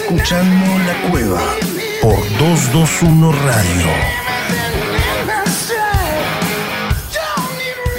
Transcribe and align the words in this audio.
escuchando 0.00 0.78
La 0.86 1.10
Cueva 1.10 1.42
por 2.00 2.14
221 2.38 3.32
Radio. 3.32 3.86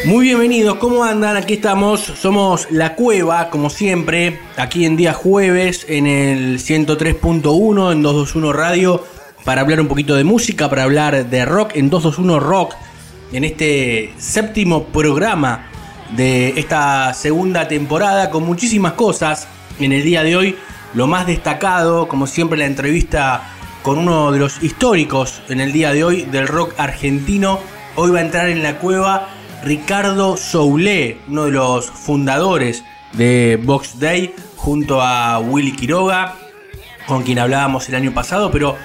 Muy 0.05 0.27
bienvenidos, 0.27 0.77
¿cómo 0.77 1.03
andan? 1.03 1.35
Aquí 1.35 1.55
estamos, 1.55 1.99
somos 1.99 2.67
La 2.71 2.95
Cueva, 2.95 3.49
como 3.49 3.69
siempre, 3.69 4.39
aquí 4.55 4.85
en 4.85 4.95
día 4.95 5.13
jueves 5.13 5.85
en 5.89 6.07
el 6.07 6.59
103.1 6.59 7.91
en 7.91 8.01
221 8.01 8.53
Radio 8.53 9.03
para 9.43 9.61
hablar 9.61 9.81
un 9.81 9.89
poquito 9.89 10.15
de 10.15 10.23
música, 10.23 10.69
para 10.69 10.83
hablar 10.83 11.29
de 11.29 11.45
rock 11.45 11.71
en 11.75 11.89
221 11.89 12.39
Rock, 12.39 12.75
en 13.33 13.43
este 13.43 14.13
séptimo 14.17 14.85
programa 14.85 15.67
de 16.15 16.53
esta 16.57 17.13
segunda 17.13 17.67
temporada 17.67 18.29
con 18.29 18.45
muchísimas 18.45 18.93
cosas 18.93 19.49
en 19.81 19.91
el 19.91 20.03
día 20.03 20.23
de 20.23 20.37
hoy. 20.37 20.55
Lo 20.95 21.05
más 21.05 21.27
destacado, 21.27 22.07
como 22.07 22.25
siempre, 22.25 22.57
la 22.57 22.65
entrevista 22.65 23.43
con 23.83 23.99
uno 23.99 24.31
de 24.31 24.39
los 24.39 24.63
históricos 24.63 25.41
en 25.47 25.61
el 25.61 25.71
día 25.71 25.93
de 25.93 26.03
hoy 26.03 26.23
del 26.23 26.47
rock 26.47 26.73
argentino. 26.77 27.59
Hoy 27.95 28.09
va 28.09 28.19
a 28.19 28.23
entrar 28.23 28.49
en 28.49 28.63
la 28.63 28.79
cueva 28.79 29.29
Ricardo 29.63 30.35
Soule, 30.35 31.19
uno 31.27 31.45
de 31.45 31.51
los 31.51 31.91
fundadores 31.91 32.83
de 33.13 33.59
Box 33.63 33.99
Day, 33.99 34.33
junto 34.55 35.01
a 35.01 35.37
Willy 35.39 35.73
Quiroga, 35.73 36.35
con 37.05 37.21
quien 37.21 37.37
hablábamos 37.37 37.87
el 37.89 37.95
año 37.95 38.11
pasado, 38.11 38.49
pero 38.49 38.75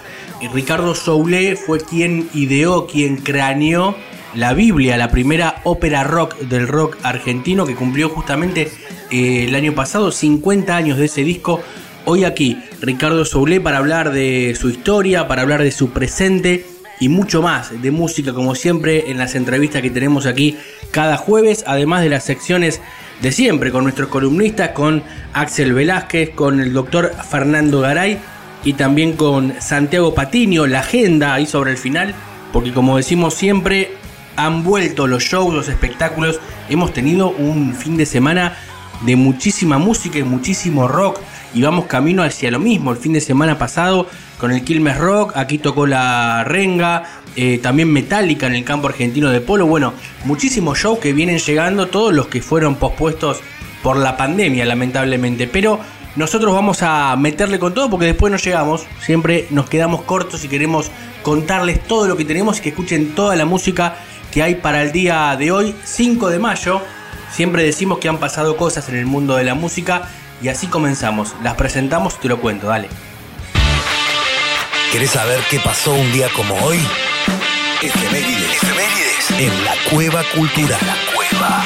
Ricardo 0.52 0.94
Soule 0.94 1.56
fue 1.56 1.80
quien 1.80 2.28
ideó, 2.34 2.86
quien 2.86 3.16
craneó 3.16 3.96
la 4.34 4.52
Biblia, 4.52 4.98
la 4.98 5.10
primera 5.10 5.62
ópera 5.64 6.04
rock 6.04 6.36
del 6.38 6.68
rock 6.68 6.98
argentino 7.02 7.64
que 7.64 7.74
cumplió 7.74 8.10
justamente 8.10 8.70
eh, 9.10 9.46
el 9.48 9.54
año 9.54 9.74
pasado 9.74 10.10
50 10.10 10.76
años 10.76 10.98
de 10.98 11.06
ese 11.06 11.24
disco 11.24 11.60
Hoy 12.06 12.24
aquí, 12.24 12.62
Ricardo 12.82 13.24
Soule 13.24 13.62
para 13.62 13.78
hablar 13.78 14.12
de 14.12 14.54
su 14.60 14.68
historia, 14.68 15.26
para 15.26 15.40
hablar 15.40 15.62
de 15.62 15.72
su 15.72 15.88
presente 15.88 16.66
y 17.00 17.08
mucho 17.08 17.40
más 17.40 17.80
de 17.80 17.90
música, 17.90 18.34
como 18.34 18.54
siempre, 18.54 19.10
en 19.10 19.16
las 19.16 19.34
entrevistas 19.34 19.80
que 19.80 19.88
tenemos 19.88 20.26
aquí 20.26 20.58
cada 20.90 21.16
jueves, 21.16 21.64
además 21.66 22.02
de 22.02 22.10
las 22.10 22.24
secciones 22.24 22.82
de 23.22 23.32
siempre, 23.32 23.72
con 23.72 23.84
nuestros 23.84 24.10
columnistas, 24.10 24.72
con 24.72 25.02
Axel 25.32 25.72
Velázquez, 25.72 26.30
con 26.34 26.60
el 26.60 26.74
doctor 26.74 27.14
Fernando 27.30 27.80
Garay 27.80 28.18
y 28.64 28.74
también 28.74 29.14
con 29.14 29.54
Santiago 29.62 30.14
Patiño, 30.14 30.66
la 30.66 30.80
agenda 30.80 31.32
ahí 31.32 31.46
sobre 31.46 31.70
el 31.70 31.78
final, 31.78 32.14
porque 32.52 32.74
como 32.74 32.98
decimos 32.98 33.32
siempre, 33.32 33.92
han 34.36 34.62
vuelto 34.62 35.06
los 35.06 35.22
shows, 35.22 35.54
los 35.54 35.68
espectáculos, 35.68 36.38
hemos 36.68 36.92
tenido 36.92 37.30
un 37.30 37.74
fin 37.74 37.96
de 37.96 38.04
semana 38.04 38.58
de 39.06 39.16
muchísima 39.16 39.78
música 39.78 40.18
y 40.18 40.22
muchísimo 40.22 40.86
rock 40.86 41.18
y 41.54 41.62
vamos 41.62 41.86
camino 41.86 42.22
hacia 42.22 42.50
lo 42.50 42.58
mismo. 42.58 42.90
El 42.90 42.98
fin 42.98 43.12
de 43.12 43.20
semana 43.20 43.56
pasado 43.56 44.06
con 44.38 44.50
el 44.50 44.64
Quilmes 44.64 44.98
Rock, 44.98 45.36
aquí 45.36 45.58
tocó 45.58 45.86
la 45.86 46.44
Renga, 46.44 47.04
eh, 47.36 47.58
también 47.58 47.92
Metallica 47.92 48.46
en 48.46 48.54
el 48.54 48.64
campo 48.64 48.88
argentino 48.88 49.30
de 49.30 49.40
polo. 49.40 49.66
Bueno, 49.66 49.94
muchísimos 50.24 50.78
shows 50.78 50.98
que 50.98 51.12
vienen 51.12 51.38
llegando, 51.38 51.86
todos 51.86 52.12
los 52.12 52.26
que 52.26 52.42
fueron 52.42 52.74
pospuestos 52.74 53.40
por 53.82 53.96
la 53.96 54.16
pandemia, 54.16 54.64
lamentablemente. 54.64 55.46
Pero 55.46 55.78
nosotros 56.16 56.52
vamos 56.52 56.82
a 56.82 57.16
meterle 57.16 57.58
con 57.58 57.72
todo 57.72 57.88
porque 57.88 58.06
después 58.06 58.30
no 58.30 58.38
llegamos, 58.38 58.86
siempre 59.00 59.46
nos 59.50 59.68
quedamos 59.68 60.02
cortos 60.02 60.44
y 60.44 60.48
queremos 60.48 60.90
contarles 61.22 61.82
todo 61.86 62.06
lo 62.06 62.16
que 62.16 62.24
tenemos 62.24 62.58
y 62.58 62.62
que 62.62 62.68
escuchen 62.70 63.14
toda 63.14 63.36
la 63.36 63.44
música 63.44 63.96
que 64.30 64.42
hay 64.42 64.56
para 64.56 64.82
el 64.82 64.92
día 64.92 65.36
de 65.38 65.52
hoy, 65.52 65.74
5 65.84 66.28
de 66.28 66.38
mayo. 66.38 66.80
Siempre 67.32 67.64
decimos 67.64 67.98
que 67.98 68.08
han 68.08 68.18
pasado 68.18 68.56
cosas 68.56 68.88
en 68.88 68.96
el 68.96 69.06
mundo 69.06 69.36
de 69.36 69.44
la 69.44 69.54
música 69.54 70.08
y 70.44 70.50
así 70.50 70.66
comenzamos. 70.66 71.34
Las 71.42 71.54
presentamos 71.54 72.16
y 72.16 72.18
te 72.18 72.28
lo 72.28 72.38
cuento, 72.38 72.66
dale. 72.66 72.90
¿Querés 74.92 75.12
saber 75.12 75.40
qué 75.48 75.58
pasó 75.58 75.94
un 75.94 76.12
día 76.12 76.28
como 76.36 76.54
hoy? 76.56 76.78
Efemérides. 77.80 78.62
Efemérides. 78.62 79.30
En 79.38 79.64
la 79.64 79.72
Cueva 79.90 80.22
Cultural. 80.34 80.78
La 80.86 80.96
Cueva. 81.14 81.64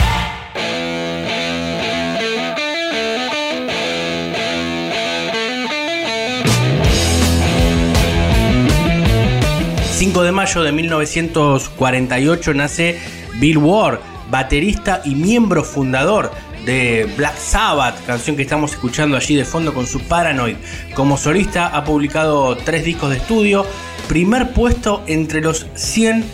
...5 9.98 10.22
de 10.22 10.30
mayo 10.30 10.62
de 10.62 10.70
1948 10.70 12.54
nace 12.54 13.00
Bill 13.40 13.58
Ward, 13.58 13.98
baterista 14.30 15.02
y 15.04 15.16
miembro 15.16 15.64
fundador 15.64 16.30
de 16.68 17.10
Black 17.16 17.38
Sabbath, 17.38 18.04
canción 18.04 18.36
que 18.36 18.42
estamos 18.42 18.72
escuchando 18.72 19.16
allí 19.16 19.34
de 19.34 19.46
fondo 19.46 19.72
con 19.72 19.86
su 19.86 20.00
Paranoid. 20.00 20.56
Como 20.92 21.16
solista 21.16 21.68
ha 21.68 21.82
publicado 21.82 22.58
tres 22.58 22.84
discos 22.84 23.08
de 23.08 23.16
estudio, 23.16 23.64
primer 24.06 24.52
puesto 24.52 25.02
entre 25.06 25.40
los 25.40 25.66
100 25.76 26.26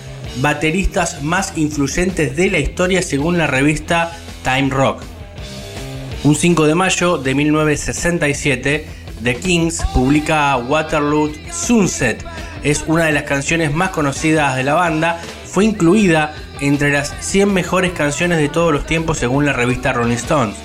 bateristas 0.42 1.22
más 1.22 1.52
influyentes 1.56 2.34
de 2.34 2.50
la 2.50 2.58
historia 2.58 3.00
según 3.00 3.38
la 3.38 3.46
revista 3.46 4.10
Time 4.42 4.70
Rock. 4.70 5.04
Un 6.24 6.34
5 6.34 6.66
de 6.66 6.74
mayo 6.74 7.16
de 7.16 7.32
1967, 7.32 8.86
The 9.22 9.36
Kings 9.36 9.84
publica 9.94 10.56
Waterloo 10.56 11.30
Sunset. 11.52 12.24
Es 12.64 12.82
una 12.88 13.04
de 13.04 13.12
las 13.12 13.22
canciones 13.22 13.72
más 13.72 13.90
conocidas 13.90 14.56
de 14.56 14.64
la 14.64 14.74
banda. 14.74 15.20
Fue 15.54 15.64
incluida 15.64 16.34
entre 16.60 16.90
las 16.90 17.14
100 17.20 17.54
mejores 17.54 17.92
canciones 17.92 18.38
de 18.38 18.48
todos 18.48 18.72
los 18.72 18.86
tiempos 18.86 19.18
según 19.18 19.46
la 19.46 19.52
revista 19.52 19.92
Rolling 19.92 20.16
Stones. 20.16 20.56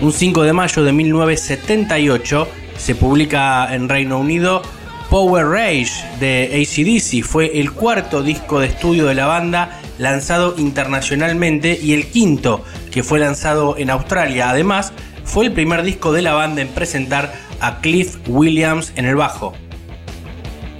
Un 0.00 0.12
5 0.12 0.44
de 0.44 0.52
mayo 0.52 0.84
de 0.84 0.92
1978 0.92 2.48
se 2.78 2.94
publica 2.94 3.74
en 3.74 3.88
Reino 3.88 4.20
Unido 4.20 4.62
Power 5.10 5.46
Rage 5.46 5.90
de 6.20 6.62
ACDC. 6.62 7.24
Fue 7.24 7.58
el 7.58 7.72
cuarto 7.72 8.22
disco 8.22 8.60
de 8.60 8.68
estudio 8.68 9.06
de 9.06 9.16
la 9.16 9.26
banda 9.26 9.80
lanzado 9.98 10.54
internacionalmente 10.58 11.76
y 11.82 11.94
el 11.94 12.06
quinto 12.06 12.64
que 12.92 13.02
fue 13.02 13.18
lanzado 13.18 13.76
en 13.76 13.90
Australia. 13.90 14.50
Además, 14.50 14.92
fue 15.24 15.46
el 15.46 15.50
primer 15.50 15.82
disco 15.82 16.12
de 16.12 16.22
la 16.22 16.34
banda 16.34 16.62
en 16.62 16.68
presentar 16.68 17.32
a 17.58 17.80
Cliff 17.80 18.18
Williams 18.28 18.92
en 18.94 19.06
el 19.06 19.16
bajo. 19.16 19.54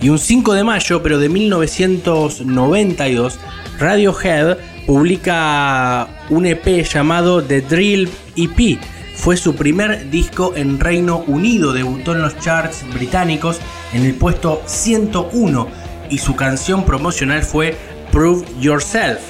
Y 0.02 0.08
un 0.08 0.18
5 0.18 0.54
de 0.54 0.64
mayo, 0.64 1.02
pero 1.02 1.20
de 1.20 1.28
1992, 1.28 3.38
Radiohead 3.78 4.58
publica 4.84 6.08
un 6.28 6.44
EP 6.44 6.84
llamado 6.84 7.42
The 7.42 7.60
Drill 7.60 8.10
EP. 8.36 8.80
Fue 9.14 9.36
su 9.36 9.54
primer 9.54 10.10
disco 10.10 10.54
en 10.56 10.80
Reino 10.80 11.18
Unido, 11.28 11.72
debutó 11.72 12.12
en 12.12 12.22
los 12.22 12.36
charts 12.40 12.84
británicos 12.92 13.60
en 13.92 14.04
el 14.04 14.14
puesto 14.14 14.60
101 14.66 15.68
y 16.10 16.18
su 16.18 16.34
canción 16.34 16.84
promocional 16.84 17.42
fue 17.42 17.76
Prove 18.10 18.44
Yourself. 18.58 19.20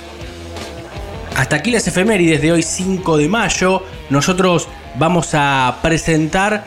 Hasta 1.37 1.57
aquí 1.57 1.71
las 1.71 1.87
efemérides 1.87 2.41
de 2.41 2.53
hoy 2.53 2.63
5 2.63 3.19
de 3.19 3.29
mayo. 3.29 3.83
Nosotros 4.09 4.69
vamos 4.99 5.35
a 5.35 5.81
presentar 5.83 6.65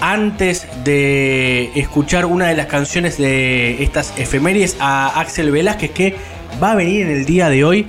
antes 0.00 0.66
de 0.84 1.70
escuchar 1.74 2.26
una 2.26 2.48
de 2.48 2.56
las 2.56 2.66
canciones 2.66 3.18
de 3.18 3.82
estas 3.82 4.12
efemérides 4.18 4.76
a 4.80 5.20
Axel 5.20 5.50
Velázquez 5.50 5.90
que 5.90 6.16
va 6.62 6.72
a 6.72 6.74
venir 6.74 7.02
en 7.02 7.10
el 7.10 7.24
día 7.24 7.48
de 7.48 7.64
hoy 7.64 7.86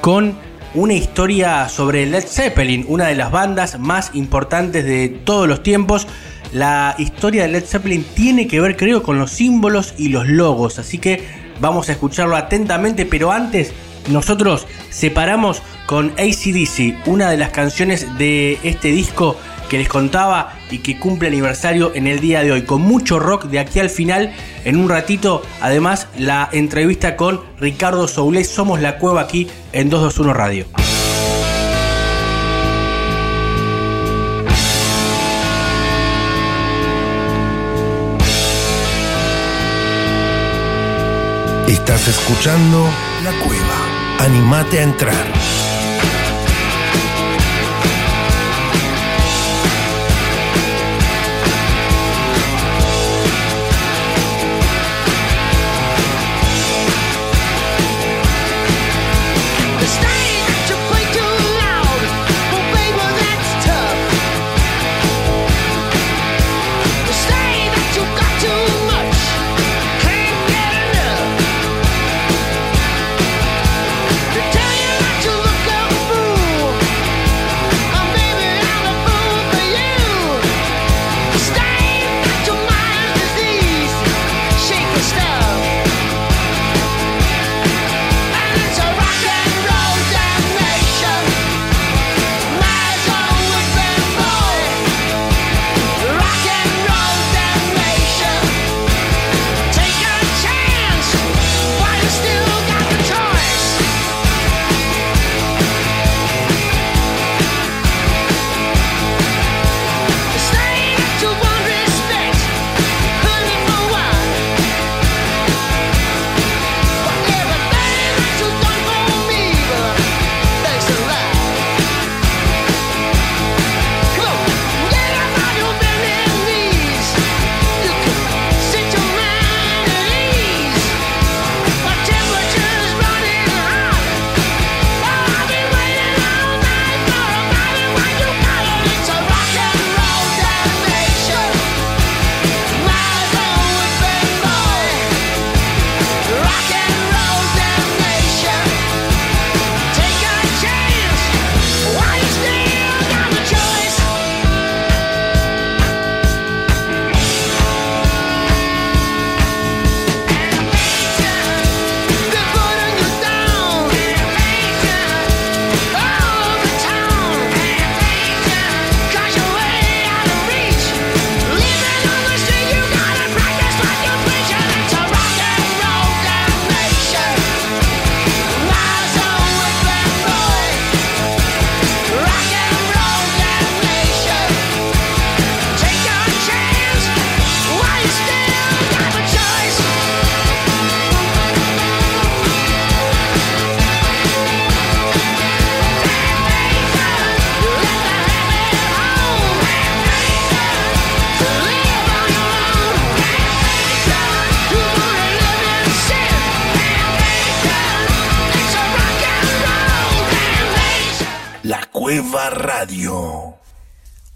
con 0.00 0.34
una 0.74 0.94
historia 0.94 1.68
sobre 1.68 2.06
Led 2.06 2.24
Zeppelin, 2.26 2.84
una 2.88 3.06
de 3.06 3.14
las 3.14 3.30
bandas 3.30 3.78
más 3.78 4.10
importantes 4.14 4.84
de 4.84 5.08
todos 5.08 5.46
los 5.46 5.62
tiempos. 5.62 6.06
La 6.52 6.94
historia 6.98 7.42
de 7.42 7.48
Led 7.48 7.64
Zeppelin 7.64 8.04
tiene 8.14 8.46
que 8.46 8.60
ver, 8.60 8.76
creo, 8.76 9.02
con 9.02 9.18
los 9.18 9.30
símbolos 9.30 9.94
y 9.98 10.08
los 10.08 10.26
logos, 10.28 10.78
así 10.78 10.98
que 10.98 11.22
vamos 11.60 11.88
a 11.88 11.92
escucharlo 11.92 12.36
atentamente, 12.36 13.06
pero 13.06 13.32
antes 13.32 13.72
nosotros 14.10 14.66
separamos 14.90 15.62
con 15.86 16.12
ACDC, 16.12 17.06
una 17.06 17.30
de 17.30 17.36
las 17.36 17.50
canciones 17.50 18.18
de 18.18 18.58
este 18.62 18.88
disco 18.88 19.36
que 19.72 19.78
les 19.78 19.88
contaba 19.88 20.52
y 20.70 20.80
que 20.80 20.98
cumple 20.98 21.28
aniversario 21.28 21.92
en 21.94 22.06
el 22.06 22.20
día 22.20 22.42
de 22.42 22.52
hoy, 22.52 22.60
con 22.60 22.82
mucho 22.82 23.18
rock 23.18 23.46
de 23.46 23.58
aquí 23.58 23.80
al 23.80 23.88
final. 23.88 24.34
En 24.66 24.76
un 24.76 24.86
ratito, 24.86 25.40
además, 25.62 26.08
la 26.18 26.46
entrevista 26.52 27.16
con 27.16 27.40
Ricardo 27.58 28.06
Soule. 28.06 28.44
Somos 28.44 28.82
la 28.82 28.98
cueva 28.98 29.22
aquí 29.22 29.48
en 29.72 29.88
221 29.88 30.34
Radio. 30.34 30.66
Estás 41.66 42.08
escuchando 42.08 42.84
La 43.24 43.32
Cueva. 43.42 44.18
Animate 44.18 44.80
a 44.80 44.82
entrar. 44.82 45.61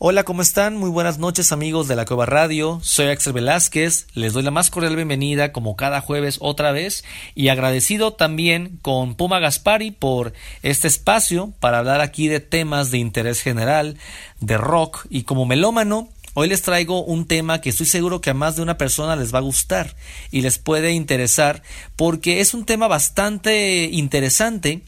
Hola, 0.09 0.23
¿cómo 0.23 0.41
están? 0.41 0.77
Muy 0.77 0.89
buenas 0.89 1.19
noches 1.19 1.51
amigos 1.51 1.89
de 1.89 1.97
la 1.97 2.05
Cueva 2.05 2.27
Radio. 2.27 2.79
Soy 2.81 3.07
Axel 3.07 3.33
Velázquez. 3.33 4.07
Les 4.15 4.35
doy 4.35 4.45
la 4.45 4.53
más 4.53 4.71
cordial 4.71 4.95
bienvenida 4.95 5.51
como 5.51 5.75
cada 5.75 6.01
jueves 6.01 6.37
otra 6.41 6.71
vez 6.71 7.03
y 7.35 7.49
agradecido 7.49 8.13
también 8.13 8.79
con 8.83 9.17
Puma 9.17 9.41
Gaspari 9.41 9.91
por 9.91 10.33
este 10.63 10.87
espacio 10.87 11.53
para 11.59 11.79
hablar 11.79 12.03
aquí 12.03 12.29
de 12.29 12.39
temas 12.39 12.93
de 12.93 12.99
interés 12.99 13.41
general, 13.41 13.99
de 14.39 14.57
rock 14.57 15.07
y 15.11 15.25
como 15.25 15.45
melómano 15.45 16.09
Hoy 16.39 16.49
les 16.49 16.61
traigo 16.61 17.03
un 17.03 17.27
tema 17.27 17.63
que 17.63 17.71
estoy 17.71 17.87
seguro 17.87 18.21
que 18.21 18.29
a 18.29 18.35
más 18.35 18.57
de 18.57 18.63
una 18.63 18.77
persona 18.77 19.17
les 19.17 19.35
va 19.35 19.39
a 19.39 19.41
gustar 19.41 19.97
y 20.31 20.43
les 20.43 20.59
puede 20.59 20.93
interesar 20.93 21.63
porque 21.97 22.41
es 22.41 22.53
un 22.53 22.67
tema 22.67 22.89
bastante 22.89 23.89
interesante. 23.91 24.83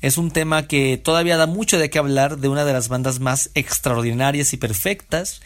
Es 0.00 0.18
un 0.18 0.30
tema 0.30 0.66
que 0.66 0.96
todavía 0.98 1.36
da 1.36 1.46
mucho 1.46 1.78
de 1.78 1.90
qué 1.90 1.98
hablar 1.98 2.38
de 2.38 2.48
una 2.48 2.64
de 2.64 2.72
las 2.72 2.88
bandas 2.88 3.20
más 3.20 3.50
extraordinarias 3.54 4.52
y 4.52 4.56
perfectas 4.56 5.40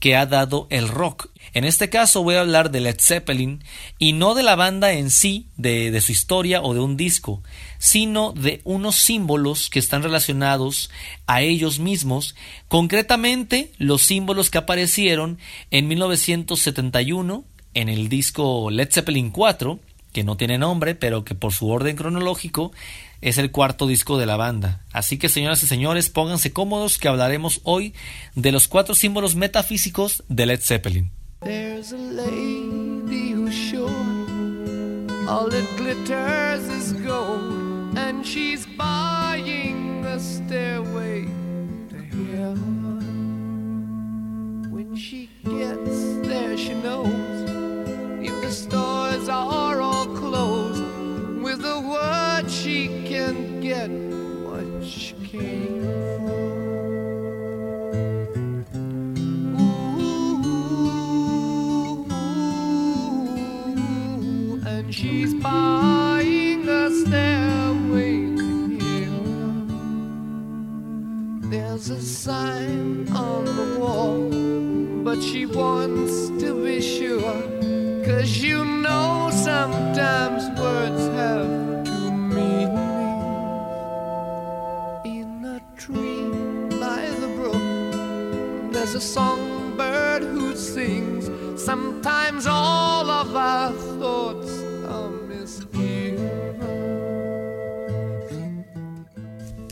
que 0.00 0.16
ha 0.16 0.26
dado 0.26 0.66
el 0.70 0.88
rock. 0.88 1.28
En 1.54 1.64
este 1.64 1.88
caso 1.88 2.22
voy 2.22 2.36
a 2.36 2.40
hablar 2.40 2.70
de 2.70 2.80
Led 2.80 2.98
Zeppelin 3.00 3.64
y 3.98 4.12
no 4.12 4.34
de 4.34 4.42
la 4.42 4.54
banda 4.54 4.92
en 4.92 5.10
sí, 5.10 5.46
de, 5.56 5.90
de, 5.90 6.00
su 6.00 6.12
historia 6.12 6.62
o 6.62 6.74
de 6.74 6.80
un 6.80 6.96
disco, 6.96 7.42
sino 7.78 8.32
de 8.32 8.60
unos 8.64 8.96
símbolos 8.96 9.70
que 9.70 9.78
están 9.78 10.02
relacionados 10.02 10.90
a 11.26 11.42
ellos 11.42 11.78
mismos, 11.78 12.36
concretamente 12.68 13.72
los 13.78 14.02
símbolos 14.02 14.50
que 14.50 14.58
aparecieron 14.58 15.38
en 15.70 15.88
1971 15.88 17.44
en 17.74 17.88
el 17.88 18.08
disco 18.08 18.70
Led 18.70 18.90
Zeppelin 18.90 19.30
4, 19.30 19.78
que 20.12 20.24
no 20.24 20.36
tiene 20.36 20.58
nombre, 20.58 20.94
pero 20.94 21.24
que 21.24 21.34
por 21.34 21.52
su 21.52 21.68
orden 21.68 21.96
cronológico 21.96 22.72
es 23.20 23.38
el 23.38 23.50
cuarto 23.50 23.86
disco 23.86 24.18
de 24.18 24.26
la 24.26 24.36
banda. 24.36 24.84
Así 24.92 25.18
que 25.18 25.28
señoras 25.28 25.62
y 25.62 25.66
señores, 25.66 26.08
pónganse 26.08 26.52
cómodos 26.52 26.98
que 26.98 27.08
hablaremos 27.08 27.60
hoy 27.64 27.94
de 28.34 28.52
los 28.52 28.68
cuatro 28.68 28.94
símbolos 28.94 29.34
metafísicos 29.34 30.22
de 30.28 30.46
Led 30.46 30.60
Zeppelin. 30.60 31.10
There's 31.40 31.92
a 31.92 31.96
lady 31.96 33.32
who's 33.32 33.54
sure 33.54 33.88
all 35.28 35.48
that 35.48 35.76
glitters 35.76 36.66
is 36.68 36.92
gold, 37.04 37.96
and 37.96 38.24
she's 38.26 38.66
buying 38.66 40.04
a 40.04 40.18
stairway 40.18 41.26
to 41.90 41.96
heaven. 42.34 42.64
When 44.72 44.96
she 44.96 45.28
gets 45.44 46.16
there, 46.26 46.56
she 46.56 46.74
knows 46.74 47.06
if 48.20 48.40
the 48.42 48.50
stores 48.50 49.28
are 49.28 49.80
all 49.80 50.06
closed, 50.06 50.82
with 51.42 51.64
a 51.64 51.80
word 51.80 52.27
get 53.68 53.90
what 53.90 54.82
she 54.82 55.12
came 55.26 55.82
for. 56.16 56.48
Ooh, 59.60 60.16
and 64.66 64.94
she's 64.94 65.34
buying 65.34 66.66
a 66.66 66.90
stairway 66.90 68.12
heaven. 68.80 69.68
There's 71.50 71.90
a 71.90 72.00
sign 72.00 73.06
on 73.12 73.44
the 73.44 73.78
wall, 73.78 74.30
but 75.04 75.22
she 75.22 75.44
wants 75.44 76.30
to 76.42 76.64
be 76.64 76.80
sure. 76.80 77.42
Cause 78.06 78.38
you 78.38 78.64
know 78.64 79.28
sometimes 79.30 80.48
words 80.58 81.06
have 81.18 81.84
to 81.84 82.10
meanings. 82.10 82.97
There's 88.92 89.04
a 89.04 89.06
songbird 89.06 90.22
who 90.22 90.56
sings. 90.56 91.30
Sometimes 91.62 92.46
all 92.46 93.10
of 93.10 93.36
our 93.36 93.72
thoughts 93.98 94.50
are. 94.88 95.08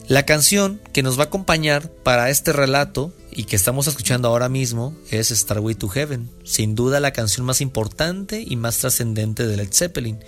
La 0.08 0.24
canción 0.24 0.80
que 0.92 1.02
nos 1.02 1.18
va 1.18 1.24
a 1.24 1.26
acompañar 1.26 1.88
para 1.90 2.30
este 2.30 2.52
relato 2.52 3.12
y 3.36 3.44
que 3.44 3.54
estamos 3.54 3.86
escuchando 3.86 4.28
ahora 4.28 4.48
mismo 4.48 4.94
es 5.10 5.28
Starway 5.28 5.74
to 5.74 5.88
Heaven, 5.88 6.30
sin 6.42 6.74
duda 6.74 7.00
la 7.00 7.12
canción 7.12 7.44
más 7.44 7.60
importante 7.60 8.42
y 8.44 8.56
más 8.56 8.78
trascendente 8.78 9.46
de 9.46 9.58
Led 9.58 9.68
Zeppelin, 9.70 10.18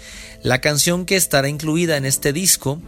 la 0.42 0.60
canción 0.60 1.06
que 1.06 1.16
estará 1.16 1.48
incluida 1.48 1.96
en 1.96 2.04
este 2.04 2.34
disco, 2.34 2.82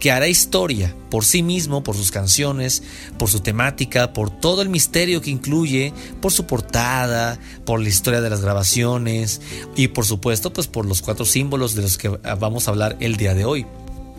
que 0.00 0.10
hará 0.10 0.28
historia 0.28 0.96
por 1.10 1.26
sí 1.26 1.42
mismo, 1.42 1.82
por 1.82 1.94
sus 1.94 2.10
canciones, 2.10 2.82
por 3.18 3.28
su 3.28 3.40
temática, 3.40 4.14
por 4.14 4.30
todo 4.30 4.62
el 4.62 4.70
misterio 4.70 5.20
que 5.20 5.30
incluye, 5.30 5.92
por 6.22 6.32
su 6.32 6.46
portada, 6.46 7.38
por 7.66 7.78
la 7.78 7.90
historia 7.90 8.22
de 8.22 8.30
las 8.30 8.40
grabaciones 8.40 9.42
y 9.76 9.88
por 9.88 10.06
supuesto 10.06 10.54
pues 10.54 10.68
por 10.68 10.86
los 10.86 11.02
cuatro 11.02 11.26
símbolos 11.26 11.74
de 11.74 11.82
los 11.82 11.98
que 11.98 12.08
vamos 12.08 12.66
a 12.66 12.70
hablar 12.70 12.96
el 13.00 13.16
día 13.18 13.34
de 13.34 13.44
hoy. 13.44 13.66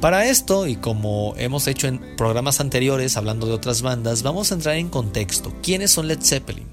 Para 0.01 0.29
esto, 0.29 0.67
y 0.67 0.75
como 0.75 1.33
hemos 1.37 1.67
hecho 1.67 1.87
en 1.87 2.15
programas 2.17 2.59
anteriores 2.59 3.17
hablando 3.17 3.47
de 3.47 3.53
otras 3.53 3.81
bandas, 3.81 4.21
vamos 4.21 4.51
a 4.51 4.55
entrar 4.55 4.75
en 4.75 4.89
contexto. 4.89 5.51
¿Quiénes 5.63 5.89
son 5.89 6.07
Led 6.07 6.19
Zeppelin? 6.21 6.67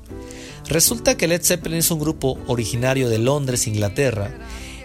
Resulta 0.69 1.16
que 1.16 1.26
Led 1.26 1.43
Zeppelin 1.43 1.78
es 1.78 1.90
un 1.90 2.00
grupo 2.00 2.38
originario 2.47 3.09
de 3.09 3.19
Londres, 3.19 3.66
Inglaterra, 3.66 4.31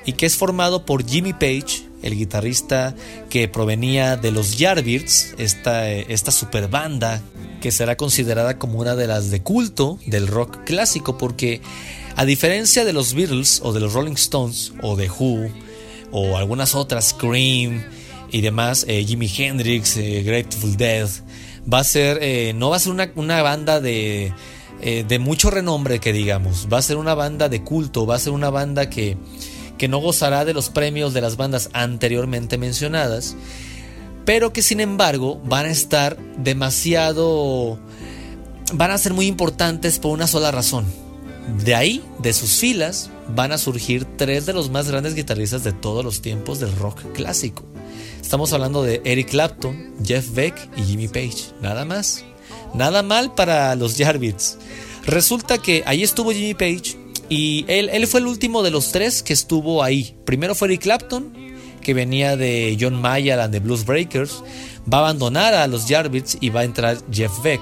y 0.06 0.14
que 0.14 0.26
es 0.26 0.38
formado 0.38 0.86
por 0.86 1.06
Jimmy 1.06 1.34
Page, 1.34 1.88
el 2.02 2.16
guitarrista 2.16 2.96
que 3.30 3.50
provenía 3.50 4.16
de 4.16 4.32
los 4.32 4.58
Yardbirds, 4.58 5.36
esta, 5.38 5.90
esta 5.90 6.32
super 6.32 6.70
banda 6.70 7.22
que 7.60 7.72
será 7.72 7.98
considerada 7.98 8.58
como 8.58 8.80
una 8.80 8.96
de 8.96 9.08
las 9.08 9.32
de 9.32 9.44
culto 9.44 10.00
del 10.06 10.28
rock 10.28 10.64
clásico, 10.64 11.18
porque 11.18 11.62
a 12.16 12.24
diferencia 12.24 12.86
de 12.86 12.94
los 12.94 13.14
Beatles 13.14 13.60
o 13.64 13.74
de 13.74 13.82
los 13.82 13.94
Rolling 13.94 14.14
Stones 14.14 14.72
o 14.82 14.96
de 14.96 15.10
Who 15.10 15.50
o 16.12 16.38
algunas 16.38 16.74
otras, 16.74 17.14
Cream, 17.14 17.84
y 18.32 18.42
demás, 18.42 18.86
eh, 18.88 19.04
Jimi 19.06 19.30
Hendrix, 19.36 19.98
eh, 19.98 20.24
Grateful 20.24 20.78
Dead, 20.78 21.08
va 21.72 21.80
a 21.80 21.84
ser, 21.84 22.20
eh, 22.22 22.54
no 22.56 22.70
va 22.70 22.78
a 22.78 22.80
ser 22.80 22.92
una, 22.92 23.12
una 23.16 23.42
banda 23.42 23.80
de, 23.80 24.34
de 24.82 25.20
mucho 25.20 25.50
renombre 25.50 26.00
que 26.00 26.14
digamos, 26.14 26.68
va 26.72 26.78
a 26.78 26.82
ser 26.82 26.98
una 26.98 27.14
banda 27.14 27.50
de 27.50 27.64
culto, 27.64 28.06
va 28.06 28.16
a 28.16 28.20
ser 28.20 28.32
una 28.32 28.50
banda 28.50 28.90
que, 28.90 29.18
que 29.78 29.88
no 29.88 30.00
gozará 30.00 30.46
de 30.46 30.54
los 30.54 30.70
premios 30.70 31.14
de 31.14 31.22
las 31.22 31.38
bandas 31.38 31.70
anteriormente 31.74 32.58
mencionadas, 32.58 33.36
pero 34.26 34.54
que 34.54 34.62
sin 34.62 34.80
embargo 34.80 35.42
van 35.44 35.66
a 35.66 35.72
estar 35.72 36.18
demasiado, 36.38 37.80
van 38.74 38.92
a 38.92 38.98
ser 38.98 39.14
muy 39.14 39.26
importantes 39.26 40.00
por 40.00 40.12
una 40.12 40.28
sola 40.28 40.52
razón. 40.52 40.86
De 41.64 41.74
ahí, 41.74 42.04
de 42.20 42.32
sus 42.34 42.58
filas, 42.60 43.10
van 43.36 43.52
a 43.52 43.58
surgir 43.58 44.06
tres 44.18 44.46
de 44.46 44.54
los 44.54 44.70
más 44.70 44.88
grandes 44.88 45.16
guitarristas 45.16 45.64
de 45.64 45.74
todos 45.74 46.06
los 46.06 46.22
tiempos 46.22 46.60
del 46.60 46.76
rock 46.76 47.02
clásico. 47.14 47.64
Estamos 48.22 48.54
hablando 48.54 48.84
de 48.84 49.02
Eric 49.06 49.30
Clapton, 49.30 49.96
Jeff 50.04 50.34
Beck 50.34 50.70
y 50.78 50.84
Jimmy 50.84 51.08
Page. 51.08 51.54
Nada 51.62 51.86
más. 51.86 52.24
Nada 52.74 53.02
mal 53.04 53.34
para 53.34 53.76
los 53.76 53.98
Yardbirds. 53.98 54.58
Resulta 55.06 55.58
que 55.58 55.84
ahí 55.86 56.04
estuvo 56.04 56.32
Jimmy 56.32 56.54
Page 56.54 56.98
y 57.30 57.66
él, 57.68 58.06
fue 58.08 58.20
el 58.20 58.28
último 58.28 58.64
de 58.64 58.72
los 58.72 58.92
tres 58.92 59.24
que 59.24 59.34
estuvo 59.34 59.84
ahí. 59.84 60.16
Primero 60.26 60.56
fue 60.56 60.68
Eric 60.68 60.82
Clapton, 60.82 61.32
que 61.82 61.94
venía 61.94 62.36
de 62.38 62.78
John 62.80 63.00
Mayer 63.00 63.40
and 63.40 63.54
the 63.54 63.60
Blues 63.60 63.86
Breakers. 63.86 64.44
Va 64.92 64.98
a 64.98 65.02
abandonar 65.02 65.54
a 65.54 65.68
los 65.68 65.88
Yardbirds 65.88 66.38
y 66.42 66.50
va 66.50 66.62
a 66.62 66.64
entrar 66.64 66.98
Jeff 67.12 67.32
Beck. 67.44 67.62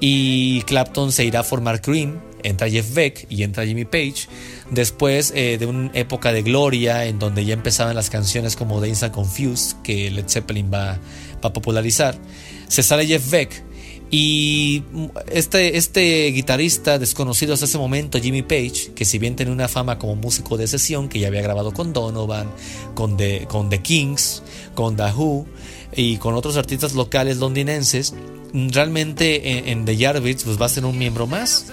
Y 0.00 0.62
Clapton 0.62 1.10
se 1.10 1.24
irá 1.24 1.40
a 1.40 1.44
formar 1.44 1.80
Cream. 1.80 2.20
Entra 2.44 2.70
Jeff 2.70 2.94
Beck 2.94 3.26
y 3.28 3.42
entra 3.42 3.66
Jimmy 3.66 3.84
Page. 3.84 4.28
Después 4.70 5.32
eh, 5.34 5.56
de 5.58 5.66
una 5.66 5.90
época 5.94 6.32
de 6.32 6.42
gloria 6.42 7.06
en 7.06 7.18
donde 7.18 7.44
ya 7.44 7.54
empezaban 7.54 7.94
las 7.94 8.10
canciones 8.10 8.54
como 8.54 8.80
Dance 8.80 9.06
and 9.06 9.14
Confused, 9.14 9.78
que 9.82 10.10
Led 10.10 10.28
Zeppelin 10.28 10.70
va, 10.72 10.98
a 11.40 11.52
popularizar, 11.52 12.18
se 12.66 12.82
sale 12.82 13.06
Jeff 13.06 13.30
Beck 13.30 13.62
y 14.10 14.82
este, 15.30 15.76
este 15.76 16.26
guitarrista 16.32 16.98
desconocido 16.98 17.54
hasta 17.54 17.66
ese 17.66 17.78
momento, 17.78 18.18
Jimmy 18.18 18.42
Page, 18.42 18.92
que 18.94 19.04
si 19.04 19.18
bien 19.18 19.36
tenía 19.36 19.52
una 19.52 19.68
fama 19.68 19.98
como 19.98 20.16
músico 20.16 20.56
de 20.56 20.66
sesión, 20.66 21.08
que 21.08 21.18
ya 21.18 21.28
había 21.28 21.42
grabado 21.42 21.72
con 21.72 21.92
Donovan, 21.92 22.48
con 22.94 23.16
The, 23.16 23.46
con 23.48 23.68
The 23.68 23.80
Kings, 23.80 24.42
con 24.74 24.96
The 24.96 25.12
Who 25.14 25.46
y 25.94 26.16
con 26.16 26.34
otros 26.34 26.56
artistas 26.56 26.94
locales 26.94 27.36
londinenses, 27.36 28.14
realmente 28.52 29.58
en, 29.58 29.68
en 29.68 29.84
The 29.84 29.96
Yardbirds 29.96 30.44
pues 30.44 30.60
va 30.60 30.66
a 30.66 30.70
ser 30.70 30.84
un 30.84 30.98
miembro 30.98 31.26
más. 31.26 31.66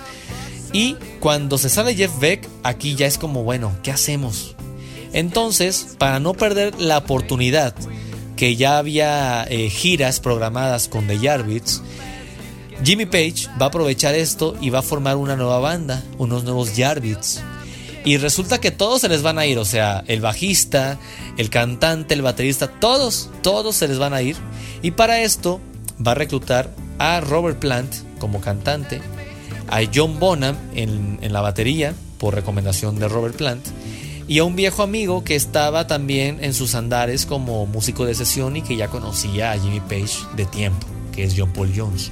Y 0.75 0.97
cuando 1.21 1.57
se 1.57 1.69
sale 1.69 1.95
Jeff 1.95 2.19
Beck, 2.19 2.49
aquí 2.63 2.95
ya 2.95 3.07
es 3.07 3.17
como, 3.17 3.43
bueno, 3.43 3.71
¿qué 3.81 3.91
hacemos? 3.91 4.57
Entonces, 5.13 5.95
para 5.97 6.19
no 6.19 6.33
perder 6.33 6.75
la 6.81 6.97
oportunidad, 6.97 7.73
que 8.35 8.57
ya 8.57 8.77
había 8.77 9.45
eh, 9.45 9.69
giras 9.69 10.19
programadas 10.19 10.89
con 10.89 11.07
The 11.07 11.17
Yardbirds, 11.17 11.81
Jimmy 12.83 13.05
Page 13.05 13.47
va 13.57 13.67
a 13.67 13.69
aprovechar 13.69 14.15
esto 14.15 14.57
y 14.59 14.69
va 14.69 14.79
a 14.79 14.81
formar 14.81 15.15
una 15.15 15.37
nueva 15.37 15.59
banda, 15.59 16.03
unos 16.17 16.43
nuevos 16.43 16.75
Yardbirds. 16.75 17.41
Y 18.03 18.17
resulta 18.17 18.59
que 18.59 18.71
todos 18.71 18.99
se 18.99 19.07
les 19.07 19.21
van 19.21 19.39
a 19.39 19.45
ir, 19.45 19.57
o 19.59 19.63
sea, 19.63 20.03
el 20.07 20.19
bajista, 20.19 20.99
el 21.37 21.49
cantante, 21.49 22.15
el 22.15 22.21
baterista, 22.21 22.67
todos, 22.67 23.29
todos 23.43 23.77
se 23.77 23.87
les 23.87 23.97
van 23.97 24.13
a 24.13 24.21
ir. 24.21 24.35
Y 24.81 24.91
para 24.91 25.21
esto 25.21 25.61
va 26.05 26.11
a 26.11 26.15
reclutar 26.15 26.69
a 26.99 27.21
Robert 27.21 27.59
Plant 27.59 27.95
como 28.19 28.41
cantante, 28.41 28.99
a 29.67 29.81
John 29.93 30.19
Bonham 30.19 30.55
en, 30.73 31.19
en 31.21 31.33
la 31.33 31.41
batería, 31.41 31.93
por 32.17 32.35
recomendación 32.35 32.97
de 32.99 33.07
Robert 33.07 33.35
Plant, 33.35 33.65
y 34.27 34.39
a 34.39 34.43
un 34.43 34.55
viejo 34.55 34.81
amigo 34.81 35.23
que 35.23 35.35
estaba 35.35 35.85
también 35.87 36.39
en 36.41 36.53
sus 36.53 36.73
andares 36.73 37.25
como 37.25 37.65
músico 37.65 38.05
de 38.05 38.15
sesión 38.15 38.57
y 38.57 38.61
que 38.61 38.75
ya 38.75 38.87
conocía 38.87 39.51
a 39.51 39.59
Jimmy 39.59 39.81
Page 39.81 40.25
de 40.35 40.45
tiempo, 40.45 40.87
que 41.13 41.23
es 41.23 41.35
John 41.37 41.53
Paul 41.53 41.71
Jones. 41.75 42.11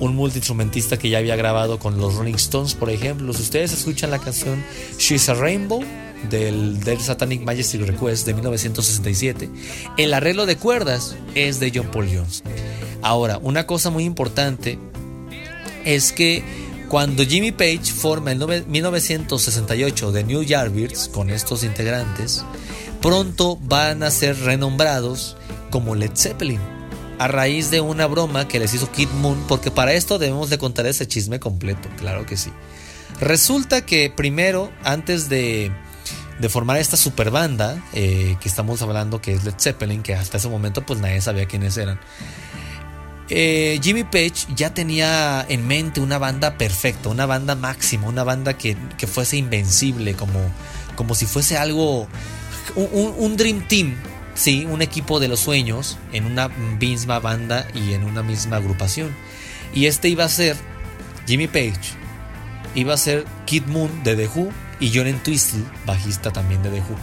Un 0.00 0.16
multiinstrumentista 0.16 0.98
que 0.98 1.08
ya 1.08 1.18
había 1.18 1.36
grabado 1.36 1.78
con 1.78 1.98
los 1.98 2.14
Rolling 2.16 2.34
Stones, 2.34 2.74
por 2.74 2.90
ejemplo. 2.90 3.32
Si 3.32 3.42
ustedes 3.42 3.72
escuchan 3.72 4.10
la 4.10 4.18
canción 4.18 4.64
She's 4.98 5.28
a 5.28 5.34
Rainbow 5.34 5.84
del, 6.28 6.80
Satanic 6.98 7.42
Majesty 7.42 7.78
Request 7.78 8.26
de 8.26 8.34
1967, 8.34 9.48
el 9.96 10.14
arreglo 10.14 10.46
de 10.46 10.56
cuerdas 10.56 11.14
es 11.36 11.60
de 11.60 11.70
John 11.72 11.88
Paul 11.92 12.08
Jones. 12.12 12.42
Ahora, 13.02 13.38
una 13.38 13.66
cosa 13.66 13.90
muy 13.90 14.02
importante 14.02 14.78
es 15.84 16.10
que 16.12 16.42
cuando 16.94 17.24
Jimmy 17.24 17.50
Page 17.50 17.86
forma 17.92 18.30
en 18.30 18.70
1968 18.70 20.12
The 20.12 20.22
New 20.22 20.44
Yardbirds 20.44 21.08
con 21.08 21.28
estos 21.28 21.64
integrantes, 21.64 22.44
pronto 23.02 23.58
van 23.60 24.04
a 24.04 24.12
ser 24.12 24.38
renombrados 24.38 25.36
como 25.70 25.96
Led 25.96 26.12
Zeppelin, 26.14 26.60
a 27.18 27.26
raíz 27.26 27.72
de 27.72 27.80
una 27.80 28.06
broma 28.06 28.46
que 28.46 28.60
les 28.60 28.74
hizo 28.74 28.92
Kid 28.92 29.08
Moon, 29.08 29.44
porque 29.48 29.72
para 29.72 29.92
esto 29.92 30.20
debemos 30.20 30.50
de 30.50 30.58
contar 30.58 30.86
ese 30.86 31.08
chisme 31.08 31.40
completo, 31.40 31.88
claro 31.98 32.26
que 32.26 32.36
sí. 32.36 32.52
Resulta 33.20 33.84
que 33.84 34.08
primero, 34.08 34.70
antes 34.84 35.28
de, 35.28 35.72
formar 36.48 36.76
esta 36.76 36.96
super 36.96 37.32
banda 37.32 37.84
eh, 37.92 38.36
que 38.40 38.48
estamos 38.48 38.82
hablando, 38.82 39.20
que 39.20 39.32
es 39.32 39.42
Led 39.42 39.54
Zeppelin, 39.58 40.04
que 40.04 40.14
hasta 40.14 40.36
ese 40.36 40.48
momento 40.48 40.86
pues 40.86 41.00
nadie 41.00 41.20
sabía 41.20 41.46
quiénes 41.46 41.76
eran, 41.76 41.98
eh, 43.30 43.80
Jimmy 43.82 44.04
Page 44.04 44.46
ya 44.54 44.74
tenía 44.74 45.44
en 45.48 45.66
mente 45.66 46.00
una 46.00 46.18
banda 46.18 46.58
perfecta, 46.58 47.08
una 47.08 47.26
banda 47.26 47.54
máxima, 47.54 48.08
una 48.08 48.24
banda 48.24 48.58
que, 48.58 48.76
que 48.98 49.06
fuese 49.06 49.36
invencible, 49.36 50.14
como, 50.14 50.40
como 50.94 51.14
si 51.14 51.24
fuese 51.24 51.56
algo, 51.56 52.06
un, 52.76 53.36
Dream 53.36 53.66
Team, 53.66 53.94
sí, 54.34 54.66
un 54.68 54.82
equipo 54.82 55.20
de 55.20 55.28
los 55.28 55.40
sueños 55.40 55.98
en 56.12 56.26
una 56.26 56.48
misma 56.48 57.18
banda 57.18 57.66
y 57.74 57.94
en 57.94 58.04
una 58.04 58.22
misma 58.22 58.56
agrupación. 58.56 59.14
Y 59.74 59.86
este 59.86 60.08
iba 60.08 60.24
a 60.24 60.28
ser 60.28 60.56
Jimmy 61.26 61.46
Page, 61.46 61.80
iba 62.74 62.94
a 62.94 62.98
ser 62.98 63.24
Kid 63.46 63.64
Moon 63.66 64.04
de 64.04 64.16
The 64.16 64.28
Who 64.28 64.50
y 64.80 64.92
John 64.94 65.06
Entwistle, 65.06 65.64
bajista 65.86 66.30
también 66.30 66.62
de 66.62 66.70
The 66.70 66.80
Who. 66.80 66.96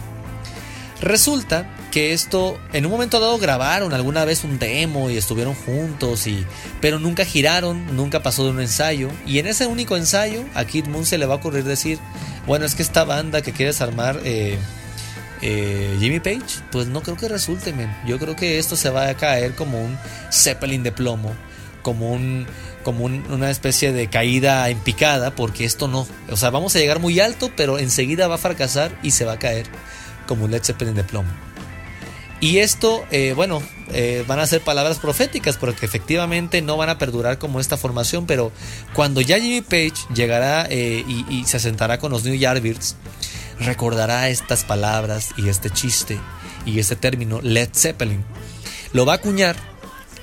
Resulta 1.00 1.68
que 1.92 2.14
esto, 2.14 2.58
en 2.72 2.86
un 2.86 2.90
momento 2.90 3.20
dado 3.20 3.38
grabaron 3.38 3.92
alguna 3.92 4.24
vez 4.24 4.44
un 4.44 4.58
demo 4.58 5.10
y 5.10 5.18
estuvieron 5.18 5.54
juntos, 5.54 6.26
y, 6.26 6.44
pero 6.80 6.98
nunca 6.98 7.24
giraron, 7.24 7.94
nunca 7.94 8.22
pasó 8.22 8.44
de 8.44 8.50
un 8.50 8.60
ensayo. 8.60 9.10
Y 9.26 9.38
en 9.38 9.46
ese 9.46 9.66
único 9.66 9.96
ensayo, 9.96 10.42
a 10.54 10.64
Kid 10.64 10.86
Moon 10.86 11.04
se 11.04 11.18
le 11.18 11.26
va 11.26 11.34
a 11.34 11.36
ocurrir 11.36 11.64
decir, 11.64 11.98
bueno, 12.46 12.64
es 12.64 12.74
que 12.74 12.82
esta 12.82 13.04
banda 13.04 13.42
que 13.42 13.52
quieres 13.52 13.82
armar, 13.82 14.18
eh, 14.24 14.58
eh, 15.42 15.96
Jimmy 16.00 16.18
Page, 16.18 16.62
pues 16.72 16.86
no 16.86 17.02
creo 17.02 17.16
que 17.16 17.28
resulte, 17.28 17.74
men. 17.74 17.94
Yo 18.06 18.18
creo 18.18 18.34
que 18.34 18.58
esto 18.58 18.74
se 18.74 18.88
va 18.88 19.08
a 19.08 19.14
caer 19.14 19.54
como 19.54 19.80
un 19.80 19.98
Zeppelin 20.32 20.82
de 20.82 20.92
plomo, 20.92 21.32
como 21.82 22.10
un 22.10 22.46
como 22.82 23.04
una 23.04 23.48
especie 23.48 23.92
de 23.92 24.08
caída 24.08 24.68
en 24.68 24.78
picada, 24.78 25.36
porque 25.36 25.64
esto 25.64 25.86
no, 25.86 26.04
o 26.28 26.36
sea, 26.36 26.50
vamos 26.50 26.74
a 26.74 26.80
llegar 26.80 26.98
muy 26.98 27.20
alto, 27.20 27.52
pero 27.54 27.78
enseguida 27.78 28.26
va 28.26 28.34
a 28.34 28.38
fracasar 28.38 28.98
y 29.04 29.12
se 29.12 29.24
va 29.24 29.34
a 29.34 29.38
caer 29.38 29.66
como 30.26 30.46
un 30.46 30.50
Led 30.50 30.64
Zeppelin 30.64 30.96
de 30.96 31.04
plomo. 31.04 31.30
Y 32.42 32.58
esto, 32.58 33.04
eh, 33.12 33.34
bueno, 33.36 33.62
eh, 33.92 34.24
van 34.26 34.40
a 34.40 34.46
ser 34.48 34.62
palabras 34.62 34.98
proféticas 34.98 35.56
porque 35.56 35.86
efectivamente 35.86 36.60
no 36.60 36.76
van 36.76 36.88
a 36.88 36.98
perdurar 36.98 37.38
como 37.38 37.60
esta 37.60 37.76
formación, 37.76 38.26
pero 38.26 38.50
cuando 38.94 39.20
ya 39.20 39.38
Jimmy 39.38 39.60
Page 39.60 39.92
llegará 40.12 40.66
eh, 40.68 41.04
y, 41.06 41.44
se 41.44 41.60
sentará 41.60 42.00
con 42.00 42.10
los 42.10 42.24
New 42.24 42.34
Yardbirds, 42.34 42.96
recordará 43.60 44.28
estas 44.28 44.64
palabras 44.64 45.28
y 45.36 45.48
este 45.48 45.70
chiste 45.70 46.18
y 46.66 46.80
este 46.80 46.96
término 46.96 47.40
Led 47.42 47.68
Zeppelin. 47.72 48.24
Lo 48.92 49.06
va 49.06 49.12
a 49.12 49.16
acuñar 49.16 49.54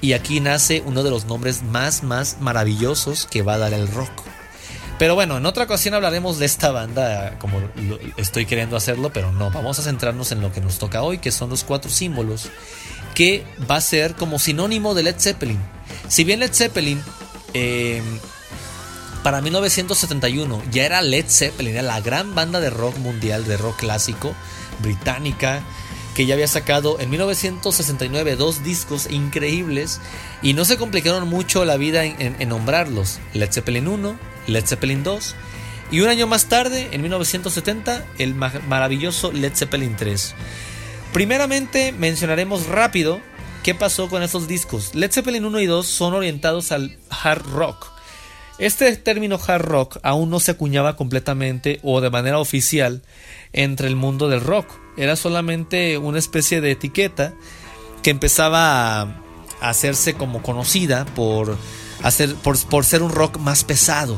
y 0.02 0.12
aquí 0.12 0.42
nace 0.42 0.84
uno 0.86 1.04
de 1.04 1.12
los 1.12 1.24
nombres 1.24 1.64
más, 1.64 2.04
más 2.04 2.36
maravillosos 2.42 3.28
que 3.28 3.44
va 3.44 3.54
a 3.54 3.60
dar 3.60 3.72
el 3.72 3.88
rock. 3.88 4.12
Pero 5.00 5.16
bueno, 5.16 5.38
en 5.38 5.46
otra 5.46 5.64
ocasión 5.64 5.94
hablaremos 5.94 6.40
de 6.40 6.46
esta 6.46 6.72
banda 6.72 7.40
como 7.40 7.62
estoy 8.18 8.46
queriendo 8.46 8.76
hacerlo, 8.76 9.14
pero 9.14 9.32
no, 9.32 9.50
vamos 9.50 9.80
a 9.80 9.82
centrarnos 9.82 10.34
en 10.34 10.42
lo 10.42 10.52
que 10.52 10.60
nos 10.60 10.78
toca 10.78 11.04
hoy, 11.04 11.20
que 11.20 11.32
son 11.32 11.50
los 11.50 11.64
cuatro 11.64 11.90
símbolos, 11.90 12.50
que 13.16 13.46
va 13.70 13.78
a 13.78 13.82
ser 13.82 14.16
como 14.16 14.40
sinónimo 14.40 14.94
de 14.94 15.04
Led 15.04 15.16
Zeppelin. 15.18 15.58
Si 16.10 16.26
bien 16.26 16.42
Led 16.42 16.54
Zeppelin 16.54 17.02
em, 17.54 18.04
para 19.24 19.40
1971 19.40 20.64
ya 20.70 20.86
era 20.86 21.02
Led 21.02 21.30
Zeppelin, 21.30 21.76
era 21.76 21.84
la 21.84 22.02
gran 22.02 22.36
banda 22.36 22.60
de 22.60 22.70
rock 22.70 22.98
mundial, 22.98 23.46
de 23.46 23.56
rock 23.56 23.78
clásico, 23.78 24.36
británica, 24.80 25.62
que 26.14 26.26
ya 26.26 26.34
había 26.34 26.50
sacado 26.50 27.00
en 27.00 27.10
1969 27.10 28.36
dos 28.36 28.66
discos 28.66 29.10
increíbles 29.10 30.02
y 30.42 30.54
no 30.56 30.66
se 30.66 30.76
complicaron 30.76 31.30
mucho 31.30 31.64
la 31.64 31.78
vida 31.78 32.04
en, 32.04 32.36
en 32.38 32.50
nombrarlos. 32.50 33.20
Led 33.34 33.50
Zeppelin 33.50 33.88
1, 33.88 34.20
Led 34.48 34.66
Zeppelin 34.66 35.04
2 35.04 35.36
y 35.92 36.02
un 36.02 36.10
año 36.10 36.28
más 36.28 36.46
tarde, 36.46 36.90
en 36.92 37.02
1970, 37.02 38.06
el 38.20 38.36
maravilloso 38.36 39.32
Led 39.32 39.54
Zeppelin 39.56 39.96
3. 39.96 40.36
Primeramente 41.14 41.92
mencionaremos 41.92 42.68
rápido 42.68 43.20
qué 43.64 43.74
pasó 43.74 44.08
con 44.08 44.22
estos 44.22 44.48
discos. 44.48 44.94
Led 44.94 45.12
Zeppelin 45.12 45.46
1 45.46 45.60
y 45.62 45.66
2 45.66 45.88
son 45.88 46.14
orientados 46.14 46.72
al 46.72 46.98
hard 47.10 47.44
rock. 47.48 47.88
Este 48.60 48.96
término 48.98 49.40
hard 49.48 49.64
rock 49.64 49.98
aún 50.04 50.30
no 50.30 50.40
se 50.40 50.52
acuñaba 50.52 50.96
completamente 50.96 51.80
o 51.82 52.02
de 52.02 52.12
manera 52.12 52.40
oficial 52.40 53.02
entre 53.52 53.88
el 53.88 53.96
mundo 53.96 54.30
del 54.30 54.42
rock. 54.42 54.68
Era 54.96 55.16
solamente 55.16 55.98
una 55.98 56.20
especie 56.20 56.62
de 56.62 56.72
etiqueta 56.72 57.34
que 58.04 58.12
empezaba 58.12 59.02
a 59.02 59.22
hacerse 59.62 60.14
como 60.14 60.44
conocida 60.44 61.06
por 61.06 61.58
hacer, 62.04 62.36
por, 62.36 62.86
ser 62.86 63.04
un 63.04 63.12
rock 63.12 63.38
más 63.38 63.64
pesado, 63.64 64.18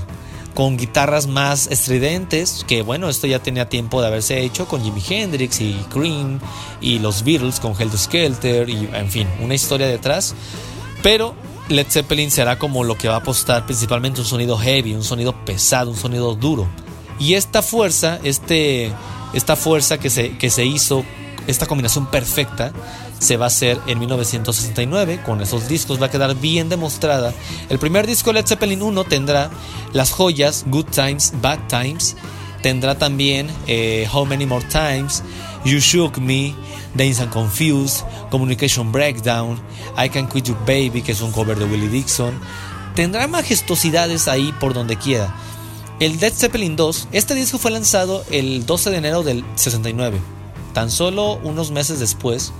con 0.53 0.77
guitarras 0.77 1.27
más 1.27 1.67
estridentes, 1.67 2.65
que 2.67 2.81
bueno, 2.81 3.09
esto 3.09 3.25
ya 3.27 3.39
tenía 3.39 3.69
tiempo 3.69 4.01
de 4.01 4.07
haberse 4.07 4.41
hecho 4.41 4.67
con 4.67 4.83
Jimi 4.83 5.01
Hendrix 5.07 5.61
y 5.61 5.73
Cream 5.89 6.39
y 6.81 6.99
los 6.99 7.23
Beatles 7.23 7.59
con 7.59 7.73
Helter 7.79 7.99
Skelter 7.99 8.69
y 8.69 8.89
en 8.93 9.09
fin, 9.09 9.27
una 9.41 9.55
historia 9.55 9.87
detrás. 9.87 10.35
Pero 11.01 11.35
Led 11.69 11.87
Zeppelin 11.89 12.31
será 12.31 12.59
como 12.59 12.83
lo 12.83 12.95
que 12.95 13.07
va 13.07 13.15
a 13.15 13.17
apostar 13.19 13.65
principalmente 13.65 14.19
un 14.19 14.27
sonido 14.27 14.57
heavy, 14.57 14.93
un 14.93 15.03
sonido 15.03 15.33
pesado, 15.45 15.89
un 15.89 15.97
sonido 15.97 16.35
duro. 16.35 16.67
Y 17.17 17.35
esta 17.35 17.61
fuerza, 17.61 18.19
este, 18.23 18.91
esta 19.33 19.55
fuerza 19.55 19.99
que 19.99 20.09
se, 20.09 20.37
que 20.37 20.49
se 20.49 20.65
hizo, 20.65 21.05
esta 21.47 21.65
combinación 21.65 22.07
perfecta, 22.07 22.73
se 23.21 23.37
va 23.37 23.45
a 23.45 23.47
hacer 23.47 23.79
en 23.87 23.99
1969. 23.99 25.21
Con 25.23 25.41
esos 25.41 25.67
discos 25.67 26.01
va 26.01 26.07
a 26.07 26.11
quedar 26.11 26.35
bien 26.35 26.69
demostrada. 26.69 27.33
El 27.69 27.77
primer 27.77 28.07
disco 28.07 28.33
Led 28.33 28.47
Zeppelin 28.47 28.81
1 28.81 29.03
tendrá 29.05 29.51
las 29.93 30.11
joyas 30.11 30.65
Good 30.67 30.87
Times, 30.87 31.33
Bad 31.41 31.59
Times. 31.67 32.17
Tendrá 32.63 32.97
también 32.97 33.47
eh, 33.67 34.07
How 34.11 34.25
Many 34.25 34.45
More 34.45 34.65
Times, 34.65 35.23
You 35.63 35.79
Shook 35.79 36.17
Me, 36.17 36.53
Dance 36.95 37.21
and 37.21 37.31
Confused, 37.31 38.03
Communication 38.29 38.91
Breakdown, 38.91 39.59
I 39.97 40.09
Can 40.09 40.27
Quit 40.27 40.45
You 40.45 40.57
Baby, 40.65 41.01
que 41.03 41.11
es 41.11 41.21
un 41.21 41.31
cover 41.31 41.57
de 41.57 41.65
Willie 41.65 41.89
Dixon. 41.89 42.39
Tendrá 42.95 43.27
majestuosidades 43.27 44.27
ahí 44.27 44.53
por 44.59 44.73
donde 44.73 44.97
quiera. 44.97 45.33
El 45.99 46.19
Led 46.19 46.33
Zeppelin 46.33 46.75
2, 46.75 47.09
este 47.11 47.35
disco 47.35 47.59
fue 47.59 47.69
lanzado 47.69 48.23
el 48.31 48.65
12 48.65 48.89
de 48.89 48.97
enero 48.97 49.21
del 49.21 49.45
69. 49.55 50.19
Tan 50.73 50.89
solo 50.89 51.39
unos 51.43 51.69
meses 51.71 51.99
después 51.99 52.51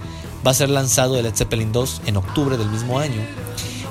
va 0.46 0.52
a 0.52 0.54
ser 0.54 0.70
lanzado 0.70 1.18
el 1.18 1.24
Led 1.24 1.36
Zeppelin 1.36 1.72
2 1.72 2.02
en 2.06 2.18
octubre 2.18 2.58
del 2.58 2.70
mismo 2.70 3.00
año. 3.00 3.22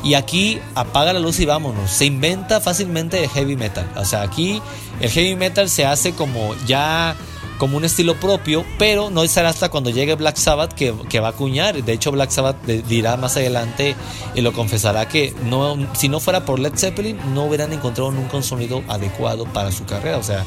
Y 0.03 0.15
aquí 0.15 0.59
apaga 0.75 1.13
la 1.13 1.21
luz 1.21 1.41
y 1.41 1.47
vámonos. 1.47 1.91
Se 1.91 2.07
inventa 2.07 2.61
fácilmente 2.61 3.23
el 3.23 3.29
heavy 3.29 3.57
metal. 3.57 3.91
O 3.97 4.05
sea, 4.05 4.23
aquí 4.23 4.63
el 5.01 5.11
heavy 5.11 5.37
metal 5.37 5.69
se 5.69 5.85
hace 5.85 6.13
como 6.13 6.55
ya 6.67 7.17
como 7.59 7.77
un 7.77 7.85
estilo 7.85 8.19
propio, 8.19 8.65
pero 8.79 9.11
no 9.11 9.27
será 9.29 9.51
hasta 9.51 9.69
cuando 9.69 9.91
llegue 9.91 10.15
Black 10.15 10.37
Sabbath 10.37 10.73
que, 10.73 11.21
va 11.21 11.27
a 11.27 11.31
acuñar. 11.31 11.85
De 11.85 11.93
hecho, 11.93 12.11
Black 12.11 12.31
Sabbath 12.31 12.57
dirá 12.65 13.19
más 13.19 13.37
adelante 13.37 13.95
y 14.35 14.41
lo 14.41 14.55
confesará 14.55 15.07
que 15.07 15.35
no, 15.45 15.77
si 15.95 16.09
no 16.09 16.21
fuera 16.21 16.47
por 16.47 16.59
Led 16.59 16.73
Zeppelin, 16.75 17.19
no 17.35 17.45
hubieran 17.45 17.75
encontrado 17.75 18.11
nunca 18.13 18.39
un 18.39 18.43
sonido 18.43 18.83
adecuado 18.89 19.45
para 19.45 19.73
su 19.73 19.85
carrera. 19.85 20.17
O 20.17 20.23
sea, 20.23 20.47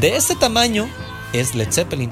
de 0.00 0.16
este 0.16 0.36
tamaño 0.36 0.88
es 1.34 1.54
Led 1.54 1.70
Zeppelin. 1.70 2.08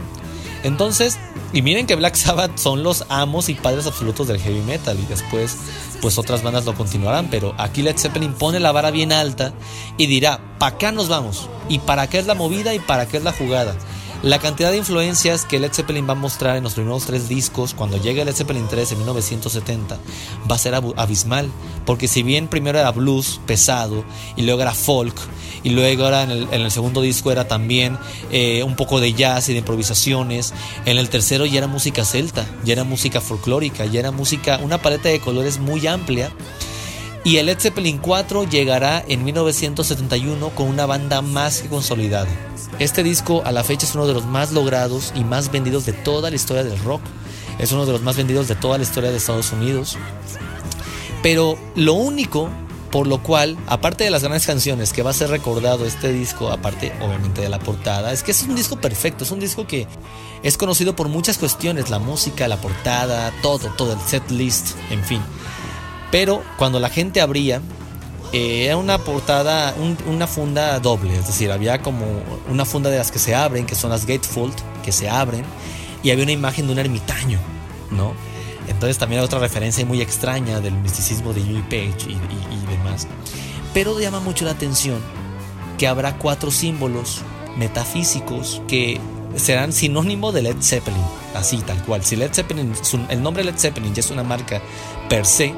Entonces, 0.65 1.19
y 1.53 1.63
miren 1.63 1.87
que 1.87 1.95
Black 1.95 2.15
Sabbath 2.15 2.59
son 2.59 2.83
los 2.83 3.05
amos 3.09 3.49
y 3.49 3.55
padres 3.55 3.87
absolutos 3.87 4.29
del 4.29 4.41
heavy 4.41 4.61
metal 4.61 4.99
y 4.99 5.07
después 5.07 5.57
pues 6.01 6.19
otras 6.19 6.43
bandas 6.43 6.65
lo 6.65 6.75
continuarán, 6.75 7.29
pero 7.31 7.55
aquí 7.59 7.83
Led 7.83 7.97
Zeppelin 7.97 8.35
pone 8.35 8.59
la 8.59 8.73
vara 8.73 8.91
bien 8.91 9.13
alta 9.13 9.53
y 9.99 10.07
dirá, 10.07 10.41
¿para 10.59 10.77
qué 10.77 10.91
nos 10.91 11.09
vamos? 11.09 11.49
¿Y 11.69 11.79
para 11.79 12.09
qué 12.09 12.19
es 12.19 12.27
la 12.27 12.35
movida 12.35 12.75
y 12.75 12.81
para 12.81 13.07
qué 13.07 13.19
es 13.19 13.23
la 13.23 13.33
jugada? 13.33 13.77
La 14.23 14.39
cantidad 14.39 14.71
de 14.71 14.77
influencias 14.77 15.45
que 15.45 15.59
Led 15.59 15.73
Zeppelin 15.73 16.07
va 16.09 16.13
a 16.13 16.15
mostrar 16.15 16.57
en 16.57 16.63
los 16.63 16.75
primeros 16.75 17.07
tres 17.07 17.29
discos, 17.29 17.75
cuando 17.75 17.97
llegue 17.97 18.25
Led 18.25 18.37
Zeppelin 18.37 18.69
3 18.69 18.93
en 18.93 18.99
1970, 18.99 19.99
va 20.49 20.55
a 20.55 20.59
ser 20.59 20.77
abismal. 20.77 21.51
Porque 21.85 22.07
si 22.07 22.23
bien 22.23 22.47
primero 22.47 22.79
era 22.79 22.93
blues 22.93 23.41
pesado, 23.47 24.05
y 24.37 24.43
luego 24.43 24.63
era 24.63 24.75
folk, 24.75 25.17
y 25.65 25.71
luego 25.71 26.07
era 26.07 26.23
en 26.23 26.31
el, 26.53 26.71
segundo 26.71 27.01
disco 27.01 27.33
era 27.33 27.49
también 27.49 27.99
eh, 28.31 28.63
un 28.63 28.77
poco 28.77 29.01
de 29.01 29.13
jazz 29.13 29.49
y 29.49 29.55
de 29.55 29.59
improvisaciones, 29.59 30.55
en 30.87 30.99
el 30.99 31.09
tercero 31.09 31.45
ya 31.45 31.59
era 31.59 31.67
música 31.67 32.05
celta, 32.05 32.47
ya 32.65 32.75
era 32.75 32.85
música 32.85 33.21
folclórica, 33.21 33.87
ya 33.87 33.99
era 33.99 34.13
música, 34.13 34.61
una 34.63 34.81
paleta 34.81 35.09
de 35.09 35.19
colores 35.19 35.59
muy 35.59 35.85
amplia. 35.89 36.31
Y 37.25 37.37
el 37.37 37.47
Led 37.47 37.59
Zeppelin 37.61 37.99
4 37.99 38.45
llegará 38.45 39.05
en 39.07 39.25
1971 39.25 40.51
con 40.51 40.69
una 40.69 40.87
banda 40.87 41.23
más 41.23 41.63
que 41.63 41.69
consolidada. 41.69 42.29
Este 42.79 43.03
disco 43.03 43.43
a 43.45 43.53
la 43.53 43.63
fecha 43.63 43.87
es 43.87 43.95
uno 43.95 44.07
de 44.07 44.15
los 44.15 44.27
más 44.27 44.51
logrados 44.51 45.13
y 45.15 45.23
más 45.23 45.53
vendidos 45.53 45.87
de 45.87 45.93
toda 45.93 46.31
la 46.31 46.37
historia 46.37 46.65
del 46.65 46.79
rock. 46.81 47.03
Es 47.59 47.71
uno 47.71 47.87
de 47.87 47.93
los 47.93 48.03
más 48.03 48.17
vendidos 48.17 48.49
de 48.49 48.57
toda 48.57 48.77
la 48.77 48.85
historia 48.85 49.11
de 49.11 49.19
Estados 49.19 49.53
Unidos. 49.53 49.97
Pero 51.23 51.57
lo 51.77 51.95
único 51.95 52.51
por 52.93 53.07
lo 53.07 53.23
cual, 53.23 53.57
aparte 53.69 54.05
de 54.05 54.11
las 54.11 54.21
grandes 54.23 54.47
canciones 54.47 54.93
que 54.93 55.03
va 55.03 55.11
a 55.11 55.15
ser 55.15 55.31
recordado 55.31 55.87
este 55.87 56.13
disco, 56.13 56.51
aparte 56.51 56.93
obviamente 57.01 57.41
de 57.41 57.49
la 57.49 57.59
portada, 57.59 58.13
es 58.13 58.23
que 58.23 58.33
es 58.33 58.43
un 58.43 58.55
disco 58.55 58.77
perfecto, 58.77 59.25
es 59.25 59.31
un 59.31 59.41
disco 59.41 59.67
que 59.67 59.89
es 60.43 60.59
conocido 60.59 60.95
por 60.95 61.09
muchas 61.09 61.39
cuestiones, 61.39 61.89
la 61.89 61.99
música, 61.99 62.47
la 62.49 62.59
portada, 62.59 63.33
todo, 63.41 63.71
todo, 63.79 63.95
el 63.95 64.01
set 64.01 64.31
list, 64.31 64.77
en 64.91 65.03
fin. 65.03 65.23
Pero 66.13 66.43
cuando 66.59 66.79
la 66.79 66.91
gente 66.91 67.21
abría, 67.21 67.61
eh, 68.33 68.67
era 68.67 68.77
una 68.77 68.99
portada, 68.99 69.75
una 70.07 70.27
funda 70.29 70.79
doble, 70.79 71.17
es 71.17 71.27
decir, 71.27 71.51
había 71.51 71.83
como 71.83 72.05
una 72.49 72.65
funda 72.65 72.91
de 72.91 72.99
las 72.99 73.11
que 73.11 73.19
se 73.19 73.35
abren, 73.35 73.67
que 73.67 73.75
son 73.75 73.91
las 73.91 74.07
gatefold, 74.07 74.55
que 74.85 74.93
se 74.93 75.09
abren, 75.09 75.45
y 76.03 76.11
había 76.11 76.23
una 76.23 76.33
imagen 76.33 76.67
de 76.67 76.75
un 76.75 76.79
ermitaño, 76.79 77.41
¿no? 77.91 78.13
Entonces 78.69 78.99
también 78.99 79.21
hay 79.21 79.25
otra 79.25 79.39
referencia 79.39 79.85
muy 79.85 80.01
extraña 80.01 80.61
del 80.61 80.75
misticismo 80.75 81.33
de 81.33 81.43
Jimmy 81.43 81.63
Page 81.63 82.09
y, 82.09 82.13
y 82.13 82.67
demás. 82.71 83.09
Pero 83.75 83.99
llama 83.99 84.21
mucho 84.21 84.45
la 84.45 84.53
atención 84.53 85.01
que 85.79 85.89
habrá 85.89 86.19
cuatro 86.19 86.51
símbolos 86.51 87.23
metafísicos 87.57 88.61
que 88.69 89.01
serán 89.37 89.73
sinónimo 89.73 90.31
de 90.31 90.43
Led 90.43 90.57
Zeppelin, 90.61 91.03
así 91.35 91.59
tal 91.59 91.83
cual. 91.85 92.05
Si 92.05 92.17
Led 92.17 92.33
Zeppelin, 92.33 92.73
el 93.09 93.23
nombre 93.23 93.45
Led 93.45 93.57
Zeppelin 93.57 93.95
ya 93.95 94.01
es 94.01 94.11
una 94.11 94.23
marca 94.23 94.61
per 95.09 95.25
se, 95.25 95.55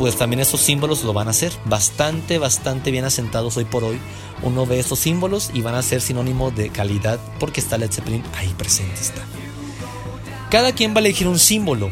pues 0.00 0.16
también 0.16 0.40
esos 0.40 0.62
símbolos 0.62 1.04
lo 1.04 1.12
van 1.12 1.28
a 1.28 1.34
ser 1.34 1.52
bastante, 1.66 2.38
bastante 2.38 2.90
bien 2.90 3.04
asentados 3.04 3.58
hoy 3.58 3.66
por 3.66 3.84
hoy. 3.84 3.98
Uno 4.42 4.64
ve 4.64 4.78
esos 4.78 4.98
símbolos 4.98 5.50
y 5.52 5.60
van 5.60 5.74
a 5.74 5.82
ser 5.82 6.00
sinónimo 6.00 6.50
de 6.50 6.70
calidad 6.70 7.20
porque 7.38 7.60
está 7.60 7.76
Led 7.76 7.92
Zeppelin 7.92 8.22
ahí 8.34 8.48
presente 8.56 8.98
está. 8.98 9.20
Cada 10.50 10.72
quien 10.72 10.94
va 10.94 10.96
a 10.96 11.00
elegir 11.00 11.28
un 11.28 11.38
símbolo. 11.38 11.90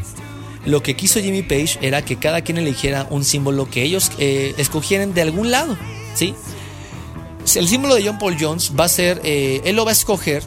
Lo 0.65 0.81
que 0.81 0.95
quiso 0.95 1.19
Jimmy 1.19 1.43
Page 1.43 1.77
era 1.81 2.03
que 2.03 2.15
cada 2.15 2.41
quien 2.41 2.57
eligiera 2.57 3.05
un 3.11 3.23
símbolo 3.23 3.69
que 3.69 3.83
ellos 3.83 4.11
eh, 4.17 4.55
escogieran 4.57 5.13
de 5.13 5.21
algún 5.21 5.51
lado, 5.51 5.77
¿sí? 6.15 6.33
El 7.55 7.67
símbolo 7.67 7.93
de 7.93 8.07
John 8.07 8.17
Paul 8.17 8.37
Jones 8.39 8.71
va 8.77 8.85
a 8.85 8.89
ser, 8.89 9.21
eh, 9.23 9.61
él 9.65 9.75
lo 9.75 9.85
va 9.85 9.91
a 9.91 9.93
escoger 9.93 10.41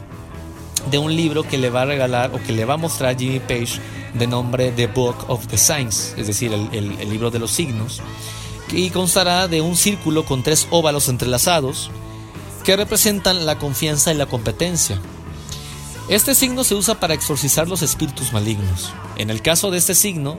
de 0.91 0.97
un 0.97 1.15
libro 1.15 1.43
que 1.43 1.57
le 1.57 1.69
va 1.69 1.83
a 1.83 1.85
regalar 1.85 2.35
o 2.35 2.43
que 2.43 2.51
le 2.51 2.65
va 2.65 2.73
a 2.73 2.77
mostrar 2.77 3.17
Jimmy 3.17 3.39
Page 3.39 3.79
de 4.13 4.27
nombre 4.27 4.71
The 4.71 4.87
Book 4.87 5.25
of 5.27 5.47
the 5.47 5.57
Signs, 5.57 6.13
es 6.17 6.27
decir, 6.27 6.53
el, 6.53 7.09
libro 7.09 7.31
de 7.31 7.39
los 7.39 7.51
signos, 7.51 8.01
y 8.71 8.89
constará 8.89 9.47
de 9.47 9.61
un 9.61 9.75
círculo 9.75 10.25
con 10.25 10.43
tres 10.43 10.67
óvalos 10.71 11.09
entrelazados 11.09 11.91
que 12.63 12.75
representan 12.75 13.45
la 13.45 13.57
confianza 13.57 14.13
y 14.13 14.17
la 14.17 14.25
competencia. 14.25 14.99
Este 16.09 16.35
signo 16.35 16.63
se 16.63 16.75
usa 16.75 16.99
para 16.99 17.13
exorcizar 17.13 17.67
los 17.67 17.81
espíritus 17.81 18.33
malignos. 18.33 18.93
En 19.17 19.29
el 19.29 19.41
caso 19.41 19.71
de 19.71 19.77
este 19.77 19.95
signo, 19.95 20.37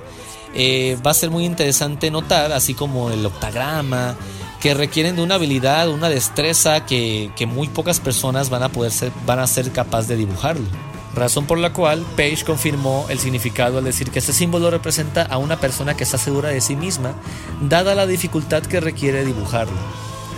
eh, 0.54 0.98
va 1.04 1.10
a 1.10 1.14
ser 1.14 1.30
muy 1.30 1.44
interesante 1.44 2.10
notar, 2.10 2.52
así 2.52 2.74
como 2.74 3.10
el 3.10 3.24
octagrama, 3.24 4.16
que 4.60 4.74
requieren 4.74 5.16
de 5.16 5.22
una 5.22 5.34
habilidad, 5.34 5.88
una 5.88 6.08
destreza 6.08 6.86
que, 6.86 7.30
que 7.36 7.46
muy 7.46 7.68
pocas 7.68 8.00
personas 8.00 8.50
van 8.50 8.62
a 8.62 8.70
poder 8.70 8.92
ser, 8.92 9.12
van 9.26 9.38
a 9.38 9.46
ser 9.46 9.72
capaces 9.72 10.08
de 10.08 10.16
dibujarlo 10.16 10.66
razón 11.14 11.46
por 11.46 11.58
la 11.58 11.72
cual 11.72 12.04
Page 12.16 12.44
confirmó 12.44 13.06
el 13.08 13.18
significado 13.18 13.78
al 13.78 13.84
decir 13.84 14.10
que 14.10 14.18
este 14.18 14.32
símbolo 14.32 14.70
representa 14.70 15.22
a 15.22 15.38
una 15.38 15.58
persona 15.58 15.96
que 15.96 16.04
está 16.04 16.18
segura 16.18 16.50
de 16.50 16.60
sí 16.60 16.76
misma, 16.76 17.14
dada 17.60 17.94
la 17.94 18.06
dificultad 18.06 18.62
que 18.62 18.80
requiere 18.80 19.24
dibujarlo. 19.24 19.76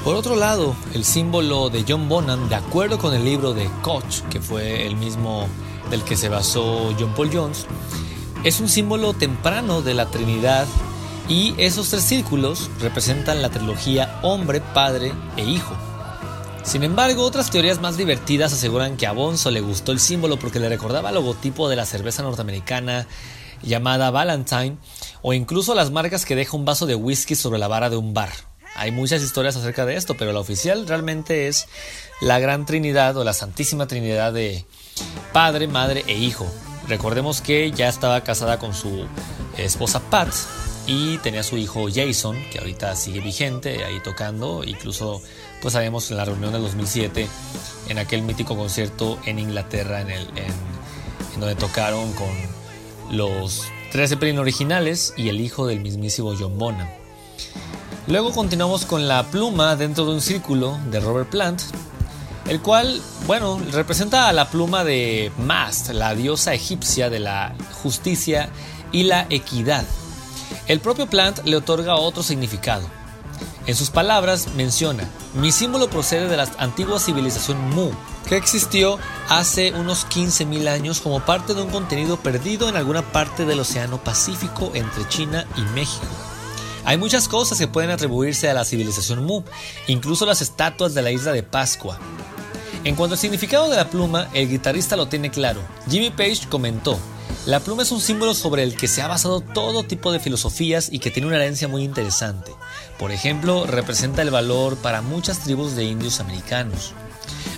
Por 0.04 0.14
otro 0.14 0.36
lado, 0.36 0.76
el 0.94 1.04
símbolo 1.04 1.68
de 1.68 1.84
John 1.86 2.08
Bonham, 2.08 2.48
de 2.48 2.54
acuerdo 2.54 2.98
con 2.98 3.12
el 3.12 3.24
libro 3.24 3.54
de 3.54 3.68
Koch, 3.82 4.20
que 4.30 4.40
fue 4.40 4.86
el 4.86 4.96
mismo 4.96 5.48
del 5.90 6.04
que 6.04 6.16
se 6.16 6.28
basó 6.28 6.94
John 6.98 7.12
Paul 7.14 7.30
Jones, 7.32 7.66
es 8.44 8.60
un 8.60 8.68
símbolo 8.68 9.14
temprano 9.14 9.82
de 9.82 9.94
la 9.94 10.06
Trinidad 10.06 10.66
y 11.28 11.54
esos 11.58 11.90
tres 11.90 12.04
círculos 12.04 12.70
representan 12.80 13.42
la 13.42 13.50
trilogía 13.50 14.20
hombre, 14.22 14.60
padre 14.60 15.12
e 15.36 15.42
hijo. 15.42 15.74
Sin 16.66 16.82
embargo, 16.82 17.22
otras 17.22 17.48
teorías 17.48 17.80
más 17.80 17.96
divertidas 17.96 18.52
aseguran 18.52 18.96
que 18.96 19.06
a 19.06 19.12
Bonzo 19.12 19.52
le 19.52 19.60
gustó 19.60 19.92
el 19.92 20.00
símbolo 20.00 20.36
porque 20.36 20.58
le 20.58 20.68
recordaba 20.68 21.10
el 21.10 21.14
logotipo 21.14 21.68
de 21.68 21.76
la 21.76 21.86
cerveza 21.86 22.24
norteamericana 22.24 23.06
llamada 23.62 24.10
Valentine 24.10 24.76
o 25.22 25.32
incluso 25.32 25.76
las 25.76 25.92
marcas 25.92 26.24
que 26.24 26.34
deja 26.34 26.56
un 26.56 26.64
vaso 26.64 26.84
de 26.86 26.96
whisky 26.96 27.36
sobre 27.36 27.60
la 27.60 27.68
vara 27.68 27.88
de 27.88 27.96
un 27.96 28.14
bar. 28.14 28.30
Hay 28.74 28.90
muchas 28.90 29.22
historias 29.22 29.54
acerca 29.54 29.86
de 29.86 29.94
esto, 29.94 30.16
pero 30.16 30.32
la 30.32 30.40
oficial 30.40 30.88
realmente 30.88 31.46
es 31.46 31.68
la 32.20 32.40
Gran 32.40 32.66
Trinidad 32.66 33.16
o 33.16 33.22
la 33.22 33.32
Santísima 33.32 33.86
Trinidad 33.86 34.32
de 34.32 34.66
Padre, 35.32 35.68
Madre 35.68 36.02
e 36.08 36.14
Hijo. 36.14 36.46
Recordemos 36.88 37.40
que 37.42 37.70
ya 37.70 37.88
estaba 37.88 38.22
casada 38.22 38.58
con 38.58 38.74
su 38.74 39.06
esposa 39.56 40.00
Pat 40.10 40.34
y 40.86 41.18
tenía 41.18 41.42
su 41.42 41.56
hijo 41.56 41.86
Jason, 41.92 42.36
que 42.50 42.58
ahorita 42.58 42.94
sigue 42.96 43.20
vigente 43.20 43.84
ahí 43.84 44.00
tocando, 44.00 44.62
incluso 44.64 45.20
pues 45.66 45.72
sabemos 45.72 46.08
en 46.12 46.16
la 46.16 46.24
reunión 46.24 46.52
del 46.52 46.62
2007, 46.62 47.28
en 47.88 47.98
aquel 47.98 48.22
mítico 48.22 48.56
concierto 48.56 49.18
en 49.26 49.40
Inglaterra, 49.40 50.00
en, 50.00 50.10
el, 50.10 50.28
donde 51.40 51.56
tocaron 51.56 52.12
con 52.12 52.28
los 53.10 53.64
tres 53.90 54.10
Zeppelin 54.10 54.38
originales 54.38 55.12
y 55.16 55.28
el 55.28 55.40
hijo 55.40 55.66
del 55.66 55.80
mismísimo 55.80 56.34
John 56.38 56.56
Bonham. 56.56 56.86
Luego 58.06 58.30
continuamos 58.30 58.84
con 58.84 59.08
la 59.08 59.24
pluma 59.24 59.74
dentro 59.74 60.04
de 60.06 60.12
un 60.12 60.20
círculo 60.20 60.78
de 60.92 61.00
Robert 61.00 61.30
Plant, 61.30 61.60
el 62.48 62.62
cual, 62.62 63.02
bueno, 63.26 63.60
representa 63.72 64.28
a 64.28 64.32
la 64.32 64.48
pluma 64.48 64.84
de 64.84 65.32
Mast, 65.36 65.88
la 65.88 66.14
diosa 66.14 66.54
egipcia 66.54 67.10
de 67.10 67.18
la 67.18 67.56
justicia 67.82 68.50
y 68.92 69.02
la 69.02 69.26
equidad. 69.30 69.84
El 70.68 70.78
propio 70.78 71.08
Plant 71.08 71.44
le 71.44 71.56
otorga 71.56 71.96
otro 71.96 72.22
significado. 72.22 72.88
En 73.66 73.74
sus 73.74 73.90
palabras 73.90 74.54
menciona, 74.54 75.10
mi 75.34 75.50
símbolo 75.50 75.90
procede 75.90 76.28
de 76.28 76.36
la 76.36 76.48
antigua 76.58 77.00
civilización 77.00 77.58
Mu, 77.70 77.90
que 78.28 78.36
existió 78.36 78.96
hace 79.28 79.72
unos 79.72 80.06
15.000 80.06 80.68
años 80.68 81.00
como 81.00 81.18
parte 81.18 81.52
de 81.52 81.62
un 81.62 81.70
contenido 81.70 82.16
perdido 82.16 82.68
en 82.68 82.76
alguna 82.76 83.02
parte 83.02 83.44
del 83.44 83.58
Océano 83.58 83.98
Pacífico 84.02 84.70
entre 84.74 85.08
China 85.08 85.46
y 85.56 85.62
México. 85.74 86.06
Hay 86.84 86.96
muchas 86.96 87.26
cosas 87.26 87.58
que 87.58 87.66
pueden 87.66 87.90
atribuirse 87.90 88.48
a 88.48 88.54
la 88.54 88.64
civilización 88.64 89.24
Mu, 89.24 89.42
incluso 89.88 90.26
las 90.26 90.42
estatuas 90.42 90.94
de 90.94 91.02
la 91.02 91.10
isla 91.10 91.32
de 91.32 91.42
Pascua. 91.42 91.98
En 92.84 92.94
cuanto 92.94 93.14
al 93.14 93.18
significado 93.18 93.68
de 93.68 93.76
la 93.76 93.90
pluma, 93.90 94.28
el 94.32 94.48
guitarrista 94.48 94.94
lo 94.94 95.08
tiene 95.08 95.32
claro. 95.32 95.60
Jimmy 95.90 96.10
Page 96.10 96.46
comentó, 96.48 97.00
la 97.46 97.58
pluma 97.58 97.82
es 97.82 97.90
un 97.90 98.00
símbolo 98.00 98.34
sobre 98.34 98.62
el 98.62 98.76
que 98.76 98.86
se 98.86 99.02
ha 99.02 99.08
basado 99.08 99.40
todo 99.40 99.82
tipo 99.82 100.12
de 100.12 100.20
filosofías 100.20 100.88
y 100.92 101.00
que 101.00 101.10
tiene 101.10 101.26
una 101.26 101.36
herencia 101.36 101.66
muy 101.66 101.82
interesante. 101.82 102.52
Por 102.98 103.12
ejemplo, 103.12 103.66
representa 103.66 104.22
el 104.22 104.30
valor 104.30 104.76
para 104.76 105.02
muchas 105.02 105.40
tribus 105.40 105.76
de 105.76 105.84
indios 105.84 106.20
americanos. 106.20 106.94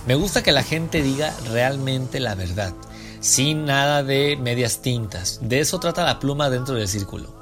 Me 0.07 0.15
gusta 0.15 0.43
que 0.43 0.53
la 0.53 0.63
gente 0.63 1.03
diga 1.03 1.35
realmente 1.51 2.19
la 2.19 2.35
verdad, 2.35 2.73
sin 3.21 3.65
nada 3.65 4.03
de 4.03 4.37
medias 4.37 4.81
tintas. 4.83 5.39
De 5.43 5.61
eso 5.61 5.79
trata 5.79 6.05
la 6.05 6.19
pluma 6.19 6.51
dentro 6.51 6.75
del 6.75 6.89
círculo. 6.89 7.39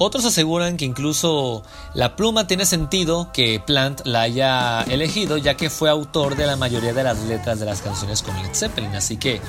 Otros 0.00 0.24
aseguran 0.24 0.76
que 0.76 0.84
incluso 0.84 1.64
la 1.92 2.14
pluma 2.14 2.46
tiene 2.46 2.66
sentido 2.66 3.32
que 3.32 3.58
Plant 3.58 4.02
la 4.06 4.22
haya 4.22 4.82
elegido 4.82 5.38
ya 5.38 5.56
que 5.56 5.70
fue 5.70 5.90
autor 5.90 6.36
de 6.36 6.46
la 6.46 6.54
mayoría 6.54 6.92
de 6.92 7.02
las 7.02 7.18
letras 7.24 7.58
de 7.58 7.66
las 7.66 7.82
canciones 7.82 8.22
con 8.22 8.40
Led 8.40 8.54
Zeppelin, 8.54 8.94
así 8.94 9.16
que 9.16 9.40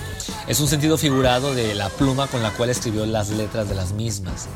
es 0.47 0.59
un 0.59 0.67
sentido 0.67 0.97
figurado 0.97 1.53
de 1.53 1.75
la 1.75 1.89
pluma 1.89 2.25
con 2.25 2.41
la 2.41 2.49
cual 2.49 2.71
escribió 2.71 3.05
las 3.05 3.29
letras 3.29 3.69
de 3.69 3.75
las 3.75 3.91
mismas. 3.91 4.47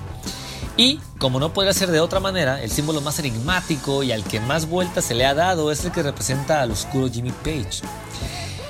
Y, 0.76 1.00
como 1.20 1.40
no 1.40 1.54
podría 1.54 1.74
ser 1.74 1.92
de 1.92 2.00
otra 2.00 2.20
manera, 2.20 2.62
el 2.62 2.72
símbolo 2.72 3.02
más 3.02 3.20
enigmático 3.20 4.02
y 4.02 4.12
al 4.12 4.24
que 4.24 4.40
más 4.40 4.68
vueltas 4.68 5.06
se 5.06 5.14
le 5.14 5.26
ha 5.26 5.36
dado 5.36 5.72
es 5.72 5.86
el 5.86 5.92
que 5.92 6.02
representa 6.02 6.62
al 6.62 6.72
oscuro 6.72 7.10
Jimmy 7.12 7.32
Page. 7.32 7.82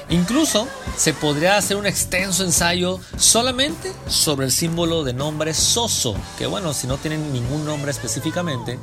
Incluso 0.10 0.68
se 0.98 1.13
podría 1.13 1.58
hacer 1.58 1.78
un 1.78 1.86
extenso 1.86 2.44
ensayo 2.44 3.00
solamente 3.18 3.94
sobre 4.08 4.46
el 4.46 4.52
símbolo 4.52 5.04
de 5.04 5.13
nombre 5.13 5.54
Soso, 5.54 6.16
que 6.38 6.46
bueno, 6.46 6.74
si 6.74 6.88
no 6.88 6.98
tienen 6.98 7.32
ningún 7.32 7.66
nombre 7.66 7.92
específicamente, 7.92 8.78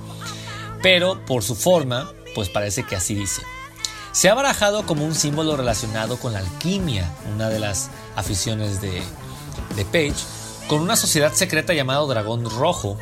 pero 0.82 1.24
por 1.26 1.42
su 1.42 1.54
forma, 1.54 2.10
pues 2.34 2.48
parece 2.48 2.84
que 2.84 2.96
así 2.96 3.14
dice. 3.14 3.42
Se 4.12 4.28
ha 4.28 4.34
barajado 4.34 4.86
como 4.86 5.04
un 5.04 5.14
símbolo 5.14 5.56
relacionado 5.56 6.16
con 6.16 6.32
la 6.32 6.40
alquimia, 6.40 7.08
una 7.32 7.48
de 7.48 7.60
las 7.60 7.90
aficiones 8.16 8.80
de, 8.80 9.02
de 9.76 9.84
Page, 9.84 10.24
con 10.70 10.82
una 10.82 10.94
sociedad 10.94 11.32
secreta 11.34 11.74
llamada 11.74 12.06
Dragón 12.06 12.48
Rojo, 12.48 12.96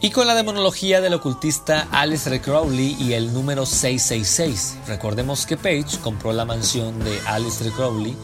y 0.00 0.08
con 0.08 0.26
la 0.26 0.34
demonología 0.34 1.02
del 1.02 1.12
ocultista 1.12 1.86
Alistair 1.90 2.40
Crowley 2.40 2.96
y 2.98 3.12
el 3.12 3.34
número 3.34 3.66
666. 3.66 4.78
Recordemos 4.88 5.44
que 5.44 5.58
Page 5.58 5.98
compró 6.02 6.32
la 6.32 6.46
mansión 6.46 6.98
de 7.04 7.20
Alistair 7.26 7.72
Crowley 7.72 8.16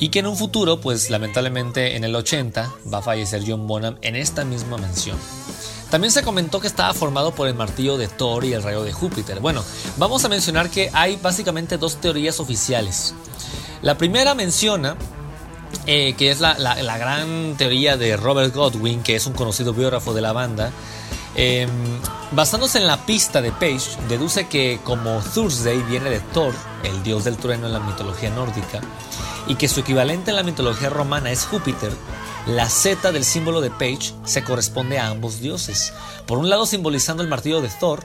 y 0.00 0.08
que 0.08 0.18
en 0.18 0.26
un 0.26 0.36
futuro, 0.36 0.80
pues 0.80 1.10
lamentablemente 1.10 1.94
en 1.94 2.02
el 2.02 2.16
80, 2.16 2.72
va 2.92 2.98
a 2.98 3.02
fallecer 3.02 3.44
John 3.46 3.68
Bonham 3.68 3.98
en 4.02 4.16
esta 4.16 4.44
misma 4.44 4.76
mansión. 4.76 5.16
También 5.92 6.10
se 6.10 6.24
comentó 6.24 6.58
que 6.58 6.66
estaba 6.66 6.92
formado 6.92 7.36
por 7.36 7.46
el 7.46 7.54
martillo 7.54 7.96
de 7.98 8.08
Thor 8.08 8.44
y 8.46 8.52
el 8.52 8.64
rayo 8.64 8.82
de 8.82 8.92
Júpiter. 8.92 9.38
Bueno, 9.38 9.62
vamos 9.96 10.24
a 10.24 10.28
mencionar 10.28 10.70
que 10.70 10.90
hay 10.92 11.14
básicamente 11.22 11.78
dos 11.78 12.00
teorías 12.00 12.40
oficiales. 12.40 13.14
La 13.80 13.96
primera 13.96 14.34
menciona 14.34 14.96
eh, 15.86 16.14
que 16.16 16.30
es 16.30 16.40
la, 16.40 16.54
gran 16.98 17.56
teoría 17.56 17.96
de 17.96 18.16
Robert 18.16 18.54
Godwin, 18.54 19.02
que 19.02 19.16
es 19.16 19.26
un 19.26 19.32
conocido 19.32 19.72
biógrafo 19.72 20.14
de 20.14 20.20
la 20.20 20.32
banda. 20.32 20.70
Em, 21.34 21.70
basándose 22.32 22.78
en 22.78 22.86
la 22.86 23.06
pista 23.06 23.40
de 23.40 23.52
Page, 23.52 23.96
deduce 24.08 24.48
que 24.48 24.80
como 24.82 25.22
Thursday 25.34 25.82
viene 25.84 26.10
de 26.10 26.20
Thor, 26.20 26.54
el 26.82 27.02
dios 27.02 27.24
del 27.24 27.36
trueno 27.36 27.66
en 27.66 27.72
la 27.72 27.80
mitología 27.80 28.30
nórdica, 28.30 28.80
y 29.46 29.54
que 29.54 29.68
su 29.68 29.80
equivalente 29.80 30.30
en 30.30 30.36
la 30.36 30.42
mitología 30.42 30.90
romana 30.90 31.30
es 31.30 31.46
Júpiter, 31.46 31.92
la 32.48 32.68
Z 32.68 33.12
del 33.12 33.24
símbolo 33.24 33.60
de 33.60 33.70
Page 33.70 34.14
se 34.24 34.42
corresponde 34.42 34.98
a 34.98 35.08
ambos 35.08 35.40
dioses, 35.40 35.92
por 36.26 36.38
un 36.38 36.48
lado 36.48 36.66
simbolizando 36.66 37.22
el 37.22 37.28
martillo 37.28 37.60
de 37.60 37.68
Thor 37.68 38.04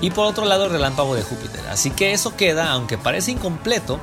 y 0.00 0.10
por 0.10 0.26
otro 0.26 0.46
lado 0.46 0.64
el 0.64 0.72
relámpago 0.72 1.14
de 1.14 1.22
Júpiter. 1.22 1.60
Así 1.68 1.90
que 1.90 2.12
eso 2.12 2.34
queda, 2.34 2.72
aunque 2.72 2.96
parece 2.96 3.32
incompleto, 3.32 4.00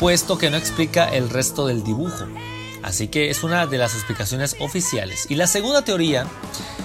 puesto 0.00 0.38
que 0.38 0.48
no 0.50 0.56
explica 0.56 1.08
el 1.08 1.28
resto 1.28 1.66
del 1.66 1.84
dibujo. 1.84 2.24
Así 2.82 3.08
que 3.08 3.28
es 3.28 3.44
una 3.44 3.66
de 3.66 3.76
las 3.76 3.94
explicaciones 3.94 4.56
oficiales. 4.58 5.26
Y 5.28 5.34
la 5.34 5.46
segunda 5.46 5.82
teoría 5.82 6.26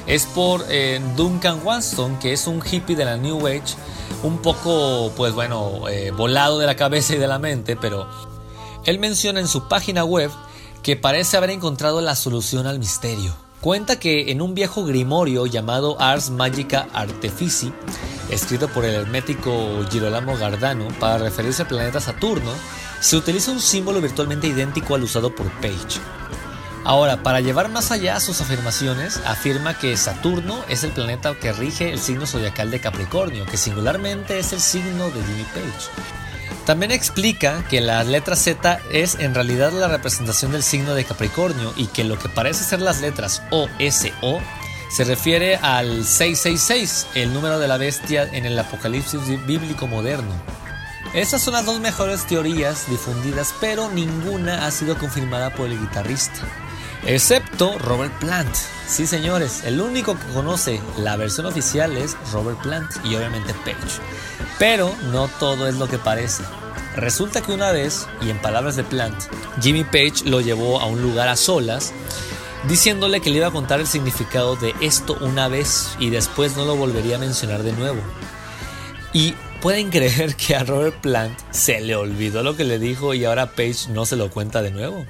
es 0.06 0.26
por 0.26 0.66
eh, 0.70 1.00
Duncan 1.16 1.62
Wanston, 1.64 2.20
que 2.20 2.34
es 2.34 2.46
un 2.46 2.62
hippie 2.62 2.98
de 2.98 3.06
la 3.06 3.16
New 3.16 3.48
Age, 3.48 3.76
un 4.22 4.40
poco, 4.40 5.14
pues 5.16 5.34
bueno, 5.34 5.88
eh, 5.88 6.12
volado 6.12 6.60
de 6.60 6.66
la 6.66 6.76
cabeza 6.76 7.16
y 7.16 7.18
de 7.18 7.28
la 7.28 7.40
mente, 7.40 7.78
pero 7.78 8.06
él 8.84 9.00
menciona 9.00 9.40
en 9.40 9.48
su 9.48 9.70
página 9.70 10.04
web 10.04 10.30
que 10.84 10.98
parece 10.98 11.38
haber 11.38 11.52
encontrado 11.52 12.02
la 12.02 12.16
solución 12.16 12.68
al 12.68 12.80
misterio. 12.80 13.34
Cuenta 13.62 13.98
que 13.98 14.32
en 14.32 14.42
un 14.42 14.54
viejo 14.54 14.84
grimorio 14.84 15.46
llamado 15.46 16.00
Ars 16.00 16.30
Magica 16.30 16.88
Artifici, 16.94 17.74
escrito 18.30 18.68
por 18.68 18.84
el 18.84 18.94
hermético 18.94 19.52
Girolamo 19.90 20.38
Gardano 20.38 20.90
para 21.00 21.18
referirse 21.18 21.64
al 21.64 21.70
planeta 21.70 22.00
Saturno, 22.02 22.52
se 23.06 23.18
utiliza 23.18 23.52
un 23.52 23.62
símbolo 23.62 24.02
virtualmente 24.02 24.48
idéntico 24.48 24.96
al 24.96 25.04
usado 25.04 25.30
por 25.30 25.48
Page. 25.62 26.00
Ahora, 26.84 27.22
para 27.22 27.40
llevar 27.40 27.70
más 27.70 27.92
allá 27.92 28.20
sus 28.20 28.42
afirmaciones, 28.42 29.22
afirma 29.28 29.78
que 29.78 29.96
Saturno 29.96 30.66
es 30.70 30.84
el 30.84 30.90
planeta 30.90 31.36
que 31.36 31.54
rige 31.54 31.92
el 31.92 32.00
signo 32.00 32.26
zodiacal 32.26 32.72
de 32.72 32.80
Capricornio, 32.80 33.46
que 33.46 33.58
singularmente 33.58 34.40
es 34.40 34.54
el 34.54 34.60
signo 34.60 35.06
de 35.12 35.24
Jimmy 35.24 35.44
Page. 35.44 35.92
También 36.66 36.92
explica 36.92 37.64
que 37.70 37.80
la 37.80 38.04
letra 38.04 38.36
Z 38.36 38.80
es 38.90 39.20
en 39.20 39.36
realidad 39.36 39.72
la 39.72 39.88
representación 39.88 40.52
del 40.52 40.64
signo 40.64 40.96
de 40.96 41.06
Capricornio 41.06 41.74
y 41.76 41.86
que 41.86 42.06
lo 42.06 42.18
que 42.18 42.28
parece 42.28 42.64
ser 42.64 42.82
las 42.82 43.02
letras 43.02 43.44
O, 43.52 43.70
S, 43.78 44.12
O 44.24 44.42
se 44.90 45.04
refiere 45.04 45.58
al 45.58 46.06
666, 46.06 47.06
el 47.14 47.34
número 47.34 47.60
de 47.60 47.68
la 47.68 47.78
bestia 47.78 48.24
en 48.24 48.48
el 48.48 48.58
apocalipsis 48.58 49.46
bíblico 49.46 49.86
moderno. 49.86 50.65
Esas 51.16 51.42
son 51.42 51.54
las 51.54 51.66
dos 51.66 51.80
mejores 51.80 52.28
teorías 52.28 52.90
difundidas, 52.90 53.56
pero 53.62 53.90
ninguna 53.90 54.68
ha 54.68 54.72
sido 54.72 54.98
confirmada 54.98 55.50
por 55.50 55.70
el 55.70 55.80
guitarrista. 55.80 56.42
Excepto 57.06 57.80
Robert 57.80 58.12
Plant. 58.20 58.54
Sí, 58.86 59.08
señores, 59.08 59.64
el 59.64 59.80
único 59.80 60.20
que 60.20 60.34
conoce 60.34 60.82
la 60.98 61.16
versión 61.16 61.46
oficial 61.46 61.96
es 61.96 62.18
Robert 62.34 62.62
Plant 62.62 62.92
y 63.06 63.16
obviamente 63.16 63.54
Page. 63.64 64.02
Pero 64.60 64.94
no 65.14 65.30
todo 65.30 65.70
es 65.70 65.76
lo 65.76 65.88
que 65.88 65.98
parece. 65.98 66.44
Resulta 66.98 67.42
que 67.42 67.54
una 67.54 67.72
vez, 67.72 68.08
y 68.22 68.30
en 68.30 68.42
palabras 68.42 68.76
de 68.76 68.84
Plant, 68.84 69.16
Jimmy 69.62 69.86
Page 69.86 70.26
lo 70.26 70.42
llevó 70.42 70.82
a 70.82 70.86
un 70.86 71.02
lugar 71.02 71.30
a 71.30 71.38
solas, 71.38 71.94
diciéndole 72.68 73.22
que 73.22 73.30
le 73.30 73.38
iba 73.38 73.48
a 73.48 73.52
contar 73.52 73.80
el 73.80 73.88
significado 73.88 74.58
de 74.58 74.76
esto 74.82 75.18
una 75.22 75.48
vez 75.48 75.96
y 75.98 76.10
después 76.10 76.58
no 76.58 76.66
lo 76.66 76.76
volvería 76.76 77.16
a 77.16 77.20
mencionar 77.20 77.64
de 77.64 77.72
nuevo. 77.72 78.02
Y 79.14 79.34
pueden 79.66 79.90
creer 79.90 80.36
que 80.36 80.56
a 80.56 80.64
Robert 80.64 81.02
Plant 81.02 81.40
se 81.50 81.82
le 81.82 81.96
olvidó 81.96 82.44
lo 82.44 82.56
que 82.56 82.64
le 82.64 82.78
dijo 82.78 83.16
y 83.16 83.26
ahora 83.26 83.54
Page 83.56 83.90
no 83.90 84.06
se 84.06 84.16
lo 84.16 84.30
cuenta 84.30 84.62
de 84.62 84.70
nuevo. 84.70 85.08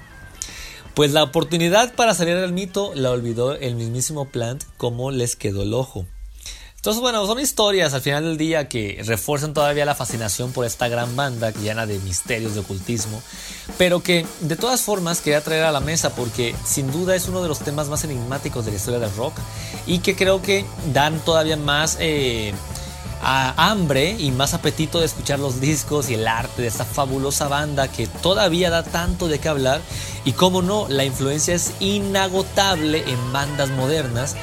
Pues 0.93 1.11
la 1.11 1.23
oportunidad 1.23 1.93
para 1.93 2.13
salir 2.13 2.37
del 2.37 2.53
mito 2.53 2.93
la 2.95 3.11
olvidó 3.11 3.57
el 3.57 3.75
mismísimo 3.75 4.29
Plant 4.29 4.63
como 4.77 5.11
les 5.11 5.35
quedó 5.35 5.63
el 5.63 5.73
ojo. 5.73 6.05
Entonces, 6.77 7.01
bueno, 7.01 7.27
son 7.27 7.37
historias 7.39 7.93
al 7.93 8.01
final 8.01 8.23
del 8.23 8.37
día 8.37 8.69
que 8.69 9.01
refuerzan 9.05 9.53
todavía 9.53 9.83
la 9.83 9.93
fascinación 9.93 10.53
por 10.53 10.65
esta 10.65 10.87
gran 10.87 11.17
banda 11.17 11.51
llena 11.51 11.85
de 11.85 11.99
misterios, 11.99 12.53
de 12.53 12.61
ocultismo, 12.61 13.21
pero 13.77 14.03
que 14.03 14.25
de 14.39 14.55
todas 14.55 14.83
formas 14.83 15.19
quería 15.19 15.41
traer 15.41 15.63
a 15.63 15.73
la 15.73 15.81
mesa 15.81 16.15
porque 16.15 16.55
sin 16.63 16.93
duda 16.93 17.13
es 17.17 17.27
uno 17.27 17.41
de 17.41 17.49
los 17.49 17.59
temas 17.59 17.89
más 17.89 18.05
enigmáticos 18.05 18.63
de 18.63 18.71
la 18.71 18.77
historia 18.77 18.99
del 18.99 19.13
rock 19.17 19.33
y 19.85 19.99
que 19.99 20.15
creo 20.15 20.41
que 20.41 20.63
dan 20.93 21.19
todavía 21.25 21.57
más 21.57 21.97
eh, 21.99 22.53
hambre 23.25 24.15
y 24.19 24.31
más 24.31 24.53
apetito 24.53 24.99
de 24.99 25.07
escuchar 25.07 25.39
los 25.39 25.59
discos 25.59 26.09
y 26.09 26.13
el 26.13 26.27
arte 26.27 26.61
de 26.61 26.67
esta 26.67 26.85
fabulosa 26.85 27.47
banda 27.47 27.87
que 27.87 28.05
todavía 28.07 28.69
da 28.69 28.83
tanto 28.83 29.27
de 29.27 29.39
qué 29.39 29.49
hablar 29.49 29.81
y 30.25 30.33
como 30.33 30.61
no, 30.61 30.85
la 30.89 31.05
influencia 31.05 31.55
es 31.55 31.73
inagotable 31.79 33.03
en 33.07 33.33
bandas 33.33 33.69
modernas 33.69 34.35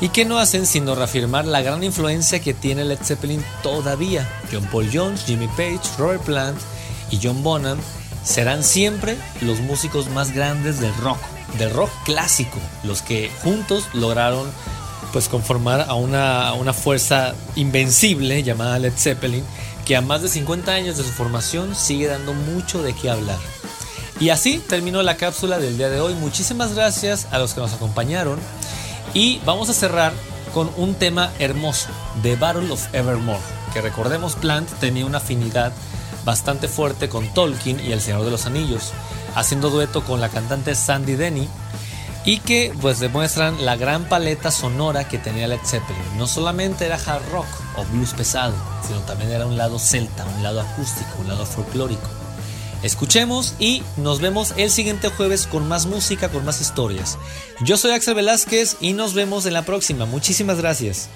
y 0.00 0.08
que 0.08 0.24
no 0.24 0.38
hacen 0.38 0.66
sino 0.66 0.94
reafirmar 0.94 1.46
la 1.46 1.62
gran 1.62 1.84
influencia 1.84 2.40
que 2.40 2.52
tiene 2.52 2.84
Led 2.84 2.98
Zeppelin 3.02 3.44
todavía. 3.62 4.28
John 4.52 4.66
Paul 4.72 4.90
Jones, 4.92 5.24
Jimmy 5.24 5.48
Page, 5.48 5.80
Robert 5.96 6.22
Plant 6.22 6.58
y 7.10 7.20
John 7.22 7.42
Bonham 7.42 7.78
serán 8.24 8.64
siempre 8.64 9.16
los 9.40 9.60
músicos 9.60 10.10
más 10.10 10.32
grandes 10.32 10.80
del 10.80 10.94
rock, 10.96 11.20
del 11.58 11.70
rock 11.70 11.90
clásico, 12.04 12.58
los 12.82 13.02
que 13.02 13.30
juntos 13.42 13.88
lograron 13.94 14.50
pues 15.12 15.28
conformar 15.28 15.86
a 15.88 15.94
una, 15.94 16.52
una 16.54 16.72
fuerza 16.72 17.34
invencible 17.54 18.42
llamada 18.42 18.78
Led 18.78 18.94
Zeppelin, 18.96 19.44
que 19.84 19.96
a 19.96 20.00
más 20.00 20.22
de 20.22 20.28
50 20.28 20.72
años 20.72 20.96
de 20.96 21.04
su 21.04 21.10
formación 21.10 21.74
sigue 21.74 22.06
dando 22.06 22.34
mucho 22.34 22.82
de 22.82 22.92
qué 22.94 23.10
hablar. 23.10 23.38
Y 24.18 24.30
así 24.30 24.58
terminó 24.58 25.02
la 25.02 25.16
cápsula 25.16 25.58
del 25.58 25.76
día 25.76 25.90
de 25.90 26.00
hoy. 26.00 26.14
Muchísimas 26.14 26.74
gracias 26.74 27.26
a 27.30 27.38
los 27.38 27.52
que 27.52 27.60
nos 27.60 27.74
acompañaron. 27.74 28.38
Y 29.12 29.40
vamos 29.44 29.68
a 29.68 29.74
cerrar 29.74 30.12
con 30.54 30.70
un 30.76 30.94
tema 30.94 31.30
hermoso, 31.38 31.88
The 32.22 32.36
Battle 32.36 32.70
of 32.70 32.94
Evermore, 32.94 33.40
que 33.74 33.82
recordemos 33.82 34.36
Plant 34.36 34.70
tenía 34.80 35.04
una 35.04 35.18
afinidad 35.18 35.72
bastante 36.24 36.66
fuerte 36.66 37.08
con 37.08 37.32
Tolkien 37.34 37.78
y 37.78 37.92
El 37.92 38.00
Señor 38.00 38.24
de 38.24 38.30
los 38.30 38.46
Anillos, 38.46 38.92
haciendo 39.34 39.68
dueto 39.68 40.02
con 40.02 40.20
la 40.20 40.30
cantante 40.30 40.74
Sandy 40.74 41.14
Denny 41.14 41.46
y 42.26 42.40
que 42.40 42.74
pues 42.82 42.98
demuestran 42.98 43.64
la 43.64 43.76
gran 43.76 44.08
paleta 44.08 44.50
sonora 44.50 45.08
que 45.08 45.16
tenía 45.16 45.46
Led 45.46 45.60
Zeppelin. 45.64 46.18
No 46.18 46.26
solamente 46.26 46.84
era 46.84 46.96
hard 46.96 47.22
rock 47.30 47.46
o 47.76 47.84
blues 47.84 48.12
pesado, 48.12 48.54
sino 48.86 48.98
también 49.00 49.30
era 49.30 49.46
un 49.46 49.56
lado 49.56 49.78
celta, 49.78 50.26
un 50.36 50.42
lado 50.42 50.60
acústico, 50.60 51.08
un 51.20 51.28
lado 51.28 51.46
folclórico. 51.46 52.08
Escuchemos 52.82 53.54
y 53.58 53.82
nos 53.96 54.20
vemos 54.20 54.52
el 54.56 54.70
siguiente 54.70 55.08
jueves 55.08 55.46
con 55.46 55.66
más 55.66 55.86
música, 55.86 56.28
con 56.28 56.44
más 56.44 56.60
historias. 56.60 57.16
Yo 57.60 57.76
soy 57.76 57.92
Axel 57.92 58.16
Velázquez 58.16 58.76
y 58.80 58.92
nos 58.92 59.14
vemos 59.14 59.46
en 59.46 59.54
la 59.54 59.62
próxima. 59.62 60.04
Muchísimas 60.04 60.58
gracias. 60.58 61.08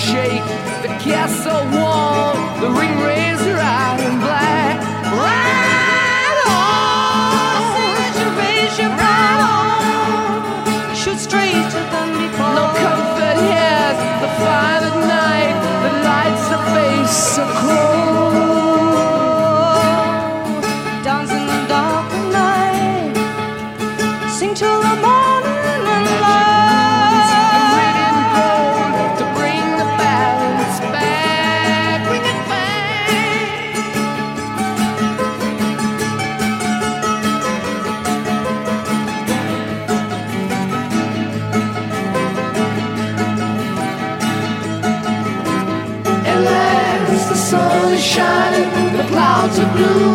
shake 0.00 0.44
the 0.82 0.88
castle. 1.04 1.49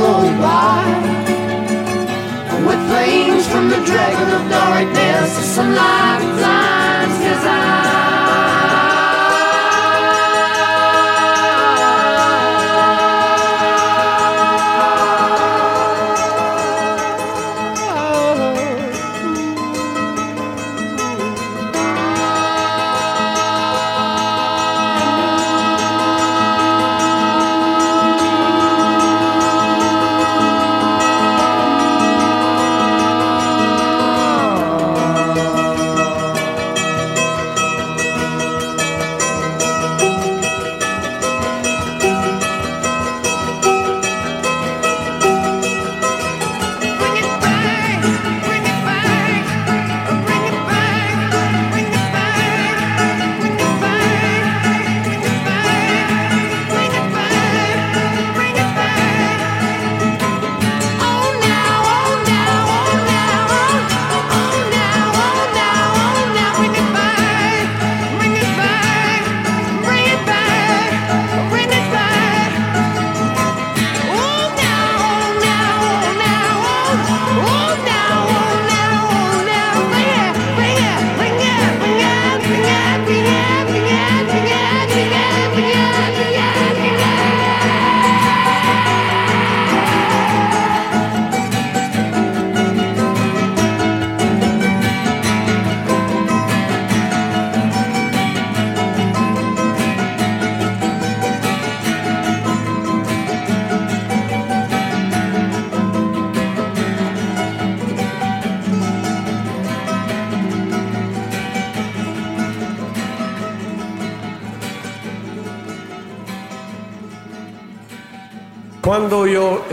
goes 0.06 0.32
by. 0.46 0.86
With 2.68 2.82
flames 2.90 3.46
from 3.52 3.70
the 3.70 3.82
dragon 3.90 4.30
of 4.38 4.44
darkness, 4.50 5.30
the 5.38 5.46
sunlight 5.56 6.22
blinds 6.38 7.18
his 7.30 7.44
eyes. 7.46 7.85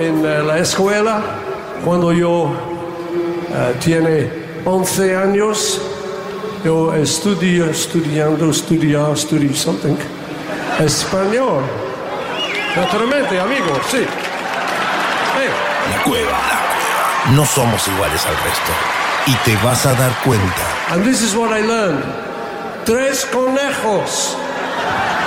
en 0.09 0.25
eh, 0.25 0.43
la 0.43 0.59
escuela 0.59 1.21
cuando 1.85 2.13
yo 2.13 2.45
uh, 2.45 3.79
tiene 3.81 4.31
11 4.65 5.17
años. 5.17 5.81
Yo 6.65 6.95
estudio, 6.95 7.67
estudiando, 7.67 8.51
estudiar, 8.51 9.13
estudio 9.13 9.55
something. 9.55 9.97
Español. 10.79 11.63
Naturalmente, 12.77 13.41
amigo, 13.41 13.79
sí. 13.91 13.99
Hey. 15.37 15.51
La 15.91 16.03
cueva. 16.05 16.39
No 17.35 17.45
somos 17.45 17.87
iguales 17.89 18.25
al 18.27 18.37
resto. 18.37 18.73
Y 19.27 19.35
te 19.45 19.57
vas 19.65 19.87
a 19.87 19.95
dar 19.95 20.13
cuenta. 20.25 20.63
And 20.91 21.05
this 21.05 21.23
is 21.23 21.35
what 21.35 21.51
I 21.51 21.63
learned. 21.63 22.05
Tres 22.85 23.25
conejos 23.27 24.37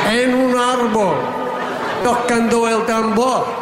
en 0.10 0.34
un 0.34 0.58
árbol 0.58 1.16
tocando 2.04 2.68
el 2.68 2.86
tambor 2.86 3.55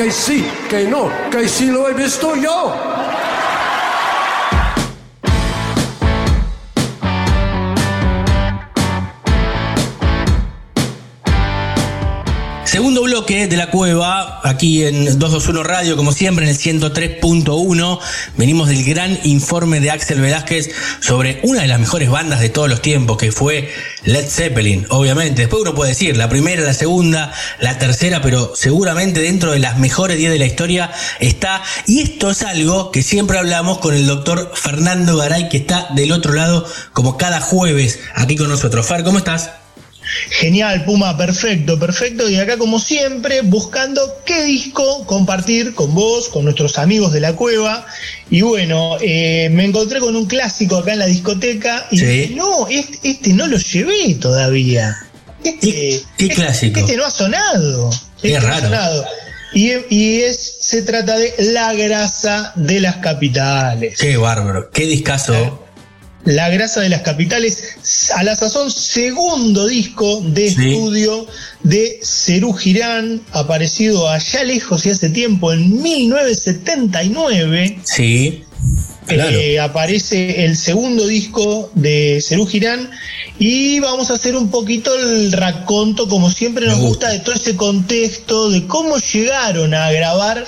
que 0.00 0.10
sí, 0.10 0.42
que 0.70 0.84
no, 0.84 1.10
que 1.30 1.46
sí 1.46 1.66
lo 1.66 1.86
he 1.86 1.92
visto 1.92 2.34
yo. 2.34 2.89
Segundo 12.70 13.02
bloque 13.02 13.48
de 13.48 13.56
la 13.56 13.72
cueva, 13.72 14.38
aquí 14.44 14.84
en 14.84 15.18
221 15.18 15.64
Radio, 15.64 15.96
como 15.96 16.12
siempre, 16.12 16.44
en 16.44 16.52
el 16.52 16.56
103.1. 16.56 17.98
Venimos 18.36 18.68
del 18.68 18.84
gran 18.84 19.18
informe 19.24 19.80
de 19.80 19.90
Axel 19.90 20.20
Velázquez 20.20 20.70
sobre 21.00 21.40
una 21.42 21.62
de 21.62 21.66
las 21.66 21.80
mejores 21.80 22.08
bandas 22.10 22.38
de 22.38 22.48
todos 22.48 22.68
los 22.68 22.80
tiempos, 22.80 23.16
que 23.16 23.32
fue 23.32 23.72
Led 24.04 24.24
Zeppelin, 24.24 24.86
obviamente. 24.90 25.42
Después 25.42 25.62
uno 25.62 25.74
puede 25.74 25.90
decir 25.90 26.16
la 26.16 26.28
primera, 26.28 26.62
la 26.62 26.72
segunda, 26.72 27.32
la 27.58 27.76
tercera, 27.76 28.22
pero 28.22 28.52
seguramente 28.54 29.18
dentro 29.18 29.50
de 29.50 29.58
las 29.58 29.76
mejores 29.78 30.16
10 30.16 30.30
de 30.30 30.38
la 30.38 30.46
historia 30.46 30.92
está. 31.18 31.64
Y 31.88 32.02
esto 32.02 32.30
es 32.30 32.42
algo 32.42 32.92
que 32.92 33.02
siempre 33.02 33.38
hablamos 33.38 33.78
con 33.78 33.94
el 33.94 34.06
doctor 34.06 34.52
Fernando 34.54 35.16
Garay, 35.16 35.48
que 35.48 35.56
está 35.56 35.88
del 35.96 36.12
otro 36.12 36.34
lado, 36.34 36.64
como 36.92 37.16
cada 37.16 37.40
jueves, 37.40 37.98
aquí 38.14 38.36
con 38.36 38.48
nosotros. 38.48 38.86
Fer, 38.86 39.02
¿cómo 39.02 39.18
estás? 39.18 39.59
Genial, 40.30 40.84
Puma, 40.84 41.16
perfecto, 41.16 41.78
perfecto. 41.78 42.28
Y 42.28 42.36
acá, 42.36 42.56
como 42.58 42.78
siempre, 42.78 43.40
buscando 43.42 44.00
qué 44.24 44.42
disco 44.44 45.04
compartir 45.06 45.74
con 45.74 45.94
vos, 45.94 46.28
con 46.28 46.44
nuestros 46.44 46.78
amigos 46.78 47.12
de 47.12 47.20
la 47.20 47.34
cueva. 47.34 47.86
Y 48.30 48.42
bueno, 48.42 48.96
eh, 49.00 49.48
me 49.52 49.64
encontré 49.64 50.00
con 50.00 50.14
un 50.16 50.26
clásico 50.26 50.76
acá 50.76 50.92
en 50.92 50.98
la 51.00 51.06
discoteca 51.06 51.86
y 51.90 51.98
Sí. 51.98 52.06
dije, 52.06 52.34
no, 52.34 52.68
este, 52.68 52.98
este 53.10 53.32
no 53.32 53.46
lo 53.46 53.56
llevé 53.58 54.14
todavía. 54.14 54.96
Este, 55.44 55.60
¿Qué- 55.60 56.00
qué 56.18 56.24
este- 56.26 56.34
clásico? 56.34 56.80
Este 56.80 56.96
no 56.96 57.06
ha 57.06 57.10
sonado. 57.10 57.90
Qué 58.20 58.34
Este 58.34 58.40
no 58.40 58.46
ha 58.46 58.50
raro. 58.50 58.62
sonado. 58.66 59.04
Y, 59.52 59.72
y 59.88 60.20
es, 60.22 60.58
se 60.60 60.82
trata 60.82 61.16
de 61.18 61.34
La 61.38 61.72
grasa 61.72 62.52
de 62.54 62.78
las 62.80 62.96
capitales. 62.98 63.98
Qué 63.98 64.16
bárbaro, 64.16 64.70
qué 64.70 64.86
discazo. 64.86 65.66
La 66.24 66.50
grasa 66.50 66.80
de 66.82 66.90
las 66.90 67.00
capitales, 67.00 68.10
a 68.14 68.22
la 68.22 68.36
sazón 68.36 68.70
segundo 68.70 69.66
disco 69.66 70.20
de 70.26 70.50
Sí. 70.50 70.68
estudio 70.70 71.26
de 71.62 71.98
Cerú 72.02 72.52
Girán, 72.52 73.22
aparecido 73.32 74.08
allá 74.08 74.44
lejos 74.44 74.84
y 74.84 74.90
hace 74.90 75.08
tiempo, 75.08 75.50
en 75.52 75.80
1979. 75.82 77.78
Sí, 77.84 78.44
claro. 79.06 79.38
Eh, 79.38 79.58
aparece 79.60 80.44
el 80.44 80.56
segundo 80.56 81.06
disco 81.06 81.70
de 81.74 82.22
Cerú 82.26 82.46
Girán 82.46 82.90
y 83.38 83.80
vamos 83.80 84.10
a 84.10 84.14
hacer 84.14 84.36
un 84.36 84.50
poquito 84.50 84.94
el 84.94 85.32
raconto, 85.32 86.06
como 86.08 86.30
siempre 86.30 86.66
nos 86.66 86.78
gusta, 86.78 87.06
gusta. 87.06 87.10
de 87.12 87.20
todo 87.20 87.34
ese 87.34 87.56
contexto, 87.56 88.50
de 88.50 88.66
cómo 88.66 88.98
llegaron 88.98 89.72
a 89.72 89.90
grabar 89.90 90.44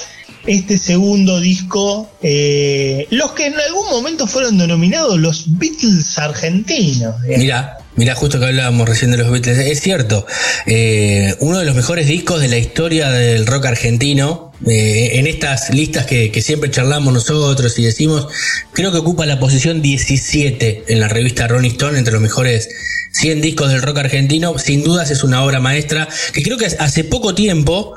este 0.47 0.77
segundo 0.79 1.41
disco, 1.41 2.11
eh, 2.23 3.07
los 3.11 3.33
que 3.33 3.47
en 3.47 3.55
algún 3.55 3.89
momento 3.91 4.27
fueron 4.27 4.59
denominados 4.59 5.19
los 5.19 5.45
Beatles 5.59 6.19
argentinos. 6.19 7.21
Mira, 7.21 7.82
mira, 7.97 8.15
justo 8.15 8.39
que 8.39 8.47
hablábamos 8.47 8.89
recién 8.89 9.11
de 9.11 9.19
los 9.19 9.31
Beatles, 9.31 9.59
es 9.59 9.81
cierto, 9.81 10.27
eh, 10.67 11.35
uno 11.41 11.59
de 11.59 11.65
los 11.65 11.75
mejores 11.75 12.07
discos 12.07 12.41
de 12.41 12.49
la 12.49 12.59
historia 12.59 13.11
del 13.11 13.47
rock 13.47 13.67
argentino, 13.67 14.53
eh, 14.67 15.19
en 15.19 15.27
estas 15.27 15.71
listas 15.75 16.07
que, 16.07 16.31
que 16.31 16.41
siempre 16.43 16.71
charlamos 16.71 17.13
nosotros 17.13 17.79
y 17.79 17.85
decimos, 17.85 18.29
creo 18.73 18.93
que 18.93 18.99
ocupa 18.99 19.27
la 19.27 19.39
posición 19.41 19.83
17 19.83 20.85
en 20.89 21.01
la 21.01 21.09
revista 21.09 21.49
Rolling 21.49 21.71
Stone 21.73 21.99
entre 21.99 22.13
los 22.13 22.23
mejores 22.23 22.69
100 23.13 23.41
discos 23.43 23.71
del 23.71 23.83
rock 23.83 23.99
argentino, 23.99 24.57
sin 24.59 24.83
dudas 24.85 25.11
es 25.11 25.23
una 25.25 25.43
obra 25.45 25.61
maestra 25.61 26.09
que 26.33 26.43
creo 26.43 26.57
que 26.59 26.67
hace 26.67 27.05
poco 27.05 27.35
tiempo... 27.35 27.95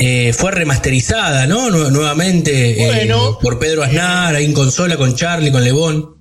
eh, 0.00 0.32
fue 0.36 0.50
remasterizada, 0.50 1.46
¿no? 1.46 1.70
Nue- 1.70 1.90
nuevamente 1.92 2.82
eh, 2.82 2.86
Bueno. 2.86 3.38
por 3.40 3.60
Pedro 3.60 3.84
Aznar, 3.84 4.34
ahí 4.34 4.44
en 4.44 4.52
consola 4.52 4.96
con 4.96 5.14
Charlie, 5.14 5.52
con 5.52 5.62
Lebón. 5.62 6.13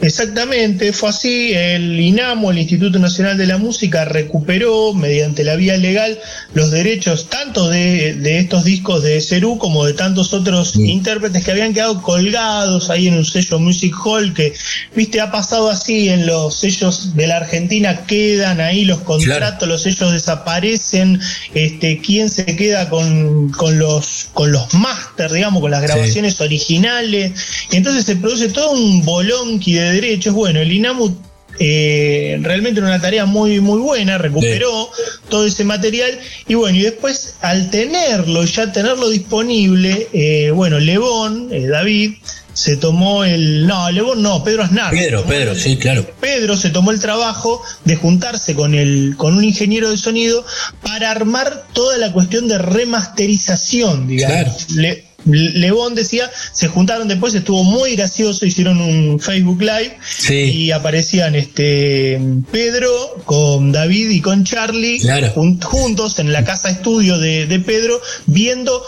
Exactamente, 0.00 0.92
fue 0.92 1.10
así. 1.10 1.52
El 1.52 2.00
INAMO, 2.00 2.50
el 2.50 2.58
Instituto 2.58 2.98
Nacional 2.98 3.36
de 3.36 3.46
la 3.46 3.58
Música, 3.58 4.06
recuperó 4.06 4.94
mediante 4.94 5.44
la 5.44 5.54
vía 5.54 5.76
legal 5.76 6.18
los 6.54 6.70
derechos 6.70 7.28
tanto 7.28 7.68
de, 7.68 8.14
de 8.14 8.38
estos 8.38 8.64
discos 8.64 9.02
de 9.02 9.20
Cerú 9.20 9.58
como 9.58 9.84
de 9.84 9.92
tantos 9.92 10.32
otros 10.32 10.76
intérpretes 10.76 11.44
que 11.44 11.50
habían 11.50 11.74
quedado 11.74 12.00
colgados 12.00 12.88
ahí 12.88 13.06
en 13.06 13.14
un 13.14 13.24
sello 13.24 13.58
Music 13.58 13.94
Hall 14.04 14.32
que, 14.32 14.54
viste, 14.96 15.20
ha 15.20 15.30
pasado 15.30 15.68
así 15.68 16.08
en 16.08 16.26
los 16.26 16.56
sellos 16.56 17.14
de 17.14 17.26
la 17.26 17.36
Argentina, 17.36 18.04
quedan 18.06 18.60
ahí 18.60 18.86
los 18.86 19.00
contratos, 19.00 19.68
los 19.68 19.82
sellos 19.82 20.10
desaparecen, 20.10 21.20
este, 21.54 22.00
quién 22.00 22.30
se 22.30 22.46
queda 22.56 22.88
con, 22.88 23.50
con 23.50 23.78
los 23.78 24.30
con 24.32 24.50
los 24.52 24.72
máster, 24.72 25.30
digamos, 25.30 25.60
con 25.60 25.70
las 25.70 25.82
grabaciones 25.82 26.40
originales. 26.40 27.32
Y 27.70 27.76
entonces 27.76 28.04
se 28.06 28.16
produce 28.16 28.48
todo 28.48 28.72
un 28.72 29.04
bolonqui 29.04 29.74
de 29.74 29.81
derechos. 29.90 30.34
Bueno, 30.34 30.60
el 30.60 30.70
INAMU 30.72 31.16
eh, 31.58 32.38
realmente 32.42 32.80
era 32.80 32.88
una 32.88 33.00
tarea 33.00 33.26
muy 33.26 33.60
muy 33.60 33.78
buena, 33.80 34.16
recuperó 34.18 34.88
todo 35.28 35.46
ese 35.46 35.64
material 35.64 36.18
y 36.48 36.54
bueno, 36.54 36.78
y 36.78 36.82
después 36.82 37.34
al 37.42 37.70
tenerlo, 37.70 38.44
ya 38.44 38.72
tenerlo 38.72 39.10
disponible, 39.10 40.08
eh, 40.12 40.50
bueno, 40.50 40.78
Lebón, 40.78 41.48
eh, 41.52 41.66
David, 41.66 42.12
se 42.54 42.76
tomó 42.76 43.24
el... 43.24 43.66
No, 43.66 43.90
Lebón 43.90 44.20
no, 44.22 44.44
Pedro 44.44 44.62
Aznar. 44.64 44.90
Pedro, 44.92 45.24
Pedro, 45.24 45.52
el- 45.52 45.60
sí, 45.60 45.76
claro. 45.78 46.06
Pedro 46.20 46.54
se 46.56 46.68
tomó 46.70 46.90
el 46.90 47.00
trabajo 47.00 47.62
de 47.84 47.96
juntarse 47.96 48.54
con 48.54 48.74
el 48.74 49.14
con 49.16 49.36
un 49.36 49.44
ingeniero 49.44 49.90
de 49.90 49.96
sonido 49.96 50.44
para 50.82 51.10
armar 51.10 51.64
toda 51.72 51.96
la 51.96 52.12
cuestión 52.12 52.48
de 52.48 52.58
remasterización, 52.58 54.06
digamos. 54.08 54.70
Le- 54.72 55.04
Lebón 55.24 55.94
decía, 55.94 56.30
se 56.52 56.68
juntaron 56.68 57.08
después, 57.08 57.34
estuvo 57.34 57.62
muy 57.64 57.94
gracioso, 57.96 58.44
hicieron 58.46 58.80
un 58.80 59.20
Facebook 59.20 59.60
Live 59.60 59.98
Sí. 60.08 60.34
y 60.34 60.70
aparecían 60.72 61.34
este 61.34 62.20
Pedro 62.50 62.90
con 63.24 63.72
David 63.72 64.10
y 64.10 64.20
con 64.20 64.44
Charlie 64.44 64.98
Claro. 65.00 65.28
jun- 65.34 65.60
juntos 65.62 66.18
en 66.18 66.32
la 66.32 66.44
casa 66.44 66.70
estudio 66.70 67.18
de, 67.18 67.46
de 67.46 67.58
Pedro, 67.60 68.00
viendo, 68.26 68.82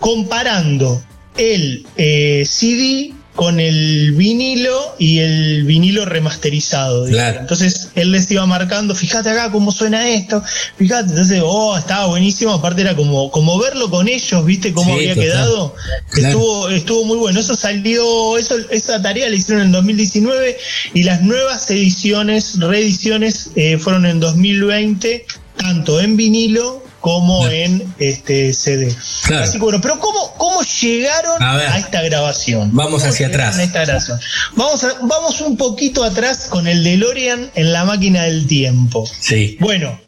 comparando 0.00 1.02
el 1.36 1.86
eh, 1.96 2.44
CD 2.46 3.12
con 3.38 3.60
el 3.60 4.10
vinilo 4.16 4.96
y 4.98 5.20
el 5.20 5.62
vinilo 5.62 6.04
remasterizado. 6.04 7.06
Claro. 7.06 7.38
Entonces 7.42 7.90
él 7.94 8.10
les 8.10 8.28
iba 8.32 8.44
marcando, 8.46 8.96
fíjate 8.96 9.30
acá 9.30 9.52
cómo 9.52 9.70
suena 9.70 10.08
esto, 10.08 10.42
fíjate, 10.76 11.10
entonces, 11.10 11.40
oh, 11.44 11.78
estaba 11.78 12.06
buenísimo, 12.06 12.52
aparte 12.52 12.80
era 12.80 12.96
como, 12.96 13.30
como 13.30 13.56
verlo 13.60 13.88
con 13.90 14.08
ellos, 14.08 14.44
viste 14.44 14.72
cómo 14.72 14.90
Sí, 14.90 14.96
había 14.96 15.14
total. 15.14 15.24
quedado, 15.30 15.74
Claro. 16.10 16.28
estuvo, 16.28 16.68
estuvo 16.70 17.04
muy 17.04 17.16
bueno, 17.18 17.38
eso 17.38 17.54
salió, 17.54 18.36
eso, 18.36 18.56
esa 18.70 19.00
tarea 19.00 19.28
la 19.30 19.36
hicieron 19.36 19.66
en 19.66 19.70
2019 19.70 20.56
y 20.94 21.04
las 21.04 21.22
nuevas 21.22 21.70
ediciones, 21.70 22.58
reediciones, 22.58 23.50
eh, 23.54 23.78
fueron 23.78 24.04
en 24.04 24.18
2020, 24.18 25.24
tanto 25.56 26.00
en 26.00 26.16
vinilo 26.16 26.82
como 27.00 27.46
en 27.48 27.94
este 27.98 28.52
CD. 28.52 28.94
Claro. 29.24 29.44
Así 29.44 29.52
que 29.52 29.58
bueno, 29.64 29.80
pero 29.80 29.98
¿cómo, 30.00 30.34
cómo 30.36 30.60
llegaron 30.62 31.42
A 31.42 31.78
esta 31.78 32.02
grabación? 32.02 32.70
Vamos 32.72 33.00
¿Cómo 33.02 33.12
hacia 33.12 33.28
atrás. 33.28 33.58
a 33.58 33.62
esta 33.62 33.84
grabación? 33.84 34.20
Vamos, 34.56 34.84
a- 34.84 34.94
vamos 35.02 35.40
un 35.40 35.56
poquito 35.56 36.02
atrás 36.04 36.46
con 36.50 36.66
el 36.66 36.82
DeLorean 36.84 37.50
en 37.54 37.72
la 37.72 37.84
máquina 37.84 38.24
del 38.24 38.46
tiempo. 38.46 39.08
Sí. 39.20 39.56
Bueno, 39.60 39.98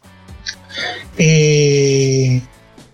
eh, 1.17 2.41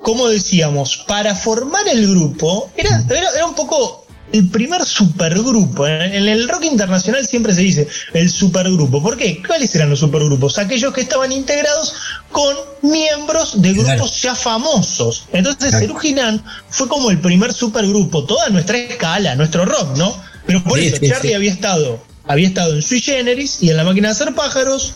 como 0.02 0.28
decíamos, 0.30 0.98
para 1.08 1.36
formar 1.36 1.88
el 1.88 2.08
grupo, 2.08 2.72
era, 2.78 3.04
era, 3.10 3.30
era 3.36 3.46
un 3.46 3.56
poco 3.56 4.07
el 4.34 4.50
primer 4.50 4.84
supergrupo. 4.86 5.88
En, 5.88 6.14
en 6.14 6.28
el 6.28 6.48
rock 6.50 6.66
internacional 6.66 7.26
siempre 7.26 7.54
se 7.54 7.62
dice 7.62 7.88
el 8.14 8.30
supergrupo. 8.30 9.02
¿Por 9.02 9.18
qué? 9.18 9.42
¿Cuáles 9.46 9.74
eran 9.76 9.90
los 9.90 10.00
supergrupos? 10.00 10.58
Aquellos 10.58 10.94
que 10.94 11.02
estaban 11.02 11.32
integrados 11.32 11.94
con 12.32 12.56
miembros 12.82 13.62
de 13.62 13.74
grupos 13.74 13.86
Claro. 13.96 14.06
ya 14.22 14.36
famosos. 14.36 15.26
Entonces, 15.34 15.72
Claro. 15.72 15.96
Girán 15.98 16.44
fue 16.70 16.88
como 16.88 17.10
el 17.12 17.20
primer 17.20 17.54
supergrupo, 17.54 18.26
toda 18.26 18.50
nuestra 18.50 18.78
escala, 18.78 19.36
nuestro 19.36 19.66
rock, 19.66 19.98
¿no? 19.98 20.16
Pero 20.46 20.64
por 20.64 20.80
Sí, 20.80 20.88
eso, 20.88 20.98
sí, 20.98 21.08
Charlie 21.10 21.30
sí. 21.30 21.34
había 21.36 21.52
estado, 21.52 22.04
había 22.26 22.48
estado 22.48 22.76
en 22.76 22.82
Sui 22.82 23.02
Generis 23.02 23.58
y 23.62 23.70
en 23.70 23.78
La 23.78 23.84
Máquina 23.84 24.10
de 24.10 24.12
Hacer 24.14 24.34
Pájaros. 24.34 24.94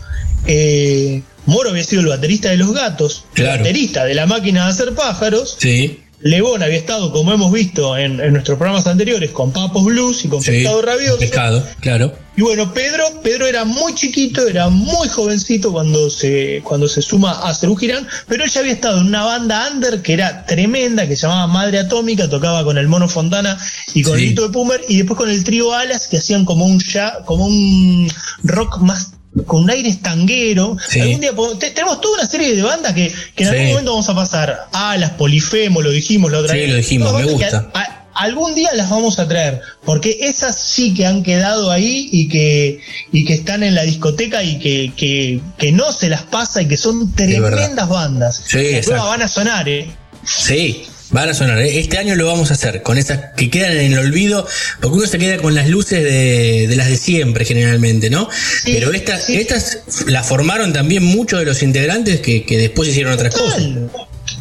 eh, 0.48 1.22
Moro 1.46 1.70
había 1.72 1.84
sido 1.84 2.02
el 2.04 2.08
baterista 2.08 2.50
de 2.50 2.58
Los 2.58 2.72
Gatos, 2.74 3.26
el 3.36 3.46
baterista 3.48 4.06
de 4.06 4.14
La 4.14 4.26
Máquina 4.28 4.66
de 4.66 4.72
Hacer 4.72 4.94
Pájaros. 4.94 5.58
Sí. 5.60 6.01
Lebón 6.24 6.62
había 6.64 6.78
estado, 6.78 7.12
como 7.12 7.34
hemos 7.34 7.52
visto 7.52 7.98
en, 7.98 8.20
en 8.20 8.34
nuestros 8.34 8.58
programas 8.58 8.88
anteriores, 8.88 9.32
con 9.32 9.52
Papos 9.52 9.84
Blues 9.86 10.24
y 10.26 10.28
con 10.28 10.42
sí. 10.42 10.52
Pescado 10.52 10.82
Rabioso. 10.82 11.20
Pescado, 11.20 11.68
claro. 11.80 12.14
Y 12.38 12.42
bueno, 12.44 12.74
Pedro, 12.74 13.04
Pedro 13.22 13.46
era 13.46 13.66
muy 13.66 13.94
chiquito, 13.94 14.48
era 14.48 14.70
muy 14.70 15.10
jovencito 15.10 15.72
cuando 15.72 16.10
se, 16.10 16.62
cuando 16.64 16.88
se 16.88 17.02
suma 17.02 17.32
a 17.48 17.54
Cerú 17.54 17.76
Girán, 17.76 18.08
pero 18.28 18.44
él 18.46 18.50
ya 18.50 18.62
había 18.62 18.72
estado 18.72 19.02
en 19.02 19.08
una 19.08 19.26
banda 19.26 19.70
under 19.72 20.02
que 20.02 20.14
era 20.14 20.46
tremenda, 20.46 21.08
que 21.08 21.16
se 21.16 21.24
llamaba 21.24 21.48
Madre 21.48 21.80
Atómica, 21.80 22.30
tocaba 22.30 22.64
con 22.64 22.78
el 22.78 22.88
Mono 22.88 23.10
Fontana 23.10 23.58
y 23.94 24.04
con 24.04 24.18
Sí. 24.18 24.28
Lito 24.28 24.44
de 24.48 24.54
Pumer, 24.54 24.82
y 24.88 24.98
después 24.98 25.18
con 25.18 25.30
el 25.30 25.44
trío 25.44 25.74
Alas, 25.74 26.08
que 26.08 26.18
hacían 26.18 26.46
como 26.46 26.66
un 26.66 26.80
ya, 26.80 27.20
como 27.26 27.46
un 27.48 28.10
rock 28.44 28.78
más 28.80 29.12
con 29.46 29.64
un 29.64 29.70
aire 29.70 29.90
estanguero. 29.90 30.78
Sí. 30.90 31.00
Algún 31.00 31.22
día 31.22 31.32
tenemos 31.74 32.02
toda 32.02 32.20
una 32.20 32.30
serie 32.30 32.56
de 32.56 32.62
bandas 32.62 32.94
que, 32.94 33.12
que 33.36 33.44
en 33.44 33.50
Sí. 33.50 33.56
algún 33.56 33.70
momento 33.70 33.92
vamos 33.92 34.10
a 34.10 34.16
pasar. 34.16 34.68
Alas, 34.74 35.12
Polifemo, 35.12 35.82
lo 35.82 35.90
dijimos 35.92 36.32
la 36.32 36.40
otra 36.40 36.54
Sí, 36.54 36.60
vez. 36.62 36.70
lo 36.70 36.76
dijimos, 36.76 37.14
me 37.14 37.26
que 37.26 37.32
gusta. 37.34 37.70
a- 37.74 37.98
algún 38.14 38.54
día 38.56 38.70
las 38.74 38.90
vamos 38.90 39.18
a 39.20 39.28
traer, 39.28 39.62
porque 39.86 40.18
esas 40.22 40.56
sí 40.58 40.94
que 40.94 41.06
han 41.06 41.24
quedado 41.24 41.72
ahí 41.72 42.10
y 42.12 42.28
que, 42.28 42.82
y 43.14 43.24
que 43.26 43.34
están 43.34 43.64
en 43.64 43.74
la 43.74 43.84
discoteca 43.84 44.44
y 44.44 44.60
que, 44.60 44.92
que, 44.98 45.40
que 45.58 45.72
no 45.72 45.92
se 45.94 46.10
las 46.10 46.24
pasa 46.24 46.62
y 46.62 46.68
que 46.68 46.76
son 46.78 47.14
tremendas 47.14 47.88
bandas. 47.88 48.44
Sí, 48.46 48.74
Las 48.74 48.88
nuevas 48.90 49.08
van 49.08 49.22
a 49.22 49.28
sonar, 49.30 49.68
¿eh? 49.70 49.90
Sí, 50.26 50.84
van 51.12 51.30
a 51.30 51.34
sonar. 51.34 51.60
¿eh? 51.60 51.80
Este 51.80 51.98
año 51.98 52.16
lo 52.16 52.26
vamos 52.26 52.52
a 52.52 52.54
hacer, 52.54 52.82
con 52.82 52.98
esas 52.98 53.20
que 53.38 53.50
quedan 53.50 53.74
en 53.78 53.94
el 53.94 54.00
olvido, 54.00 54.48
porque 54.82 54.98
uno 54.98 55.08
se 55.08 55.18
queda 55.18 55.38
con 55.38 55.54
las 55.56 55.70
luces 55.70 56.04
de, 56.04 56.68
de 56.68 56.76
las 56.76 56.90
de 56.90 56.98
siempre 56.98 57.46
generalmente, 57.46 58.10
¿no? 58.10 58.30
Sí, 58.64 58.74
Pero 58.74 58.92
estas, 58.94 59.26
sí. 59.26 59.36
estas 59.36 59.80
las 60.08 60.28
formaron 60.28 60.74
también 60.74 61.04
muchos 61.04 61.40
de 61.40 61.46
los 61.46 61.62
integrantes 61.64 62.22
que, 62.22 62.46
que 62.46 62.58
después 62.58 62.90
hicieron 62.90 63.14
otras 63.14 63.36
cosas. 63.36 63.64
Total, 63.64 63.90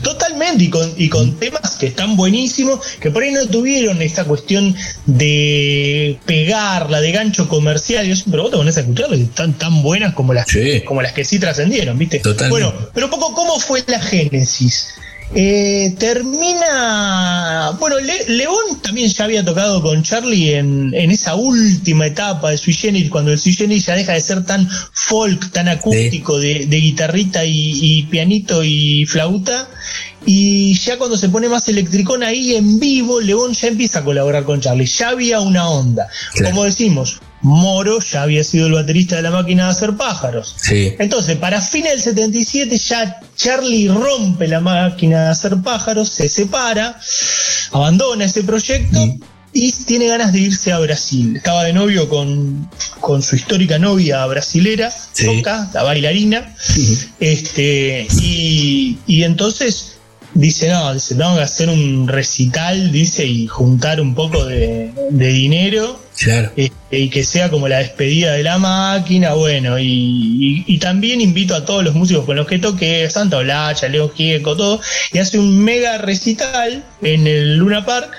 Totalmente, 0.02 0.64
y 0.64 0.70
con, 0.70 0.94
y 0.96 1.08
con 1.08 1.38
temas 1.38 1.76
que 1.76 1.86
están 1.88 2.16
buenísimos, 2.16 2.80
que 3.00 3.10
por 3.10 3.22
ahí 3.22 3.32
no 3.32 3.46
tuvieron 3.46 4.00
esta 4.00 4.24
cuestión 4.24 4.74
de 5.06 6.18
pegarla, 6.24 7.00
de 7.00 7.12
gancho 7.12 7.48
comercial. 7.48 8.06
Yo 8.06 8.16
siempre 8.16 8.40
vos 8.40 8.50
te 8.50 8.56
pones 8.56 8.78
a 8.78 8.80
y 8.80 9.22
están 9.22 9.52
tan 9.54 9.82
buenas 9.82 10.14
como 10.14 10.32
las, 10.32 10.48
Sí. 10.48 10.82
como 10.86 11.02
las 11.02 11.12
que 11.12 11.24
sí 11.24 11.38
trascendieron, 11.38 11.98
¿viste? 11.98 12.20
Totalmente. 12.20 12.50
Bueno, 12.50 12.90
pero 12.94 13.06
un 13.06 13.10
poco 13.10 13.34
cómo 13.34 13.58
fue 13.58 13.82
la 13.88 14.00
génesis. 14.00 14.88
Eh, 15.32 15.94
termina. 15.98 17.76
Bueno, 17.78 18.00
Le- 18.00 18.28
León 18.34 18.80
también 18.82 19.08
ya 19.08 19.24
había 19.24 19.44
tocado 19.44 19.80
con 19.82 20.02
Charlie 20.02 20.54
en, 20.54 20.92
en 20.94 21.10
esa 21.10 21.34
última 21.36 22.06
etapa 22.06 22.50
de 22.50 22.58
Sui 22.58 22.72
Generis, 22.74 23.10
cuando 23.10 23.30
el 23.32 23.38
Sui 23.38 23.52
Generis 23.54 23.86
ya 23.86 23.94
deja 23.94 24.12
de 24.14 24.20
ser 24.20 24.44
tan 24.44 24.68
folk, 24.92 25.50
tan 25.52 25.68
acústico, 25.68 26.38
de, 26.38 26.66
de 26.66 26.76
guitarrita 26.78 27.44
y, 27.44 27.52
y 27.80 28.02
pianito 28.04 28.64
y 28.64 29.06
flauta. 29.06 29.68
Y 30.26 30.74
ya 30.74 30.98
cuando 30.98 31.16
se 31.16 31.28
pone 31.28 31.48
más 31.48 31.68
electricón 31.68 32.22
ahí 32.22 32.54
en 32.54 32.78
vivo, 32.78 33.20
León 33.20 33.52
ya 33.52 33.68
empieza 33.68 34.00
a 34.00 34.04
colaborar 34.04 34.44
con 34.44 34.60
Charlie. 34.60 34.86
Ya 34.86 35.10
había 35.10 35.40
una 35.40 35.68
onda. 35.68 36.08
Claro. 36.34 36.54
Como 36.54 36.64
decimos, 36.64 37.20
Moro 37.42 38.00
ya 38.00 38.22
había 38.22 38.44
sido 38.44 38.66
el 38.66 38.74
baterista 38.74 39.16
de 39.16 39.22
la 39.22 39.30
máquina 39.30 39.64
de 39.64 39.70
hacer 39.70 39.96
pájaros. 39.96 40.54
Sí. 40.58 40.94
Entonces, 40.98 41.36
para 41.36 41.60
fines 41.60 41.92
del 41.92 42.02
77 42.02 42.76
ya 42.76 43.20
Charlie 43.34 43.88
rompe 43.88 44.46
la 44.46 44.60
máquina 44.60 45.24
de 45.24 45.28
hacer 45.30 45.56
pájaros, 45.62 46.10
se 46.10 46.28
separa, 46.28 47.00
abandona 47.72 48.26
ese 48.26 48.42
proyecto 48.42 48.98
y 49.52 49.72
tiene 49.72 50.06
ganas 50.08 50.32
de 50.32 50.40
irse 50.40 50.70
a 50.70 50.78
Brasil. 50.80 51.36
Estaba 51.36 51.64
de 51.64 51.72
novio 51.72 52.08
con, 52.08 52.68
con 53.00 53.22
su 53.22 53.36
histórica 53.36 53.78
novia 53.78 54.24
brasilera, 54.26 54.92
Sí. 55.12 55.42
La 55.72 55.82
bailarina. 55.82 56.54
Este, 57.18 58.06
y, 58.20 58.98
y 59.06 59.22
entonces 59.24 59.89
dice, 60.34 60.68
no, 60.68 60.94
dice, 60.94 61.14
tengo 61.14 61.36
que 61.36 61.42
hacer 61.42 61.68
un 61.68 62.06
recital, 62.08 62.92
dice, 62.92 63.26
y 63.26 63.46
juntar 63.46 64.00
un 64.00 64.14
poco 64.14 64.44
de, 64.44 64.90
de 65.10 65.28
dinero 65.28 66.00
Claro. 66.18 66.52
este, 66.56 66.98
y 66.98 67.08
que 67.08 67.24
sea 67.24 67.50
como 67.50 67.66
la 67.68 67.78
despedida 67.78 68.32
de 68.32 68.42
la 68.42 68.58
máquina, 68.58 69.32
bueno, 69.34 69.78
y, 69.78 69.84
y- 69.86 70.64
y 70.66 70.78
también 70.78 71.20
invito 71.20 71.54
a 71.54 71.64
todos 71.64 71.82
los 71.82 71.94
músicos 71.94 72.24
con 72.26 72.36
los 72.36 72.46
que 72.46 72.58
toqué, 72.58 73.08
Santa 73.10 73.38
Olacha, 73.38 73.88
Leo 73.88 74.10
Gieco, 74.10 74.56
todo, 74.56 74.80
y 75.12 75.18
hace 75.18 75.38
un 75.38 75.58
mega 75.58 75.98
recital 75.98 76.84
en 77.02 77.26
el 77.26 77.56
Luna 77.56 77.84
Park 77.86 78.10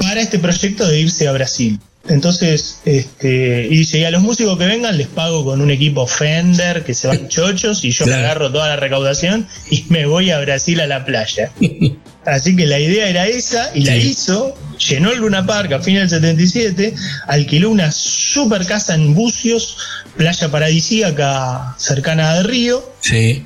para 0.00 0.20
este 0.20 0.38
proyecto 0.38 0.86
de 0.88 1.00
irse 1.00 1.28
a 1.28 1.32
Brasil. 1.32 1.78
Entonces, 2.08 2.80
este, 2.84 3.66
y 3.70 3.76
dice, 3.78 3.98
y 3.98 4.04
a 4.04 4.10
los 4.10 4.20
músicos 4.22 4.58
que 4.58 4.66
vengan 4.66 4.98
les 4.98 5.06
pago 5.06 5.42
con 5.44 5.60
un 5.62 5.70
equipo 5.70 6.06
Fender, 6.06 6.84
que 6.84 6.92
se 6.92 7.08
van 7.08 7.28
chochos, 7.28 7.82
y 7.84 7.92
yo 7.92 8.04
me 8.06 8.14
agarro 8.14 8.52
toda 8.52 8.68
la 8.68 8.76
recaudación 8.76 9.46
y 9.70 9.84
me 9.88 10.04
voy 10.04 10.30
a 10.30 10.38
Brasil 10.40 10.80
a 10.80 10.86
la 10.86 11.04
playa. 11.04 11.50
Así 12.26 12.56
que 12.56 12.66
la 12.66 12.78
idea 12.78 13.08
era 13.08 13.26
esa 13.26 13.70
y 13.74 13.84
la 13.84 13.96
hizo, 13.96 14.54
llenó 14.88 15.12
el 15.12 15.18
Luna 15.18 15.44
Park 15.46 15.72
a 15.72 15.80
fin 15.80 15.96
del 15.96 16.08
77, 16.08 16.94
alquiló 17.26 17.70
una 17.70 17.92
super 17.92 18.64
casa 18.66 18.94
en 18.94 19.14
Bucios, 19.14 19.76
playa 20.16 20.50
paradisíaca 20.50 21.74
cercana 21.78 22.34
de 22.36 22.42
Río, 22.44 22.92
Sí. 23.00 23.44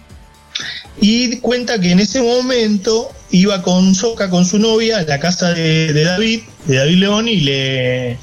y 1.01 1.37
cuenta 1.39 1.81
que 1.81 1.91
en 1.91 1.99
ese 2.01 2.23
momento 2.23 3.11
iba 3.31 3.63
con 3.63 3.95
Soca, 3.97 4.31
con 4.31 4.45
su 4.45 4.59
novia, 4.61 4.99
a 4.99 5.03
la 5.03 5.19
casa 5.19 5.53
de, 5.55 5.93
de 5.93 6.05
David, 6.05 6.41
de 6.67 6.77
David 6.77 6.97
León, 6.99 7.29
y 7.29 7.41
le 7.41 8.17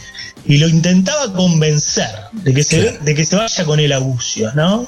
y 0.47 0.57
lo 0.57 0.67
intentaba 0.67 1.33
convencer 1.33 2.09
de 2.33 2.53
que 2.53 2.63
se, 2.63 2.81
Claro. 2.81 2.97
de 3.03 3.15
que 3.15 3.25
se 3.25 3.35
vaya 3.35 3.65
con 3.65 3.79
él 3.79 3.91
a 3.93 3.99
Bucios, 3.99 4.53
¿no? 4.55 4.85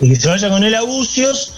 De 0.00 0.08
que 0.08 0.16
se 0.16 0.28
vaya 0.28 0.48
con 0.48 0.64
él 0.64 0.74
a 0.74 0.82
Bucios 0.82 1.54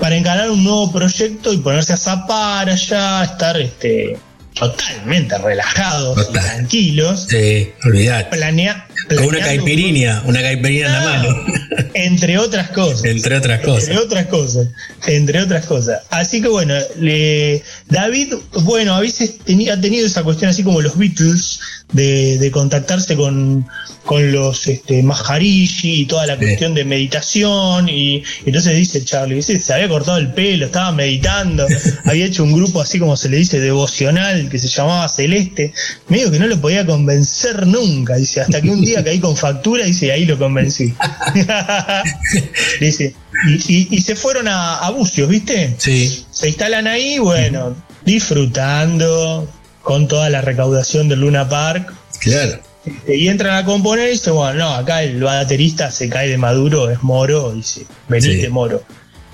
para 0.00 0.16
encarar 0.16 0.50
un 0.50 0.64
nuevo 0.64 0.90
proyecto 0.92 1.52
y 1.52 1.58
ponerse 1.58 1.92
a 1.92 1.96
zapar 1.96 2.68
allá, 2.68 3.24
estar 3.24 3.56
este, 3.60 4.18
totalmente 4.54 5.38
relajados 5.38 6.18
y 6.18 6.24
Total. 6.26 6.42
tranquilos. 6.42 7.26
Sí, 7.28 7.70
olvidate. 7.84 8.36
Planea, 8.36 8.87
Con 9.08 9.24
una 9.26 9.38
caipirinha, 9.40 10.22
una 10.26 10.40
caipirinha 10.42 10.86
en 10.86 10.92
la 10.92 11.00
mano. 11.00 11.36
Entre 11.94 12.38
otras 12.38 12.70
cosas. 12.70 13.04
Entre 13.04 13.36
otras 13.36 13.60
cosas. 13.60 13.88
Entre 13.88 13.98
otras 14.04 14.26
cosas. 14.26 14.68
Entre 15.06 15.40
otras 15.40 15.66
cosas. 15.66 16.00
Así 16.10 16.40
que 16.42 16.48
bueno, 16.48 16.74
le- 16.98 17.62
David, 17.88 18.34
bueno, 18.64 18.94
a 18.94 19.00
veces 19.00 19.38
tenía, 19.44 19.74
ha 19.74 19.80
tenido 19.80 20.06
esa 20.06 20.22
cuestión 20.22 20.50
así 20.50 20.62
como 20.62 20.80
los 20.80 20.96
Beatles, 20.98 21.60
de, 21.92 22.36
de 22.36 22.50
contactarse 22.50 23.16
con, 23.16 23.66
con 24.04 24.30
los 24.30 24.66
este, 24.66 25.02
Maharishi 25.02 26.02
y 26.02 26.06
toda 26.06 26.26
la 26.26 26.34
Sí. 26.34 26.40
cuestión 26.44 26.74
de 26.74 26.84
meditación. 26.84 27.88
Y, 27.88 28.16
y 28.18 28.24
entonces 28.46 28.76
dice 28.76 29.02
Charlie, 29.04 29.36
dice, 29.36 29.58
se 29.60 29.72
había 29.72 29.88
cortado 29.88 30.18
el 30.18 30.32
pelo, 30.34 30.66
estaba 30.66 30.92
meditando, 30.92 31.66
había 32.04 32.26
hecho 32.26 32.44
un 32.44 32.52
grupo 32.52 32.80
así 32.82 32.98
como 32.98 33.16
se 33.16 33.28
le 33.30 33.38
dice, 33.38 33.58
devocional, 33.60 34.48
que 34.50 34.58
se 34.58 34.68
llamaba 34.68 35.08
Celeste. 35.08 35.72
Medio 36.08 36.30
que 36.30 36.38
no 36.38 36.46
lo 36.46 36.60
podía 36.60 36.84
convencer 36.84 37.66
nunca, 37.66 38.16
dice, 38.16 38.42
hasta 38.42 38.60
que 38.60 38.68
un 38.68 38.82
día 38.88 39.04
caí 39.04 39.18
con 39.20 39.36
factura, 39.36 39.84
dice, 39.84 40.10
ahí 40.12 40.24
lo 40.24 40.38
convencí. 40.38 40.94
dice, 42.80 43.14
y, 43.46 43.54
y- 43.74 43.88
y 43.90 44.00
se 44.00 44.14
fueron 44.16 44.48
a, 44.48 44.78
a 44.78 44.90
Bucios, 44.90 45.28
¿viste? 45.28 45.74
Sí. 45.78 46.24
Se 46.30 46.48
instalan 46.48 46.86
ahí, 46.86 47.18
bueno, 47.18 47.74
disfrutando 48.04 49.48
con 49.82 50.08
toda 50.08 50.30
la 50.30 50.40
recaudación 50.40 51.08
del 51.08 51.20
Luna 51.20 51.48
Park. 51.48 51.92
Claro. 52.20 52.58
Este, 52.84 53.16
y 53.16 53.28
entran 53.28 53.54
a 53.56 53.64
componer 53.64 54.08
y 54.08 54.12
dice, 54.12 54.30
bueno, 54.30 54.54
no, 54.58 54.74
acá 54.74 55.02
el 55.02 55.22
baterista 55.22 55.90
se 55.90 56.08
cae 56.08 56.28
de 56.28 56.38
maduro, 56.38 56.90
es 56.90 57.02
Moro, 57.02 57.52
dice, 57.52 57.86
venite 58.08 58.42
Sí. 58.42 58.48
Moro. 58.48 58.82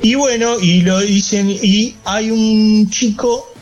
Y 0.03 0.17
bueno, 0.17 0.59
y 0.61 0.81
lo 0.83 0.99
dicen, 1.01 1.49
y 1.51 1.95
hay 2.05 2.31
un 2.31 2.91
chico 2.91 3.53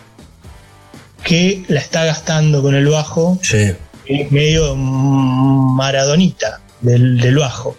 que 1.23 1.63
la 1.69 1.79
está 1.81 2.05
gastando 2.05 2.63
con 2.63 2.75
el 2.75 2.87
bajo, 2.89 3.39
Sí. 3.43 3.73
Es 4.07 4.31
medio 4.33 4.75
maradonita 4.77 6.61
del, 6.81 7.19
del 7.21 7.37
bajo. 7.39 7.77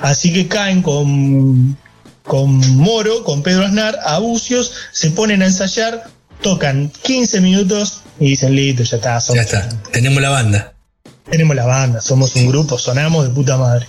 Así 0.00 0.32
que 0.32 0.48
caen 0.48 0.82
con, 0.82 1.76
con 2.22 2.76
Moro, 2.76 3.22
con 3.24 3.42
Pedro 3.42 3.64
Aznar, 3.66 3.98
a 4.04 4.18
Bucios, 4.18 4.72
se 4.92 5.10
ponen 5.10 5.42
a 5.42 5.46
ensayar, 5.46 6.04
tocan 6.40 6.90
15 7.02 7.40
minutos 7.40 8.00
y 8.18 8.30
dicen, 8.30 8.54
listo, 8.56 8.82
ya 8.82 8.96
está, 8.96 9.14
Ya 9.14 9.20
somos- 9.20 9.40
está. 9.44 9.68
Tenemos 9.92 10.22
la 10.22 10.30
banda. 10.30 10.72
tenemos 11.30 11.54
la 11.54 11.66
banda, 11.66 12.00
somos 12.00 12.34
un 12.36 12.48
grupo, 12.48 12.78
sonamos 12.78 13.28
de 13.28 13.34
puta 13.34 13.56
madre. 13.56 13.86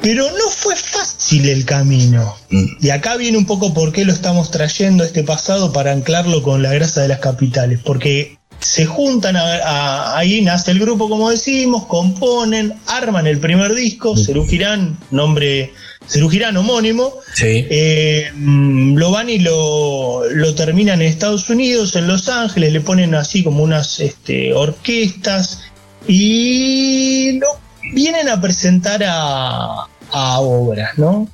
Pero 0.00 0.24
no 0.30 0.48
fue 0.50 0.76
fácil 0.76 1.48
el 1.48 1.64
camino. 1.64 2.36
Mm. 2.50 2.64
Y 2.80 2.90
acá 2.90 3.16
viene 3.16 3.38
un 3.38 3.46
poco 3.46 3.74
por 3.74 3.92
qué 3.92 4.04
lo 4.04 4.12
estamos 4.12 4.50
trayendo 4.50 5.02
este 5.04 5.24
pasado 5.24 5.72
para 5.72 5.92
anclarlo 5.92 6.42
con 6.42 6.62
la 6.62 6.72
grasa 6.72 7.00
de 7.02 7.08
las 7.08 7.18
capitales. 7.18 7.80
Porque 7.84 8.35
se 8.60 8.86
juntan, 8.86 9.36
a- 9.36 9.56
a- 9.56 10.18
ahí 10.18 10.40
nace 10.42 10.70
el 10.72 10.78
grupo, 10.80 11.08
como 11.08 11.30
decimos, 11.30 11.86
componen, 11.86 12.74
arman 12.86 13.26
el 13.26 13.38
primer 13.38 13.74
disco, 13.74 14.16
Cerú 14.16 14.46
Girán, 14.46 14.96
nombre, 15.10 15.72
Cerú 16.08 16.28
Girán 16.28 16.56
homónimo. 16.56 17.14
Sí. 17.34 17.66
Eh, 17.70 18.30
mm, 18.34 18.96
lo 18.96 19.10
van 19.10 19.28
y 19.28 19.38
lo, 19.38 20.24
lo 20.30 20.54
terminan 20.54 21.02
en 21.02 21.08
Estados 21.08 21.48
Unidos, 21.50 21.94
en 21.96 22.06
Los 22.08 22.28
Ángeles, 22.28 22.72
le 22.72 22.80
ponen 22.80 23.14
así 23.14 23.42
como 23.44 23.62
unas 23.62 24.00
este, 24.00 24.52
orquestas 24.54 25.60
y 26.08 27.38
lo 27.38 27.46
vienen 27.92 28.28
a 28.28 28.40
presentar 28.40 29.02
a, 29.06 29.86
a 30.12 30.40
obras, 30.40 30.96
¿no? 30.98 31.28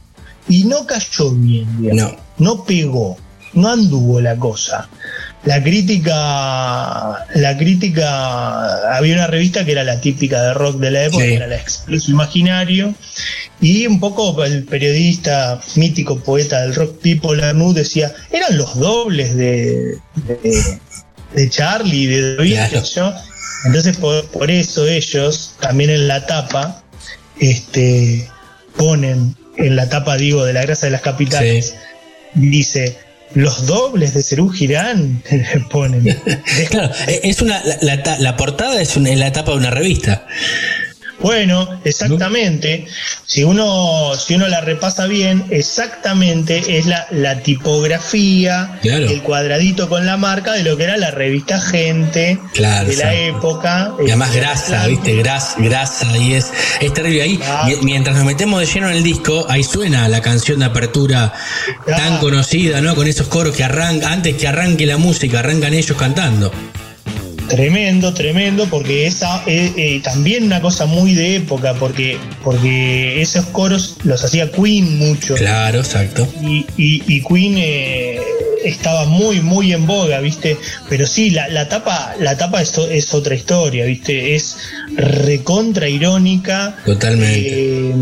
Y 0.48 0.64
no 0.64 0.86
cayó 0.86 1.30
bien, 1.30 1.66
digamos. 1.80 2.18
No. 2.38 2.54
no 2.56 2.64
pegó, 2.64 3.16
no 3.54 3.68
anduvo 3.68 4.20
la 4.20 4.36
cosa. 4.36 4.88
La 5.44 5.60
crítica, 5.62 7.26
la 7.34 7.56
crítica, 7.58 8.96
había 8.96 9.14
una 9.14 9.26
revista 9.26 9.64
que 9.64 9.72
era 9.72 9.82
la 9.82 10.00
típica 10.00 10.40
de 10.40 10.54
rock 10.54 10.76
de 10.78 10.90
la 10.92 11.04
época, 11.04 11.24
Sí. 11.24 11.30
que 11.30 11.34
era 11.36 11.46
la 11.48 11.56
Expreso 11.56 12.10
Imaginario, 12.12 12.94
y 13.60 13.86
un 13.88 13.98
poco 13.98 14.44
el 14.44 14.64
periodista, 14.64 15.60
mítico 15.74 16.20
poeta 16.20 16.60
del 16.62 16.74
rock 16.76 17.00
Pipo 17.00 17.34
Lanús 17.34 17.74
decía, 17.74 18.12
eran 18.30 18.56
los 18.56 18.78
dobles 18.78 19.34
de, 19.36 19.98
de, 20.26 20.78
de 21.34 21.50
Charlie, 21.50 22.06
de 22.06 22.36
David, 22.36 22.54
Claro. 22.70 22.84
yo. 22.84 23.12
Entonces 23.64 23.96
por, 23.96 24.24
por 24.28 24.50
eso 24.50 24.86
ellos, 24.86 25.54
también 25.60 25.90
en 25.90 26.06
la 26.08 26.24
tapa, 26.26 26.82
este, 27.40 28.28
ponen, 28.76 29.36
en 29.56 29.76
la 29.76 29.88
tapa 29.88 30.16
digo, 30.16 30.44
de 30.44 30.52
la 30.52 30.62
grasa 30.62 30.86
de 30.86 30.92
las 30.92 31.00
capitales, 31.02 31.74
dice, 32.34 32.96
los 33.34 33.66
dobles 33.66 34.14
de 34.14 34.22
Cerú 34.22 34.48
Girán 34.50 35.22
le 35.30 35.60
ponen. 35.70 36.04
Claro, 36.70 36.92
es 37.22 37.40
una, 37.42 37.62
la, 37.80 37.96
la 37.96 38.18
la 38.18 38.36
portada 38.36 38.80
es 38.80 38.96
una- 38.96 39.14
la 39.14 39.32
tapa 39.32 39.52
de 39.52 39.58
una 39.58 39.70
revista. 39.70 40.26
Bueno, 41.22 41.68
exactamente. 41.84 42.86
Si 43.26 43.44
uno, 43.44 44.12
si 44.16 44.34
uno 44.34 44.48
la 44.48 44.60
repasa 44.60 45.06
bien, 45.06 45.44
exactamente 45.50 46.78
es 46.78 46.86
la, 46.86 47.06
la 47.10 47.40
tipografía, 47.42 48.78
Claro. 48.82 49.08
el 49.08 49.22
cuadradito 49.22 49.88
con 49.88 50.04
la 50.06 50.16
marca 50.16 50.52
de 50.52 50.62
lo 50.62 50.76
que 50.76 50.84
era 50.84 50.96
la 50.96 51.10
revista 51.10 51.60
Gente 51.60 52.38
Claro, 52.54 52.88
de 52.88 52.96
la 52.96 53.14
exacto. 53.14 53.38
época. 53.38 53.92
Y 54.00 54.08
además 54.08 54.28
Este, 54.30 54.40
grasa, 54.40 54.86
¿viste? 54.86 55.16
Grasa, 55.16 55.54
grasa, 55.58 56.18
y 56.18 56.34
es, 56.34 56.50
es 56.80 56.92
terrible. 56.92 57.22
Ahí, 57.22 57.40
Ah. 57.44 57.64
mi- 57.68 57.76
mientras 57.84 58.16
nos 58.16 58.24
metemos 58.24 58.60
de 58.60 58.66
lleno 58.66 58.90
en 58.90 58.96
el 58.96 59.02
disco, 59.02 59.46
ahí 59.48 59.62
suena 59.62 60.08
la 60.08 60.20
canción 60.20 60.58
de 60.58 60.66
apertura 60.66 61.32
tan 61.86 62.18
conocida, 62.18 62.80
¿no? 62.80 62.94
Con 62.94 63.06
esos 63.06 63.28
coros 63.28 63.54
que 63.56 63.64
arrancan, 63.64 64.12
antes 64.12 64.36
que 64.36 64.48
arranque 64.48 64.86
la 64.86 64.96
música, 64.96 65.38
arrancan 65.38 65.72
ellos 65.74 65.96
cantando. 65.96 66.52
Tremendo, 67.56 68.14
tremendo, 68.14 68.66
porque 68.70 69.06
esa 69.06 69.42
eh, 69.46 69.70
eh, 69.76 70.00
también 70.02 70.44
una 70.44 70.62
cosa 70.62 70.86
muy 70.86 71.12
de 71.14 71.36
época, 71.36 71.74
porque, 71.74 72.16
porque 72.42 73.20
esos 73.20 73.44
coros 73.46 73.96
los 74.04 74.24
hacía 74.24 74.50
Queen 74.50 74.96
mucho. 74.98 75.34
Claro, 75.34 75.80
exacto. 75.80 76.26
y, 76.42 76.64
y- 76.78 77.02
y 77.06 77.20
Queen 77.22 77.54
eh, 77.58 78.20
estaba 78.64 79.04
muy 79.04 79.40
muy 79.42 79.72
en 79.74 79.86
boga, 79.86 80.20
¿viste? 80.20 80.56
Pero 80.88 81.06
sí, 81.06 81.28
la, 81.30 81.46
la 81.48 81.68
tapa, 81.68 82.14
la 82.20 82.38
tapa 82.38 82.62
es, 82.62 82.72
es 82.78 83.12
otra 83.12 83.34
historia, 83.34 83.84
¿viste? 83.84 84.34
Es 84.34 84.56
recontra 84.96 85.88
irónica. 85.90 86.74
Totalmente. 86.86 87.48
Eh, 87.48 87.92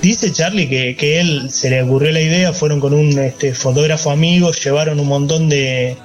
dice 0.00 0.32
Charlie 0.32 0.66
que, 0.68 0.96
que 0.96 1.20
él 1.20 1.50
se 1.50 1.68
le 1.68 1.82
ocurrió 1.82 2.10
la 2.10 2.22
idea, 2.22 2.54
fueron 2.54 2.80
con 2.80 2.94
un 2.94 3.18
este, 3.18 3.52
fotógrafo 3.52 4.10
amigo, 4.10 4.50
llevaron 4.52 4.98
un 4.98 5.08
montón 5.08 5.48
de 5.50 5.96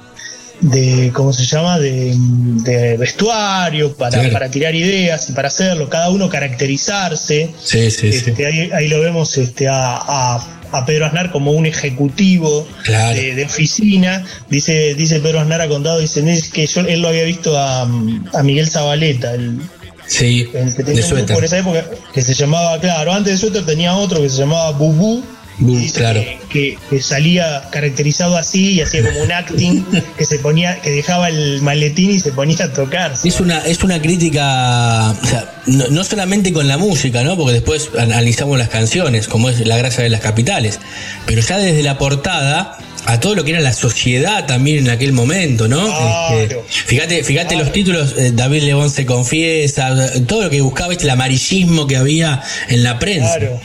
de 0.60 1.10
cómo 1.14 1.32
se 1.32 1.44
llama 1.44 1.78
de, 1.78 2.14
de 2.16 2.96
vestuario 2.96 3.94
para, 3.94 4.18
Claro. 4.18 4.32
para 4.32 4.50
tirar 4.50 4.74
ideas 4.74 5.28
y 5.30 5.32
para 5.32 5.48
hacerlo 5.48 5.88
cada 5.88 6.10
uno 6.10 6.28
caracterizarse 6.28 7.50
Sí, 7.62 7.90
sí, 7.90 8.12
sí. 8.12 8.30
este, 8.30 8.46
ahí, 8.46 8.70
ahí 8.72 8.88
lo 8.88 9.00
vemos 9.00 9.36
este, 9.38 9.68
a, 9.68 9.96
a- 9.96 10.56
a 10.72 10.86
Pedro 10.86 11.06
Aznar 11.06 11.32
como 11.32 11.50
un 11.50 11.66
ejecutivo 11.66 12.64
Claro. 12.84 13.18
de, 13.18 13.34
de 13.34 13.44
oficina. 13.44 14.24
Dice, 14.48 14.94
dice 14.94 15.18
Pedro 15.18 15.40
Aznar 15.40 15.60
ha 15.62 15.68
contado, 15.68 15.98
dice 15.98 16.20
"Es 16.30 16.48
que 16.48 16.64
yo, 16.66 16.82
él 16.82 17.02
lo 17.02 17.08
había 17.08 17.24
visto 17.24 17.58
a, 17.58 17.82
a 17.82 18.42
Miguel 18.44 18.68
Zabaleta, 18.68 19.34
el, 19.34 19.58
Sí, 20.06 20.46
el 20.54 20.74
que 20.74 20.82
de 20.82 20.84
tenía 20.84 21.04
un 21.06 21.10
grupo 21.26 21.38
en 21.38 21.44
esa 21.44 21.58
época, 21.58 21.84
que 22.14 22.22
se 22.22 22.34
llamaba, 22.34 22.78
claro, 22.80 23.12
antes 23.12 23.32
de 23.32 23.38
Suéter 23.38 23.64
tenía 23.66 23.94
otro 23.96 24.20
que 24.22 24.28
se 24.28 24.38
llamaba 24.38 24.70
Bubú. 24.72 25.24
Dice 25.60 26.00
claro. 26.00 26.24
que, 26.48 26.78
salía 27.00 27.68
caracterizado 27.70 28.36
así 28.36 28.72
y 28.72 28.80
hacía 28.80 29.02
como 29.04 29.22
un 29.22 29.30
acting 29.30 29.84
que 30.18 30.24
se 30.24 30.38
ponía, 30.38 30.80
que 30.80 30.90
dejaba 30.90 31.28
el 31.28 31.60
maletín 31.62 32.10
y 32.10 32.20
se 32.20 32.32
ponía 32.32 32.64
a 32.64 32.72
tocar. 32.72 33.14
Es 33.22 33.40
una, 33.40 33.58
es 33.60 33.82
una 33.82 34.00
crítica, 34.00 35.10
o 35.10 35.26
sea, 35.26 35.62
no, 35.66 35.88
no 35.88 36.04
solamente 36.04 36.52
con 36.52 36.66
la 36.66 36.78
música, 36.78 37.22
¿no? 37.22 37.36
Porque 37.36 37.52
después 37.54 37.90
analizamos 37.98 38.58
las 38.58 38.70
canciones, 38.70 39.28
como 39.28 39.50
es 39.50 39.66
la 39.66 39.76
gracia 39.76 40.02
de 40.02 40.08
las 40.08 40.20
capitales, 40.20 40.80
pero 41.26 41.42
ya 41.42 41.58
desde 41.58 41.82
la 41.82 41.98
portada 41.98 42.78
a 43.06 43.20
todo 43.20 43.34
lo 43.34 43.44
que 43.44 43.50
era 43.50 43.60
la 43.60 43.72
sociedad 43.72 44.46
también 44.46 44.86
en 44.86 44.90
aquel 44.90 45.12
momento, 45.12 45.68
¿no? 45.68 45.84
Claro. 45.84 46.38
Este, 46.38 46.62
fíjate, 46.68 47.24
fíjate 47.24 47.48
Claro. 47.54 47.64
los 47.64 47.72
títulos, 47.72 48.14
eh, 48.16 48.32
David 48.32 48.62
León 48.62 48.90
se 48.90 49.06
confiesa, 49.06 49.94
todo 50.26 50.44
lo 50.44 50.50
que 50.50 50.60
buscaba, 50.60 50.90
¿viste? 50.90 51.04
el 51.04 51.10
amarillismo 51.10 51.86
que 51.86 51.96
había 51.96 52.42
en 52.68 52.82
la 52.82 52.98
prensa. 52.98 53.38
Claro. 53.38 53.60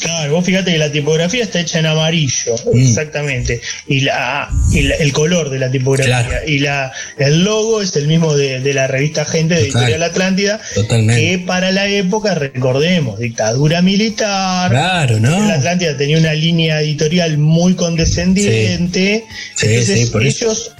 Claro, 0.00 0.32
vos 0.34 0.44
fíjate 0.44 0.72
que 0.72 0.78
la 0.78 0.90
tipografía 0.92 1.42
está 1.44 1.60
hecha 1.60 1.78
en 1.78 1.86
amarillo, 1.86 2.54
Mm. 2.72 2.78
exactamente. 2.80 3.60
Y, 3.86 4.00
la, 4.00 4.48
y 4.72 4.82
la- 4.82 4.94
el 4.96 5.12
color 5.12 5.50
de 5.50 5.58
la 5.58 5.70
tipografía. 5.70 6.24
Claro. 6.26 6.46
Y 6.46 6.58
la, 6.60 6.92
el 7.18 7.42
logo 7.44 7.82
es 7.82 7.94
el 7.96 8.06
mismo 8.08 8.34
de, 8.34 8.60
de 8.60 8.74
la 8.74 8.86
revista 8.86 9.24
Gente 9.24 9.54
de 9.54 9.64
Total. 9.66 9.82
Editorial 9.82 10.02
Atlántida. 10.02 10.60
Totalmente. 10.74 11.20
Que 11.22 11.38
para 11.38 11.72
la 11.72 11.88
época, 11.88 12.34
recordemos, 12.34 13.18
dictadura 13.18 13.82
militar. 13.82 14.70
Claro, 14.70 15.20
¿no? 15.20 15.46
La 15.46 15.54
Atlántida 15.54 15.96
tenía 15.96 16.18
una 16.18 16.32
línea 16.34 16.80
editorial 16.80 17.38
muy 17.38 17.74
condescendiente. 17.74 19.24
Sí, 19.54 19.66
Entonces 19.66 20.00
sí, 20.00 20.06
por 20.06 20.24
eso. 20.26 20.44
ellos, 20.46 20.72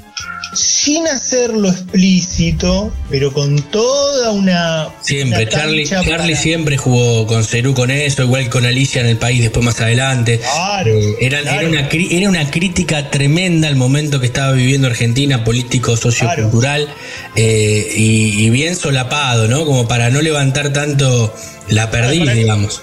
sin 0.55 1.07
hacerlo 1.09 1.69
explícito, 1.69 2.93
pero 3.11 3.33
con 3.33 3.61
toda 3.71 4.31
una. 4.33 4.89
Siempre, 5.03 5.43
una 5.43 5.49
Charlie, 5.51 5.87
Charlie 5.87 6.11
para- 6.11 6.37
siempre 6.37 6.77
jugó 6.77 7.27
con 7.27 7.45
Cerú 7.45 7.75
con 7.75 7.91
eso, 7.91 8.23
igual 8.23 8.49
con 8.49 8.65
Alicia 8.67 9.01
en 9.01 9.09
el 9.09 9.17
país 9.19 9.41
después 9.43 9.65
más 9.65 9.81
adelante. 9.81 10.39
Claro, 10.41 10.91
Eh, 10.93 11.17
era, 11.21 11.41
claro. 11.43 11.61
era, 11.61 11.69
una, 11.69 11.89
cri- 11.91 12.09
era 12.11 12.29
una 12.29 12.51
crítica 12.51 13.11
tremenda 13.11 13.69
al 13.69 13.77
momento 13.77 14.21
que 14.21 14.27
estaba 14.27 14.53
viviendo 14.53 14.87
Argentina, 14.89 15.45
político, 15.45 15.97
sociocultural, 15.97 16.89
eh, 17.37 17.93
y, 17.97 18.45
y 18.47 18.51
bien 18.51 18.75
solapado, 18.77 19.49
¿no? 19.49 19.65
Como 19.67 19.87
para 19.87 20.11
no 20.11 20.23
levantar 20.23 20.73
tanto 20.73 21.35
la 21.69 21.91
perdiz, 21.91 22.33
digamos. 22.35 22.83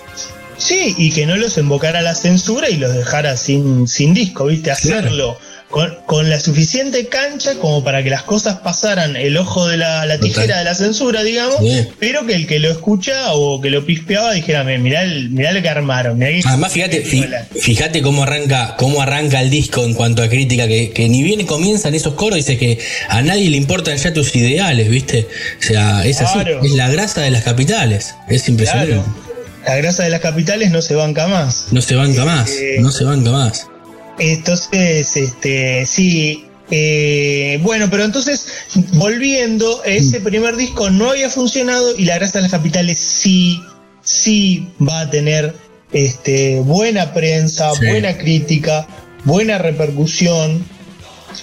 Sí, 0.58 0.96
y 0.98 1.12
que 1.12 1.26
no 1.26 1.36
los 1.36 1.58
invocara 1.58 2.02
la 2.02 2.16
censura 2.16 2.70
y 2.70 2.78
los 2.78 2.94
dejara 2.94 3.36
sin, 3.36 3.88
sin 3.88 4.14
disco, 4.14 4.46
¿viste? 4.46 4.72
Hacerlo 4.72 5.38
con, 5.76 5.94
con 6.06 6.30
la 6.30 6.40
suficiente 6.40 7.08
cancha 7.08 7.56
como 7.56 7.84
para 7.84 8.02
que 8.02 8.10
las 8.10 8.24
cosas 8.24 8.60
pasaran 8.60 9.18
el 9.18 9.36
ojo 9.36 9.68
de 9.68 9.76
la, 9.76 10.06
la 10.06 10.18
tijera 10.22 10.44
Total. 10.44 10.58
de 10.60 10.64
la 10.64 10.74
censura, 10.74 11.22
digamos, 11.22 11.58
Sí. 11.60 11.86
pero 12.00 12.26
que 12.26 12.34
el 12.34 12.48
que 12.48 12.60
lo 12.60 12.72
escucha 12.72 13.34
o 13.34 13.60
que 13.60 13.70
lo 13.70 13.86
pispeaba 13.86 14.32
dijera, 14.32 14.64
"Me- 14.64 14.78
mirá, 14.78 15.04
el- 15.04 15.32
mirá 15.32 15.52
lo 15.52 15.62
que 15.62 15.68
armaron. 15.68 16.18
mirá 16.18 16.32
que- 16.32 16.44
Además, 16.48 16.72
fíjate, 16.72 17.02
fíjate 17.02 18.02
cómo 18.02 18.24
arranca, 18.24 18.76
cómo 18.78 19.02
arranca 19.02 19.42
el 19.42 19.50
disco 19.50 19.84
en 19.84 19.96
cuanto 19.96 20.24
a 20.24 20.30
crítica, 20.30 20.66
que, 20.66 20.92
que 20.92 21.10
ni 21.10 21.24
bien 21.24 21.46
comienzan 21.46 21.94
esos 21.94 22.14
coros, 22.14 22.38
dice 22.38 22.58
que 22.58 22.80
a 23.10 23.22
nadie 23.22 23.50
le 23.50 23.58
importan 23.58 23.98
ya 23.98 24.14
tus 24.14 24.34
ideales, 24.34 24.90
¿viste? 24.90 25.28
O 25.60 25.62
sea, 25.62 26.06
es 26.06 26.22
así, 26.22 26.36
Claro. 26.36 26.62
es 26.64 26.72
la 26.72 26.88
grasa 26.90 27.20
de 27.20 27.32
las 27.32 27.44
capitales, 27.44 28.16
es 28.30 28.48
impresionante. 28.48 28.94
Claro. 28.94 29.26
La 29.68 29.76
grasa 29.76 30.04
de 30.04 30.10
las 30.10 30.22
capitales 30.22 30.72
no 30.72 30.82
se 30.82 30.96
banca 30.96 31.28
más. 31.28 31.66
No 31.72 31.82
se 31.82 31.96
banca 31.96 32.24
más, 32.24 32.50
Eh, 32.52 32.78
no 32.80 32.92
se 32.94 33.04
banca 33.04 33.32
más. 33.32 33.68
Entonces, 34.20 35.16
este, 35.18 35.86
sí. 35.86 36.46
eh, 36.72 37.60
bueno, 37.62 37.90
pero 37.92 38.04
entonces, 38.06 38.48
volviendo, 38.94 39.84
ese 39.84 40.20
primer 40.22 40.56
disco 40.56 40.90
no 40.90 41.12
había 41.12 41.30
funcionado 41.30 41.96
y 41.98 42.06
La 42.06 42.16
Grasa 42.18 42.40
de 42.40 42.44
las 42.44 42.52
Capitales 42.52 42.98
sí, 43.00 43.60
sí 44.04 44.68
va 44.82 45.02
a 45.02 45.10
tener 45.10 45.54
este, 45.92 46.60
buena 46.62 47.14
prensa, 47.14 47.72
Sí. 47.76 47.86
buena 47.88 48.18
crítica, 48.18 48.88
buena 49.26 49.58
repercusión. 49.58 50.66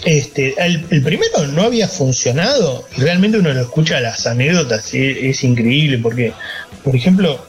Este, 0.06 0.54
el, 0.56 0.86
el 0.90 1.02
primero 1.02 1.46
no 1.48 1.62
había 1.64 1.86
funcionado 1.86 2.88
y 2.96 3.00
realmente 3.02 3.38
uno 3.38 3.52
lo 3.52 3.60
escucha 3.60 4.00
las 4.00 4.26
anécdotas 4.26 4.94
es 4.94 5.44
increíble 5.44 5.98
porque, 5.98 6.32
por 6.82 6.96
ejemplo, 6.96 7.46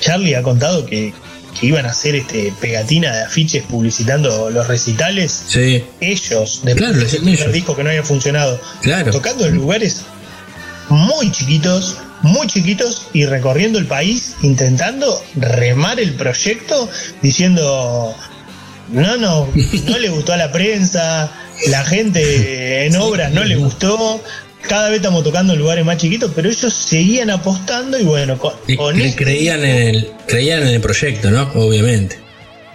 Charlie 0.00 0.34
ha 0.34 0.42
contado 0.42 0.84
que, 0.84 1.14
que 1.58 1.66
iban 1.66 1.86
a 1.86 1.90
hacer 1.90 2.14
este 2.14 2.52
pegatina 2.60 3.14
de 3.14 3.22
afiches 3.24 3.62
publicitando 3.64 4.50
los 4.50 4.66
recitales. 4.66 5.44
Sí, 5.48 5.84
Ellos, 6.00 6.60
después 6.64 6.90
Claro, 6.92 7.06
primer 7.08 7.38
ellos. 7.40 7.52
disco 7.52 7.76
que 7.76 7.82
no 7.84 7.90
había 7.90 8.02
funcionado, 8.02 8.60
claro. 8.82 9.10
tocando 9.12 9.46
en 9.46 9.56
lugares 9.56 10.02
muy 10.88 11.30
chiquitos, 11.30 11.96
muy 12.22 12.46
chiquitos 12.46 13.08
y 13.12 13.24
recorriendo 13.26 13.78
el 13.78 13.86
país 13.86 14.34
intentando 14.42 15.22
remar 15.36 15.98
el 16.00 16.14
proyecto 16.14 16.88
diciendo 17.22 18.14
no, 18.90 19.16
no, 19.16 19.48
no 19.86 19.98
le 19.98 20.08
gustó 20.10 20.32
a 20.34 20.36
la 20.36 20.52
prensa, 20.52 21.30
la 21.68 21.84
gente 21.84 22.86
en 22.86 22.96
obras 22.96 23.32
no 23.32 23.44
le 23.44 23.56
gustó, 23.56 24.20
cada 24.68 24.88
vez 24.88 24.96
estamos 24.98 25.22
tocando 25.24 25.52
en 25.52 25.58
lugares 25.58 25.84
más 25.84 25.98
chiquitos, 25.98 26.32
pero 26.34 26.48
ellos 26.48 26.72
seguían 26.72 27.30
apostando 27.30 27.98
y 27.98 28.04
bueno, 28.04 28.38
con, 28.38 28.52
Y 28.66 28.76
con 28.76 28.96
cre- 28.96 29.04
este 29.06 29.24
creían 29.24 29.64
en 29.64 29.76
el, 29.94 30.08
creían 30.26 30.62
en 30.62 30.68
el 30.68 30.80
proyecto, 30.80 31.30
¿no? 31.30 31.50
Obviamente. 31.54 32.18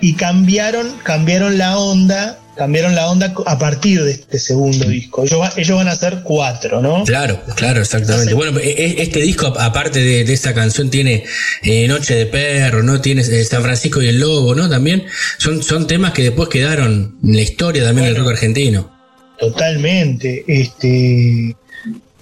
y 0.01 0.13
cambiaron, 0.13 0.87
cambiaron 1.03 1.57
la 1.57 1.77
onda, 1.77 2.39
cambiaron 2.55 2.95
la 2.95 3.09
onda 3.09 3.33
a 3.45 3.57
partir 3.59 4.01
de 4.03 4.11
este 4.11 4.39
segundo 4.39 4.85
disco. 4.87 5.23
Ellos, 5.25 5.39
va- 5.41 5.51
ellos 5.57 5.75
van 5.77 5.87
a 5.89 5.91
hacer 5.91 6.21
cuatro, 6.23 6.81
¿no? 6.81 7.03
Claro, 7.05 7.41
claro, 7.55 7.81
exactamente. 7.81 8.33
Bueno, 8.33 8.59
e- 8.59 8.69
e- 8.69 9.01
este 9.01 9.19
disco, 9.21 9.47
aparte 9.59 9.99
de, 9.99 10.23
de 10.23 10.33
esta 10.33 10.53
canción, 10.53 10.89
tiene 10.89 11.23
eh, 11.63 11.87
Noche 11.87 12.15
de 12.15 12.25
Perro, 12.27 12.81
¿no? 12.83 13.01
Tiene 13.01 13.21
eh, 13.23 13.43
San 13.43 13.61
Francisco 13.63 14.01
y 14.01 14.07
el 14.07 14.19
Lobo, 14.19 14.55
¿no? 14.55 14.69
También 14.69 15.03
son, 15.37 15.61
son 15.63 15.85
temas 15.87 16.13
que 16.13 16.23
después 16.23 16.47
quedaron 16.49 17.17
en 17.23 17.35
la 17.35 17.41
historia 17.41 17.83
también 17.83 18.07
del 18.07 18.15
rock 18.15 18.29
argentino. 18.31 18.91
Totalmente. 19.39 20.43
Este 20.47 21.55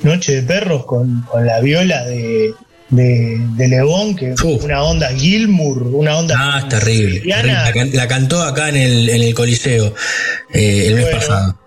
Noche 0.01 0.35
de 0.35 0.43
Perros 0.43 0.85
con, 0.85 1.23
con 1.23 1.45
la 1.45 1.59
viola 1.59 2.05
de, 2.05 2.53
de, 2.89 3.37
de 3.55 4.15
que 4.17 4.33
Uf. 4.43 4.63
una 4.63 4.83
onda 4.83 5.09
Gilmour, 5.09 5.83
una 5.83 6.17
onda. 6.17 6.35
Ah, 6.37 6.59
es 6.59 6.69
terrible. 6.69 7.23
La, 7.25 7.71
la 7.93 8.07
cantó 8.07 8.41
acá 8.43 8.69
en 8.69 8.77
el, 8.77 9.09
en 9.09 9.21
el 9.23 9.33
Coliseo 9.33 9.93
eh, 10.53 10.87
el 10.87 10.95
mes 10.95 11.07
pasado. 11.07 11.57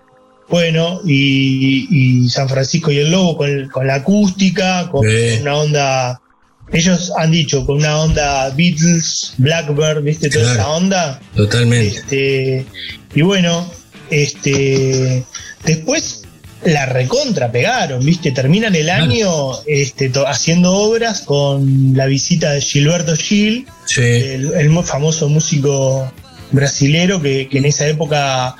Bueno, 0.49 0.99
y, 1.05 1.87
y 1.89 2.29
San 2.29 2.49
Francisco 2.49 2.91
y 2.91 2.97
el 2.99 3.11
Lobo 3.11 3.37
con, 3.37 3.69
con 3.69 3.87
la 3.87 3.95
acústica, 3.95 4.89
con 4.91 5.05
una 5.41 5.55
onda. 5.55 6.21
Ellos 6.73 7.11
han 7.17 7.31
dicho 7.31 7.65
con 7.65 7.77
una 7.77 7.99
onda 7.99 8.49
Beatles, 8.51 9.33
Blackbird, 9.37 10.03
¿viste? 10.03 10.29
Toda 10.29 10.43
Claro. 10.45 10.59
esa 10.59 10.69
onda. 10.69 11.19
Totalmente. 11.35 11.97
Este, 11.97 12.65
y 13.13 13.21
bueno, 13.21 13.69
este, 14.09 15.23
después 15.65 16.20
la 16.65 16.85
recontra 16.85 17.51
pegaron, 17.51 18.05
¿viste? 18.05 18.31
Terminan 18.31 18.75
el 18.75 18.89
año 18.89 19.27
este, 19.65 20.11
haciendo 20.27 20.73
obras 20.73 21.21
con 21.21 21.93
la 21.95 22.05
visita 22.05 22.51
de 22.51 22.61
Gilberto 22.61 23.15
Gil, 23.15 23.65
Sí. 23.85 24.01
el, 24.01 24.53
el 24.53 24.69
muy 24.69 24.83
famoso 24.83 25.27
músico 25.27 26.11
brasilero 26.51 27.21
que, 27.21 27.47
que 27.49 27.57
en 27.57 27.65
esa 27.65 27.87
época 27.87 28.55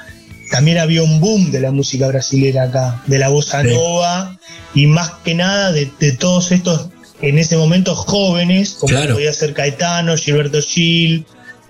también 0.49 0.79
había 0.79 1.03
un 1.03 1.19
boom 1.19 1.51
de 1.51 1.59
la 1.61 1.71
música 1.71 2.07
brasilera 2.07 2.63
acá, 2.63 3.01
de 3.07 3.17
la 3.19 3.29
bossa 3.29 3.61
Sí. 3.61 3.67
nova 3.69 4.37
y 4.73 4.87
más 4.87 5.11
que 5.23 5.35
nada 5.35 5.71
de, 5.71 5.89
de 5.99 6.11
todos 6.13 6.51
estos 6.51 6.87
en 7.21 7.37
ese 7.37 7.55
momento 7.55 7.93
jóvenes, 7.95 8.77
como 8.79 8.89
Claro. 8.93 9.13
podía 9.13 9.31
ser 9.31 9.53
Caetano, 9.53 10.17
Gilberto 10.17 10.59
Gil, 10.61 11.25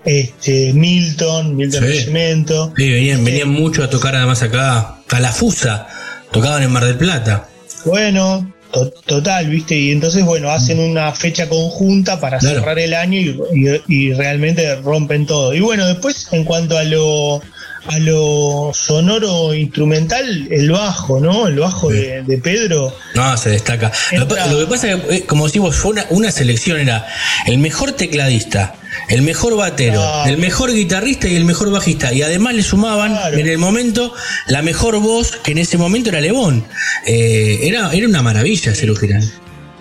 este, 0.06 0.72
Milton, 0.72 1.54
Milton 1.56 1.82
Sí. 1.84 1.88
Nascimento. 1.96 2.72
Sí, 2.76 2.88
venían, 2.90 3.22
venían 3.24 3.48
mucho 3.50 3.84
a 3.84 3.90
tocar 3.90 4.16
además 4.16 4.42
acá, 4.42 4.96
Calafusa, 5.06 5.86
tocaban 6.32 6.62
en 6.62 6.70
Mar 6.70 6.84
del 6.84 6.96
Plata. 6.96 7.48
Bueno, 7.84 8.52
to- 8.72 8.90
total, 9.06 9.48
¿viste? 9.48 9.76
Y 9.76 9.92
entonces, 9.92 10.24
bueno, 10.24 10.50
hacen 10.50 10.78
una 10.78 11.12
fecha 11.12 11.48
conjunta 11.48 12.20
para 12.20 12.38
Claro. 12.38 12.60
cerrar 12.60 12.78
el 12.78 12.94
año 12.94 13.18
y, 13.20 13.38
y- 13.54 13.82
y 13.88 14.12
realmente 14.14 14.76
rompen 14.76 15.26
todo. 15.26 15.54
Y 15.54 15.60
bueno, 15.60 15.86
después, 15.86 16.28
en 16.32 16.44
cuanto 16.44 16.78
a 16.78 16.84
lo 16.84 17.40
a 17.86 17.98
lo 17.98 18.70
sonoro 18.74 19.54
instrumental, 19.54 20.46
el 20.50 20.70
bajo, 20.70 21.18
¿no? 21.20 21.48
El 21.48 21.58
bajo 21.58 21.90
Sí. 21.90 21.96
de, 21.98 22.22
de 22.22 22.38
Pedro. 22.38 22.94
No, 23.14 23.36
se 23.36 23.50
destaca. 23.50 23.90
Lo, 24.12 24.22
Entra- 24.22 24.46
lo 24.46 24.58
que 24.60 24.66
pasa 24.66 24.90
es 24.92 25.00
que, 25.02 25.14
eh, 25.16 25.26
como 25.26 25.46
decimos, 25.46 25.74
fue 25.76 25.90
una, 25.92 26.06
una 26.10 26.30
selección, 26.30 26.78
era 26.78 27.06
el 27.46 27.58
mejor 27.58 27.92
tecladista, 27.92 28.74
el 29.08 29.22
mejor 29.22 29.56
batero, 29.56 30.00
Claro. 30.00 30.30
el 30.30 30.38
mejor 30.38 30.72
guitarrista 30.72 31.26
y 31.28 31.34
el 31.36 31.44
mejor 31.44 31.70
bajista. 31.70 32.12
Y 32.12 32.22
además 32.22 32.54
le 32.54 32.62
sumaban 32.62 33.12
Claro. 33.12 33.36
en 33.38 33.46
el 33.48 33.58
momento 33.58 34.14
la 34.46 34.62
mejor 34.62 34.98
voz, 35.00 35.32
que 35.42 35.52
en 35.52 35.58
ese 35.58 35.76
momento 35.76 36.10
era 36.10 36.20
Lebón. 36.20 36.64
Eh, 37.06 37.60
era, 37.62 37.92
era 37.92 38.06
una 38.06 38.22
maravilla 38.22 38.72
Girán. 38.72 39.22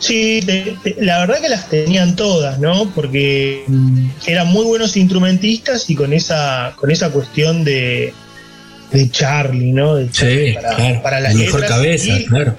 Sí, 0.02 0.42
te- 0.46 0.76
te- 0.84 0.98
la 1.06 1.20
verdad 1.20 1.40
que 1.42 1.48
las 1.50 1.70
tenían 1.70 2.16
todas, 2.16 2.60
¿no? 2.60 2.90
Porque 2.94 3.64
mm, 3.68 4.08
eran 4.28 4.48
muy 4.48 4.66
buenos 4.66 4.98
instrumentistas 4.98 5.90
y 5.90 5.96
con 5.96 6.12
esa, 6.12 6.74
con 6.76 6.90
esa 6.92 7.12
cuestión 7.12 7.64
de, 7.64 8.12
de 8.92 9.10
Charlie, 9.12 9.72
¿no? 9.72 9.96
De 9.96 10.10
Charlie 10.10 10.50
Sí, 10.50 10.54
para, 10.56 10.76
claro. 10.76 11.02
para 11.04 11.20
las 11.22 11.36
mejor 11.36 11.62
letras. 11.62 11.78
cabeza, 11.80 12.20
Y- 12.20 12.26
claro. 12.26 12.58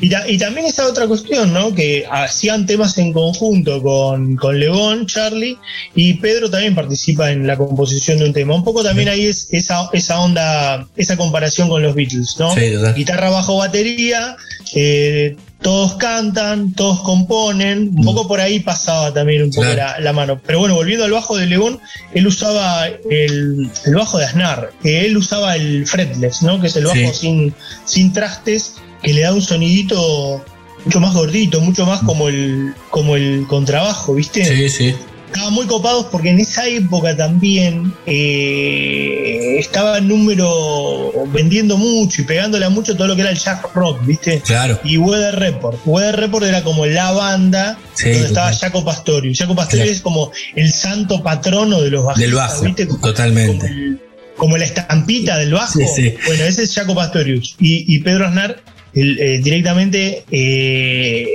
Y, 0.00 0.08
ta- 0.10 0.28
y 0.28 0.36
también 0.36 0.66
esa 0.66 0.86
otra 0.88 1.06
cuestión, 1.06 1.52
¿no? 1.52 1.72
Que 1.74 2.04
hacían 2.10 2.66
temas 2.66 2.98
en 2.98 3.12
conjunto 3.12 3.80
con, 3.82 4.34
con 4.36 4.58
Lebón, 4.58 5.06
Charlie, 5.06 5.56
y 5.94 6.14
Pedro 6.14 6.50
también 6.50 6.74
participa 6.74 7.30
en 7.30 7.46
la 7.46 7.56
composición 7.56 8.18
de 8.18 8.24
un 8.24 8.32
tema. 8.32 8.54
Un 8.54 8.64
poco 8.64 8.82
también 8.82 9.08
ahí 9.08 9.26
es 9.26 9.46
esa, 9.52 9.88
esa 9.92 10.18
onda, 10.18 10.88
esa 10.96 11.16
comparación 11.16 11.68
con 11.68 11.82
los 11.82 11.94
Beatles, 11.94 12.34
¿no? 12.38 12.52
Sí. 12.54 12.72
Guitarra 12.96 13.30
bajo 13.30 13.58
batería, 13.58 14.36
eh, 14.74 15.36
todos 15.62 15.94
cantan, 15.94 16.72
todos 16.72 17.00
componen, 17.02 17.92
un 17.96 18.04
poco 18.04 18.26
por 18.28 18.40
ahí 18.40 18.60
pasaba 18.60 19.12
también 19.14 19.44
un 19.44 19.50
poco 19.50 19.62
Mm. 19.68 19.72
Claro. 19.74 19.92
la, 19.98 20.00
la 20.00 20.12
mano. 20.12 20.40
Pero 20.44 20.58
bueno, 20.58 20.74
volviendo 20.74 21.04
al 21.04 21.12
bajo 21.12 21.36
de 21.36 21.46
Lebón, 21.46 21.78
él 22.14 22.26
usaba 22.26 22.86
el, 22.88 23.70
el 23.84 23.94
bajo 23.94 24.18
de 24.18 24.24
Aznar, 24.26 24.72
que 24.82 25.06
él 25.06 25.16
usaba 25.16 25.54
el 25.56 25.86
fretless, 25.86 26.42
¿no? 26.42 26.60
Que 26.60 26.66
es 26.66 26.76
el 26.76 26.84
bajo 26.84 26.96
Sí. 26.96 27.10
sin, 27.14 27.54
sin 27.84 28.12
trastes, 28.12 28.74
que 29.02 29.12
le 29.12 29.22
da 29.22 29.32
un 29.32 29.42
sonidito 29.42 30.44
mucho 30.84 31.00
más 31.00 31.14
gordito, 31.14 31.60
mucho 31.60 31.86
más 31.86 32.00
como 32.02 32.28
el, 32.28 32.74
como 32.90 33.14
el 33.16 33.46
contrabajo, 33.48 34.14
¿viste? 34.14 34.44
Sí, 34.44 34.68
sí. 34.68 34.94
Estaban 35.34 35.54
muy 35.54 35.66
copados 35.66 36.06
porque 36.12 36.28
en 36.30 36.40
esa 36.40 36.66
época 36.68 37.16
también 37.16 37.92
eh, 38.06 39.56
estaba 39.58 39.98
el 39.98 40.08
número 40.08 41.12
vendiendo 41.32 41.76
mucho 41.76 42.22
y 42.22 42.24
pegándola 42.24 42.68
mucho 42.68 42.94
todo 42.96 43.06
lo 43.08 43.14
que 43.16 43.22
era 43.22 43.30
el 43.30 43.38
jazz 43.38 43.60
rock, 43.74 44.04
¿viste? 44.04 44.40
Claro. 44.44 44.78
Y 44.84 44.98
Weather 44.98 45.36
Report. 45.38 45.78
Weather 45.86 46.20
Report 46.20 46.44
era 46.44 46.62
como 46.62 46.84
la 46.86 47.12
banda 47.12 47.78
Sí, 47.94 48.10
donde 48.10 48.28
total. 48.28 48.52
estaba 48.52 48.52
Jaco 48.70 48.84
Pastorius. 48.84 49.38
Jaco 49.38 49.54
Pastorius 49.54 49.84
Claro. 49.86 49.96
es 49.96 50.00
como 50.02 50.32
el 50.54 50.72
santo 50.72 51.22
patrono 51.22 51.80
de 51.80 51.90
los 51.90 52.04
bajistas, 52.04 52.28
Del 52.30 52.34
bajo, 52.36 52.62
¿viste? 52.64 52.86
Como- 52.88 53.00
totalmente. 53.06 53.66
Como, 53.68 53.74
el- 53.80 54.00
como 54.36 54.56
la 54.58 54.64
estampita 54.64 55.38
del 55.38 55.52
bajo. 55.54 55.78
Sí, 55.78 55.84
sí. 55.94 56.14
Bueno, 56.26 56.44
ese 56.44 56.64
es 56.64 56.74
Jaco 56.74 56.94
Pastorius. 56.94 57.56
Y, 57.58 57.94
y 57.94 57.98
Pedro 58.00 58.26
Aznar 58.26 58.60
el, 58.94 59.18
eh, 59.18 59.40
directamente 59.42 60.24
eh, 60.30 61.26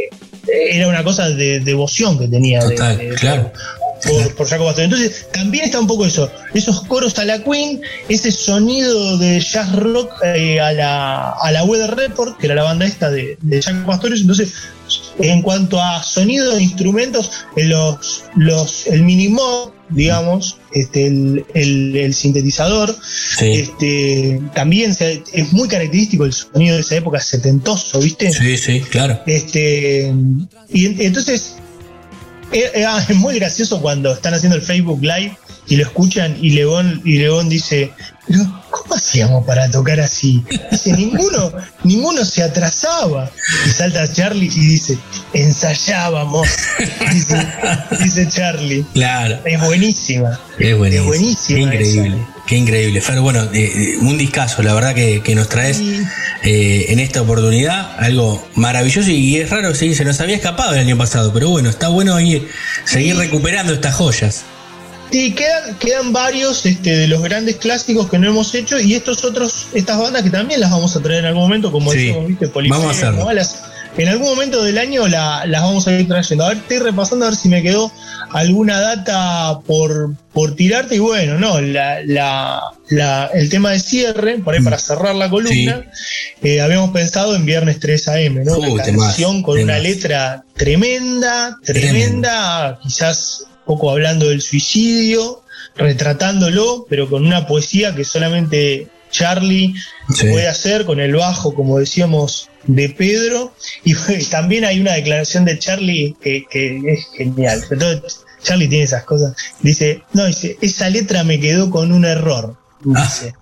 era 0.71 0.87
una 0.87 1.03
cosa 1.03 1.29
de 1.29 1.59
devoción 1.61 2.17
que 2.19 2.27
tenía. 2.27 2.59
de- 2.63 2.75
Total, 2.75 2.97
de- 2.97 3.09
claro. 3.15 3.51
Por, 4.03 4.35
por 4.35 4.47
Jaco 4.47 4.65
Pastorius. 4.65 4.93
Entonces, 4.93 5.27
también 5.31 5.65
está 5.65 5.79
un 5.79 5.87
poco 5.87 6.05
eso, 6.05 6.29
esos 6.53 6.81
coros 6.85 7.17
a 7.19 7.25
la 7.25 7.43
Queen, 7.43 7.81
ese 8.09 8.31
sonido 8.31 9.17
de 9.17 9.39
jazz 9.39 9.73
rock 9.75 10.11
eh, 10.23 10.59
a 10.59 10.71
la, 10.73 11.29
a 11.31 11.51
la 11.51 11.63
Weather 11.63 11.95
Report, 11.95 12.37
que 12.37 12.45
era 12.47 12.55
la 12.55 12.63
banda 12.63 12.85
esta 12.85 13.09
de, 13.09 13.37
de 13.41 13.61
Jaco 13.61 13.85
Pastorius. 13.87 14.21
Entonces, 14.21 14.53
en 15.19 15.41
cuanto 15.41 15.81
a 15.81 16.01
sonido 16.03 16.55
de 16.55 16.63
instrumentos, 16.63 17.31
eh, 17.55 17.65
los, 17.65 18.23
los, 18.35 18.87
el 18.87 19.03
minimod, 19.03 19.71
digamos, 19.89 20.57
este, 20.73 21.07
el, 21.07 21.45
el- 21.53 21.95
el 21.95 22.13
sintetizador, 22.13 22.93
Sí. 23.37 23.51
este, 23.51 24.41
también 24.53 24.93
se- 24.93 25.23
es 25.33 25.53
muy 25.53 25.67
característico 25.69 26.25
el 26.25 26.33
sonido 26.33 26.75
de 26.75 26.81
esa 26.81 26.95
época 26.97 27.19
setentoso, 27.21 27.99
¿viste? 27.99 28.31
Sí, 28.31 28.57
sí, 28.57 28.81
claro. 28.81 29.21
Este, 29.25 30.13
y 30.69 30.85
en- 30.87 31.01
entonces 31.01 31.53
eh, 32.51 32.71
eh, 32.73 32.85
ah, 32.85 33.03
es 33.07 33.15
muy 33.15 33.35
gracioso 33.35 33.81
cuando 33.81 34.13
están 34.13 34.33
haciendo 34.33 34.55
el 34.55 34.61
Facebook 34.61 35.01
Live 35.01 35.37
y 35.67 35.75
lo 35.75 35.83
escuchan 35.83 36.37
y 36.41 36.51
León, 36.51 37.01
y 37.03 37.17
León 37.17 37.49
dice, 37.49 37.91
pero 38.27 38.39
¿cómo 38.69 38.95
hacíamos 38.95 39.45
para 39.45 39.69
tocar 39.69 39.99
así? 39.99 40.43
Dice, 40.71 40.93
ninguno, 40.93 41.51
ninguno 41.83 42.23
se 42.23 42.43
atrasaba. 42.43 43.29
Y 43.65 43.69
salta 43.69 44.11
Charlie 44.11 44.47
y 44.47 44.59
dice, 44.59 44.97
ensayábamos. 45.33 46.47
Dice, 47.11 47.47
dice 48.01 48.27
Charlie. 48.29 48.85
Claro. 48.93 49.39
Es 49.43 49.59
buenísima. 49.61 50.39
Es 50.57 50.77
buenísimo. 50.77 51.03
Es 51.03 51.07
buenísima 51.07 51.59
increíble. 51.59 52.17
esa. 52.17 52.36
Qué 52.47 52.55
increíble. 52.55 53.01
Fer, 53.01 53.19
bueno, 53.19 53.43
eh, 53.43 53.49
eh, 53.53 53.97
un 53.99 54.17
discazo, 54.17 54.63
la 54.63 54.73
verdad 54.73 54.95
que, 54.95 55.21
que 55.21 55.35
nos 55.35 55.49
traes 55.49 55.77
Sí. 55.77 56.01
eh, 56.43 56.85
en 56.89 56.99
esta 56.99 57.21
oportunidad 57.21 57.91
algo 57.99 58.47
maravilloso 58.55 59.09
y 59.11 59.35
es 59.35 59.49
raro, 59.49 59.75
sí, 59.75 59.93
se 59.93 60.05
nos 60.05 60.19
había 60.21 60.37
escapado 60.37 60.73
el 60.73 60.79
año 60.79 60.97
pasado, 60.97 61.33
pero 61.33 61.49
bueno, 61.49 61.69
está 61.69 61.89
bueno 61.89 62.17
ir, 62.21 62.47
seguir 62.85 63.17
recuperando 63.17 63.73
estas 63.73 63.95
joyas. 63.95 64.43
Sí, 65.11 65.33
quedan, 65.33 65.75
quedan 65.77 66.13
varios 66.13 66.65
este, 66.65 66.95
de 66.97 67.07
los 67.07 67.21
grandes 67.21 67.57
clásicos 67.57 68.09
que 68.09 68.17
no 68.19 68.29
hemos 68.29 68.53
hecho 68.55 68.79
y 68.79 68.93
estos 68.93 69.23
otros, 69.25 69.67
estas 69.73 69.97
bandas 69.97 70.23
que 70.23 70.29
también 70.29 70.59
las 70.61 70.71
vamos 70.71 70.95
a 70.95 71.01
traer 71.01 71.19
en 71.21 71.25
algún 71.27 71.43
momento, 71.43 71.71
como 71.71 71.91
Sí, 71.91 71.97
decimos, 72.07 72.27
¿viste? 72.27 72.47
vamos 72.69 72.85
a 72.87 72.91
hacerlo. 72.91 73.25
¿no? 73.25 73.33
Las- 73.33 73.55
en 73.97 74.09
algún 74.09 74.27
momento 74.29 74.63
del 74.63 74.77
año 74.77 75.07
la- 75.07 75.45
las 75.45 75.61
vamos 75.61 75.87
a 75.87 75.91
ir 75.93 76.07
trayendo. 76.07 76.45
A 76.45 76.49
ver, 76.49 76.57
estoy 76.57 76.77
repasando 76.79 77.25
a 77.25 77.29
ver 77.29 77.37
si 77.37 77.49
me 77.49 77.63
quedó 77.63 77.91
alguna 78.31 78.79
data 78.79 79.59
por, 79.65 80.13
por 80.33 80.55
tirarte. 80.55 80.95
Y 80.95 80.99
bueno, 80.99 81.37
no, 81.39 81.59
la, 81.61 82.01
la- 82.05 82.61
la- 82.89 83.29
el 83.33 83.49
tema 83.49 83.71
de 83.71 83.79
cierre, 83.79 84.37
por 84.39 84.53
ahí 84.53 84.61
para 84.61 84.77
cerrar 84.77 85.15
la 85.15 85.29
columna, 85.29 85.85
eh, 86.43 86.61
habíamos 86.61 86.91
pensado 86.91 87.35
en 87.35 87.45
Viernes 87.45 87.79
3 87.79 88.07
AM, 88.07 88.43
¿no? 88.43 88.57
Uh, 88.57 88.73
Una 88.73 88.83
canción 89.07 89.41
con 89.43 89.59
una 89.59 89.79
letra 89.79 90.43
tremenda, 90.55 91.57
tremenda, 91.63 92.79
quizás 92.83 93.45
poco 93.65 93.91
hablando 93.91 94.29
del 94.29 94.41
suicidio, 94.41 95.41
retratándolo, 95.75 96.85
pero 96.89 97.09
con 97.09 97.25
una 97.25 97.47
poesía 97.47 97.95
que 97.95 98.03
solamente 98.03 98.87
Charlie 99.17 99.73
Sí. 100.13 100.27
puede 100.29 100.47
hacer 100.47 100.85
con 100.85 100.99
el 100.99 101.15
bajo, 101.15 101.53
como 101.53 101.79
decíamos, 101.79 102.49
de 102.65 102.89
Pedro. 102.89 103.53
Y 103.83 103.93
también 104.31 104.63
hay 104.65 104.79
una 104.79 104.93
declaración 104.93 105.45
de 105.45 105.59
Charlie 105.59 106.15
que, 106.21 106.45
que 106.49 106.81
es 106.85 107.07
genial. 107.15 107.63
Todo 107.67 108.01
Charlie 108.43 108.67
tiene 108.67 108.85
esas 108.85 109.03
cosas. 109.03 109.35
Dice, 109.61 110.03
no, 110.13 110.25
dice, 110.25 110.57
esa 110.61 110.89
letra 110.89 111.23
me 111.23 111.39
quedó 111.39 111.69
con 111.69 111.91
un 111.91 112.05
error. 112.05 112.55
Dice. 112.83 113.33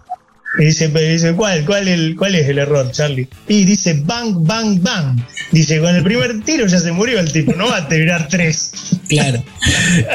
Y 0.57 0.65
dice, 0.65 0.87
dice, 0.87 1.33
¿cuál, 1.33 1.65
cuál, 1.65 1.87
el, 1.87 2.15
¿cuál 2.15 2.35
es 2.35 2.47
el 2.47 2.57
error, 2.59 2.89
Charlie? 2.91 3.27
Y 3.47 3.65
dice, 3.65 4.01
bang, 4.05 4.35
bang, 4.39 4.81
bang. 4.81 5.19
Dice, 5.51 5.79
con 5.81 5.93
el 5.95 6.01
primer 6.03 6.41
tiro 6.43 6.65
ya 6.67 6.79
se 6.79 6.91
murió 6.93 7.19
el 7.19 7.31
tipo, 7.31 7.51
no 7.53 7.67
va 7.67 7.77
a 7.77 7.87
tirar 7.89 8.27
tres. 8.29 8.71
Claro. 9.09 9.43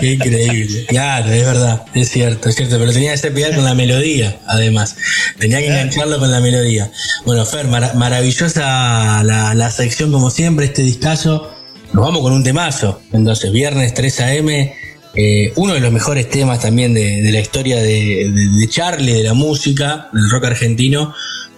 Qué 0.01 0.12
increíble. 0.12 0.86
Claro, 0.88 1.30
es 1.30 1.45
verdad, 1.45 1.82
es 1.95 2.09
cierto, 2.11 2.49
es 2.49 2.57
cierto, 2.57 2.78
pero 2.78 2.93
tenía 2.93 3.12
que 3.12 3.18
ser 3.18 3.34
pegar 3.34 3.55
con 3.55 3.64
la 3.64 3.74
melodía, 3.74 4.41
además. 4.47 4.97
Tenía 5.38 5.59
que 5.59 5.66
engancharlo 5.68 6.18
con 6.18 6.30
la 6.30 6.41
melodía. 6.41 6.91
Bueno, 7.26 7.45
Fer, 7.45 7.66
mara- 7.68 7.93
maravillosa 7.95 9.22
la, 9.22 9.55
la 9.55 9.70
sección 9.70 10.11
como 10.11 10.30
siempre, 10.30 10.66
este 10.66 10.82
discazo. 10.82 11.55
Nos 11.93 12.05
vamos 12.05 12.22
con 12.22 12.32
un 12.32 12.45
temazo. 12.45 13.03
Entonces, 13.12 13.51
viernes 13.53 13.93
3 13.95 14.20
AM, 14.20 14.70
eh, 15.14 15.52
uno 15.56 15.74
de 15.74 15.80
los 15.80 15.92
mejores 15.92 16.28
temas 16.28 16.61
también 16.61 16.94
de, 16.94 17.28
la 17.30 17.40
historia 17.40 17.82
de 17.82 18.66
Charlie, 18.68 19.12
de 19.12 19.24
la 19.24 19.34
música, 19.34 20.08
del 20.12 20.30
rock 20.30 20.44
argentino. 20.44 21.14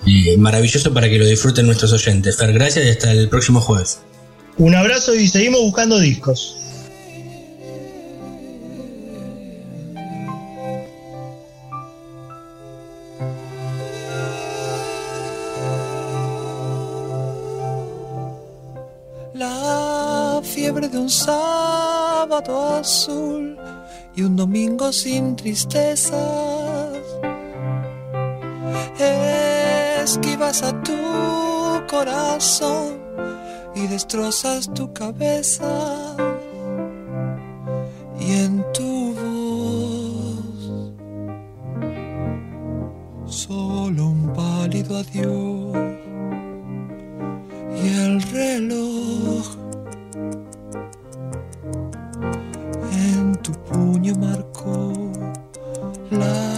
Eh, 0.06 0.36
maravilloso 0.36 0.92
para 0.92 1.08
que 1.08 1.18
lo 1.18 1.26
disfruten 1.26 1.66
nuestros 1.66 1.92
oyentes. 1.92 2.36
Fer, 2.36 2.52
gracias 2.52 2.84
y 2.86 2.88
hasta 2.88 3.12
el 3.12 3.28
próximo 3.28 3.60
jueves. 3.60 4.00
Un 4.58 4.74
abrazo 4.74 5.14
y 5.14 5.28
seguimos 5.28 5.60
buscando 5.60 5.98
discos. 6.00 6.56
Azul 22.38 23.58
y 24.14 24.22
un 24.22 24.36
domingo 24.36 24.92
sin 24.92 25.36
tristezas. 25.36 26.98
Esquivas 30.02 30.62
a 30.62 30.72
tu 30.82 30.96
corazón 31.88 33.00
y 33.74 33.86
destrozas 33.86 34.72
tu 34.72 34.92
cabeza 34.92 36.16
y 38.18 38.32
en 38.32 38.64
tu 38.72 39.14
voz 39.14 40.42
solo 43.26 44.06
un 44.06 44.32
pálido 44.34 44.98
adiós 44.98 45.76
y 47.82 47.88
el 48.04 48.22
reloj 48.22 49.61
marcó 54.10 54.92
las 56.10 56.54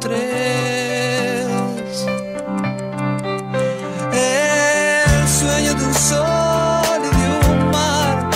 tres. 0.00 1.46
El 4.12 5.28
sueño 5.28 5.74
de 5.74 5.84
un 5.84 5.94
sol 5.94 7.00
y 7.02 7.10
de 7.20 7.26
un 7.50 7.70
mar 7.70 8.30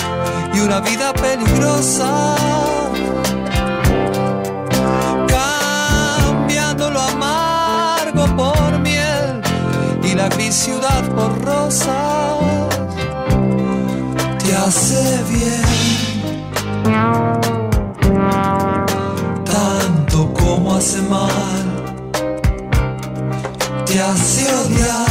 y 0.52 0.60
una 0.60 0.80
vida 0.80 1.14
peligrosa. 1.14 2.36
Cambiando 5.26 6.90
lo 6.90 7.00
amargo 7.00 8.26
por 8.36 8.78
miel 8.80 9.40
y 10.02 10.14
la 10.14 10.28
gris 10.28 10.54
ciudad 10.54 11.02
por 11.16 11.42
rosas. 11.42 12.36
Te 14.38 14.54
hace 14.54 15.22
bien 15.30 15.67
tanto 19.44 20.32
como 20.34 20.74
hace 20.74 21.00
mal, 21.02 21.64
te 23.86 24.00
hace 24.00 24.46
odiar 24.54 25.07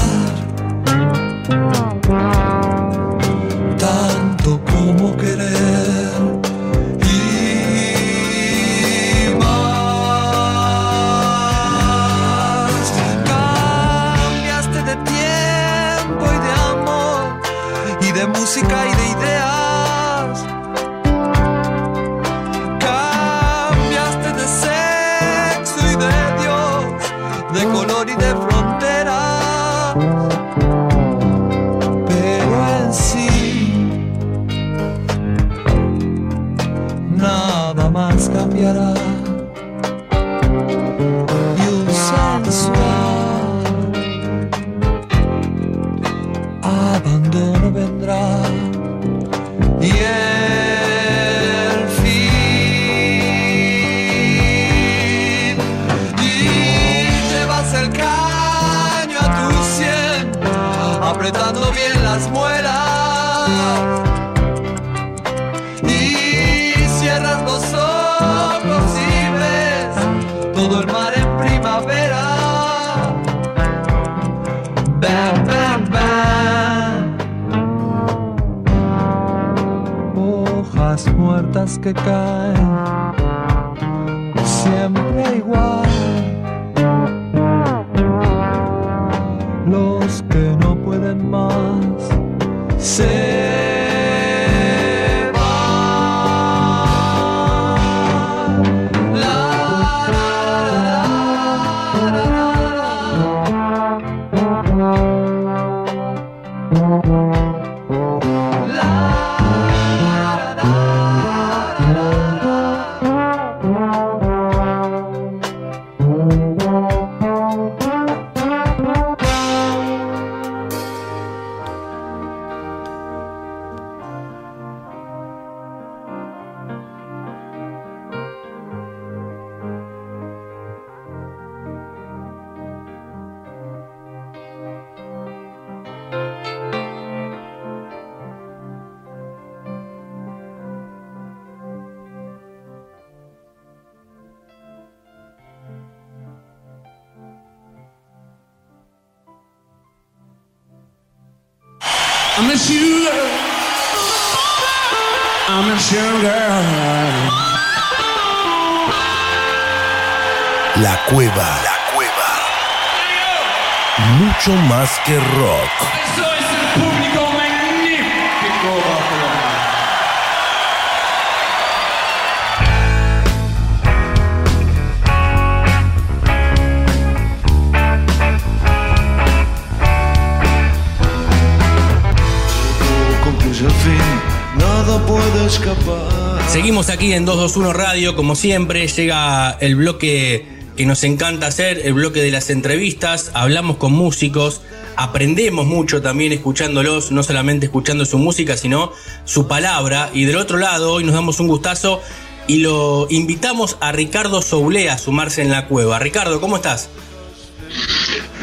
2.1 187.48 187.72
Radio, 187.72 188.14
como 188.14 188.36
siempre, 188.36 188.86
llega 188.90 189.52
el 189.62 189.78
bloque 189.78 190.46
que 190.76 190.86
nos 190.86 191.06
encanta 191.06 191.48
hacer, 191.48 191.80
el 191.86 191.94
bloque 191.94 192.22
de 192.22 192.30
las 192.30 192.50
entrevistas, 192.50 193.32
hablamos 193.34 193.78
con 193.78 193.94
músicos, 193.94 194.60
aprendemos 194.98 195.66
mucho 195.66 196.02
también 196.02 196.34
escuchándolos, 196.34 197.10
no 197.14 197.24
solamente 197.24 197.68
escuchando 197.68 198.06
su 198.06 198.18
música, 198.18 198.58
sino 198.58 198.92
su 199.24 199.48
palabra. 199.48 200.10
Y 200.14 200.26
del 200.26 200.36
otro 200.36 200.58
lado, 200.58 200.92
hoy 200.92 201.06
nos 201.06 201.14
damos 201.14 201.40
un 201.40 201.48
gustazo 201.48 202.02
y 202.48 202.58
lo 202.58 203.08
invitamos 203.10 203.78
a 203.80 203.94
Ricardo 203.94 204.42
Soule 204.42 204.90
a 204.90 204.98
sumarse 204.98 205.42
en 205.42 205.50
la 205.50 205.68
cueva. 205.68 206.00
Ricardo, 206.00 206.42
¿cómo 206.42 206.58
estás? 206.58 206.90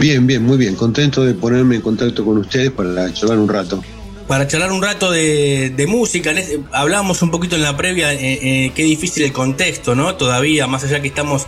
Bien, 0.00 0.26
bien, 0.26 0.42
muy 0.42 0.56
bien. 0.56 0.76
Contento 0.76 1.24
de 1.24 1.34
ponerme 1.34 1.76
en 1.76 1.82
contacto 1.82 2.24
con 2.24 2.38
ustedes 2.38 2.70
para 2.70 3.12
charlar 3.12 3.38
un 3.38 3.50
rato. 3.50 3.84
Para 4.28 4.48
charlar 4.48 4.72
un 4.72 4.82
rato 4.82 5.10
de, 5.10 5.70
de 5.76 5.86
música, 5.86 6.30
este- 6.32 6.60
hablábamos 6.72 7.20
un 7.22 7.30
poquito 7.30 7.56
en 7.56 7.62
la 7.62 7.76
previa, 7.76 8.12
eh, 8.14 8.18
eh, 8.42 8.72
qué 8.74 8.82
difícil 8.82 9.24
el 9.24 9.32
contexto, 9.32 9.94
¿no? 9.94 10.14
Todavía, 10.14 10.66
más 10.66 10.82
allá 10.84 11.00
que 11.02 11.08
estamos 11.08 11.46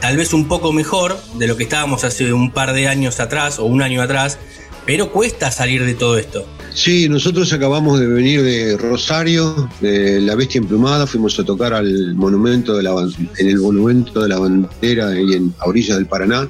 tal 0.00 0.16
vez 0.16 0.32
un 0.32 0.48
poco 0.48 0.72
mejor 0.72 1.18
de 1.38 1.46
lo 1.46 1.56
que 1.56 1.64
estábamos 1.64 2.04
hace 2.04 2.32
un 2.32 2.50
par 2.50 2.72
de 2.72 2.88
años 2.88 3.20
atrás 3.20 3.58
o 3.58 3.64
un 3.64 3.82
año 3.82 4.00
atrás, 4.02 4.38
pero 4.86 5.10
cuesta 5.12 5.50
salir 5.50 5.84
de 5.84 5.94
todo 5.94 6.18
esto. 6.18 6.46
Sí, 6.72 7.08
nosotros 7.08 7.52
acabamos 7.52 8.00
de 8.00 8.06
venir 8.06 8.42
de 8.42 8.76
Rosario, 8.76 9.70
de 9.80 10.20
La 10.20 10.34
Bestia 10.34 10.58
Emplumada, 10.58 11.06
fuimos 11.06 11.38
a 11.38 11.44
tocar 11.44 11.72
al 11.72 12.14
monumento 12.14 12.76
de 12.76 12.82
la, 12.82 12.94
en 13.38 13.48
el 13.48 13.58
monumento 13.58 14.22
de 14.22 14.28
la 14.28 14.38
bandera 14.38 15.08
ahí 15.08 15.34
en, 15.34 15.54
a 15.58 15.66
orillas 15.66 15.96
del 15.96 16.06
Paraná, 16.06 16.48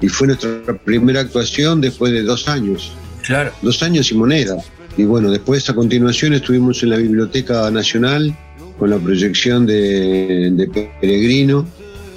y 0.00 0.08
fue 0.08 0.28
nuestra 0.28 0.50
primera 0.84 1.20
actuación 1.20 1.80
después 1.80 2.12
de 2.12 2.22
dos 2.22 2.48
años. 2.48 2.92
Claro. 3.24 3.52
Dos 3.62 3.82
años 3.82 4.10
y 4.10 4.14
moneda. 4.14 4.56
Y 4.96 5.04
bueno, 5.04 5.30
después 5.30 5.68
a 5.70 5.74
continuación 5.74 6.34
estuvimos 6.34 6.82
en 6.82 6.90
la 6.90 6.96
Biblioteca 6.96 7.70
Nacional 7.70 8.36
con 8.78 8.90
la 8.90 8.98
proyección 8.98 9.66
de, 9.66 10.50
de 10.52 10.90
Peregrino 11.00 11.66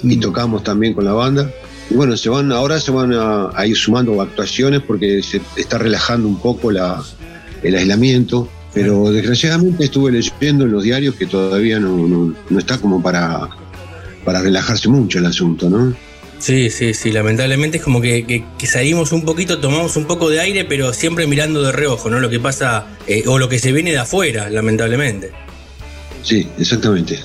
y 0.02 0.16
tocamos 0.16 0.62
también 0.64 0.94
con 0.94 1.04
la 1.04 1.12
banda. 1.12 1.50
Y 1.90 1.94
bueno, 1.94 2.16
se 2.16 2.30
van, 2.30 2.50
ahora 2.52 2.80
se 2.80 2.90
van 2.90 3.12
a, 3.12 3.50
a 3.54 3.66
ir 3.66 3.76
sumando 3.76 4.20
actuaciones 4.20 4.80
porque 4.82 5.22
se 5.22 5.40
está 5.56 5.78
relajando 5.78 6.28
un 6.28 6.40
poco 6.40 6.70
la, 6.70 7.02
el 7.62 7.74
aislamiento. 7.74 8.48
Pero 8.72 9.12
desgraciadamente 9.12 9.84
estuve 9.84 10.10
leyendo 10.10 10.64
en 10.64 10.72
los 10.72 10.82
diarios 10.82 11.14
que 11.14 11.26
todavía 11.26 11.78
no, 11.78 12.08
no, 12.08 12.34
no 12.50 12.58
está 12.58 12.78
como 12.78 13.00
para, 13.00 13.48
para 14.24 14.40
relajarse 14.40 14.88
mucho 14.88 15.20
el 15.20 15.26
asunto, 15.26 15.70
¿no? 15.70 15.94
Sí, 16.44 16.68
sí, 16.68 16.92
sí, 16.92 17.10
lamentablemente 17.10 17.78
es 17.78 17.82
como 17.82 18.02
que, 18.02 18.26
que- 18.26 18.44
que 18.58 18.66
salimos 18.66 19.12
un 19.12 19.24
poquito, 19.24 19.60
tomamos 19.60 19.96
un 19.96 20.04
poco 20.04 20.28
de 20.28 20.40
aire, 20.40 20.66
pero 20.66 20.92
siempre 20.92 21.26
mirando 21.26 21.62
de 21.62 21.72
reojo, 21.72 22.10
¿no? 22.10 22.20
Lo 22.20 22.28
que 22.28 22.38
pasa, 22.38 22.86
eh, 23.06 23.22
o 23.26 23.38
lo 23.38 23.48
que 23.48 23.58
se 23.58 23.72
viene 23.72 23.92
de 23.92 23.98
afuera, 24.00 24.50
lamentablemente. 24.50 25.30
Sí, 26.22 26.46
exactamente. 26.58 27.18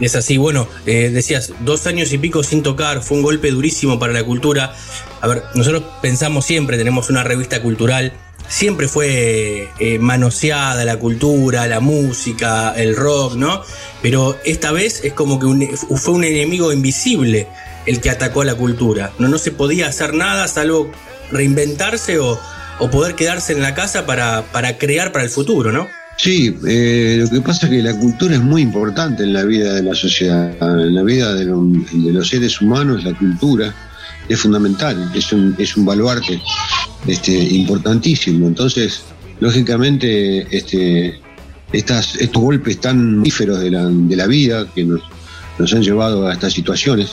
Es 0.00 0.16
así, 0.16 0.38
bueno, 0.38 0.66
eh, 0.86 1.10
decías, 1.14 1.52
dos 1.60 1.86
años 1.86 2.12
y 2.12 2.18
pico 2.18 2.42
sin 2.42 2.64
tocar, 2.64 3.00
fue 3.00 3.16
un 3.18 3.22
golpe 3.22 3.52
durísimo 3.52 4.00
para 4.00 4.12
la 4.12 4.24
cultura. 4.24 4.74
A 5.20 5.28
ver, 5.28 5.44
nosotros 5.54 5.84
pensamos 6.02 6.44
siempre, 6.44 6.76
tenemos 6.76 7.10
una 7.10 7.22
revista 7.22 7.62
cultural, 7.62 8.12
siempre 8.48 8.88
fue 8.88 9.68
eh, 9.78 9.98
manoseada 10.00 10.84
la 10.84 10.96
cultura, 10.98 11.68
la 11.68 11.78
música, 11.78 12.74
el 12.76 12.96
rock, 12.96 13.36
¿no? 13.36 13.62
Pero 14.02 14.36
esta 14.44 14.72
vez 14.72 15.00
es 15.04 15.12
como 15.12 15.38
que 15.38 15.46
un- 15.46 15.68
fue 15.76 16.12
un 16.14 16.24
enemigo 16.24 16.72
invisible 16.72 17.46
el 17.86 18.00
que 18.00 18.10
atacó 18.10 18.42
a 18.42 18.44
la 18.44 18.54
cultura. 18.54 19.12
No, 19.18 19.28
no 19.28 19.38
se 19.38 19.50
podía 19.50 19.88
hacer 19.88 20.14
nada 20.14 20.48
salvo 20.48 20.90
reinventarse 21.30 22.18
o, 22.18 22.38
o 22.78 22.90
poder 22.90 23.14
quedarse 23.14 23.52
en 23.52 23.62
la 23.62 23.74
casa 23.74 24.06
para, 24.06 24.42
para 24.52 24.78
crear 24.78 25.12
para 25.12 25.24
el 25.24 25.30
futuro, 25.30 25.72
¿no? 25.72 25.88
Sí, 26.16 26.56
eh, 26.66 27.18
lo 27.20 27.28
que 27.28 27.40
pasa 27.40 27.66
es 27.66 27.72
que 27.72 27.82
la 27.82 27.98
cultura 27.98 28.34
es 28.36 28.40
muy 28.40 28.62
importante 28.62 29.24
en 29.24 29.32
la 29.32 29.42
vida 29.42 29.74
de 29.74 29.82
la 29.82 29.94
sociedad, 29.94 30.54
en 30.60 30.94
la 30.94 31.02
vida 31.02 31.34
de, 31.34 31.44
de 31.44 32.12
los 32.12 32.28
seres 32.28 32.60
humanos, 32.60 33.02
la 33.02 33.14
cultura 33.14 33.74
es 34.28 34.38
fundamental, 34.38 35.10
es 35.14 35.32
un, 35.32 35.56
es 35.58 35.76
un 35.76 35.84
baluarte 35.84 36.40
este, 37.06 37.32
importantísimo. 37.32 38.46
Entonces, 38.46 39.02
lógicamente, 39.40 40.46
este, 40.56 41.18
estas, 41.72 42.14
estos 42.16 42.40
golpes 42.40 42.80
tan 42.80 43.20
míferos 43.20 43.58
de 43.60 43.72
la, 43.72 43.84
de 43.84 44.16
la 44.16 44.26
vida 44.28 44.66
que 44.72 44.84
nos, 44.84 45.02
nos 45.58 45.74
han 45.74 45.82
llevado 45.82 46.28
a 46.28 46.32
estas 46.32 46.52
situaciones, 46.52 47.10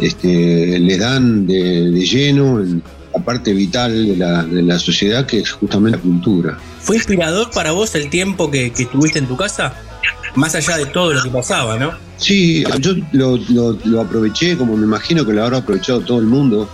este, 0.00 0.78
le 0.78 0.96
dan 0.98 1.46
de, 1.46 1.90
de 1.90 2.00
lleno 2.06 2.60
en 2.60 2.82
la 3.14 3.24
parte 3.24 3.52
vital 3.52 4.06
de 4.06 4.16
la, 4.16 4.42
de 4.44 4.62
la 4.62 4.78
sociedad 4.78 5.26
que 5.26 5.38
es 5.40 5.50
justamente 5.50 5.96
la 5.98 6.02
cultura. 6.02 6.58
¿Fue 6.80 6.96
inspirador 6.96 7.50
para 7.50 7.72
vos 7.72 7.94
el 7.94 8.08
tiempo 8.10 8.50
que, 8.50 8.70
que 8.72 8.84
estuviste 8.84 9.18
en 9.18 9.26
tu 9.26 9.36
casa? 9.36 9.74
Más 10.34 10.54
allá 10.54 10.76
de 10.76 10.86
todo 10.86 11.12
lo 11.14 11.22
que 11.22 11.30
pasaba, 11.30 11.78
¿no? 11.78 11.90
Sí, 12.18 12.64
yo 12.80 12.92
lo, 13.12 13.36
lo- 13.48 13.78
lo 13.84 14.00
aproveché, 14.00 14.56
como 14.56 14.76
me 14.76 14.84
imagino 14.84 15.24
que 15.24 15.32
lo 15.32 15.42
habrá 15.44 15.58
aprovechado 15.58 16.00
todo 16.00 16.18
el 16.18 16.26
mundo, 16.26 16.68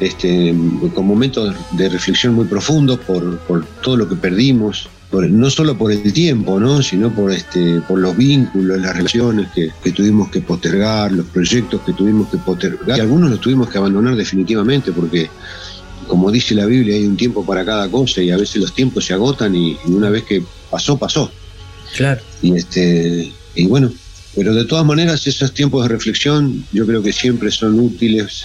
este, 0.00 0.54
con 0.94 1.06
momentos 1.06 1.54
de 1.72 1.88
reflexión 1.88 2.34
muy 2.34 2.46
profundos 2.46 2.98
por, 3.00 3.38
por 3.40 3.64
todo 3.82 3.96
lo 3.96 4.08
que 4.08 4.16
perdimos, 4.16 4.88
por- 5.10 5.28
no 5.28 5.48
solo 5.50 5.76
por 5.78 5.92
el 5.92 6.12
tiempo, 6.12 6.58
¿no? 6.60 6.82
sino 6.82 7.12
por, 7.14 7.32
este, 7.32 7.80
por 7.82 7.98
los 7.98 8.16
vínculos, 8.16 8.80
las 8.80 8.96
relaciones 8.96 9.48
que, 9.54 9.70
que 9.82 9.92
tuvimos 9.92 10.30
que 10.30 10.40
postergar, 10.40 11.12
los 11.12 11.26
proyectos 11.26 11.80
que 11.82 11.92
tuvimos 11.92 12.28
que 12.30 12.38
postergar, 12.38 12.98
y 12.98 13.00
algunos 13.00 13.30
los 13.30 13.40
tuvimos 13.40 13.68
que 13.68 13.78
abandonar 13.78 14.16
definitivamente 14.16 14.92
porque 14.92 15.28
como 16.08 16.30
dice 16.30 16.54
la 16.54 16.66
Biblia, 16.66 16.94
hay 16.94 17.04
un 17.04 17.16
tiempo 17.16 17.44
para 17.44 17.64
cada 17.64 17.88
cosa 17.90 18.22
y 18.22 18.30
a 18.30 18.36
veces 18.36 18.56
los 18.62 18.72
tiempos 18.72 19.04
se 19.04 19.12
agotan 19.14 19.56
y, 19.56 19.72
y 19.86 19.90
una 19.90 20.08
vez 20.08 20.22
que 20.22 20.40
pasó, 20.70 20.96
pasó. 20.96 21.30
Claro. 21.96 22.20
Y 22.42 22.54
este 22.54 23.32
y 23.56 23.66
bueno, 23.66 23.90
pero 24.36 24.54
de 24.54 24.64
todas 24.66 24.84
maneras 24.84 25.26
esos 25.26 25.52
tiempos 25.52 25.82
de 25.82 25.88
reflexión 25.88 26.64
yo 26.72 26.86
creo 26.86 27.02
que 27.02 27.12
siempre 27.12 27.50
son 27.50 27.80
útiles 27.80 28.44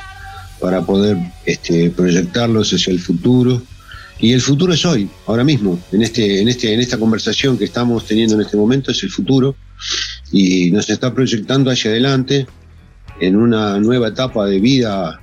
para 0.59 0.81
poder 0.83 1.17
este, 1.45 1.89
proyectarlos 1.91 2.71
hacia 2.73 2.93
el 2.93 2.99
futuro. 2.99 3.61
Y 4.21 4.33
el 4.33 4.41
futuro 4.41 4.73
es 4.73 4.85
hoy, 4.85 5.09
ahora 5.25 5.43
mismo, 5.43 5.79
en 5.91 6.03
este, 6.03 6.41
en 6.41 6.47
este, 6.47 6.71
en 6.73 6.79
esta 6.79 6.97
conversación 6.99 7.57
que 7.57 7.65
estamos 7.65 8.05
teniendo 8.05 8.35
en 8.35 8.41
este 8.41 8.55
momento 8.55 8.91
es 8.91 9.01
el 9.01 9.09
futuro 9.09 9.55
y 10.31 10.69
nos 10.69 10.89
está 10.91 11.13
proyectando 11.13 11.71
hacia 11.71 11.89
adelante 11.89 12.45
en 13.19 13.35
una 13.35 13.79
nueva 13.79 14.09
etapa 14.09 14.45
de 14.45 14.59
vida 14.59 15.19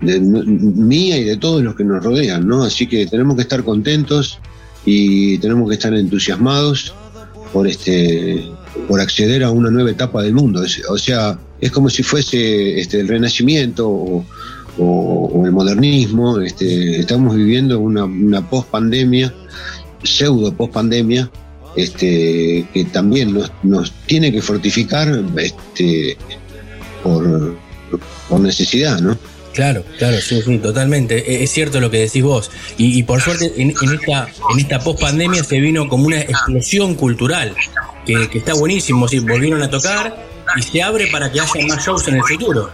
mía 0.00 1.18
y 1.18 1.24
de 1.24 1.36
todos 1.38 1.62
los 1.62 1.74
que 1.74 1.82
nos 1.82 2.04
rodean, 2.04 2.46
¿no? 2.46 2.62
Así 2.62 2.86
que 2.86 3.06
tenemos 3.06 3.34
que 3.34 3.42
estar 3.42 3.64
contentos 3.64 4.38
y 4.84 5.38
tenemos 5.38 5.68
que 5.68 5.74
estar 5.74 5.92
entusiasmados 5.94 6.94
por 7.52 7.66
este 7.66 8.44
por 8.86 9.00
acceder 9.00 9.42
a 9.42 9.50
una 9.50 9.70
nueva 9.70 9.90
etapa 9.90 10.22
del 10.22 10.34
mundo. 10.34 10.62
O 10.90 10.98
sea, 10.98 11.38
es 11.60 11.70
como 11.72 11.88
si 11.88 12.02
fuese 12.02 12.78
este, 12.78 13.00
el 13.00 13.08
renacimiento 13.08 14.24
o- 14.78 15.42
el 15.44 15.52
modernismo. 15.52 16.40
Este, 16.40 17.00
estamos 17.00 17.34
viviendo 17.36 17.78
una, 17.78 18.04
una 18.04 18.48
post-pandemia, 18.48 19.32
pseudo 20.02 20.52
post-pandemia, 20.52 21.30
este, 21.76 22.66
que 22.72 22.84
también 22.86 23.34
nos, 23.34 23.52
nos 23.62 23.92
tiene 24.06 24.32
que 24.32 24.40
fortificar 24.42 25.08
este, 25.36 26.16
por, 27.02 27.56
por 28.28 28.40
necesidad, 28.40 29.00
¿no? 29.00 29.16
Claro, 29.52 29.84
claro, 29.98 30.18
sí, 30.20 30.42
totalmente. 30.58 31.16
E- 31.32 31.42
Es 31.42 31.50
cierto 31.50 31.80
lo 31.80 31.90
que 31.90 31.98
decís 32.00 32.22
vos. 32.22 32.50
Y, 32.76 33.02
por 33.04 33.22
suerte, 33.22 33.52
en, 33.56 33.70
en 33.80 33.94
esta, 33.94 34.28
en 34.52 34.58
esta 34.58 34.78
post-pandemia 34.80 35.42
se 35.44 35.58
vino 35.60 35.88
como 35.88 36.06
una 36.06 36.20
explosión 36.20 36.94
cultural, 36.94 37.54
que, 38.04 38.28
que 38.28 38.38
está 38.38 38.52
buenísimo. 38.54 39.08
Sí, 39.08 39.18
volvieron 39.20 39.62
a 39.62 39.70
tocar 39.70 40.26
y 40.58 40.62
se 40.62 40.82
abre 40.82 41.06
para 41.10 41.32
que 41.32 41.40
haya 41.40 41.66
más 41.68 41.84
shows 41.86 42.06
en 42.08 42.16
el 42.16 42.22
futuro. 42.24 42.70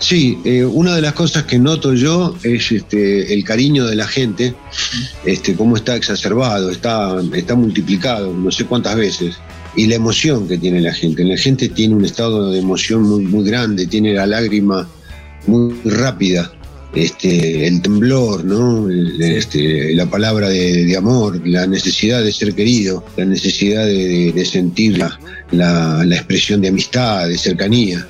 Sí, 0.00 0.38
eh, 0.44 0.64
una 0.64 0.94
de 0.94 1.02
las 1.02 1.12
cosas 1.14 1.44
que 1.44 1.58
noto 1.58 1.94
yo 1.94 2.36
es 2.42 2.72
este, 2.72 3.32
el 3.32 3.44
cariño 3.44 3.86
de 3.86 3.96
la 3.96 4.06
gente, 4.06 4.54
este, 5.24 5.54
cómo 5.54 5.76
está 5.76 5.96
exacerbado, 5.96 6.70
está, 6.70 7.16
está 7.32 7.54
multiplicado, 7.54 8.32
no 8.32 8.50
sé 8.50 8.66
cuántas 8.66 8.96
veces, 8.96 9.36
y 9.76 9.86
la 9.86 9.94
emoción 9.94 10.46
que 10.48 10.58
tiene 10.58 10.80
la 10.80 10.92
gente. 10.92 11.24
La 11.24 11.36
gente 11.36 11.68
tiene 11.68 11.94
un 11.94 12.04
estado 12.04 12.50
de 12.50 12.58
emoción 12.58 13.02
muy, 13.02 13.24
muy 13.24 13.44
grande, 13.44 13.86
tiene 13.86 14.14
la 14.14 14.26
lágrima 14.26 14.88
muy 15.46 15.74
rápida, 15.84 16.52
este, 16.94 17.66
el 17.66 17.82
temblor, 17.82 18.44
este, 19.20 19.94
la 19.94 20.06
palabra 20.06 20.48
de, 20.48 20.84
de 20.84 20.96
amor, 20.96 21.40
la 21.46 21.66
necesidad 21.66 22.22
de 22.22 22.32
ser 22.32 22.54
querido, 22.54 23.04
la 23.16 23.24
necesidad 23.24 23.84
de, 23.86 24.32
de 24.32 24.44
sentir 24.44 24.98
la, 24.98 25.18
la- 25.50 26.04
la 26.04 26.16
expresión 26.16 26.60
de 26.60 26.68
amistad, 26.68 27.28
de 27.28 27.36
cercanía, 27.38 28.06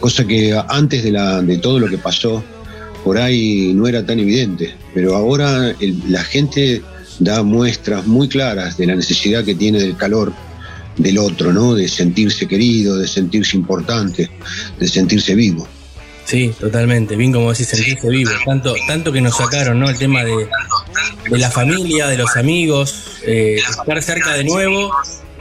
cosa 0.00 0.24
que 0.26 0.58
antes 0.68 1.02
de, 1.02 1.10
la, 1.12 1.42
de 1.42 1.58
todo 1.58 1.78
lo 1.80 1.88
que 1.88 1.98
pasó, 1.98 2.42
por 3.04 3.18
ahí 3.18 3.72
no 3.74 3.88
era 3.88 4.06
tan 4.06 4.20
evidente, 4.20 4.74
pero 4.94 5.16
ahora 5.16 5.74
el- 5.80 6.00
la 6.08 6.22
gente 6.22 6.82
da 7.18 7.42
muestras 7.42 8.06
muy 8.06 8.28
claras 8.28 8.76
de 8.78 8.86
la 8.86 8.94
necesidad 8.94 9.44
que 9.44 9.54
tiene 9.54 9.80
del 9.80 9.96
calor 9.96 10.32
del 10.96 11.18
otro, 11.18 11.52
¿no? 11.52 11.74
De 11.74 11.88
sentirse 11.88 12.46
querido, 12.46 12.98
de 12.98 13.08
sentirse 13.08 13.56
importante, 13.56 14.30
de 14.78 14.88
sentirse 14.88 15.34
vivo. 15.34 15.66
Sí, 16.32 16.50
totalmente. 16.58 17.14
Bien 17.14 17.30
como 17.30 17.52
decís, 17.52 17.68
sentirse 17.68 18.08
vivo. 18.08 18.30
Tanto, 18.46 18.74
tanto 18.86 19.12
que 19.12 19.20
nos 19.20 19.36
sacaron, 19.36 19.78
¿no? 19.78 19.90
El 19.90 19.98
tema 19.98 20.24
de, 20.24 20.48
de 21.28 21.38
la 21.38 21.50
familia, 21.50 22.08
de 22.08 22.16
los 22.16 22.38
amigos, 22.38 23.18
eh, 23.26 23.56
estar 23.56 24.02
cerca 24.02 24.32
de 24.32 24.44
nuevo, 24.44 24.90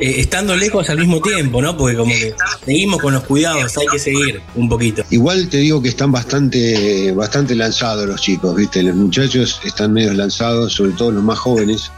eh, 0.01 0.15
estando 0.17 0.53
lejos 0.53 0.89
al 0.89 0.97
mismo 0.97 1.21
tiempo, 1.21 1.61
¿no? 1.61 1.77
Porque 1.77 1.95
como 1.95 2.11
que 2.11 2.33
seguimos 2.65 3.01
con 3.01 3.13
los 3.13 3.23
cuidados, 3.23 3.77
hay 3.77 3.87
que 3.87 3.99
seguir 3.99 4.41
un 4.53 4.67
poquito. 4.67 5.05
Igual 5.11 5.47
te 5.47 5.59
digo 5.59 5.81
que 5.81 5.87
están 5.87 6.11
bastante, 6.11 7.13
bastante 7.13 7.55
lanzados 7.55 8.05
los 8.05 8.19
chicos, 8.19 8.53
¿viste? 8.53 8.83
Los 8.83 8.97
muchachos 8.97 9.61
están 9.63 9.93
medio 9.93 10.13
lanzados, 10.13 10.73
sobre 10.73 10.91
todo 10.91 11.11
los 11.11 11.23
más 11.23 11.39
jóvenes. 11.39 11.89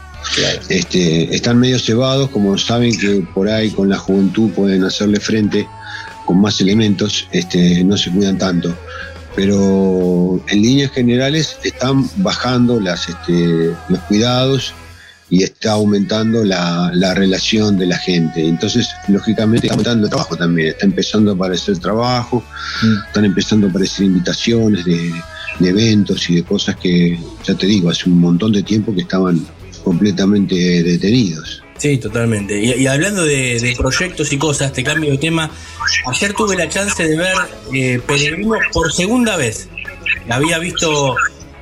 Este, 0.68 1.34
están 1.34 1.58
medio 1.58 1.80
cebados, 1.80 2.30
como 2.30 2.56
saben 2.58 2.96
que 2.96 3.26
por 3.34 3.48
ahí 3.48 3.72
con 3.72 3.88
la 3.88 3.98
juventud 3.98 4.52
pueden 4.52 4.84
hacerle 4.84 5.18
frente 5.18 5.66
con 6.24 6.40
más 6.40 6.60
elementos, 6.60 7.28
este, 7.32 7.84
no 7.84 7.96
se 7.96 8.10
cuidan 8.10 8.38
tanto. 8.38 8.76
Pero 9.36 10.40
en 10.48 10.62
líneas 10.62 10.92
generales 10.92 11.56
están 11.64 12.08
bajando 12.18 12.78
las, 12.80 13.08
este, 13.08 13.74
los 13.88 13.98
cuidados 14.06 14.72
y 15.28 15.42
está 15.42 15.72
aumentando 15.72 16.44
la, 16.44 16.90
la 16.94 17.14
relación 17.14 17.76
de 17.76 17.86
la 17.86 17.98
gente. 17.98 18.46
Entonces, 18.46 18.88
lógicamente, 19.08 19.66
está 19.66 19.74
aumentando 19.74 20.04
el 20.04 20.10
trabajo 20.10 20.36
también. 20.36 20.68
Está 20.68 20.86
empezando 20.86 21.32
a 21.32 21.34
aparecer 21.34 21.78
trabajo, 21.78 22.44
están 23.08 23.24
empezando 23.24 23.66
a 23.66 23.70
aparecer 23.70 24.06
invitaciones 24.06 24.84
de, 24.84 25.12
de 25.58 25.68
eventos 25.68 26.30
y 26.30 26.36
de 26.36 26.44
cosas 26.44 26.76
que, 26.76 27.18
ya 27.44 27.54
te 27.54 27.66
digo, 27.66 27.90
hace 27.90 28.08
un 28.08 28.20
montón 28.20 28.52
de 28.52 28.62
tiempo 28.62 28.94
que 28.94 29.00
estaban 29.00 29.44
completamente 29.82 30.54
detenidos. 30.84 31.63
Sí, 31.84 31.98
totalmente. 31.98 32.58
Y, 32.58 32.72
y 32.72 32.86
hablando 32.86 33.26
de, 33.26 33.60
de 33.60 33.76
proyectos 33.76 34.32
y 34.32 34.38
cosas, 34.38 34.72
te 34.72 34.82
cambio 34.82 35.10
de 35.10 35.18
tema. 35.18 35.50
Ayer 36.10 36.32
tuve 36.32 36.56
la 36.56 36.66
chance 36.66 37.06
de 37.06 37.14
ver 37.14 37.36
eh, 37.74 38.00
Peregrino 38.06 38.54
por 38.72 38.90
segunda 38.90 39.36
vez. 39.36 39.68
La 40.26 40.36
había 40.36 40.58
visto, 40.58 41.14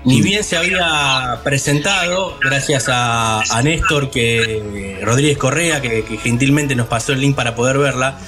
ni 0.04 0.22
bien 0.22 0.44
se 0.44 0.56
había 0.56 1.40
presentado, 1.42 2.38
gracias 2.40 2.88
a, 2.88 3.40
a 3.40 3.62
Néstor 3.64 4.12
que 4.12 5.00
Rodríguez 5.02 5.38
Correa, 5.38 5.80
que, 5.82 6.04
que 6.04 6.16
gentilmente 6.18 6.76
nos 6.76 6.86
pasó 6.86 7.14
el 7.14 7.20
link 7.20 7.34
para 7.34 7.56
poder 7.56 7.78
verla. 7.78 8.20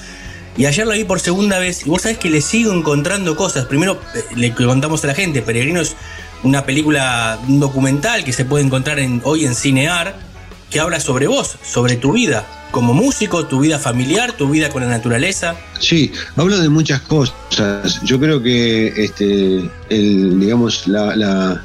Y 0.57 0.67
ayer 0.67 0.89
la 0.89 0.97
vi 0.97 1.05
por 1.05 1.21
segunda 1.21 1.61
vez 1.61 1.87
y 1.87 1.91
vos 1.91 2.03
sabés 2.03 2.19
que 2.19 2.29
le 2.29 2.41
sigo 2.41 2.73
encontrando 2.73 3.37
cosas. 3.37 3.67
Primero 3.67 4.01
eh, 4.17 4.25
le 4.35 4.53
contamos 4.53 5.05
a 5.05 5.07
la 5.07 5.15
gente, 5.15 5.43
Peregrino 5.43 5.81
es 5.81 5.95
una 6.43 6.67
película, 6.67 7.39
un 7.47 7.61
documental 7.61 8.25
que 8.25 8.33
se 8.33 8.45
puede 8.45 8.65
encontrar 8.65 8.99
en, 8.99 9.21
hoy 9.23 9.45
en 9.45 9.55
Cinear, 9.55 10.34
que 10.75 10.81
habla 10.81 10.99
sobre 10.99 11.29
vos, 11.29 11.57
sobre 11.65 11.95
tu 11.95 12.15
vida 12.15 12.45
como 12.73 12.95
músico, 12.95 13.47
tu 13.47 13.61
vida 13.61 13.79
familiar, 13.79 14.37
tu 14.37 14.51
vida 14.51 14.71
con 14.71 14.83
la 14.83 14.89
naturaleza. 14.89 15.55
Sí, 15.79 16.11
habla 16.35 16.59
de 16.59 16.69
muchas 16.69 17.01
cosas. 17.03 18.03
Yo 18.03 18.19
creo 18.19 18.43
que 18.43 18.89
este, 18.97 19.71
el, 19.89 20.41
digamos, 20.41 20.89
la, 20.89 21.15
la, 21.15 21.65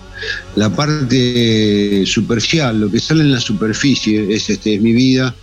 la 0.55 0.69
parte 0.69 2.05
superficial, 2.05 2.81
lo 2.81 2.91
que 2.91 2.99
sale 2.99 3.21
en 3.21 3.31
la 3.31 3.39
superficie, 3.39 4.31
es, 4.31 4.51
este, 4.51 4.75
es 4.75 4.81
mi 4.81 4.93
vida 4.93 5.33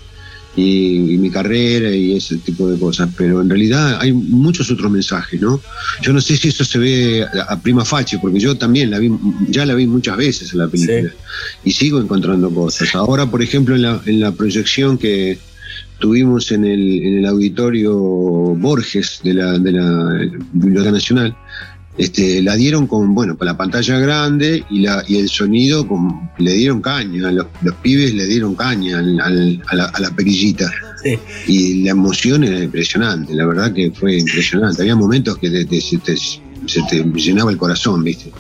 y, 0.57 1.15
y 1.15 1.19
mi 1.19 1.31
carrera 1.31 1.91
y 1.91 2.17
ese 2.17 2.39
tipo 2.39 2.69
de 2.69 2.79
cosas. 2.79 3.11
Pero 3.17 3.43
en 3.43 3.49
realidad 3.49 3.99
hay 4.01 4.13
muchos 4.13 4.71
otros 4.71 4.91
mensajes, 4.91 5.41
¿no? 5.41 5.61
Yo 6.03 6.13
no 6.13 6.21
sé 6.21 6.37
si 6.37 6.49
eso 6.49 6.65
se 6.65 6.79
ve 6.79 7.25
a, 7.25 7.53
a 7.53 7.61
prima 7.61 7.85
facie, 7.85 8.19
porque 8.19 8.41
yo 8.41 8.57
también 8.57 8.91
la 8.91 8.99
vi, 8.99 9.13
ya 9.49 9.67
la 9.67 9.75
vi 9.75 9.87
muchas 9.87 10.17
veces 10.17 10.53
en 10.53 10.59
la 10.59 10.69
película 10.69 11.13
y 11.65 11.71
sigo 11.73 12.01
encontrando 12.01 12.51
cosas. 12.51 12.95
Ahora, 12.95 13.27
por 13.27 13.43
ejemplo, 13.43 13.75
en 13.75 13.83
la, 13.83 14.01
en 14.07 14.21
la 14.21 14.33
proyección 14.33 14.99
que 14.99 15.39
tuvimos 15.99 16.53
en 16.53 16.65
el, 16.65 17.03
en 17.03 17.19
el 17.19 17.27
auditorio 17.27 17.95
Borges 17.95 19.21
de 19.23 19.35
la, 19.35 19.59
de 19.59 19.73
la 19.73 20.29
Biblioteca 20.53 20.93
Nacional, 20.93 21.37
este, 21.99 22.43
la 22.43 22.57
dieron 22.57 22.87
con, 22.87 23.15
bueno, 23.15 23.37
con 23.39 23.47
la 23.47 23.57
pantalla 23.57 23.99
grande 23.99 24.65
y, 24.71 24.81
la, 24.81 25.03
y 25.07 25.17
el 25.17 25.29
sonido 25.29 25.87
con, 25.89 26.31
le 26.39 26.53
dieron 26.55 26.81
caña, 26.83 27.31
los, 27.33 27.47
los 27.63 27.75
pibes 27.77 28.15
le 28.15 28.27
dieron 28.27 28.55
caña 28.55 28.99
al- 28.99 29.21
al- 29.21 29.63
a, 29.69 29.75
la, 29.77 29.85
a 29.87 30.01
la 30.01 30.11
perillita. 30.11 30.71
Y 31.47 31.83
la 31.85 31.91
emoción 31.93 32.45
era 32.45 32.63
impresionante, 32.63 33.35
la 33.35 33.47
verdad 33.47 33.73
que 33.73 33.91
fue 33.93 34.19
impresionante. 34.19 34.83
Había 34.83 34.97
momentos 34.97 35.39
que 35.39 35.49
te- 35.51 35.65
te- 35.65 35.81
se, 35.81 35.99
te, 35.99 36.17
se 36.17 36.83
te 36.91 37.05
llenaba 37.15 37.51
el 37.51 37.57
corazón, 37.57 38.03
¿viste? 38.03 38.31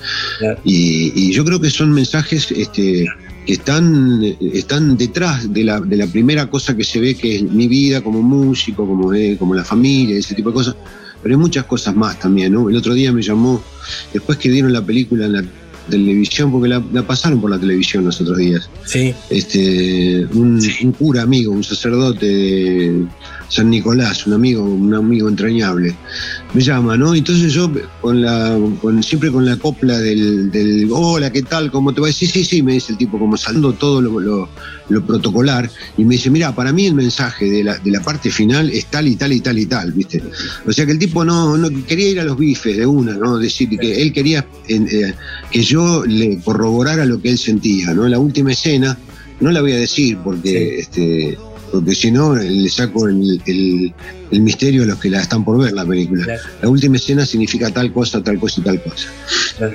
Y, 0.64 1.12
y 1.14 1.32
yo 1.32 1.44
creo 1.44 1.60
que 1.60 1.70
son 1.70 1.92
mensajes 1.92 2.50
este, 2.50 3.06
que 3.46 3.52
están, 3.52 4.20
están 4.52 4.96
detrás 4.96 5.52
de 5.52 5.62
la, 5.62 5.80
de 5.80 5.96
la 5.96 6.06
primera 6.08 6.50
cosa 6.50 6.76
que 6.76 6.82
se 6.82 6.98
ve, 6.98 7.14
que 7.14 7.36
es 7.36 7.42
mi 7.44 7.68
vida 7.68 8.00
como 8.02 8.20
músico, 8.20 8.84
como, 8.86 9.14
eh, 9.14 9.36
como 9.38 9.54
la 9.54 9.62
familia, 9.64 10.18
ese 10.18 10.34
tipo 10.34 10.50
de 10.50 10.54
cosas. 10.54 10.74
Pero 11.26 11.34
hay 11.38 11.40
muchas 11.40 11.64
cosas 11.64 11.96
más 11.96 12.20
también, 12.20 12.52
¿no? 12.52 12.70
El 12.70 12.76
otro 12.76 12.94
día 12.94 13.10
me 13.12 13.20
llamó, 13.20 13.60
después 14.12 14.38
que 14.38 14.48
dieron 14.48 14.72
la 14.72 14.80
película 14.80 15.26
en 15.26 15.32
la 15.32 15.44
televisión, 15.90 16.52
porque 16.52 16.68
la, 16.68 16.80
la 16.92 17.02
pasaron 17.04 17.40
por 17.40 17.50
la 17.50 17.58
televisión 17.58 18.04
los 18.04 18.20
otros 18.20 18.38
días. 18.38 18.70
Sí. 18.84 19.12
Este, 19.28 20.24
un, 20.34 20.60
un 20.84 20.92
cura 20.92 21.22
amigo, 21.22 21.50
un 21.52 21.64
sacerdote 21.64 22.26
de 22.26 23.04
San 23.48 23.70
Nicolás, 23.70 24.24
un 24.26 24.34
amigo, 24.34 24.62
un 24.62 24.94
amigo 24.94 25.28
entrañable, 25.28 25.96
me 26.54 26.60
llama, 26.62 26.96
¿no? 26.96 27.12
Entonces 27.14 27.52
yo 27.52 27.72
con 28.00 28.20
la, 28.22 28.56
con, 28.80 29.02
siempre 29.02 29.32
con 29.32 29.44
la 29.44 29.56
copla 29.56 29.98
del, 29.98 30.50
del 30.52 30.88
hola, 30.92 31.32
¿qué 31.32 31.42
tal? 31.42 31.70
¿Cómo 31.72 31.92
te 31.92 32.00
va? 32.00 32.10
Sí, 32.12 32.26
sí, 32.26 32.44
sí, 32.44 32.62
me 32.62 32.72
dice 32.74 32.92
el 32.92 32.98
tipo, 32.98 33.18
como 33.18 33.36
saltando 33.36 33.72
todo 33.72 34.00
lo, 34.00 34.20
lo- 34.20 34.48
lo 34.88 35.04
protocolar, 35.04 35.70
y 35.98 36.04
me 36.04 36.14
dice, 36.14 36.30
mira, 36.30 36.54
para 36.54 36.72
mí 36.72 36.86
el 36.86 36.94
mensaje 36.94 37.50
de 37.50 37.64
la, 37.64 37.76
de 37.78 37.90
la 37.90 38.00
parte 38.02 38.30
final 38.30 38.70
es 38.70 38.86
tal 38.86 39.08
y 39.08 39.16
tal 39.16 39.32
y 39.32 39.40
tal 39.40 39.58
y 39.58 39.66
tal, 39.66 39.92
¿viste? 39.92 40.22
O 40.66 40.72
sea 40.72 40.86
que 40.86 40.92
el 40.92 40.98
tipo 40.98 41.24
no, 41.24 41.56
no 41.56 41.68
quería 41.86 42.08
ir 42.08 42.20
a 42.20 42.24
los 42.24 42.38
bifes 42.38 42.76
de 42.76 42.86
una, 42.86 43.14
¿no? 43.14 43.36
Decir 43.38 43.68
que 43.78 44.00
él 44.00 44.12
quería 44.12 44.46
en- 44.68 44.88
eh, 44.88 45.14
que 45.50 45.62
yo 45.62 46.04
le 46.06 46.38
corroborara 46.38 47.04
lo 47.04 47.20
que 47.20 47.30
él 47.30 47.38
sentía, 47.38 47.92
¿no? 47.94 48.06
La 48.08 48.18
última 48.18 48.52
escena, 48.52 48.96
no 49.40 49.50
la 49.50 49.60
voy 49.60 49.72
a 49.72 49.76
decir 49.76 50.18
porque 50.22 50.78
este 50.78 51.36
porque 51.80 51.94
si 51.94 52.10
no 52.10 52.34
le 52.34 52.68
saco 52.68 53.08
el, 53.08 53.40
el- 53.46 53.92
el 54.30 54.40
misterio 54.40 54.82
a 54.82 54.86
los 54.86 54.98
que 54.98 55.08
la 55.08 55.20
están 55.22 55.44
por 55.44 55.56
ver 55.62 55.72
la 55.72 55.84
película. 55.86 56.26
La 56.60 56.68
última 56.68 56.96
escena 56.96 57.24
significa 57.24 57.70
tal 57.70 57.92
cosa, 57.92 58.20
tal 58.24 58.40
cosa 58.40 58.60
y 58.60 58.64
tal 58.64 58.82
cosa. 58.82 59.08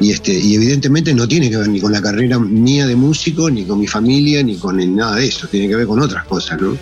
Y 0.02 0.12
este 0.12 0.34
y 0.38 0.56
evidentemente 0.56 1.14
no 1.14 1.26
tiene 1.28 1.50
que 1.50 1.56
ver 1.58 1.70
ni 1.70 1.80
con 1.80 1.92
la 1.94 2.02
carrera 2.02 2.38
mía 2.38 2.86
de 2.86 2.96
músico, 2.98 3.50
ni 3.50 3.64
con 3.64 3.80
mi 3.80 3.88
familia, 3.88 4.44
ni 4.44 4.58
con 4.58 4.78
nada 4.96 5.16
de 5.16 5.28
eso. 5.28 5.48
Tiene 5.48 5.70
que 5.70 5.76
ver 5.78 5.88
con 5.88 6.02
otras 6.02 6.26
cosas, 6.26 6.60
¿no? 6.62 6.78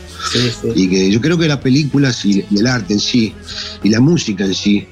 Y 0.76 0.88
que 0.90 1.12
yo 1.12 1.22
creo 1.22 1.38
que 1.38 1.48
las 1.48 1.60
películas 1.60 2.26
y 2.26 2.44
el 2.58 2.66
arte 2.66 2.94
en 2.94 3.00
sí, 3.00 3.34
y 3.84 3.90
la 3.90 4.00
música 4.00 4.46
en 4.46 4.56
sí, 4.56 4.88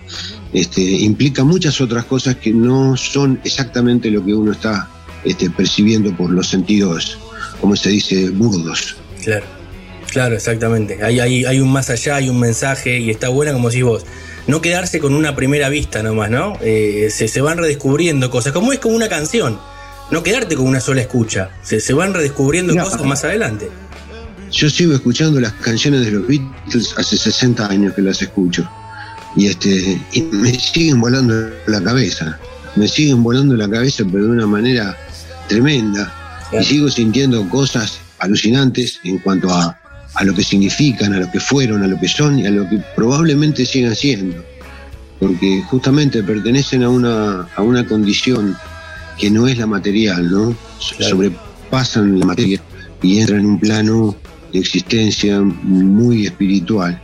este, 0.54 0.82
implica 0.82 1.44
muchas 1.44 1.82
otras 1.82 2.06
cosas 2.06 2.36
que 2.36 2.54
no 2.54 2.96
son 2.96 3.40
exactamente 3.44 4.12
lo 4.12 4.24
que 4.24 4.34
uno 4.36 4.52
está 4.52 4.88
este, 5.26 5.50
percibiendo 5.50 6.16
por 6.16 6.30
los 6.30 6.48
sentidos, 6.48 7.18
como 7.60 7.76
se 7.76 7.90
dice, 7.90 8.30
burdos. 8.30 8.96
Claro, 9.24 9.46
claro, 10.12 10.36
exactamente. 10.36 11.04
Hay, 11.04 11.20
hay, 11.20 11.46
hay 11.46 11.60
un 11.60 11.72
más 11.72 11.90
allá, 11.90 12.16
hay 12.16 12.30
un 12.30 12.40
mensaje 12.40 13.00
y 13.00 13.10
está 13.10 13.30
buena 13.30 13.54
como 13.54 13.70
decís 13.70 13.84
vos. 13.84 14.06
No 14.48 14.62
quedarse 14.62 15.00
con 15.00 15.14
una 15.14 15.36
primera 15.36 15.68
vista 15.70 16.02
nomás, 16.04 16.30
¿no? 16.30 16.58
Eh, 16.62 17.10
se, 17.12 17.28
se 17.28 17.42
van 17.42 17.58
redescubriendo 17.58 18.30
cosas, 18.30 18.54
como 18.54 18.72
es 18.74 18.80
como 18.80 18.96
una 18.96 19.10
canción. 19.10 19.60
No 20.10 20.24
quedarte 20.24 20.56
con 20.56 20.66
una 20.68 20.80
sola 20.80 21.02
escucha. 21.02 21.50
Se, 21.64 21.82
se 21.82 21.94
van 21.94 22.14
redescubriendo 22.14 22.74
No. 22.74 22.86
cosas 22.86 23.04
más 23.04 23.24
adelante. 23.26 23.70
Yo 24.52 24.70
sigo 24.70 24.94
escuchando 24.94 25.42
las 25.42 25.52
canciones 25.54 26.06
de 26.06 26.12
los 26.12 26.26
Beatles 26.26 26.94
hace 26.98 27.18
60 27.18 27.68
años 27.68 27.94
que 27.94 28.02
las 28.02 28.22
escucho. 28.22 28.70
Y, 29.36 29.48
este, 29.48 30.02
y 30.14 30.22
me 30.22 30.58
siguen 30.58 31.02
volando 31.02 31.50
la 31.68 31.84
cabeza. 31.84 32.40
Me 32.78 32.88
siguen 32.88 33.22
volando 33.24 33.56
la 33.58 33.70
cabeza, 33.70 34.06
pero 34.10 34.24
de 34.24 34.30
una 34.32 34.48
manera 34.48 34.96
tremenda. 35.50 36.14
Y 36.58 36.64
sigo 36.64 36.90
sintiendo 36.90 37.48
cosas 37.50 38.00
alucinantes 38.20 39.00
en 39.04 39.18
cuanto 39.20 39.50
a, 39.54 39.78
a 40.18 40.24
lo 40.24 40.34
que 40.34 40.44
significan, 40.44 41.14
a 41.14 41.20
lo 41.20 41.32
que 41.32 41.40
fueron, 41.40 41.84
a 41.84 41.88
lo 41.88 42.00
que 42.00 42.08
son 42.08 42.40
y 42.40 42.48
a 42.48 42.50
lo 42.50 42.68
que 42.68 42.80
probablemente 42.96 43.66
sigan 43.66 43.96
siendo. 43.96 44.44
Porque 45.20 45.62
justamente 45.70 46.24
pertenecen 46.24 46.84
a 46.84 46.90
una, 46.90 47.48
a 47.56 47.62
una 47.62 47.88
condición 47.88 48.58
que 49.18 49.30
no 49.30 49.48
es 49.48 49.60
la 49.60 49.68
material, 49.68 50.30
¿no? 50.30 50.56
Sobrepasan 50.80 52.20
la 52.20 52.26
materia 52.26 52.60
y 53.02 53.20
entran 53.20 53.42
en 53.42 53.46
un 53.46 53.60
plano 53.60 54.16
de 54.52 54.60
existencia 54.60 55.40
muy 55.42 56.26
espiritual 56.26 57.00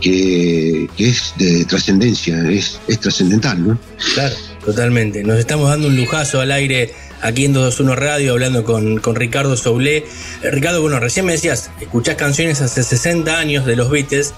que, 0.00 0.88
que 0.96 1.08
es 1.08 1.34
de 1.38 1.64
trascendencia, 1.64 2.48
es, 2.48 2.78
es 2.86 3.00
trascendental, 3.00 3.66
¿no? 3.66 3.78
Claro, 4.14 4.36
totalmente. 4.64 5.24
Nos 5.24 5.38
estamos 5.38 5.68
dando 5.68 5.88
un 5.88 5.96
lujazo 5.96 6.40
al 6.40 6.52
aire 6.52 6.92
aquí 7.22 7.44
en 7.44 7.52
221 7.52 7.96
Radio 7.96 8.32
hablando 8.32 8.64
con, 8.64 8.98
con 8.98 9.14
Ricardo 9.16 9.56
Soulé. 9.56 9.98
Eh, 10.42 10.50
Ricardo, 10.50 10.82
bueno, 10.82 11.00
recién 11.00 11.26
me 11.26 11.32
decías, 11.32 11.70
escuchás 11.80 12.16
canciones 12.16 12.60
hace 12.60 12.82
60 12.82 13.38
años 13.38 13.66
de 13.66 13.76
los 13.76 13.90
Beatles, 13.90 14.34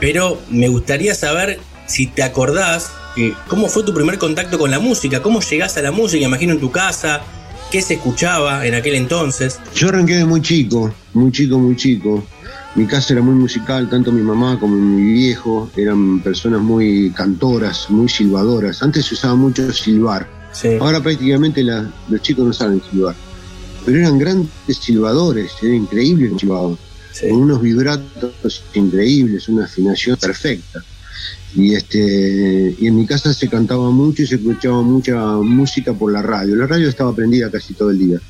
pero 0.00 0.40
me 0.50 0.68
gustaría 0.68 1.14
saber 1.14 1.60
si 1.86 2.06
te 2.06 2.22
acordás 2.22 2.90
eh, 3.16 3.32
cómo 3.48 3.68
fue 3.68 3.82
tu 3.82 3.94
primer 3.94 4.18
contacto 4.18 4.58
con 4.58 4.70
la 4.70 4.78
música, 4.78 5.22
cómo 5.22 5.40
llegaste 5.40 5.80
a 5.80 5.84
la 5.84 5.92
música, 5.92 6.24
imagino 6.24 6.52
en 6.52 6.60
tu 6.60 6.70
casa, 6.70 7.22
qué 7.70 7.80
se 7.80 7.94
escuchaba 7.94 8.66
en 8.66 8.74
aquel 8.74 8.94
entonces. 8.94 9.58
Yo 9.74 9.88
arranqué 9.88 10.16
de 10.16 10.24
muy 10.24 10.42
chico, 10.42 10.92
muy 11.14 11.32
chico, 11.32 11.58
muy 11.58 11.76
chico. 11.76 12.26
Mi 12.74 12.86
casa 12.86 13.14
era 13.14 13.22
muy 13.22 13.34
musical, 13.34 13.88
tanto 13.88 14.12
mi 14.12 14.20
mamá 14.20 14.60
como 14.60 14.76
mi 14.76 15.14
viejo 15.14 15.70
eran 15.76 16.20
personas 16.20 16.60
muy 16.60 17.10
cantoras, 17.16 17.86
muy 17.88 18.06
silbadoras. 18.06 18.82
Antes 18.82 19.06
se 19.06 19.14
usaba 19.14 19.34
mucho 19.34 19.72
silbar. 19.72 20.35
Ahora 20.80 21.02
prácticamente 21.02 21.62
la- 21.62 21.90
los 22.08 22.22
chicos 22.22 22.46
no 22.46 22.52
saben 22.52 22.82
silbar. 22.90 23.14
Pero 23.84 23.98
eran 23.98 24.18
grandes 24.18 24.50
silbadores, 24.80 25.52
era 25.62 25.74
increíble 25.74 26.30
silbado. 26.38 26.78
Con 27.30 27.42
unos 27.42 27.62
vibratos 27.62 28.62
increíbles, 28.74 29.48
una 29.48 29.64
afinación 29.64 30.16
perfecta. 30.16 30.82
Y, 31.54 31.74
este, 31.74 32.76
y 32.78 32.86
en 32.86 32.96
mi 32.96 33.06
casa 33.06 33.32
se 33.32 33.48
cantaba 33.48 33.90
mucho 33.90 34.22
y 34.22 34.26
se 34.26 34.34
escuchaba 34.34 34.82
mucha 34.82 35.16
música 35.36 35.94
por 35.94 36.12
la 36.12 36.20
radio. 36.20 36.56
La 36.56 36.66
radio 36.66 36.88
estaba 36.88 37.14
prendida 37.14 37.50
casi 37.50 37.72
todo 37.74 37.90
el 37.90 37.98
día. 37.98 38.20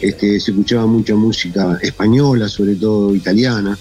Este, 0.00 0.40
se 0.40 0.50
escuchaba 0.50 0.86
mucha 0.86 1.14
música 1.14 1.78
española, 1.80 2.48
sobre 2.48 2.74
todo 2.74 3.14
italiana, 3.14 3.78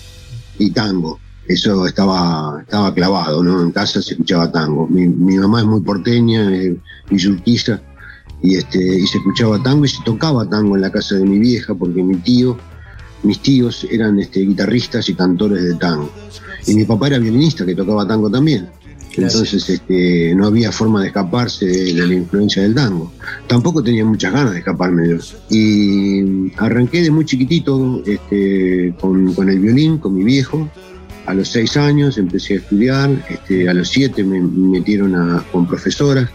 y 0.59 0.69
tango. 0.69 1.19
Eso 1.47 1.85
estaba, 1.85 2.61
estaba 2.61 2.93
clavado, 2.93 3.43
¿no? 3.43 3.61
En 3.61 3.71
casa 3.71 4.01
se 4.01 4.13
escuchaba 4.13 4.51
tango. 4.51 4.87
Mi, 4.87 5.07
mi 5.07 5.37
mamá 5.37 5.59
es 5.59 5.65
muy 5.65 5.81
porteña, 5.81 6.55
eh, 6.55 6.77
villurquiza, 7.09 7.81
y, 8.41 8.55
este, 8.55 8.79
y 8.99 9.07
se 9.07 9.17
escuchaba 9.17 9.61
tango 9.61 9.85
y 9.85 9.89
se 9.89 10.03
tocaba 10.03 10.49
tango 10.49 10.75
en 10.75 10.81
la 10.81 10.91
casa 10.91 11.15
de 11.15 11.25
mi 11.25 11.39
vieja, 11.39 11.73
porque 11.73 12.03
mi 12.03 12.15
tío, 12.17 12.57
mis 13.23 13.39
tíos 13.39 13.85
eran 13.89 14.19
este, 14.19 14.41
guitarristas 14.41 15.07
y 15.09 15.15
cantores 15.15 15.63
de 15.63 15.75
tango. 15.75 16.09
Y 16.67 16.75
mi 16.75 16.85
papá 16.85 17.07
era 17.07 17.19
violinista, 17.19 17.65
que 17.65 17.75
tocaba 17.75 18.07
tango 18.07 18.29
también. 18.29 18.67
Entonces 19.15 19.69
este, 19.69 20.33
no 20.35 20.47
había 20.47 20.71
forma 20.71 21.01
de 21.01 21.07
escaparse 21.07 21.65
de, 21.65 21.93
de 21.93 22.07
la 22.07 22.13
influencia 22.15 22.63
del 22.63 22.73
tango. 22.73 23.11
Tampoco 23.47 23.83
tenía 23.83 24.03
muchas 24.03 24.33
ganas 24.33 24.53
de 24.53 24.59
escaparme 24.59 25.07
yo. 25.07 25.17
Y 25.49 26.51
arranqué 26.57 27.01
de 27.01 27.11
muy 27.11 27.25
chiquitito 27.25 28.01
este, 28.05 28.95
con, 28.99 29.33
con 29.33 29.49
el 29.49 29.59
violín, 29.59 29.99
con 29.99 30.15
mi 30.15 30.23
viejo. 30.23 30.67
A 31.25 31.33
los 31.33 31.47
seis 31.49 31.77
años 31.77 32.17
empecé 32.17 32.55
a 32.55 32.57
estudiar, 32.57 33.25
este, 33.29 33.69
a 33.69 33.73
los 33.73 33.87
siete 33.89 34.23
me 34.23 34.41
metieron 34.41 35.15
a- 35.15 35.43
con 35.51 35.65
profesoras, 35.67 36.29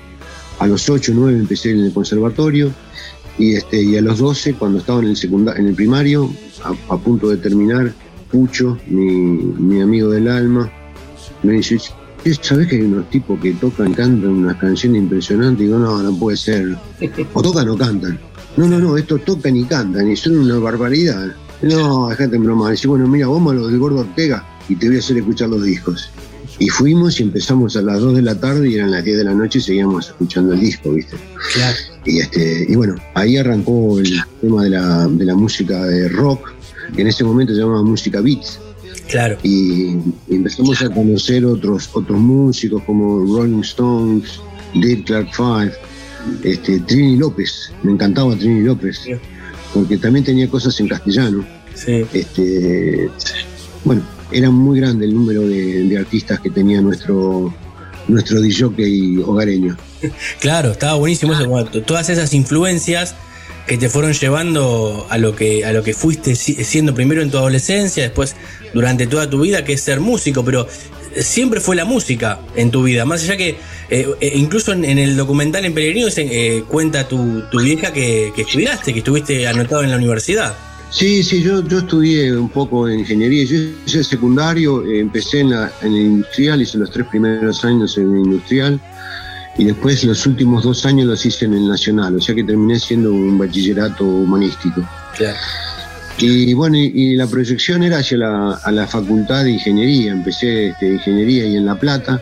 a 0.59 0.67
los 0.67 0.89
ocho, 0.89 1.13
nueve 1.15 1.39
empecé 1.39 1.73
en 1.73 1.81
el 1.81 1.93
conservatorio 1.93 2.73
y, 3.39 3.55
este, 3.55 3.83
y 3.83 3.97
a 3.97 4.01
los 4.03 4.19
12, 4.19 4.55
cuando 4.55 4.79
estaba 4.79 5.01
en 5.01 5.09
el, 5.09 5.17
secunda- 5.17 5.55
en 5.57 5.67
el 5.67 5.75
primario, 5.75 6.31
a, 6.89 6.97
punto 6.97 7.29
de 7.29 7.37
terminar, 7.37 7.93
Pucho, 8.31 8.77
mi, 8.89 9.11
mi 9.11 9.81
amigo 9.81 10.11
del 10.11 10.29
alma, 10.29 10.71
me 11.43 11.55
dice, 11.55 11.79
"Che, 11.79 12.35
¿sabes 12.43 12.67
que 12.67 12.77
hay 12.77 12.83
unos 12.83 13.09
tipos 13.09 13.41
que 13.41 13.53
tocan, 13.55 13.95
cantan 13.95 14.29
unas 14.29 14.57
canciones 14.57 15.01
impresionantes? 15.01 15.63
Y 15.63 15.65
digo, 15.67 15.79
no, 15.79 16.03
no 16.03 16.15
puede 16.19 16.37
ser. 16.37 16.77
O 17.33 17.41
tocan 17.41 17.69
o 17.71 17.77
cantan. 17.79 18.19
No, 18.59 18.67
no, 18.69 18.79
no, 18.81 18.99
estos 18.99 19.25
tocan 19.25 19.57
y 19.57 19.65
cantan 19.65 20.11
y 20.11 20.17
son 20.17 20.37
una 20.41 20.59
barbaridad. 20.59 21.29
No, 21.63 22.09
dejate 22.09 22.37
en 22.37 22.45
broma. 22.45 22.71
Dice, 22.71 22.87
bueno, 22.89 23.07
mira, 23.09 23.29
vamos 23.29 23.53
a 23.53 23.57
lo 23.57 23.67
del 23.69 23.79
Gordo 23.79 24.01
Ortega 24.01 24.45
y 24.69 24.77
te 24.77 24.89
voy 24.89 24.97
a 24.97 24.99
hacer 25.01 25.19
escuchar 25.19 25.49
los 25.49 25.63
discos. 25.63 26.11
Y 26.61 26.69
fuimos 26.69 27.21
y 27.21 27.23
empezamos 27.23 27.77
a 27.77 27.83
las 27.83 28.01
2 28.01 28.17
de 28.17 28.23
la 28.23 28.35
tarde 28.35 28.69
y 28.69 28.75
eran 28.75 28.91
las 28.91 29.05
10 29.05 29.19
de 29.19 29.25
la 29.25 29.35
noche 29.35 29.59
y 29.59 29.63
seguíamos 29.63 30.09
escuchando 30.09 30.55
el 30.55 30.61
disco, 30.61 30.93
¿viste? 30.93 31.17
Claro. 31.55 31.77
Y, 32.05 32.19
este, 32.19 32.67
y 32.69 32.75
bueno, 32.75 32.97
ahí 33.15 33.37
arrancó 33.37 33.99
el 34.01 34.21
tema 34.41 34.65
de 34.65 34.71
la, 34.71 35.07
de 35.07 35.25
la 35.25 35.35
música 35.37 35.85
de 35.85 36.09
rock, 36.09 36.53
que 36.97 37.03
en 37.03 37.09
ese 37.09 37.23
momento 37.23 37.55
se 37.55 37.61
llamaba 37.61 37.83
música 37.83 38.21
beats. 38.21 38.59
Claro. 39.09 39.39
Y, 39.43 39.99
y 40.29 40.35
empezamos 40.35 40.83
a 40.83 40.91
conocer 40.91 41.45
otros, 41.45 41.91
otros 41.93 42.19
músicos 42.19 42.83
como 42.83 43.21
Rolling 43.21 43.61
Stones, 43.61 44.41
Dave 44.75 45.05
Clark 45.05 45.29
Five, 45.35 45.73
este, 46.43 46.81
Trini 46.81 47.17
López. 47.17 47.73
Me 47.83 47.93
encantaba 47.93 48.35
Trini 48.37 48.63
López, 48.63 49.01
porque 49.73 49.97
también 49.97 50.25
tenía 50.25 50.49
cosas 50.49 50.79
en 50.81 50.89
castellano. 50.89 51.45
Sí. 51.75 52.05
Este, 52.13 53.09
bueno, 53.85 54.03
era 54.33 54.51
muy 54.51 54.81
grande 54.81 55.07
el 55.07 55.15
número 55.15 55.43
de, 55.47 55.97
artistas 55.99 56.41
que 56.41 56.51
tenía 56.51 56.81
nuestro, 56.81 57.55
nuestro 58.09 58.41
DJ 58.41 58.67
hogareño. 59.25 59.77
Claro, 60.41 60.73
estaba 60.73 60.95
buenísimo 60.95 61.33
eso, 61.33 61.83
todas 61.83 62.09
esas 62.09 62.33
influencias 62.33 63.15
que 63.67 63.77
te 63.77 63.89
fueron 63.89 64.13
llevando 64.13 65.07
a 65.11 65.19
lo 65.19 65.35
que 65.35 65.65
a 65.65 65.73
lo 65.73 65.83
que 65.83 65.93
fuiste 65.93 66.37
si- 66.37 66.63
siendo 66.65 66.95
primero 66.95 67.21
en 67.21 67.31
tu 67.31 67.37
adolescencia, 67.37 68.05
después 68.05 68.37
durante 68.73 69.07
toda 69.07 69.29
tu 69.29 69.41
vida, 69.41 69.65
que 69.65 69.73
es 69.73 69.81
ser 69.83 70.01
músico, 70.01 70.45
pero 70.45 70.69
siempre 71.17 71.61
fue 71.61 71.75
la 71.75 71.85
música 71.85 72.39
en 72.55 72.71
tu 72.71 72.83
vida, 72.85 73.05
más 73.05 73.25
allá 73.25 73.37
que 73.37 73.57
eh, 73.91 74.07
eh, 74.21 74.33
incluso 74.37 74.73
en, 74.73 74.85
el 74.85 75.17
documental 75.17 75.65
en 75.65 75.75
Peregrino 75.75 76.09
eh, 76.17 76.63
cuenta 76.69 77.09
tu, 77.09 77.43
tu 77.51 77.61
vieja 77.61 77.93
que, 77.93 78.33
que 78.37 78.43
estudiaste, 78.43 78.93
que 78.93 79.01
estuviste 79.01 79.49
anotado 79.49 79.83
en 79.83 79.91
la 79.91 79.97
universidad. 79.97 80.55
Sí, 80.91 81.23
sí, 81.23 81.43
yo, 81.43 81.63
yo 81.67 81.79
estudié 81.79 82.35
un 82.35 82.49
poco 82.49 82.87
de 82.87 82.99
ingeniería. 82.99 83.45
Yo 83.45 83.57
hice 83.87 84.03
secundario, 84.03 84.85
eh, 84.85 85.01
empecé 85.01 85.41
en, 85.41 85.51
la, 85.51 85.71
en 85.83 85.95
el 85.95 86.03
industrial, 86.03 86.63
hice 86.63 86.79
los 86.79 86.91
tres 86.91 87.07
primeros 87.09 87.65
años 87.65 87.99
en 87.99 88.11
el 88.15 88.25
industrial 88.25 88.81
y 89.59 89.65
después 89.65 90.03
los 90.05 90.25
últimos 90.25 90.65
dos 90.65 90.87
años 90.87 91.07
los 91.07 91.27
hice 91.27 91.45
en 91.45 91.55
el 91.55 91.69
nacional, 91.69 92.17
o 92.17 92.21
sea 92.21 92.35
que 92.35 92.45
terminé 92.45 92.79
siendo 92.79 93.13
un 93.13 93.37
bachillerato 93.37 94.05
humanístico. 94.05 94.83
Claro. 95.17 95.37
Y 96.21 96.53
bueno, 96.55 96.77
y, 96.77 96.93
y 96.95 97.17
la 97.17 97.27
proyección 97.27 97.83
era 97.83 97.99
hacia 97.99 98.19
la, 98.19 98.55
a 98.55 98.73
la 98.73 98.87
facultad 98.87 99.45
de 99.45 99.53
ingeniería. 99.53 100.13
Empecé 100.13 100.69
este, 100.69 100.95
ingeniería 100.95 101.45
y 101.45 101.57
en 101.57 101.67
La 101.67 101.79
Plata, 101.79 102.21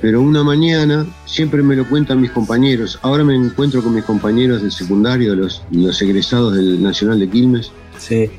pero 0.00 0.20
una 0.20 0.42
mañana, 0.42 1.06
siempre 1.26 1.62
me 1.62 1.76
lo 1.76 1.88
cuentan 1.88 2.20
mis 2.20 2.30
compañeros, 2.30 2.98
ahora 3.02 3.22
me 3.22 3.36
encuentro 3.36 3.82
con 3.82 3.94
mis 3.94 4.04
compañeros 4.04 4.60
del 4.62 4.72
secundario, 4.72 5.34
los, 5.34 5.62
los 5.70 6.02
egresados 6.02 6.54
del 6.54 6.82
Nacional 6.82 7.20
de 7.20 7.28
Quilmes, 7.30 7.70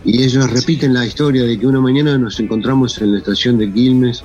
Y 0.06 0.23
ellos 0.23 0.49
repiten 0.49 0.94
la 0.94 1.06
historia 1.06 1.44
de 1.44 1.57
que 1.57 1.65
una 1.68 1.80
mañana 1.80 2.18
nos 2.18 2.40
encontramos 2.40 2.99
en 3.02 3.14
la 3.14 3.18
estación 3.19 3.57
de 3.57 3.72
Quilmes 3.72 4.23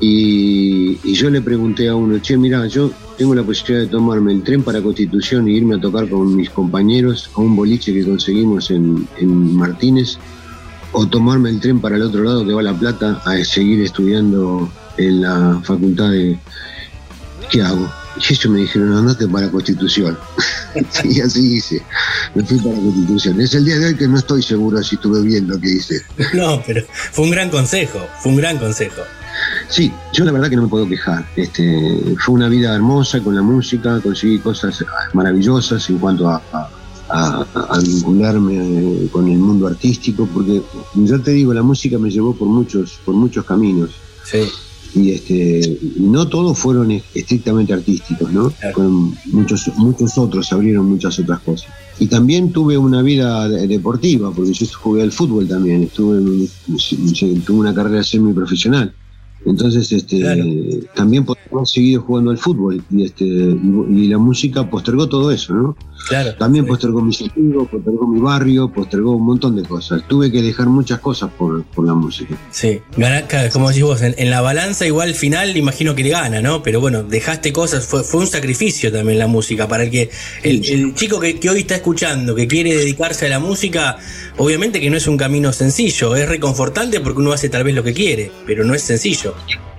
y, 0.00 0.98
y 1.04 1.14
yo 1.14 1.30
le 1.30 1.40
pregunté 1.40 1.88
a 1.88 1.94
uno, 1.94 2.18
che, 2.18 2.36
mira, 2.36 2.66
yo 2.66 2.90
tengo 3.16 3.34
la 3.34 3.42
posibilidad 3.42 3.84
de 3.84 3.90
tomarme 3.90 4.32
el 4.32 4.42
tren 4.42 4.62
para 4.62 4.82
Constitución 4.82 5.48
e 5.48 5.52
irme 5.52 5.76
a 5.76 5.80
tocar 5.80 6.08
con 6.08 6.34
mis 6.34 6.50
compañeros 6.50 7.30
a 7.34 7.40
un 7.40 7.54
boliche 7.54 7.92
que 7.92 8.04
conseguimos 8.04 8.70
en, 8.70 9.06
en 9.18 9.54
Martínez, 9.54 10.18
o 10.92 11.06
tomarme 11.06 11.50
el 11.50 11.60
tren 11.60 11.80
para 11.80 11.96
el 11.96 12.02
otro 12.02 12.22
lado 12.22 12.44
que 12.44 12.52
va 12.52 12.60
a 12.60 12.64
La 12.64 12.78
Plata 12.78 13.20
a 13.24 13.44
seguir 13.44 13.82
estudiando 13.82 14.70
en 14.96 15.22
la 15.22 15.60
facultad 15.62 16.10
de... 16.10 16.38
¿Qué 17.50 17.62
hago? 17.62 17.88
Y 18.16 18.32
ellos 18.32 18.46
me 18.48 18.60
dijeron, 18.60 18.92
andate 18.96 19.26
para 19.28 19.50
Constitución. 19.50 20.16
y 21.04 21.20
así 21.20 21.56
hice. 21.56 21.82
Me 22.34 22.44
fui 22.44 22.58
para 22.58 22.74
Constitución. 22.76 23.40
Es 23.40 23.54
el 23.54 23.64
día 23.64 23.78
de 23.78 23.86
hoy 23.86 23.96
que 23.96 24.06
no 24.08 24.18
estoy 24.18 24.42
seguro 24.42 24.82
si 24.82 24.94
estuve 24.96 25.20
bien 25.22 25.48
lo 25.48 25.58
que 25.60 25.70
hice. 25.70 26.00
No, 26.34 26.62
pero 26.66 26.82
fue 27.12 27.24
un 27.24 27.30
gran 27.30 27.50
consejo, 27.50 28.06
fue 28.22 28.32
un 28.32 28.38
gran 28.38 28.58
consejo. 28.58 29.02
Sí, 29.68 29.92
yo 30.12 30.24
la 30.24 30.30
verdad 30.32 30.48
que 30.48 30.56
no 30.56 30.62
me 30.62 30.68
puedo 30.68 30.88
quejar. 30.88 31.26
Este, 31.36 32.14
fue 32.24 32.34
una 32.34 32.48
vida 32.48 32.74
hermosa 32.74 33.20
con 33.20 33.34
la 33.34 33.42
música, 33.42 34.00
conseguí 34.00 34.38
cosas 34.38 34.84
maravillosas 35.12 35.88
en 35.90 35.98
cuanto 35.98 36.28
a, 36.28 36.40
a- 36.52 36.68
a- 37.08 37.46
a 37.70 37.78
vincularme 37.80 38.54
eh, 39.04 39.08
con 39.12 39.28
el 39.28 39.38
mundo 39.38 39.66
artístico, 39.66 40.26
porque 40.32 40.62
yo 40.94 41.20
te 41.20 41.32
digo, 41.32 41.52
la 41.52 41.62
música 41.62 41.98
me 41.98 42.10
llevó 42.10 42.34
por 42.34 42.48
muchos, 42.48 42.98
por 43.04 43.14
muchos 43.14 43.44
caminos. 43.44 43.90
Sí. 44.24 44.48
Y 44.94 45.10
este, 45.10 45.78
no 45.96 46.28
todos 46.28 46.56
fueron 46.56 46.90
estrictamente 47.14 47.72
artísticos, 47.72 48.32
¿no? 48.32 48.50
Fueron 48.74 49.14
muchos, 49.26 49.68
muchos 49.76 50.16
otros 50.18 50.52
abrieron 50.52 50.86
muchas 50.88 51.18
otras 51.18 51.40
cosas. 51.40 51.68
Y 51.98 52.06
también 52.06 52.52
tuve 52.52 52.78
una 52.78 53.02
vida 53.02 53.48
de- 53.48 53.66
deportiva, 53.66 54.32
porque 54.32 54.52
yo 54.52 54.66
jugué 54.80 55.02
al 55.02 55.12
fútbol 55.12 55.48
también, 55.48 55.84
estuve 55.84 56.48
tuve 57.44 57.58
una 57.58 57.74
carrera 57.74 58.02
semiprofesional. 58.04 58.92
Entonces, 59.46 59.92
este, 59.92 60.22
también 60.94 61.26
haber 61.52 61.66
seguido 61.66 62.02
jugando 62.02 62.30
al 62.30 62.38
fútbol 62.38 62.82
y, 62.90 63.04
este, 63.04 63.24
y, 63.24 64.08
la 64.08 64.18
música 64.18 64.68
postergó 64.68 65.08
todo 65.08 65.30
eso, 65.30 65.54
¿no? 65.54 65.76
Claro. 66.08 66.34
También 66.34 66.66
postergó 66.66 67.00
mis 67.00 67.22
amigos, 67.22 67.68
postergó 67.68 68.06
mi 68.06 68.20
barrio, 68.20 68.70
postergó 68.70 69.12
un 69.12 69.24
montón 69.24 69.56
de 69.56 69.62
cosas. 69.62 70.02
Tuve 70.06 70.30
que 70.30 70.42
dejar 70.42 70.66
muchas 70.66 71.00
cosas 71.00 71.30
por, 71.38 71.64
por 71.64 71.86
la 71.86 71.94
música. 71.94 72.36
Sí, 72.50 72.80
como 73.52 73.68
decís 73.68 73.82
vos, 73.82 74.02
en, 74.02 74.14
en 74.18 74.30
la 74.30 74.40
balanza 74.40 74.86
igual 74.86 75.08
al 75.08 75.14
final 75.14 75.56
imagino 75.56 75.94
que 75.94 76.02
le 76.02 76.10
gana, 76.10 76.42
¿no? 76.42 76.62
Pero 76.62 76.80
bueno, 76.80 77.02
dejaste 77.02 77.52
cosas, 77.52 77.86
fue, 77.86 78.02
fue 78.02 78.20
un 78.20 78.26
sacrificio 78.26 78.92
también 78.92 79.18
la 79.18 79.26
música, 79.26 79.68
para 79.68 79.84
el 79.84 79.90
que 79.90 80.10
el, 80.42 80.64
el 80.64 80.94
chico 80.94 81.20
que, 81.20 81.38
que 81.38 81.50
hoy 81.50 81.60
está 81.60 81.76
escuchando, 81.76 82.34
que 82.34 82.46
quiere 82.46 82.76
dedicarse 82.76 83.26
a 83.26 83.28
la 83.30 83.38
música, 83.38 83.96
obviamente 84.36 84.80
que 84.80 84.90
no 84.90 84.96
es 84.96 85.06
un 85.06 85.16
camino 85.16 85.52
sencillo, 85.52 86.16
es 86.16 86.28
reconfortante 86.28 87.00
porque 87.00 87.20
uno 87.20 87.32
hace 87.32 87.48
tal 87.48 87.64
vez 87.64 87.74
lo 87.74 87.82
que 87.82 87.92
quiere, 87.92 88.30
pero 88.46 88.64
no 88.64 88.74
es 88.74 88.82
sencillo. 88.82 89.33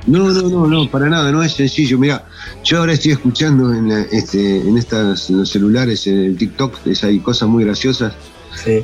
No, 0.08 0.30
no, 0.30 0.50
no, 0.50 0.68
no, 0.68 0.90
para 0.92 1.10
nada, 1.10 1.32
no 1.32 1.42
es 1.42 1.54
sencillo. 1.54 1.98
Mira, 1.98 2.26
yo 2.64 2.78
ahora 2.80 2.94
estoy 2.94 3.14
escuchando 3.14 3.74
en, 3.74 3.90
la- 3.90 4.02
este, 4.04 4.58
en 4.58 4.78
estas 4.78 5.30
en 5.32 5.40
los 5.40 5.50
celulares, 5.50 6.06
en 6.06 6.20
el 6.20 6.38
TikTok, 6.38 6.86
es, 6.86 7.04
hay 7.04 7.20
cosas 7.20 7.50
muy 7.50 7.64
graciosas 7.64 8.14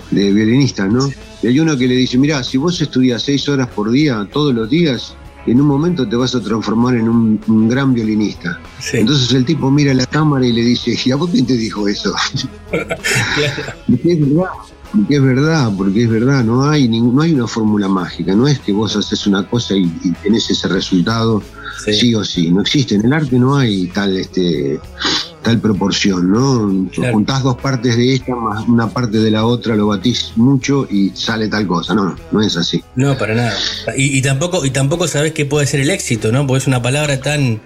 de 0.10 0.32
violinistas, 0.34 0.92
¿no? 0.92 1.08
Y 1.44 1.48
hay 1.48 1.60
uno 1.60 1.78
que 1.78 1.88
le 1.88 1.96
dice, 1.96 2.18
mira, 2.18 2.44
si 2.44 2.58
vos 2.58 2.82
estudias 2.82 3.22
seis 3.24 3.48
horas 3.50 3.68
por 3.70 3.92
día, 3.92 4.28
todos 4.34 4.54
los 4.54 4.70
días, 4.70 5.14
en 5.46 5.60
un 5.62 5.68
momento 5.68 6.08
te 6.08 6.16
vas 6.16 6.34
a 6.36 6.42
transformar 6.42 6.96
en 6.96 7.08
un, 7.08 7.40
un 7.48 7.70
gran 7.70 7.94
violinista. 7.94 8.60
Entonces 9.00 9.32
el 9.34 9.46
tipo 9.46 9.70
mira 9.72 9.94
la 9.94 10.06
cámara 10.08 10.46
y 10.46 10.52
le 10.54 10.62
dice, 10.62 10.96
¿y 11.06 11.12
a 11.12 11.16
vos 11.16 11.30
quién 11.32 11.46
te 11.46 11.54
dijo 11.58 11.88
eso? 11.88 12.14
Porque 12.72 14.12
es 14.14 14.20
verdad, 14.20 14.50
porque 14.92 15.16
es 15.16 15.22
verdad, 15.22 15.72
porque 15.78 16.04
es 16.04 16.10
verdad, 16.10 16.44
no 16.44 16.70
hay, 16.70 16.88
no 16.88 17.22
hay 17.22 17.34
una 17.34 17.48
fórmula 17.48 17.88
mágica, 17.88 18.36
no 18.36 18.48
es 18.48 18.60
que 18.60 18.74
vos 18.74 18.96
haces 18.96 19.26
una 19.28 19.48
cosa 19.48 19.76
y, 19.76 19.84
y 20.04 20.12
tenés 20.24 20.50
ese 20.50 20.68
resultado 20.68 21.42
sí. 21.86 22.14
o 22.14 22.24
sí, 22.24 22.52
no 22.52 22.62
existe, 22.62 22.96
en 22.96 23.06
el 23.06 23.14
arte 23.14 23.38
no 23.40 23.58
hay 23.58 23.88
tal 23.88 24.18
este 24.18 24.80
tal 25.42 25.60
proporción, 25.60 26.32
¿no? 26.32 26.88
Juntás 27.12 27.42
dos 27.42 27.58
partes 27.58 27.98
de 27.98 28.14
esta 28.14 28.36
más 28.36 28.68
una 28.68 28.90
parte 28.90 29.18
de 29.18 29.32
la 29.32 29.46
otra, 29.46 29.76
lo 29.76 29.88
batís 29.88 30.34
mucho 30.36 30.88
y 30.90 31.12
sale 31.16 31.48
tal 31.48 31.66
cosa, 31.66 31.96
no, 31.96 32.16
no 32.32 32.42
es 32.42 32.56
así. 32.58 32.84
No, 32.96 33.18
para 33.18 33.34
nada. 33.34 33.54
Y, 33.98 34.18
y 34.18 34.22
tampoco, 34.22 34.64
y 34.66 34.70
tampoco 34.70 35.08
sabes 35.08 35.32
qué 35.32 35.46
puede 35.46 35.66
ser 35.66 35.80
el 35.80 35.90
éxito, 35.90 36.32
¿no? 36.32 36.46
Porque 36.46 36.60
es 36.60 36.68
una 36.68 36.82
palabra 36.82 37.22
tan, 37.22 37.60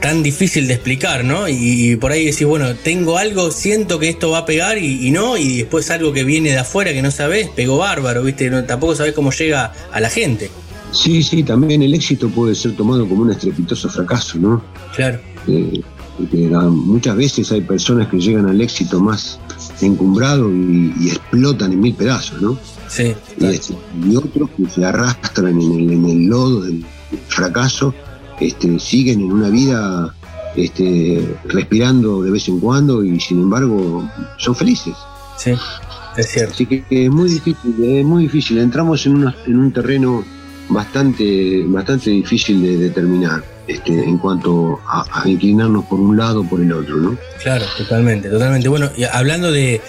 tan 0.00 0.22
difícil 0.22 0.66
de 0.66 0.74
explicar, 0.74 1.24
¿no? 1.24 1.48
Y, 1.48 1.92
y 1.92 1.96
por 1.96 2.12
ahí 2.12 2.24
decís, 2.24 2.46
bueno, 2.46 2.74
tengo 2.74 3.18
algo, 3.18 3.50
siento 3.50 3.98
que 3.98 4.08
esto 4.08 4.30
va 4.30 4.38
a 4.38 4.46
pegar 4.46 4.78
y, 4.78 5.06
y 5.06 5.10
no, 5.10 5.36
y 5.36 5.58
después 5.58 5.90
algo 5.90 6.12
que 6.12 6.24
viene 6.24 6.50
de 6.50 6.58
afuera 6.58 6.92
que 6.92 7.02
no 7.02 7.10
sabes, 7.10 7.48
pegó 7.50 7.78
bárbaro, 7.78 8.22
¿viste? 8.22 8.50
No, 8.50 8.64
tampoco 8.64 8.94
sabes 8.94 9.12
cómo 9.12 9.30
llega 9.30 9.72
a 9.92 10.00
la 10.00 10.08
gente. 10.08 10.50
Sí, 10.92 11.22
sí, 11.22 11.42
también 11.42 11.82
el 11.82 11.94
éxito 11.94 12.28
puede 12.28 12.54
ser 12.54 12.76
tomado 12.76 13.08
como 13.08 13.22
un 13.22 13.30
estrepitoso 13.30 13.88
fracaso, 13.88 14.38
¿no? 14.38 14.64
Claro. 14.94 15.20
Eh, 15.46 15.80
porque, 16.18 16.36
muchas 16.36 17.16
veces 17.16 17.52
hay 17.52 17.60
personas 17.60 18.08
que 18.08 18.18
llegan 18.18 18.48
al 18.48 18.60
éxito 18.60 19.00
más 19.00 19.38
encumbrado 19.80 20.50
y, 20.50 20.92
y 21.00 21.08
explotan 21.10 21.72
en 21.72 21.80
mil 21.80 21.94
pedazos, 21.94 22.40
¿no? 22.42 22.58
Sí. 22.88 23.14
Y, 23.38 23.46
este, 23.46 23.74
y 24.04 24.16
otros 24.16 24.50
que 24.56 24.68
se 24.68 24.84
arrastran 24.84 25.60
en 25.60 25.72
el, 25.72 25.92
en 25.92 26.04
el 26.06 26.26
lodo 26.26 26.62
del 26.62 26.84
fracaso 27.28 27.94
este, 28.40 28.78
siguen 28.80 29.20
en 29.20 29.32
una 29.32 29.48
vida 29.48 30.14
este, 30.56 31.36
respirando 31.44 32.22
de 32.22 32.30
vez 32.30 32.48
en 32.48 32.58
cuando 32.60 33.04
y 33.04 33.20
sin 33.20 33.40
embargo 33.40 34.08
son 34.38 34.56
felices. 34.56 34.94
Sí, 35.38 35.52
es 36.16 36.26
cierto. 36.30 36.54
Así 36.54 36.66
que 36.66 36.84
es 36.90 37.10
muy 37.10 37.30
difícil, 37.30 37.84
es 37.84 38.04
muy 38.04 38.24
difícil. 38.24 38.58
Entramos 38.58 39.06
en, 39.06 39.16
una- 39.16 39.34
en 39.46 39.58
un 39.58 39.72
terreno 39.72 40.24
bastante, 40.68 41.62
bastante 41.66 42.10
difícil 42.10 42.62
de 42.62 42.76
determinar 42.76 43.42
este, 43.66 43.92
en 43.92 44.18
cuanto 44.18 44.80
a, 44.86 45.04
a 45.22 45.28
inclinarnos 45.28 45.84
por 45.86 46.00
un 46.00 46.16
lado 46.16 46.40
o 46.40 46.44
por 46.48 46.60
el 46.60 46.72
otro, 46.72 46.96
¿no? 46.96 47.16
Claro, 47.42 47.64
totalmente, 47.76 48.28
totalmente. 48.28 48.68
Bueno, 48.68 48.88
y 48.96 49.04
hablando 49.04 49.50
de, 49.52 49.80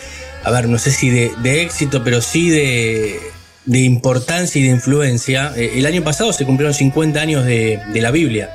a 0.44 0.52
ver, 0.52 0.68
no 0.70 0.78
sé 0.78 0.92
si 0.92 1.10
de, 1.10 1.32
de 1.42 1.62
éxito, 1.64 2.04
pero 2.04 2.22
sí 2.22 2.50
de, 2.50 3.20
de 3.66 3.80
importancia 3.80 4.60
y 4.60 4.64
de 4.64 4.72
influencia, 4.72 5.54
eh, 5.56 5.74
el 5.76 5.86
año 5.86 6.04
pasado 6.04 6.34
se 6.34 6.46
cumplieron 6.46 6.74
50 6.74 7.20
años 7.20 7.46
de, 7.46 7.80
de 7.94 8.02
la 8.02 8.12
Biblia, 8.12 8.50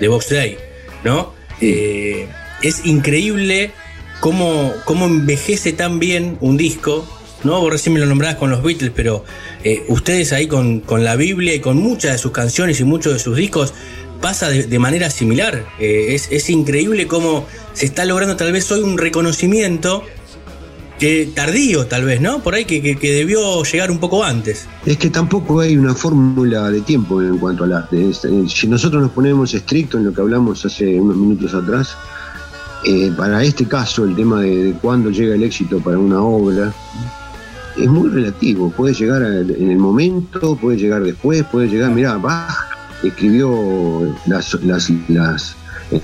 de 0.00 0.08
Box 0.08 0.30
Day, 0.30 0.56
¿no? 1.04 1.32
Eh, 1.60 2.26
es 2.62 2.84
increíble 2.86 3.72
cómo, 4.20 4.72
cómo 4.84 5.06
envejece 5.06 5.72
tan 5.72 5.98
bien 5.98 6.38
un 6.40 6.56
disco, 6.56 7.06
¿no? 7.42 7.60
Vos 7.60 7.72
recién 7.72 7.92
me 7.92 8.00
lo 8.00 8.06
nombrabas 8.06 8.36
con 8.36 8.50
los 8.50 8.62
Beatles, 8.62 8.92
pero 8.94 9.24
eh, 9.64 9.84
ustedes 9.88 10.32
ahí 10.32 10.46
con, 10.46 10.80
con 10.80 11.04
la 11.04 11.16
Biblia 11.16 11.54
y 11.54 11.60
con 11.60 11.76
muchas 11.76 12.12
de 12.12 12.18
sus 12.18 12.32
canciones 12.32 12.80
y 12.80 12.84
muchos 12.84 13.12
de 13.12 13.18
sus 13.18 13.36
discos 13.36 13.74
pasa 14.20 14.48
de, 14.48 14.62
de 14.62 14.78
manera 14.78 15.10
similar. 15.10 15.66
Eh, 15.78 16.14
es, 16.14 16.28
es 16.30 16.48
increíble 16.48 17.06
cómo 17.06 17.46
se 17.74 17.86
está 17.86 18.04
logrando 18.04 18.36
tal 18.36 18.52
vez 18.52 18.70
hoy 18.72 18.80
un 18.80 18.96
reconocimiento 18.96 20.04
que 21.04 21.30
tardío 21.34 21.84
tal 21.84 22.06
vez, 22.06 22.22
¿no? 22.22 22.38
Por 22.42 22.54
ahí 22.54 22.64
que, 22.64 22.96
debió 22.98 23.62
llegar 23.62 23.90
un 23.90 23.98
poco 23.98 24.24
antes. 24.24 24.66
Es 24.86 24.96
que 24.96 25.10
tampoco 25.10 25.60
hay 25.60 25.76
una 25.76 25.94
fórmula 25.94 26.70
de 26.70 26.80
tiempo 26.80 27.20
en 27.20 27.36
cuanto 27.36 27.64
al 27.64 27.74
arte. 27.74 28.08
Eh, 28.08 28.14
si 28.48 28.66
nosotros 28.66 29.02
nos 29.02 29.10
ponemos 29.10 29.52
estrictos 29.52 30.00
en 30.00 30.06
lo 30.06 30.14
que 30.14 30.22
hablamos 30.22 30.64
hace 30.64 30.98
unos 30.98 31.18
minutos 31.18 31.52
atrás, 31.52 31.94
eh, 32.86 33.12
para 33.14 33.44
este 33.44 33.66
caso 33.66 34.04
el 34.06 34.16
tema 34.16 34.40
de, 34.40 34.74
cuándo 34.80 35.10
llega 35.10 35.34
el 35.34 35.42
éxito 35.42 35.78
para 35.78 35.98
una 35.98 36.22
obra 36.22 36.72
es 37.76 37.86
muy 37.86 38.08
relativo. 38.08 38.70
Puede 38.70 38.94
llegar 38.94 39.22
en 39.24 39.70
el 39.70 39.76
momento, 39.76 40.56
puede 40.56 40.78
llegar 40.78 41.02
después, 41.02 41.44
puede 41.52 41.68
llegar, 41.68 41.90
mirá, 41.90 42.16
Bach 42.16 42.54
escribió 43.02 43.50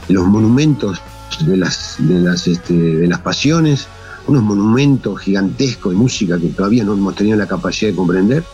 los 0.08 0.26
monumentos 0.26 1.00
de 1.46 1.56
las, 1.56 1.96
de, 2.00 2.20
las, 2.20 2.46
este, 2.46 2.74
de 2.74 3.08
las 3.08 3.20
pasiones, 3.20 3.88
unos 4.26 4.42
monumentos 4.42 5.20
gigantescos 5.20 5.92
de 5.92 5.98
música 5.98 6.38
que 6.38 6.48
todavía 6.48 6.84
no 6.84 6.92
hemos 6.92 7.14
tenido 7.14 7.36
la 7.36 7.46
capacidad 7.46 7.90
de 7.90 7.96
comprender, 7.96 8.44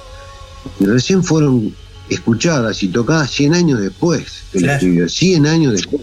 y 0.81 0.85
recién 0.87 1.23
fueron 1.23 1.75
escuchadas 2.09 2.83
y 2.83 2.89
tocadas 2.89 3.31
100 3.31 3.55
años 3.55 3.81
después 3.81 4.45
que 4.53 4.59
Claro. 4.59 4.75
escribió, 4.75 5.09
100 5.09 5.47
años 5.47 5.73
después. 5.75 6.03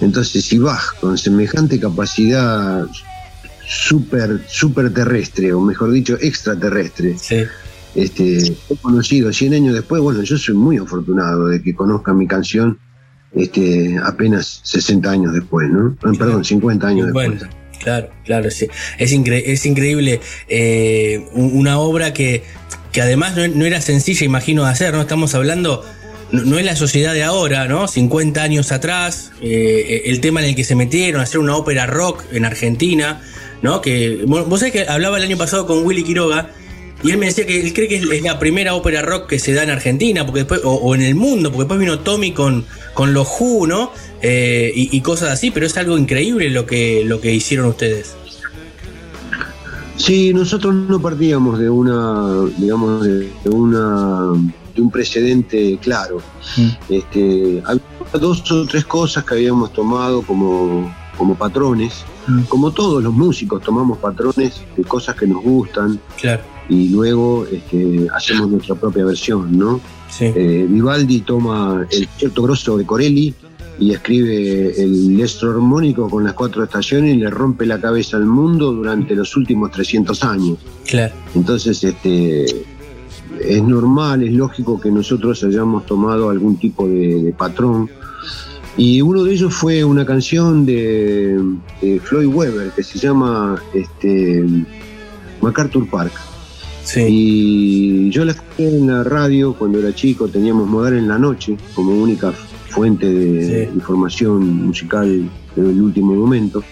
Entonces, 0.00 0.44
si 0.44 0.58
Bach, 0.58 0.94
con 1.00 1.16
semejante 1.18 1.80
capacidad 1.80 2.86
super, 3.68 4.40
super 4.48 4.92
terrestre, 4.92 5.52
o 5.52 5.60
mejor 5.60 5.90
dicho, 5.90 6.16
extraterrestre, 6.20 7.16
este, 7.94 8.54
fue 8.68 8.76
conocido 8.76 9.32
100 9.32 9.54
años 9.54 9.74
después, 9.74 10.02
bueno, 10.02 10.22
yo 10.22 10.36
soy 10.36 10.54
muy 10.54 10.76
afortunado 10.76 11.48
de 11.48 11.62
que 11.62 11.74
conozca 11.74 12.12
mi 12.12 12.26
canción 12.26 12.78
este, 13.34 13.98
apenas 14.02 14.60
60 14.64 15.10
años 15.10 15.32
después, 15.32 15.68
¿no? 15.70 15.88
Eh, 15.88 16.16
Perdón, 16.18 16.44
50 16.44 16.86
años 16.86 17.06
después. 17.06 17.42
50. 17.86 18.08
Claro, 18.08 18.10
claro, 18.24 18.50
sí. 18.50 18.66
Es, 18.98 19.12
es 19.12 19.66
increíble 19.66 20.20
eh, 20.48 21.24
un- 21.32 21.56
una 21.56 21.78
obra 21.78 22.12
que, 22.12 22.42
que 22.92 23.00
además 23.00 23.36
no, 23.36 23.64
era 23.64 23.80
sencilla, 23.80 24.24
imagino, 24.24 24.64
de 24.64 24.70
hacer, 24.70 24.92
¿no? 24.92 25.00
Estamos 25.00 25.34
hablando, 25.34 25.84
no, 26.32 26.58
es 26.58 26.64
la 26.64 26.74
sociedad 26.76 27.14
de 27.14 27.22
ahora, 27.22 27.66
¿no? 27.68 27.86
50 27.86 28.42
años 28.42 28.72
atrás, 28.72 29.30
eh, 29.40 30.02
el 30.06 30.20
tema 30.20 30.40
en 30.40 30.46
el 30.50 30.56
que 30.56 30.64
se 30.64 30.74
metieron, 30.74 31.20
hacer 31.20 31.38
una 31.38 31.56
ópera 31.56 31.86
rock 31.86 32.24
en 32.32 32.44
Argentina, 32.44 33.22
¿no? 33.62 33.80
Que, 33.80 34.22
vos 34.26 34.58
sabés 34.60 34.72
que 34.72 34.88
hablaba 34.88 35.16
el 35.18 35.22
año 35.24 35.36
pasado 35.36 35.66
con 35.66 35.84
Willy 35.86 36.02
Quiroga 36.02 36.50
y 37.02 37.10
él 37.10 37.18
me 37.18 37.26
decía 37.26 37.46
que 37.46 37.60
él 37.60 37.72
cree 37.74 37.88
que 37.88 37.96
es, 37.96 38.22
la 38.22 38.38
primera 38.38 38.74
ópera 38.74 39.02
rock 39.02 39.28
que 39.28 39.38
se 39.38 39.52
da 39.52 39.62
en 39.62 39.70
Argentina, 39.70 40.24
porque 40.24 40.40
después, 40.40 40.62
o, 40.64 40.74
o 40.74 40.94
en 40.94 41.02
el 41.02 41.14
mundo, 41.14 41.50
porque 41.50 41.64
después 41.64 41.80
vino 41.80 41.98
Tommy 42.00 42.32
con, 42.32 42.64
con 42.94 43.12
los 43.12 43.28
Who, 43.38 43.66
¿no? 43.66 43.92
Eh, 44.22 44.72
y, 44.74 44.96
y 44.96 45.00
cosas 45.02 45.30
así, 45.30 45.50
pero 45.50 45.66
es 45.66 45.76
algo 45.76 45.98
increíble 45.98 46.50
lo 46.50 46.66
que, 46.66 47.04
lo 47.04 47.20
que 47.20 47.32
hicieron 47.34 47.66
ustedes. 47.66 48.14
Sí, 49.96 50.32
nosotros 50.34 50.74
no 50.74 51.00
partíamos 51.00 51.58
de 51.58 51.70
una, 51.70 52.44
digamos, 52.58 53.02
de, 53.04 53.30
de 53.44 53.50
una, 53.50 54.32
de 54.74 54.82
un 54.82 54.90
precedente 54.90 55.78
claro. 55.80 56.18
Este, 56.88 57.62
había 57.64 57.82
dos 58.12 58.50
o 58.50 58.66
tres 58.66 58.84
cosas 58.84 59.24
que 59.24 59.34
habíamos 59.34 59.72
tomado 59.72 60.22
como, 60.22 60.94
como 61.16 61.34
patrones. 61.34 62.04
Como 62.48 62.72
todos 62.72 63.02
los 63.02 63.12
músicos 63.12 63.62
tomamos 63.62 63.98
patrones 63.98 64.60
de 64.76 64.84
cosas 64.84 65.14
que 65.14 65.26
nos 65.28 65.42
gustan 65.42 66.00
Claro. 66.20 66.42
Y 66.68 66.88
luego 66.88 67.46
este, 67.50 68.06
hacemos 68.14 68.50
nuestra 68.50 68.74
propia 68.74 69.04
versión, 69.04 69.56
¿no? 69.56 69.80
Eh, 70.20 70.66
Vivaldi 70.68 71.20
toma 71.20 71.86
el 71.90 72.08
cierto 72.16 72.42
grosso 72.42 72.76
de 72.78 72.86
Corelli 72.86 73.34
y 73.78 73.92
escribe 73.92 74.82
el 74.82 75.20
estro 75.20 75.50
armónico 75.50 76.08
con 76.08 76.24
las 76.24 76.32
cuatro 76.32 76.64
estaciones 76.64 77.14
y 77.14 77.18
le 77.18 77.28
rompe 77.30 77.66
la 77.66 77.80
cabeza 77.80 78.16
al 78.16 78.24
mundo 78.24 78.72
durante 78.72 79.14
los 79.14 79.36
últimos 79.36 79.70
300 79.70 80.24
años. 80.24 80.58
Claro. 80.86 81.14
Entonces, 81.34 81.84
este, 81.84 82.46
es 83.40 83.62
normal, 83.62 84.22
es 84.22 84.32
lógico 84.32 84.80
que 84.80 84.90
nosotros 84.90 85.44
hayamos 85.44 85.84
tomado 85.84 86.30
algún 86.30 86.56
tipo 86.56 86.88
de, 86.88 87.22
de 87.22 87.32
patrón. 87.32 87.90
Y 88.78 89.00
uno 89.02 89.24
de 89.24 89.32
ellos 89.32 89.54
fue 89.54 89.84
una 89.84 90.04
canción 90.04 90.64
de, 90.66 91.38
de 91.80 92.00
Floyd 92.00 92.26
Weber 92.26 92.70
que 92.70 92.82
se 92.82 92.98
llama 92.98 93.60
este, 93.74 94.44
MacArthur 95.40 95.88
Park. 95.88 96.12
Y 96.94 98.10
yo 98.10 98.24
la 98.24 98.32
escuché 98.32 98.68
en 98.68 98.86
la 98.86 99.02
radio 99.02 99.54
cuando 99.54 99.80
era 99.80 99.94
chico, 99.94 100.28
teníamos 100.28 100.68
Modar 100.68 100.94
en 100.94 101.08
la 101.08 101.18
Noche 101.18 101.56
como 101.74 101.92
única 101.92 102.32
fuente 102.32 103.10
de 103.10 103.64
información 103.74 104.66
musical 104.66 105.28
del 105.56 105.80
último 105.80 106.14
momento. 106.14 106.62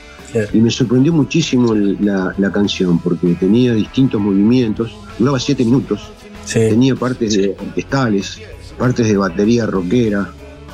Y 0.53 0.59
me 0.59 0.71
sorprendió 0.71 1.13
muchísimo 1.13 1.75
la, 1.75 2.35
la 2.39 2.51
canción 2.51 2.99
porque 2.99 3.35
tenía 3.35 3.73
distintos 3.75 4.21
movimientos, 4.21 4.95
duraba 5.19 5.39
siete 5.39 5.65
minutos, 5.65 6.11
tenía 6.53 6.95
partes 6.97 7.37
de 7.37 7.57
orquestales, 7.59 8.41
partes 8.77 9.07
de 9.07 9.17
batería 9.17 9.67
rockera, 9.67 10.33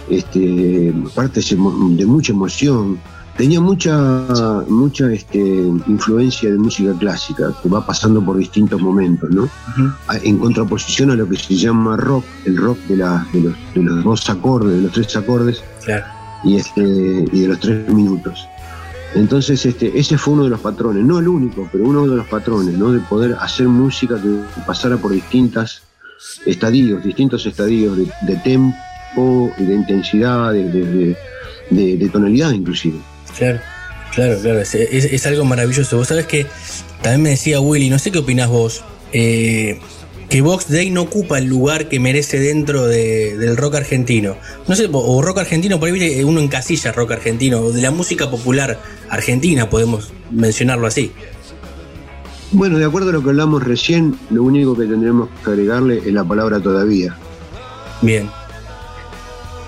este, 0.09 0.93
partes 1.15 1.51
de 1.51 2.07
mucha 2.07 2.33
emoción, 2.33 2.99
tenía 3.36 3.61
mucha, 3.61 4.62
mucha 4.69 5.11
este, 5.12 5.39
influencia 5.39 6.51
de 6.51 6.59
música 6.59 6.93
clásica 6.98 7.52
que 7.62 7.69
va 7.69 7.85
pasando 7.86 8.23
por 8.24 8.36
distintos 8.36 8.81
momentos, 8.81 9.31
¿no? 9.31 9.48
A- 10.09 10.19
En 10.19 10.39
contraposición 10.39 11.11
a 11.11 11.15
lo 11.15 11.28
que 11.28 11.36
se 11.36 11.55
llama 11.57 11.97
rock, 11.97 12.24
el 12.44 12.57
rock 12.57 12.78
de, 12.89 12.97
la- 12.97 13.27
de 13.32 13.40
los, 13.40 13.55
de 13.74 13.82
los 13.82 14.05
dos 14.05 14.28
acordes, 14.31 14.77
de 14.77 14.82
los 14.82 14.93
tres 14.93 15.16
acordes 15.16 15.62
Claro. 15.85 16.05
y, 16.44 16.57
este, 16.57 16.82
y 17.32 17.40
de 17.40 17.48
los 17.48 17.59
tres 17.61 17.89
minutos. 17.89 18.47
Entonces, 19.15 19.65
este, 19.66 19.98
ese 19.98 20.16
fue 20.19 20.35
uno 20.35 20.44
de 20.44 20.51
los 20.51 20.61
patrones, 20.61 21.05
no 21.05 21.19
el 21.19 21.27
único, 21.27 21.69
pero 21.73 21.85
uno 21.85 22.07
de 22.07 22.16
los 22.16 22.27
patrones, 22.28 22.78
¿no? 22.78 22.93
De 22.93 23.01
poder 23.01 23.36
hacer 23.40 23.66
música 23.69 24.20
que 24.23 24.40
pasara 24.66 24.97
por 24.98 25.11
distintas 25.11 25.82
estadios, 26.47 27.02
distintos 27.02 27.44
estadios 27.47 27.97
de, 27.97 28.05
de 28.23 28.36
tempo 28.44 29.51
y 29.59 29.65
de 29.65 29.74
intensidad, 29.74 30.52
de- 30.52 31.16
de- 31.70 31.97
de 31.97 32.09
tonalidad 32.09 32.51
inclusive. 32.52 32.98
Claro, 33.39 33.61
claro, 34.15 34.39
claro. 34.40 34.61
Es, 34.61 34.74
es- 34.74 35.05
es 35.05 35.27
algo 35.27 35.44
maravilloso. 35.44 35.97
Vos 35.97 36.09
sabés 36.09 36.27
que 36.27 36.47
también 37.02 37.23
me 37.23 37.31
decía 37.31 37.61
Willy, 37.61 37.90
no 37.90 37.98
sé 37.98 38.11
qué 38.11 38.19
opinás 38.19 38.48
vos, 38.48 38.82
eh, 39.12 39.78
que 40.28 40.43
Vox 40.43 40.69
Day 40.70 40.90
no 40.90 41.02
ocupa 41.02 41.39
el 41.39 41.47
lugar 41.47 41.89
que 41.89 41.98
merece 41.98 42.39
dentro 42.39 42.86
de- 42.86 43.36
del 43.36 43.57
rock 43.57 43.77
argentino. 43.77 44.36
No 44.69 44.77
sé, 44.77 44.89
o 44.93 45.23
rock 45.23 45.39
argentino, 45.39 45.81
por 45.81 45.89
ahí 45.90 46.23
uno 46.24 46.40
encasilla 46.40 46.93
rock 46.93 47.12
argentino, 47.12 47.59
o 47.61 47.73
de 47.73 47.82
la 47.82 47.90
música 47.90 48.31
popular 48.31 48.78
argentina, 49.09 49.69
podemos 49.70 50.12
mencionarlo 50.31 50.86
así. 50.86 51.11
Bueno, 52.52 52.78
de 52.78 52.85
acuerdo 52.85 53.11
a 53.11 53.12
lo 53.12 53.23
que 53.23 53.31
hablamos 53.31 53.62
recién, 53.62 54.16
lo 54.31 54.43
único 54.43 54.77
que 54.77 54.85
tendremos 54.85 55.28
que 55.44 55.51
agregarle 55.51 55.98
es 55.98 56.12
la 56.12 56.24
palabra 56.24 56.61
todavía. 56.61 57.16
Bien. 58.02 58.28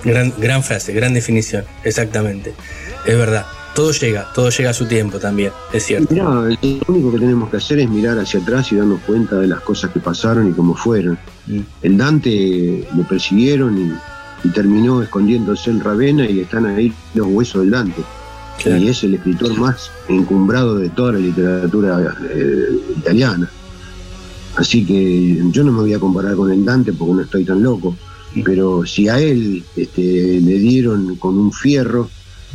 Gran, 0.04 0.32
gran 0.36 0.64
frase, 0.64 0.92
gran 0.92 1.14
definición, 1.14 1.64
exactamente. 1.84 2.54
Es 3.04 3.16
verdad. 3.16 3.46
Todo 3.74 3.90
llega, 3.92 4.30
todo 4.34 4.50
llega 4.50 4.68
a 4.68 4.74
su 4.74 4.84
tiempo 4.84 5.18
también, 5.18 5.50
es 5.72 5.86
cierto. 5.86 6.12
Mirá, 6.12 6.24
lo 6.24 6.84
único 6.88 7.10
que 7.10 7.18
tenemos 7.18 7.48
que 7.48 7.56
hacer 7.56 7.78
es 7.78 7.88
mirar 7.88 8.18
hacia 8.18 8.40
atrás 8.40 8.70
y 8.70 8.76
darnos 8.76 9.00
cuenta 9.00 9.36
de 9.36 9.46
las 9.46 9.60
cosas 9.60 9.90
que 9.92 9.98
pasaron 9.98 10.50
y 10.50 10.52
cómo 10.52 10.74
fueron. 10.74 11.18
El 11.80 11.96
Dante 11.96 12.86
lo 12.94 13.02
persiguieron 13.04 13.78
y, 13.78 14.46
y 14.46 14.50
terminó 14.50 15.00
escondiéndose 15.00 15.70
en 15.70 15.80
Ravenna 15.80 16.28
y 16.28 16.40
están 16.40 16.66
ahí 16.66 16.92
los 17.14 17.28
huesos 17.28 17.62
del 17.62 17.70
Dante. 17.70 18.02
Y 18.64 18.88
es 18.88 19.02
el 19.04 19.14
escritor 19.14 19.58
más 19.58 19.90
encumbrado 20.08 20.76
de 20.76 20.90
toda 20.90 21.12
la 21.12 21.18
literatura 21.18 22.14
eh, 22.30 22.66
italiana. 22.98 23.50
Así 24.56 24.84
que 24.84 25.42
yo 25.50 25.64
no 25.64 25.72
me 25.72 25.80
voy 25.80 25.94
a 25.94 25.98
comparar 25.98 26.36
con 26.36 26.52
el 26.52 26.62
Dante 26.64 26.92
porque 26.92 27.14
no 27.14 27.22
estoy 27.22 27.44
tan 27.44 27.62
loco. 27.62 27.96
pero 28.44 28.84
si 28.84 29.08
a 29.08 29.18
él 29.18 29.64
este, 29.76 30.40
le 30.40 30.58
dieron 30.58 31.16
con 31.16 31.38
un 31.38 31.52
fierro 31.52 32.08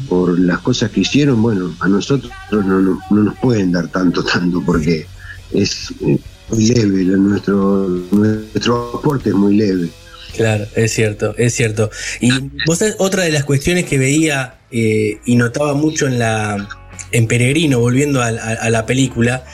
por 0.07 0.39
las 0.39 0.59
cosas 0.59 0.91
que 0.91 1.01
hicieron, 1.01 1.41
bueno, 1.41 1.75
a 1.79 1.87
nosotros 1.87 2.31
no, 2.51 2.61
no- 2.61 3.01
no 3.09 3.23
nos 3.23 3.37
pueden 3.39 3.71
dar 3.71 3.87
tanto, 3.89 4.23
tanto, 4.23 4.61
porque 4.65 5.05
es 5.53 5.91
eh, 6.05 6.17
muy 6.49 6.65
leve, 6.67 7.03
nuestro, 7.17 7.87
nuestro 8.11 8.97
aporte 8.99 9.29
es 9.29 9.35
muy 9.35 9.55
leve. 9.57 9.89
Claro, 10.35 10.65
es 10.75 10.93
cierto, 10.93 11.33
es 11.37 11.53
cierto. 11.55 11.89
Y 12.21 12.31
vos 12.67 12.83
otra 12.99 13.23
de 13.23 13.31
las 13.31 13.43
cuestiones 13.43 13.85
que 13.85 13.97
veía 13.97 14.55
eh, 14.71 15.19
y 15.25 15.35
notaba 15.35 15.73
mucho 15.73 16.05
en 16.07 16.19
la 16.19 16.67
en 17.11 17.27
Peregrino, 17.27 17.79
volviendo 17.79 18.21
a, 18.21 18.27
a- 18.27 18.31
a 18.61 18.69
la 18.69 18.85
película, 18.85 19.45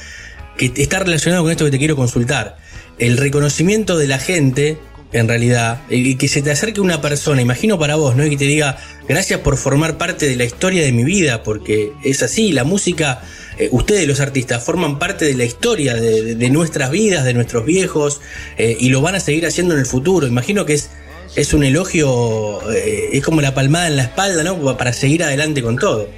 que 0.57 0.72
está 0.76 0.99
relacionado 0.99 1.44
con 1.44 1.52
esto 1.52 1.65
que 1.65 1.72
te 1.72 1.78
quiero 1.80 1.95
consultar. 1.95 2.57
El 2.99 3.18
reconocimiento 3.18 3.98
de 3.98 4.07
la 4.07 4.18
gente, 4.20 4.78
en 5.14 5.27
realidad, 5.27 5.84
y 5.90 6.15
que 6.15 6.27
se 6.27 6.41
te 6.41 6.52
acerque 6.52 6.81
una 6.81 6.99
persona, 7.02 7.41
imagino 7.41 7.77
para 7.77 7.95
vos, 7.95 8.15
¿no? 8.15 8.26
Y 8.26 8.31
que 8.31 8.38
te 8.38 8.45
diga, 8.45 8.77
gracias 9.07 9.40
por 9.41 9.57
formar 9.57 9.98
parte 9.98 10.27
de 10.27 10.35
la 10.35 10.44
historia 10.44 10.81
de 10.81 10.91
mi 10.91 11.03
vida, 11.03 11.44
porque 11.44 11.94
es 12.03 12.23
así, 12.23 12.52
la 12.52 12.64
música, 12.64 13.22
eh, 13.60 13.69
ustedes 13.72 14.07
los 14.07 14.19
artistas 14.19 14.64
forman 14.65 14.98
parte 14.98 15.26
de 15.26 15.35
la 15.35 15.45
historia 15.45 15.94
de, 15.94 16.35
de- 16.35 16.49
nuestras 16.49 16.90
vidas, 16.90 17.23
de 17.26 17.34
nuestros 17.35 17.64
viejos, 17.65 18.22
eh, 18.57 18.76
y 18.80 18.90
lo 18.90 19.02
van 19.02 19.14
a 19.15 19.19
seguir 19.19 19.45
haciendo 19.45 19.76
en 19.76 19.81
el 19.81 19.85
futuro. 19.85 20.26
Imagino 20.26 20.65
que 20.65 20.73
es, 20.73 20.90
es 21.35 21.53
un 21.53 21.64
elogio, 21.64 22.72
eh, 22.72 23.10
es 23.14 23.23
como 23.23 23.40
la 23.41 23.53
palmada 23.53 23.88
en 23.88 23.98
la 23.98 24.03
espalda, 24.03 24.44
¿no? 24.44 24.77
Para 24.77 24.94
seguir 24.94 25.23
adelante 25.23 25.61
con 25.61 25.77
todo. 25.77 26.10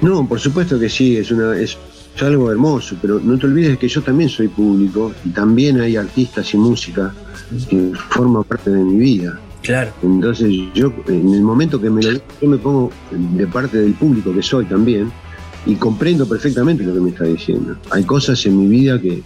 No, 0.00 0.26
por 0.28 0.38
supuesto 0.38 0.78
que 0.78 0.88
sí, 0.88 1.16
es, 1.16 1.32
una, 1.32 1.58
es 1.60 1.76
algo 2.20 2.50
hermoso, 2.52 2.96
pero 3.00 3.18
no 3.20 3.36
te 3.38 3.46
olvides 3.46 3.78
que 3.78 3.88
yo 3.88 4.02
también 4.02 4.28
soy 4.28 4.46
público 4.48 5.12
y 5.24 5.30
también 5.30 5.80
hay 5.80 5.96
artistas 5.96 6.52
y 6.54 6.56
música 6.56 7.12
que 7.68 7.92
forman 8.10 8.44
parte 8.44 8.70
de 8.70 8.82
mi 8.84 8.96
vida. 8.96 9.38
Claro. 9.62 9.90
Entonces 10.02 10.52
yo, 10.74 10.92
en 11.08 11.34
el 11.34 11.42
momento 11.42 11.80
que 11.80 11.90
me 11.90 12.02
lo 12.02 12.12
yo 12.12 12.48
me 12.48 12.58
pongo 12.58 12.90
de 13.10 13.46
parte 13.46 13.78
del 13.78 13.94
público 13.94 14.32
que 14.32 14.42
soy 14.42 14.64
también 14.66 15.10
y 15.66 15.74
comprendo 15.74 16.26
perfectamente 16.28 16.84
lo 16.84 16.94
que 16.94 17.00
me 17.00 17.10
está 17.10 17.24
diciendo. 17.24 17.76
Hay 17.90 18.04
cosas 18.04 18.44
en 18.46 18.58
mi 18.58 18.68
vida 18.68 19.00
que, 19.00 19.22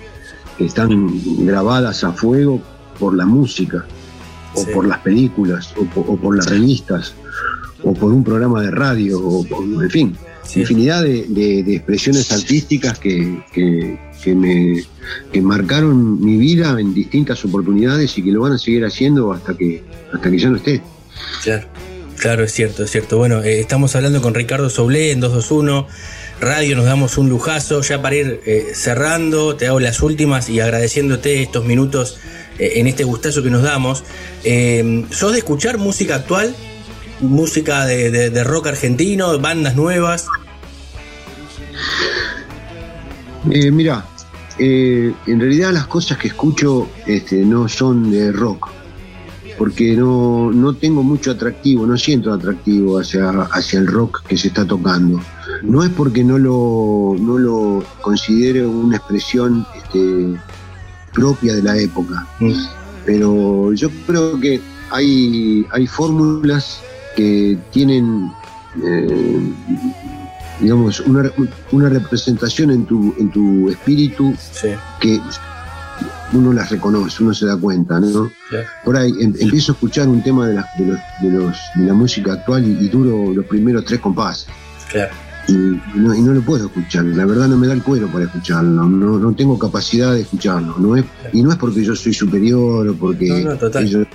que 0.58 0.64
están 0.64 1.10
grabadas 1.44 2.02
a 2.04 2.12
fuego 2.12 2.60
por 2.98 3.14
la 3.14 3.26
música, 3.26 3.84
o 4.54 4.64
por 4.72 4.86
las 4.86 4.98
películas, 4.98 5.72
o 5.76 6.00
o 6.00 6.16
por 6.16 6.36
las 6.36 6.46
revistas, 6.48 7.14
o 7.84 7.92
por 7.94 8.12
un 8.12 8.22
programa 8.24 8.62
de 8.62 8.70
radio, 8.70 9.20
o 9.20 9.44
por- 9.44 9.62
en 9.64 9.90
fin, 9.90 10.16
infinidad 10.56 11.02
de, 11.02 11.24
de- 11.28 11.62
de 11.62 11.76
expresiones 11.76 12.30
artísticas 12.32 12.98
que, 12.98 13.42
que- 13.52 13.98
que 14.22 14.34
me 14.36 14.84
que 15.32 15.40
marcaron 15.42 16.24
mi 16.24 16.36
vida 16.36 16.76
en 16.78 16.94
distintas 16.94 17.44
oportunidades 17.44 18.16
y 18.18 18.22
que 18.22 18.30
lo 18.30 18.42
van 18.42 18.52
a 18.52 18.58
seguir 18.58 18.84
haciendo 18.84 19.32
hasta 19.32 19.56
que 19.56 19.82
hasta 20.12 20.30
que 20.30 20.38
ya 20.38 20.48
no 20.48 20.56
esté. 20.56 20.80
Claro, 21.42 21.66
claro, 22.18 22.44
es 22.44 22.52
cierto, 22.52 22.84
es 22.84 22.90
cierto. 22.92 23.18
Bueno, 23.18 23.42
eh, 23.42 23.58
estamos 23.58 23.96
hablando 23.96 24.22
con 24.22 24.34
Ricardo 24.34 24.70
Soblé 24.70 25.10
en 25.10 25.18
221 25.20 25.88
Radio, 26.40 26.76
nos 26.76 26.84
damos 26.84 27.18
un 27.18 27.28
lujazo. 27.28 27.82
Ya 27.82 28.00
para 28.00 28.14
ir 28.14 28.40
eh, 28.46 28.66
cerrando, 28.74 29.56
te 29.56 29.66
hago 29.66 29.80
las 29.80 30.02
últimas 30.02 30.48
y 30.48 30.60
agradeciéndote 30.60 31.42
estos 31.42 31.64
minutos 31.64 32.18
eh, 32.60 32.74
en 32.76 32.86
este 32.86 33.02
gustazo 33.04 33.42
que 33.42 33.50
nos 33.50 33.62
damos. 33.64 34.04
¿Sos 35.10 35.32
de 35.32 35.38
escuchar 35.38 35.78
música 35.78 36.14
actual? 36.16 36.54
¿Música 37.22 37.86
de, 37.86 38.10
de- 38.10 38.30
de 38.30 38.44
rock 38.44 38.66
argentino? 38.68 39.38
¿Bandas 39.38 39.76
nuevas? 39.76 40.26
Eh, 43.50 43.70
mira, 43.70 44.04
eh, 44.58 45.12
en 45.26 45.40
realidad 45.40 45.72
las 45.72 45.86
cosas 45.86 46.18
que 46.18 46.28
escucho 46.28 46.88
este, 47.06 47.44
no 47.44 47.68
son 47.68 48.10
de 48.10 48.30
rock, 48.32 48.68
porque 49.58 49.96
no, 49.96 50.50
no 50.52 50.74
tengo 50.74 51.02
mucho 51.02 51.30
atractivo, 51.32 51.86
no 51.86 51.96
siento 51.96 52.32
atractivo 52.32 52.98
hacia, 52.98 53.30
hacia 53.30 53.78
el 53.78 53.86
rock 53.86 54.24
que 54.26 54.36
se 54.36 54.48
está 54.48 54.64
tocando. 54.64 55.20
No 55.62 55.82
es 55.84 55.90
porque 55.90 56.24
no 56.24 56.38
lo, 56.38 57.14
no 57.18 57.38
lo 57.38 57.84
considere 58.00 58.64
una 58.66 58.96
expresión 58.96 59.66
este, 59.76 60.34
propia 61.12 61.54
de 61.54 61.62
la 61.62 61.76
época, 61.78 62.26
pero 63.04 63.72
yo 63.74 63.90
creo 64.06 64.38
que 64.40 64.60
hay, 64.90 65.66
hay 65.72 65.86
fórmulas 65.86 66.80
que 67.16 67.58
tienen 67.70 68.30
eh, 68.84 69.52
digamos, 70.60 71.00
una, 71.00 71.30
una 71.72 71.88
representación 71.88 72.70
en 72.70 72.84
tu, 72.86 73.14
en 73.18 73.30
tu 73.30 73.68
espíritu 73.70 74.34
que 75.00 75.20
uno 76.32 76.52
las 76.52 76.70
reconoce, 76.70 77.22
uno 77.22 77.34
se 77.34 77.46
da 77.46 77.56
cuenta, 77.56 78.00
¿no? 78.00 78.30
Por 78.84 78.96
ahí 78.96 79.10
em- 79.20 79.34
empiezo 79.38 79.72
a 79.72 79.74
escuchar 79.74 80.08
un 80.08 80.22
tema 80.22 80.46
de, 80.48 80.54
la, 80.54 80.66
de, 80.78 80.86
los, 80.86 80.98
de, 81.20 81.30
los- 81.30 81.58
de 81.74 81.84
la 81.84 81.94
música 81.94 82.32
actual 82.34 82.64
y, 82.66 82.84
y 82.84 82.88
duro 82.88 83.32
los 83.34 83.44
primeros 83.46 83.84
tres 83.84 84.00
compases. 84.00 84.46
Claro. 84.90 85.12
Y, 85.48 85.52
y 85.52 85.80
no, 85.96 86.14
y 86.14 86.22
no 86.22 86.32
lo 86.32 86.40
puedo 86.42 86.66
escuchar, 86.66 87.04
la 87.04 87.26
verdad 87.26 87.48
no 87.48 87.56
me 87.56 87.66
da 87.66 87.72
el 87.74 87.82
cuero 87.82 88.06
para 88.06 88.24
escucharlo, 88.26 88.84
no, 88.88 89.18
no 89.18 89.34
tengo 89.34 89.58
capacidad 89.58 90.14
de 90.14 90.20
escucharlo, 90.22 90.76
no 90.78 90.96
es, 90.96 91.04
y 91.32 91.42
no 91.42 91.50
es 91.50 91.56
porque 91.58 91.82
yo 91.84 91.96
soy 91.96 92.14
superior 92.14 92.86
o 92.88 92.94
porque 92.94 93.42
No, 93.42 93.50
no, 93.50 93.56
total. 93.56 93.84
ellos 93.84 94.06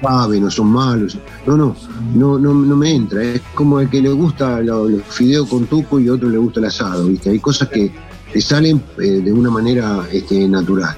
saben 0.00 0.44
o 0.44 0.50
son 0.50 0.68
malos, 0.68 1.16
no, 1.46 1.56
no, 1.56 1.76
no, 2.14 2.38
no, 2.38 2.54
no 2.54 2.76
me 2.76 2.94
entra, 2.94 3.22
es 3.22 3.40
como 3.54 3.80
el 3.80 3.88
que 3.90 4.00
le 4.00 4.10
gusta 4.12 4.60
lo- 4.60 4.88
los 4.88 5.02
fideos 5.04 5.48
con 5.48 5.66
tuco 5.66 5.98
y 6.00 6.08
otro 6.08 6.28
le 6.28 6.38
gusta 6.38 6.60
el 6.60 6.66
asado, 6.66 7.06
¿viste? 7.06 7.30
hay 7.30 7.38
cosas 7.38 7.68
que 7.68 7.92
te 8.32 8.40
salen 8.40 8.82
eh, 8.98 9.20
de 9.24 9.32
una 9.32 9.50
manera 9.50 10.06
este, 10.12 10.46
natural. 10.48 10.96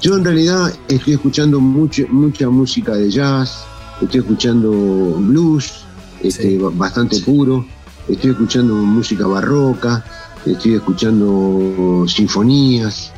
Yo 0.00 0.16
en 0.16 0.24
realidad 0.24 0.72
estoy 0.88 1.12
escuchando 1.14 1.60
mucho, 1.60 2.04
mucha 2.10 2.48
música 2.48 2.94
de 2.94 3.10
jazz, 3.10 3.64
estoy 4.00 4.20
escuchando 4.20 4.70
blues, 5.18 5.84
este, 6.22 6.58
ba- 6.58 6.70
bastante 6.74 7.20
puro, 7.20 7.64
estoy 8.08 8.30
escuchando 8.30 8.74
música 8.74 9.26
barroca, 9.26 10.02
estoy 10.46 10.74
escuchando 10.74 12.04
sinfonías, 12.08 13.12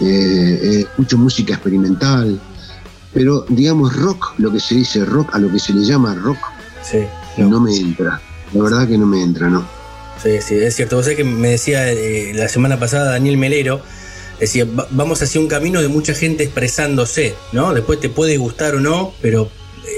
eh, 0.00 0.60
eh, 0.62 0.80
escucho 0.88 1.18
música 1.18 1.54
experimental, 1.54 2.40
pero 3.12 3.44
digamos 3.48 3.94
rock, 3.96 4.34
lo 4.38 4.50
que 4.52 4.60
se 4.60 4.74
dice 4.76 5.04
rock, 5.04 5.34
a 5.34 5.38
lo 5.38 5.50
que 5.50 5.58
se 5.58 5.72
le 5.72 5.84
llama 5.84 6.14
rock, 6.14 6.38
no. 7.50 7.60
me 7.60 7.74
entra, 7.76 8.20
la 8.52 8.62
verdad 8.62 8.88
que 8.88 8.98
no 8.98 9.06
me 9.06 9.22
entra, 9.22 9.48
¿no? 9.48 9.66
Sí, 10.22 10.40
sí, 10.42 10.54
es 10.56 10.76
cierto. 10.76 10.96
Vos 10.96 11.04
sabés 11.06 11.16
que 11.16 11.24
me 11.24 11.48
decía 11.48 11.90
eh, 11.90 12.32
la 12.34 12.48
semana 12.48 12.78
pasada 12.78 13.10
Daniel 13.12 13.38
Melero, 13.38 13.80
decía, 14.38 14.66
"Va- 14.66 14.86
vamos 14.90 15.22
hacia 15.22 15.40
un 15.40 15.48
camino 15.48 15.80
de 15.80 15.88
mucha 15.88 16.12
gente 16.14 16.44
expresándose, 16.44 17.34
¿no? 17.52 17.72
Después 17.72 18.00
te 18.00 18.10
puede 18.10 18.36
gustar 18.36 18.74
o 18.74 18.80
no, 18.80 19.12
pero 19.22 19.50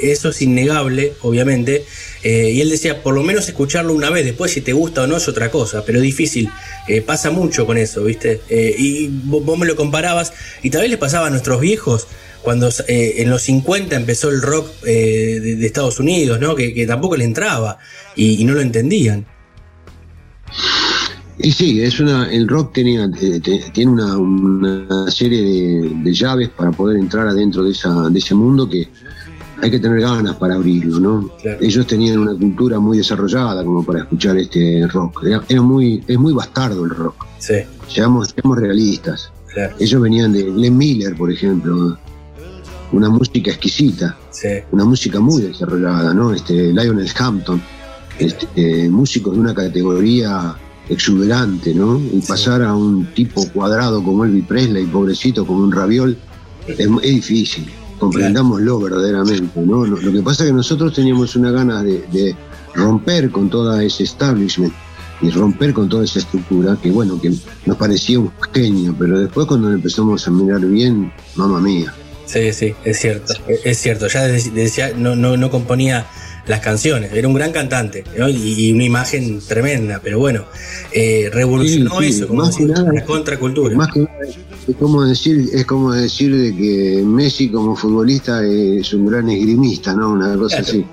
eso 0.03 0.31
es 0.31 0.43
innegable, 0.43 1.13
obviamente. 1.23 1.85
Eh, 2.23 2.51
y 2.55 2.61
él 2.61 2.71
decía, 2.71 3.03
por 3.03 3.15
lo 3.15 3.23
menos 3.23 3.49
escucharlo 3.49 3.95
una 3.95 4.11
vez, 4.11 4.25
después 4.25 4.53
si 4.53 4.61
te 4.61 4.73
gusta 4.73 5.03
o 5.03 5.07
no 5.07 5.17
es 5.17 5.29
otra 5.29 5.51
cosa, 5.51 5.85
pero 5.85 5.99
es 5.99 6.05
difícil. 6.05 6.49
Eh, 6.89 7.01
pasa 7.03 7.31
mucho 7.31 7.67
con 7.67 7.77
eso, 7.79 8.05
¿viste? 8.05 8.41
Eh, 8.49 8.75
y 8.79 9.09
vos, 9.09 9.45
vos 9.45 9.59
me 9.59 9.67
lo 9.67 9.75
comparabas, 9.77 10.33
y 10.63 10.71
tal 10.71 10.83
vez 10.83 10.91
les 10.91 10.99
pasaba 10.99 11.27
a 11.27 11.31
nuestros 11.31 11.61
viejos 11.61 12.07
cuando 12.43 12.69
en 12.89 13.31
los 13.31 13.43
50 13.43 13.95
empezó 13.95 14.29
el 14.29 14.43
rock 14.43 14.69
de, 14.83 15.65
Estados 15.65 16.01
Unidos, 16.01 16.41
¿no? 16.41 16.57
Que, 16.57 16.85
tampoco 16.89 17.17
le 17.17 17.25
entraba 17.25 17.79
y- 18.17 18.45
no 18.45 18.55
lo 18.55 18.61
entendían. 18.61 19.25
Y 21.39 21.51
sí, 21.53 21.81
es 21.81 21.99
una, 21.99 22.31
el 22.33 22.47
rock 22.47 22.75
tenía, 22.75 23.11
te- 23.11 23.41
tiene 23.41 23.91
una, 23.93 24.19
una 24.19 25.11
serie 25.11 25.41
de, 25.43 25.91
de 26.03 26.13
llaves 26.15 26.49
para 26.51 26.71
poder 26.73 26.99
entrar 26.99 27.27
adentro 27.27 27.65
de, 27.65 27.71
esa, 27.71 28.09
de 28.11 28.19
ese 28.19 28.35
mundo 28.35 28.69
que 28.69 28.89
hay 29.63 29.71
que 29.71 29.79
tener 29.79 30.01
ganas 30.01 30.35
para 30.37 30.57
abrirlo, 30.57 30.99
¿no? 30.99 31.31
Ellos 31.61 31.87
tenían 31.87 32.19
una 32.19 32.35
cultura 32.37 32.81
muy 32.81 32.99
desarrollada 32.99 33.65
como 33.65 33.85
para 33.85 34.01
escuchar 34.01 34.37
este 34.37 34.87
rock. 34.89 35.23
Era, 35.25 35.41
era 35.49 35.63
muy, 35.63 36.03
es 36.07 36.19
muy 36.19 36.33
bastardo 36.33 36.85
el 36.85 36.91
rock. 36.91 37.25
Sí. 37.39 37.55
Seamos, 37.87 38.35
seamos 38.35 38.59
realistas. 38.59 39.31
Claro. 39.55 39.77
Ellos 39.79 40.03
venían 40.03 40.33
de 40.33 40.43
Glenn 40.43 40.77
Miller, 40.77 41.15
por 41.15 41.31
ejemplo, 41.31 41.97
una 42.91 43.09
música 43.09 43.53
exquisita, 43.53 44.17
Sí. 44.31 44.49
una 44.73 44.85
música 44.85 45.21
muy 45.21 45.43
desarrollada, 45.43 46.13
¿no? 46.13 46.33
Este, 46.33 46.73
Lionel 46.73 47.09
Hampton, 47.17 47.63
este, 48.19 48.89
músicos 48.91 49.35
de 49.35 49.41
una 49.41 49.55
categoría 49.55 50.57
exuberante, 50.89 51.73
¿no? 51.73 52.01
Y 52.13 52.21
pasar 52.23 52.63
a 52.63 52.75
un 52.75 53.07
tipo 53.15 53.47
cuadrado 53.51 54.03
como 54.03 54.25
Elvis 54.25 54.45
Presley, 54.47 54.87
pobrecito 54.87 55.47
como 55.47 55.63
un 55.63 55.71
raviol, 55.71 56.17
es, 56.67 56.81
es 56.81 57.01
difícil, 57.03 57.71
comprendámoslo 58.03 58.81
verdaderamente, 58.81 59.61
¿no? 59.61 59.87
Lo, 59.87 60.13
que 60.13 60.23
pasa 60.23 60.43
es 60.43 60.51
que 60.51 60.57
nosotros 60.57 60.93
teníamos 60.93 61.37
una 61.37 61.53
gana 61.53 61.85
de, 61.85 62.35
romper 62.75 63.31
con 63.31 63.49
toda 63.49 63.81
ese 63.85 64.03
establishment 64.03 64.73
y 65.21 65.31
romper 65.31 65.73
con 65.73 65.89
toda 65.89 66.03
esa 66.03 66.19
estructura 66.19 66.77
que 66.83 66.91
bueno, 66.91 67.21
que 67.21 67.31
nos 67.65 67.77
parecía 67.77 68.19
un 68.19 68.33
genio, 68.53 68.93
pero 68.99 69.21
después 69.21 69.47
cuando 69.47 69.71
empezamos 69.71 70.27
a 70.27 70.33
mirar 70.33 70.63
bien, 70.63 71.13
mamá 71.37 71.61
mía. 71.61 71.95
Sí, 72.27 72.53
sí, 72.53 72.75
es 72.85 72.99
cierto, 72.99 73.35
es- 73.63 73.79
cierto. 73.79 74.09
Ya 74.09 74.23
decía, 74.23 74.95
no, 74.97 75.15
no, 75.15 75.37
no 75.37 75.49
componía 75.51 76.05
las 76.47 76.61
canciones. 76.61 77.13
Era 77.13 77.29
un 77.29 77.35
gran 77.35 77.53
cantante 77.53 78.05
¿no? 78.19 78.29
y, 78.29 78.35
y 78.69 78.73
una 78.73 78.85
imagen 78.85 79.41
tremenda, 79.47 80.01
pero 80.03 80.19
bueno, 80.19 80.45
eh, 80.93 81.31
revolucionó 81.33 82.01
Sí, 82.01 82.13
sí, 82.13 82.19
eso, 82.19 82.29
como 82.29 82.43
más 82.43 82.51
decir, 82.57 82.69
nada- 82.71 82.93
la 82.93 83.05
contracultura. 83.05 83.77
Más 83.77 83.93
que 83.93 84.01
nada, 84.01 84.11
es 84.69 84.77
como 84.77 85.05
decir, 85.05 85.49
es 85.53 85.65
como 85.67 85.93
decir 85.93 86.37
de 86.37 86.55
que 86.57 87.03
Messi 87.05 87.49
como 87.49 87.77
futbolista 87.77 88.45
es 88.47 88.93
un 88.95 89.07
gran 89.07 89.29
esgrimista, 89.29 89.95
¿no? 89.95 90.11
Una 90.13 90.37
cosa 90.37 90.63
Claro. 90.63 90.69
así. 90.69 90.87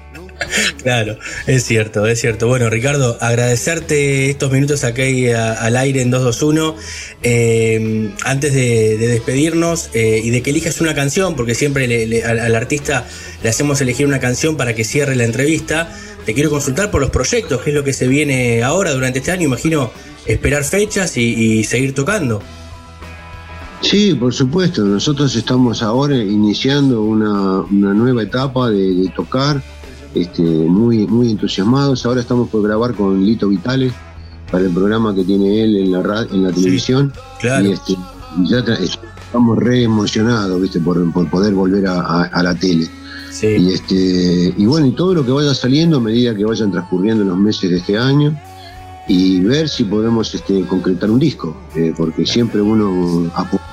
Claro, 0.82 1.18
es 1.46 1.64
cierto, 1.64 2.06
es 2.06 2.20
cierto. 2.20 2.46
Bueno, 2.48 2.70
Ricardo, 2.70 3.18
agradecerte 3.20 4.30
estos 4.30 4.50
minutos 4.50 4.84
aquí 4.84 5.28
al 5.30 5.76
aire 5.76 6.02
en 6.02 6.10
221. 6.10 6.76
Eh, 7.22 8.10
antes 8.24 8.54
de, 8.54 8.96
de 8.98 9.08
despedirnos 9.08 9.90
eh, 9.94 10.20
y 10.22 10.30
de 10.30 10.42
que 10.42 10.50
elijas 10.50 10.80
una 10.80 10.94
canción, 10.94 11.36
porque 11.36 11.54
siempre 11.54 11.86
le- 11.86 12.24
al, 12.24 12.54
artista 12.54 13.06
le 13.42 13.48
hacemos 13.48 13.80
elegir 13.80 14.06
una 14.06 14.20
canción 14.20 14.56
para 14.56 14.74
que 14.74 14.84
cierre 14.84 15.16
la 15.16 15.24
entrevista, 15.24 15.94
te 16.24 16.34
quiero 16.34 16.50
consultar 16.50 16.90
por 16.90 17.00
los 17.00 17.10
proyectos, 17.10 17.62
qué 17.62 17.70
es 17.70 17.76
lo 17.76 17.84
que 17.84 17.92
se 17.92 18.08
viene 18.08 18.62
ahora 18.62 18.92
durante 18.92 19.18
este 19.20 19.30
año. 19.32 19.44
Imagino 19.44 19.90
esperar 20.26 20.64
fechas 20.64 21.16
y, 21.16 21.64
seguir 21.64 21.94
tocando. 21.94 22.42
Sí, 23.82 24.14
por 24.14 24.32
supuesto. 24.34 24.84
Nosotros 24.84 25.34
estamos 25.36 25.82
ahora 25.82 26.16
iniciando 26.16 27.02
una, 27.02 27.64
nueva 27.70 28.22
etapa 28.22 28.68
de 28.70 29.10
tocar, 29.16 29.62
este, 30.14 30.42
muy, 30.42 31.06
muy 31.06 31.30
entusiasmados. 31.30 32.04
Ahora 32.06 32.20
estamos 32.20 32.48
por 32.48 32.62
grabar 32.62 32.94
con 32.94 33.24
Lito 33.24 33.48
Vitale 33.48 33.92
para 34.50 34.64
el 34.64 34.70
programa 34.70 35.14
que 35.14 35.24
tiene 35.24 35.62
él 35.62 35.76
en 35.76 35.92
la, 35.92 36.02
ra- 36.02 36.26
en 36.30 36.42
la 36.42 36.52
televisión. 36.52 37.12
claro. 37.40 37.68
Y 37.68 37.72
este, 37.72 37.96
ya 38.44 38.58
estamos 38.58 39.58
re 39.58 39.84
emocionados, 39.84 40.60
¿viste? 40.60 40.80
Por, 40.80 41.12
por 41.12 41.28
poder 41.30 41.54
volver 41.54 41.86
a, 41.86 42.00
a- 42.00 42.24
a 42.24 42.42
la 42.42 42.54
tele. 42.54 42.88
Y, 43.60 43.72
este, 43.72 44.54
y 44.56 44.66
bueno, 44.66 44.86
y 44.88 44.92
todo 44.92 45.14
lo 45.14 45.24
que 45.24 45.30
vaya 45.30 45.54
saliendo 45.54 45.98
a 45.98 46.00
medida 46.00 46.34
que 46.34 46.44
vayan 46.44 46.72
transcurriendo 46.72 47.24
los 47.24 47.38
meses 47.38 47.70
de 47.70 47.76
este 47.76 47.96
año 47.96 48.36
y 49.06 49.40
ver 49.40 49.68
si 49.68 49.84
podemos 49.84 50.34
este, 50.34 50.62
concretar 50.66 51.10
un 51.10 51.18
disco, 51.20 51.56
eh, 51.76 51.94
porque 51.96 52.26
siempre 52.26 52.60
uno 52.60 53.30
apunta 53.34 53.64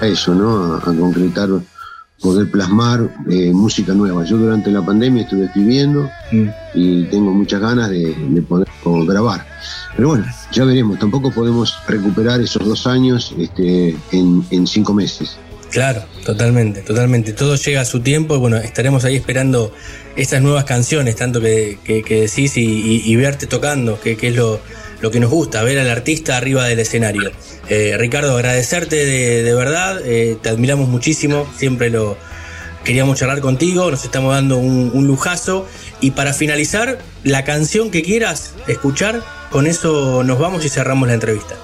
a 0.00 0.06
eso, 0.06 0.34
¿no? 0.34 0.74
A, 0.74 0.78
a 0.78 0.80
concretar, 0.96 1.48
poder 2.20 2.50
plasmar 2.50 3.08
eh, 3.30 3.50
música 3.52 3.92
nueva. 3.94 4.24
Yo 4.24 4.36
durante 4.36 4.70
la 4.70 4.84
pandemia 4.84 5.22
estuve 5.22 5.46
escribiendo 5.46 6.10
y 6.74 7.04
tengo 7.04 7.32
muchas 7.32 7.60
ganas 7.60 7.88
de, 7.90 8.14
de 8.14 8.42
poder 8.42 8.68
grabar. 9.06 9.46
Pero 9.96 10.08
bueno, 10.08 10.26
ya 10.52 10.64
veremos. 10.64 10.98
Tampoco 10.98 11.30
podemos 11.32 11.74
recuperar 11.88 12.40
esos 12.40 12.64
dos 12.66 12.86
años 12.86 13.34
este, 13.38 13.96
en, 14.12 14.44
en 14.50 14.66
cinco 14.66 14.92
meses. 14.92 15.36
Claro, 15.70 16.02
totalmente, 16.24 16.82
totalmente. 16.82 17.32
Todo 17.32 17.54
llega 17.54 17.80
a 17.82 17.84
su 17.84 18.00
tiempo 18.00 18.34
y 18.34 18.38
bueno, 18.38 18.56
estaremos 18.56 19.04
ahí 19.04 19.14
esperando 19.16 19.72
estas 20.16 20.42
nuevas 20.42 20.64
canciones, 20.64 21.14
tanto 21.16 21.40
que, 21.40 21.78
que- 21.84 22.02
que 22.02 22.22
decís 22.22 22.56
y, 22.56 22.62
y- 22.64 23.02
y 23.04 23.16
verte 23.16 23.46
tocando, 23.46 24.00
que, 24.00 24.16
que 24.16 24.28
es 24.28 24.36
lo, 24.36 24.60
lo 25.00 25.10
que 25.10 25.20
nos 25.20 25.30
gusta, 25.30 25.62
ver 25.62 25.78
al 25.78 25.88
artista 25.88 26.36
arriba 26.36 26.64
del 26.64 26.78
escenario. 26.80 27.30
Eh, 27.68 27.96
Ricardo, 27.98 28.34
agradecerte 28.36 28.96
de, 28.96 29.54
verdad, 29.54 30.00
eh, 30.04 30.36
te 30.40 30.48
admiramos 30.48 30.88
muchísimo, 30.88 31.46
siempre 31.56 31.90
lo 31.90 32.16
queríamos 32.84 33.18
charlar 33.18 33.40
contigo, 33.40 33.90
nos 33.90 34.04
estamos 34.04 34.34
dando 34.34 34.58
un, 34.58 35.06
lujazo. 35.06 35.66
Y 36.00 36.12
para 36.12 36.32
finalizar, 36.32 36.98
la 37.24 37.44
canción 37.44 37.90
que 37.90 38.02
quieras 38.02 38.54
escuchar, 38.68 39.22
con 39.50 39.66
eso 39.66 40.22
nos 40.24 40.38
vamos 40.38 40.64
y 40.64 40.68
cerramos 40.68 41.08
la 41.08 41.14
entrevista. 41.14 41.54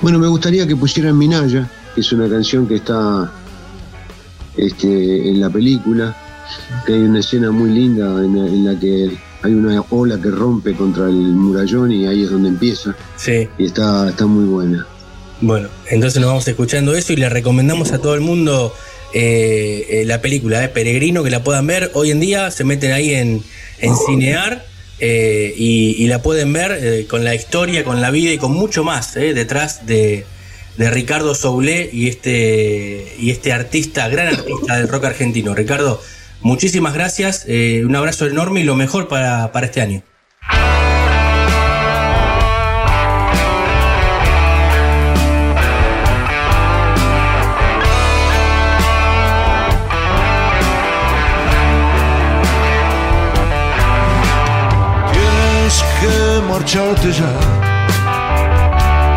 Bueno, 0.00 0.18
me 0.18 0.28
gustaría 0.28 0.66
que 0.66 0.76
pusieran 0.76 1.16
Minaya, 1.16 1.70
que 1.94 2.00
es 2.00 2.12
una 2.12 2.28
canción 2.28 2.66
que 2.66 2.76
está 2.76 3.32
este, 4.56 5.30
en 5.30 5.40
la 5.40 5.50
película, 5.50 6.16
que 6.86 6.94
hay 6.94 7.00
una 7.00 7.20
escena 7.20 7.50
muy 7.50 7.70
linda 7.70 8.06
en 8.22 8.64
la 8.64 8.78
que 8.78 9.16
hay 9.44 9.52
una 9.52 9.80
ola 9.90 10.18
que 10.20 10.30
rompe 10.30 10.74
contra 10.74 11.04
el 11.04 11.14
murallón 11.14 11.92
y 11.92 12.06
ahí 12.06 12.24
es 12.24 12.30
donde 12.30 12.48
empieza. 12.48 12.96
Sí. 13.16 13.46
Y 13.58 13.66
está, 13.66 14.08
está 14.08 14.24
muy 14.24 14.46
buena. 14.46 14.86
Bueno, 15.42 15.68
entonces 15.90 16.18
nos 16.20 16.28
vamos 16.28 16.48
escuchando 16.48 16.94
eso 16.94 17.12
y 17.12 17.16
le 17.16 17.28
recomendamos 17.28 17.92
a 17.92 17.98
todo 17.98 18.14
el 18.14 18.22
mundo 18.22 18.74
eh, 19.12 19.86
eh, 19.90 20.04
la 20.06 20.22
película 20.22 20.60
de 20.60 20.68
Peregrino, 20.70 21.22
que 21.22 21.28
la 21.28 21.44
puedan 21.44 21.66
ver. 21.66 21.90
Hoy 21.92 22.10
en 22.10 22.20
día 22.20 22.50
se 22.50 22.64
meten 22.64 22.92
ahí 22.92 23.12
en, 23.12 23.42
en 23.80 23.94
Cinear 24.06 24.64
eh, 24.98 25.52
y, 25.58 26.02
y 26.02 26.06
la 26.06 26.22
pueden 26.22 26.52
ver 26.54 26.78
eh, 26.80 27.06
con 27.06 27.22
la 27.22 27.34
historia, 27.34 27.84
con 27.84 28.00
la 28.00 28.10
vida 28.10 28.32
y 28.32 28.38
con 28.38 28.52
mucho 28.52 28.82
más 28.82 29.14
eh, 29.16 29.34
detrás 29.34 29.86
de, 29.86 30.24
de 30.78 30.90
Ricardo 30.90 31.34
Soulé 31.34 31.90
y 31.92 32.08
este, 32.08 33.14
y 33.18 33.30
este 33.30 33.52
artista, 33.52 34.08
gran 34.08 34.28
artista 34.28 34.78
del 34.78 34.88
rock 34.88 35.04
argentino. 35.04 35.54
Ricardo, 35.54 36.00
muchísimas 36.40 36.94
gracias, 36.94 37.44
eh, 37.48 37.82
un 37.84 37.94
abrazo 37.96 38.26
enorme 38.26 38.60
y 38.60 38.64
lo 38.64 38.76
mejor 38.76 39.08
para, 39.08 39.52
para 39.52 39.66
este 39.66 39.80
año. 39.80 40.02
Tienes 55.12 55.84
que 56.00 56.42
marcharte 56.48 57.12
ya, 57.12 57.32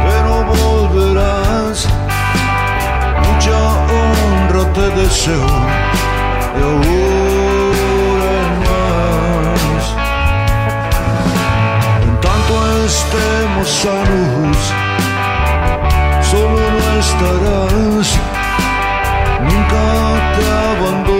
pero 0.05 0.45
volverás. 0.45 1.87
Mucha 3.25 3.57
honra 3.91 4.73
te 4.73 4.87
deseo, 5.01 5.47
sanos, 13.67 14.57
solo 16.21 16.59
no 16.71 16.99
estarás. 16.99 18.09
Nunca 19.43 19.85
te 20.35 20.43
abandonarás, 20.71 21.16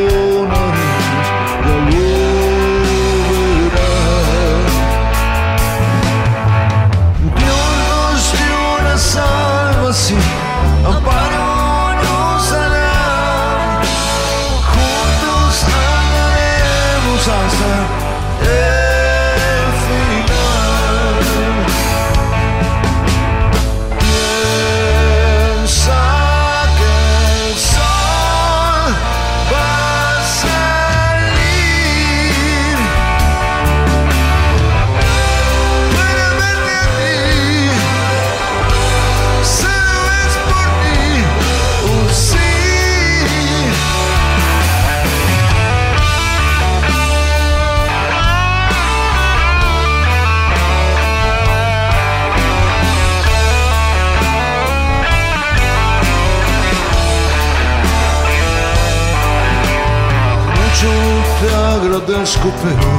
agradezco, 62.08 62.52
pero 62.64 62.90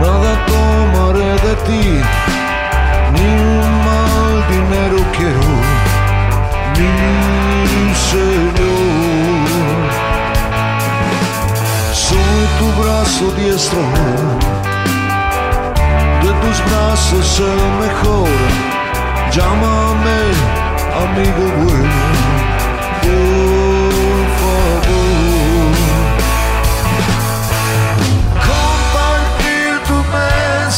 nada 0.00 0.32
tomaré 0.46 1.32
de 1.46 1.54
ti, 1.66 1.84
ni 3.12 3.26
un 3.40 3.70
mal 3.84 4.36
dinero 4.50 4.98
quiero, 5.16 5.52
mi 6.76 7.94
Señor. 8.10 8.68
Soy 11.92 12.40
tu 12.58 12.66
brazo 12.82 13.24
diestro, 13.36 13.80
de 16.22 16.30
tus 16.40 16.58
brazos 16.70 17.40
el 17.40 17.62
mejor. 17.86 18.28
Llámame 19.30 20.20
amigo 21.04 21.44
bueno, 21.62 22.27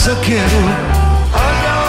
mesa 0.01 0.17
quiero, 0.23 0.61
allá 1.35 1.81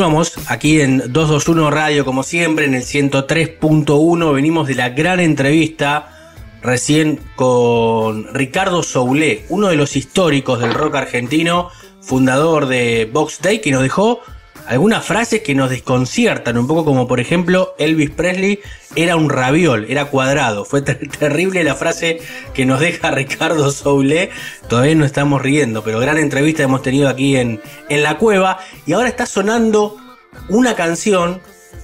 continuamos 0.00 0.32
aquí 0.46 0.80
en 0.80 1.12
221 1.12 1.70
Radio, 1.70 2.06
como 2.06 2.22
siempre, 2.22 2.64
en 2.64 2.72
el 2.72 2.84
103.1. 2.84 4.32
Venimos 4.32 4.66
de 4.66 4.74
la 4.74 4.88
gran 4.88 5.20
entrevista 5.20 6.08
recién 6.62 7.20
con 7.36 8.32
Ricardo 8.32 8.82
Soulé, 8.82 9.44
uno 9.50 9.68
de 9.68 9.76
los 9.76 9.96
históricos 9.96 10.58
del 10.60 10.72
rock 10.72 10.94
argentino, 10.94 11.68
fundador 12.00 12.64
de 12.64 13.10
Box 13.12 13.40
Day, 13.42 13.60
que 13.60 13.72
nos 13.72 13.82
dejó 13.82 14.20
algunas 14.70 15.04
frases 15.04 15.40
que 15.40 15.56
nos 15.56 15.68
desconciertan, 15.68 16.56
un 16.56 16.68
poco 16.68 16.84
como 16.84 17.08
por 17.08 17.18
ejemplo 17.18 17.74
Elvis 17.76 18.10
Presley 18.10 18.60
era 18.94 19.16
un 19.16 19.28
raviol, 19.28 19.86
era 19.88 20.04
cuadrado. 20.04 20.64
Fue 20.64 20.80
ter 20.80 21.08
terrible 21.18 21.64
la 21.64 21.74
frase 21.74 22.20
que 22.54 22.64
nos 22.66 22.78
deja 22.78 23.10
Ricardo 23.10 23.72
Soule. 23.72 24.30
Todavía 24.68 24.94
no 24.94 25.04
estamos 25.04 25.42
riendo, 25.42 25.82
pero 25.82 25.98
gran 25.98 26.18
entrevista 26.18 26.62
hemos 26.62 26.82
tenido 26.82 27.08
aquí 27.08 27.36
en, 27.36 27.60
en 27.88 28.04
la 28.04 28.16
cueva. 28.16 28.60
Y 28.86 28.92
ahora 28.92 29.08
está 29.08 29.26
sonando 29.26 29.96
una 30.48 30.76
canción 30.76 31.40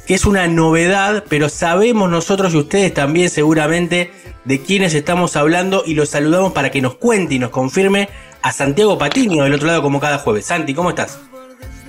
que 0.06 0.14
es 0.14 0.24
una 0.24 0.46
novedad, 0.46 1.24
pero 1.28 1.48
sabemos 1.48 2.08
nosotros 2.08 2.54
y 2.54 2.58
ustedes 2.58 2.94
también 2.94 3.30
seguramente 3.30 4.12
de 4.44 4.62
quiénes 4.62 4.94
estamos 4.94 5.34
hablando 5.34 5.82
y 5.84 5.94
los 5.94 6.10
saludamos 6.10 6.52
para 6.52 6.70
que 6.70 6.80
nos 6.80 6.94
cuente 6.94 7.34
y 7.34 7.40
nos 7.40 7.50
confirme 7.50 8.08
a 8.42 8.52
Santiago 8.52 8.96
Patiño 8.96 9.42
del 9.42 9.54
otro 9.54 9.66
lado 9.66 9.82
como 9.82 9.98
cada 9.98 10.18
jueves. 10.18 10.46
Santi, 10.46 10.72
¿cómo 10.72 10.90
estás? 10.90 11.18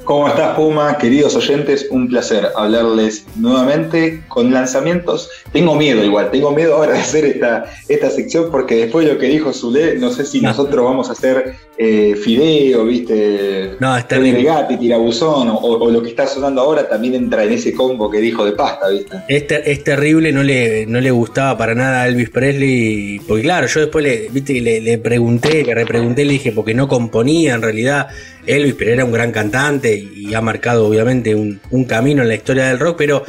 ¿Cómo 0.07 0.29
estás, 0.29 0.55
Puma? 0.55 0.97
Queridos 0.97 1.35
oyentes, 1.35 1.85
un 1.91 2.07
placer 2.07 2.47
hablarles 2.55 3.25
nuevamente 3.35 4.23
con 4.29 4.53
lanzamientos. 4.53 5.29
Tengo 5.51 5.75
miedo 5.75 6.01
igual, 6.01 6.31
tengo 6.31 6.51
miedo 6.51 6.77
ahora 6.77 6.93
de 6.93 6.99
hacer 6.99 7.25
esta, 7.25 7.65
esta 7.89 8.09
sección 8.09 8.47
porque 8.49 8.77
después 8.77 9.05
de 9.05 9.15
lo 9.15 9.19
que 9.19 9.25
dijo 9.25 9.51
Zule, 9.51 9.97
no 9.97 10.09
sé 10.11 10.25
si 10.25 10.39
nosotros 10.39 10.85
vamos 10.85 11.09
a 11.09 11.11
hacer 11.11 11.55
eh, 11.79 12.15
fideo, 12.15 12.85
¿viste? 12.85 13.75
No, 13.79 13.95
es 13.95 14.07
terrible. 14.07 14.39
Regate, 14.39 14.77
tirabuzón, 14.77 15.49
o, 15.49 15.59
o, 15.59 15.91
lo 15.91 16.01
que 16.01 16.09
está 16.09 16.25
sonando 16.25 16.61
ahora 16.61 16.89
también 16.89 17.13
entra 17.13 17.43
en 17.43 17.51
ese 17.51 17.73
combo 17.73 18.09
que 18.09 18.19
dijo 18.19 18.43
de 18.43 18.53
pasta, 18.53 18.89
¿viste? 18.89 19.17
Es, 19.27 19.45
ter 19.45 19.61
es 19.65 19.83
terrible, 19.83 20.31
no 20.31 20.41
le, 20.41 20.87
no 20.87 20.99
le 20.99 21.11
gustaba 21.11 21.55
para 21.57 21.75
nada 21.75 22.01
a 22.01 22.07
Elvis 22.07 22.31
Presley. 22.31 23.19
Porque 23.27 23.43
claro, 23.43 23.67
yo 23.67 23.81
después 23.81 24.03
le, 24.03 24.27
¿viste? 24.29 24.59
le, 24.59 24.81
le 24.81 24.97
pregunté, 24.97 25.63
le 25.63 25.75
repregunté, 25.75 26.25
le 26.25 26.33
dije, 26.33 26.51
porque 26.51 26.73
no 26.73 26.87
componía 26.87 27.53
en 27.53 27.61
realidad 27.61 28.07
Elvis, 28.47 28.73
pero 28.73 28.93
era 28.93 29.05
un 29.05 29.11
gran 29.11 29.31
cantante 29.31 29.95
y 29.95 30.33
ha 30.33 30.41
marcado 30.41 30.87
obviamente 30.87 31.35
un, 31.35 31.59
un, 31.69 31.85
camino 31.85 32.23
en 32.23 32.29
la 32.29 32.35
historia 32.35 32.69
del 32.69 32.79
rock, 32.79 32.95
pero 32.97 33.23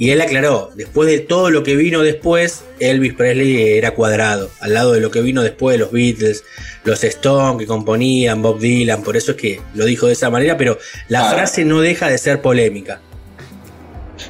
y 0.00 0.10
él 0.10 0.20
aclaró, 0.20 0.70
después 0.76 1.10
de 1.10 1.18
todo 1.18 1.50
lo 1.50 1.64
que 1.64 1.74
vino 1.74 2.02
después, 2.02 2.64
Elvis 2.78 3.14
Presley 3.14 3.76
era 3.76 3.94
cuadrado, 3.94 4.48
al 4.60 4.72
lado 4.72 4.92
de 4.92 5.00
lo 5.00 5.10
que 5.10 5.20
vino 5.20 5.42
después 5.42 5.74
de 5.74 5.78
los 5.78 5.90
Beatles, 5.90 6.44
los 6.84 7.02
Stones 7.02 7.58
que 7.58 7.66
componían, 7.66 8.40
Bob 8.40 8.60
Dylan, 8.60 9.02
por 9.02 9.16
eso 9.16 9.32
es 9.32 9.36
que 9.36 9.60
lo 9.74 9.86
dijo 9.86 10.06
de 10.06 10.12
esa 10.12 10.30
manera, 10.30 10.56
pero 10.56 10.78
la 11.08 11.22
claro. 11.22 11.36
frase 11.38 11.64
no 11.64 11.80
deja 11.80 12.08
de 12.08 12.16
ser 12.16 12.40
polémica. 12.40 13.00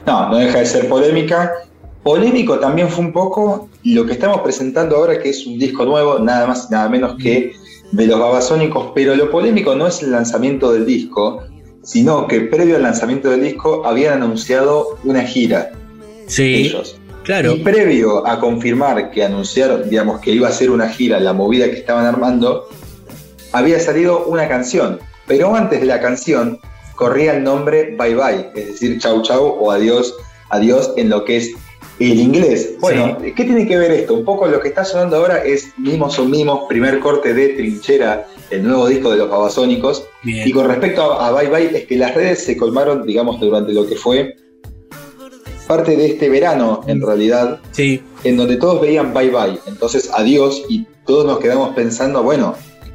No, 0.07 0.31
no 0.31 0.39
deja 0.39 0.61
de 0.61 0.65
ser 0.65 0.89
polémica. 0.89 1.53
Polémico 2.03 2.59
también 2.59 2.89
fue 2.89 3.05
un 3.05 3.13
poco 3.13 3.69
lo 3.85 4.07
que 4.07 4.13
estamos 4.13 4.41
presentando 4.41 4.97
ahora, 4.97 5.19
que 5.19 5.29
es 5.29 5.47
un 5.47 5.59
disco 5.59 5.85
nuevo, 5.85 6.19
nada 6.19 6.47
más, 6.47 6.71
nada 6.71 6.89
menos 6.89 7.17
que 7.23 7.53
de 7.93 8.07
los 8.07 8.19
babasónicos, 8.19 8.93
pero 8.95 9.15
lo 9.15 9.31
polémico 9.31 9.75
no 9.75 9.87
es 9.87 10.03
el 10.03 10.13
lanzamiento 10.13 10.73
del 10.73 10.87
disco, 10.87 11.43
sino 11.83 12.27
que 12.27 12.41
previo 12.43 12.77
al 12.77 12.83
lanzamiento 12.83 13.31
del 13.31 13.43
disco 13.43 13.87
habían 13.87 14.23
anunciado 14.23 14.99
una 15.05 15.23
gira. 15.23 15.73
Sí. 16.27 16.67
Ellos. 16.67 16.99
Claro. 17.25 17.53
Y 17.53 17.59
previo 17.59 18.27
a 18.27 18.41
confirmar 18.41 19.11
que 19.11 19.23
anunciaron, 19.23 19.89
digamos, 19.91 20.21
que 20.21 20.31
iba 20.31 20.49
a 20.49 20.53
ser 20.53 20.71
una 20.71 20.89
gira, 20.89 21.21
la 21.21 21.35
movida 21.35 21.67
que 21.67 21.77
estaban 21.77 22.07
armando, 22.07 22.69
había 23.53 23.79
salido 23.81 24.27
una 24.27 24.49
canción. 24.49 24.99
Pero 25.27 25.55
antes 25.55 25.81
de 25.81 25.87
la 25.87 26.01
canción 26.01 26.59
corría 26.97 27.37
el 27.37 27.45
nombre 27.45 27.95
Bye 27.99 28.15
Bye, 28.15 28.51
es 28.55 28.67
decir, 28.69 28.99
chau 28.99 29.23
chau 29.23 29.45
o 29.61 29.71
adiós, 29.71 30.15
adiós 30.49 30.93
en 30.97 31.11
lo 31.11 31.25
que 31.25 31.37
es 31.37 31.51
el 31.99 32.21
inglés. 32.21 32.75
Bueno, 32.81 33.19
sí. 33.23 33.33
¿qué 33.33 33.45
tiene 33.45 33.67
que 33.67 33.77
ver 33.77 33.91
esto? 33.91 34.15
Un 34.15 34.25
poco 34.25 34.47
lo 34.47 34.61
que 34.61 34.69
está 34.69 34.85
sonando 34.85 35.17
ahora 35.17 35.45
es 35.45 35.73
Mimos 35.79 36.15
son 36.15 36.31
Mimos, 36.31 36.67
primer 36.69 37.01
corte 37.01 37.35
de 37.35 37.49
Trinchera, 37.51 38.27
el 38.51 38.63
nuevo 38.63 38.87
disco 38.89 39.11
de 39.11 39.19
los 39.19 39.29
Babasónicos. 39.29 40.07
Bien. 40.23 40.47
Y 40.47 40.53
con 40.53 40.69
respecto 40.69 41.13
a, 41.13 41.29
a, 41.29 41.33
Bye 41.33 41.49
Bye, 41.49 41.79
es 41.79 41.87
que 41.87 41.97
las 41.97 42.15
redes 42.15 42.45
se 42.45 42.57
colmaron, 42.57 43.05
digamos, 43.07 43.41
durante 43.41 43.73
lo 43.73 43.87
que 43.87 43.97
fue 43.97 44.37
parte 45.67 45.97
de 45.97 46.07
este 46.07 46.31
verano, 46.31 46.81
en 46.87 47.03
realidad, 47.03 47.61
sí. 47.73 48.03
en 48.25 48.37
donde 48.39 48.57
todos 48.57 48.81
veían 48.81 49.13
Bye 49.13 49.31
Bye. 49.31 49.61
Entonces, 49.67 50.11
adiós, 50.15 50.65
y 50.69 50.87
todos 51.07 51.27
nos 51.27 51.39
quedamos 51.39 51.75
pensando, 51.75 52.23
bueno, 52.23 52.55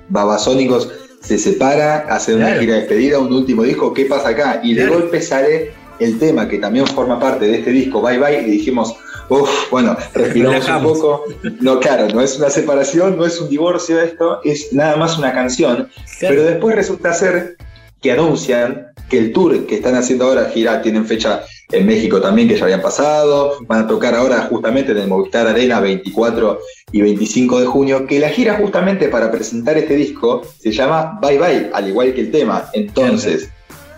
Babasónicos 0.09 0.89
se 1.21 1.37
separa, 1.37 1.99
hace 2.09 2.35
una 2.35 2.55
gira 2.55 2.73
de 2.73 2.79
despedida, 2.81 3.19
un 3.19 3.31
último 3.31 3.63
disco, 3.63 3.93
¿qué 3.93 4.05
pasa 4.05 4.29
acá? 4.29 4.59
Y 4.63 4.73
de 4.73 4.83
claro. 4.83 4.99
golpe 4.99 5.21
sale 5.21 5.71
el 6.03 6.19
tema 6.19 6.47
que 6.47 6.59
también 6.59 6.85
forma 6.87 7.19
parte 7.19 7.45
de 7.45 7.59
este 7.59 7.71
disco, 7.71 8.01
Bye 8.01 8.19
Bye, 8.19 8.41
y 8.41 8.51
dijimos, 8.51 8.95
uff, 9.29 9.71
bueno, 9.71 9.95
respiramos 10.13 10.67
un 10.67 10.83
poco. 10.83 11.23
No, 11.61 11.79
claro, 11.79 12.07
no 12.13 12.21
es 12.21 12.37
una 12.37 12.49
separación, 12.49 13.17
no 13.17 13.25
es 13.25 13.39
un 13.39 13.49
divorcio 13.49 14.01
esto, 14.01 14.41
es 14.43 14.73
nada 14.73 14.95
más 14.97 15.17
una 15.17 15.33
canción. 15.33 15.89
Claro. 16.19 16.35
Pero 16.35 16.43
después 16.43 16.75
resulta 16.75 17.13
ser 17.13 17.57
que 18.01 18.11
anuncian 18.11 18.87
que 19.09 19.17
el 19.17 19.31
tour 19.31 19.65
que 19.65 19.75
están 19.75 19.95
haciendo 19.95 20.25
ahora, 20.25 20.49
gira, 20.49 20.81
tienen 20.81 21.05
fecha 21.05 21.43
en 21.71 21.85
México 21.85 22.21
también, 22.21 22.47
que 22.47 22.57
ya 22.57 22.65
habían 22.65 22.81
pasado, 22.81 23.57
van 23.67 23.85
a 23.85 23.87
tocar 23.87 24.13
ahora 24.13 24.41
justamente 24.49 24.91
en 24.91 24.97
el 24.99 25.07
Movistar 25.07 25.47
Arena 25.47 25.79
24 25.79 26.59
y 26.91 27.01
25 27.01 27.61
de 27.61 27.65
junio, 27.65 28.05
que 28.05 28.19
la 28.19 28.29
gira 28.29 28.55
justamente 28.55 29.07
para 29.07 29.31
presentar 29.31 29.77
este 29.77 29.95
disco 29.95 30.41
se 30.59 30.71
llama 30.71 31.19
Bye 31.21 31.37
Bye, 31.37 31.71
al 31.73 31.87
igual 31.87 32.13
que 32.13 32.21
el 32.21 32.31
tema. 32.31 32.69
Entonces, 32.73 33.49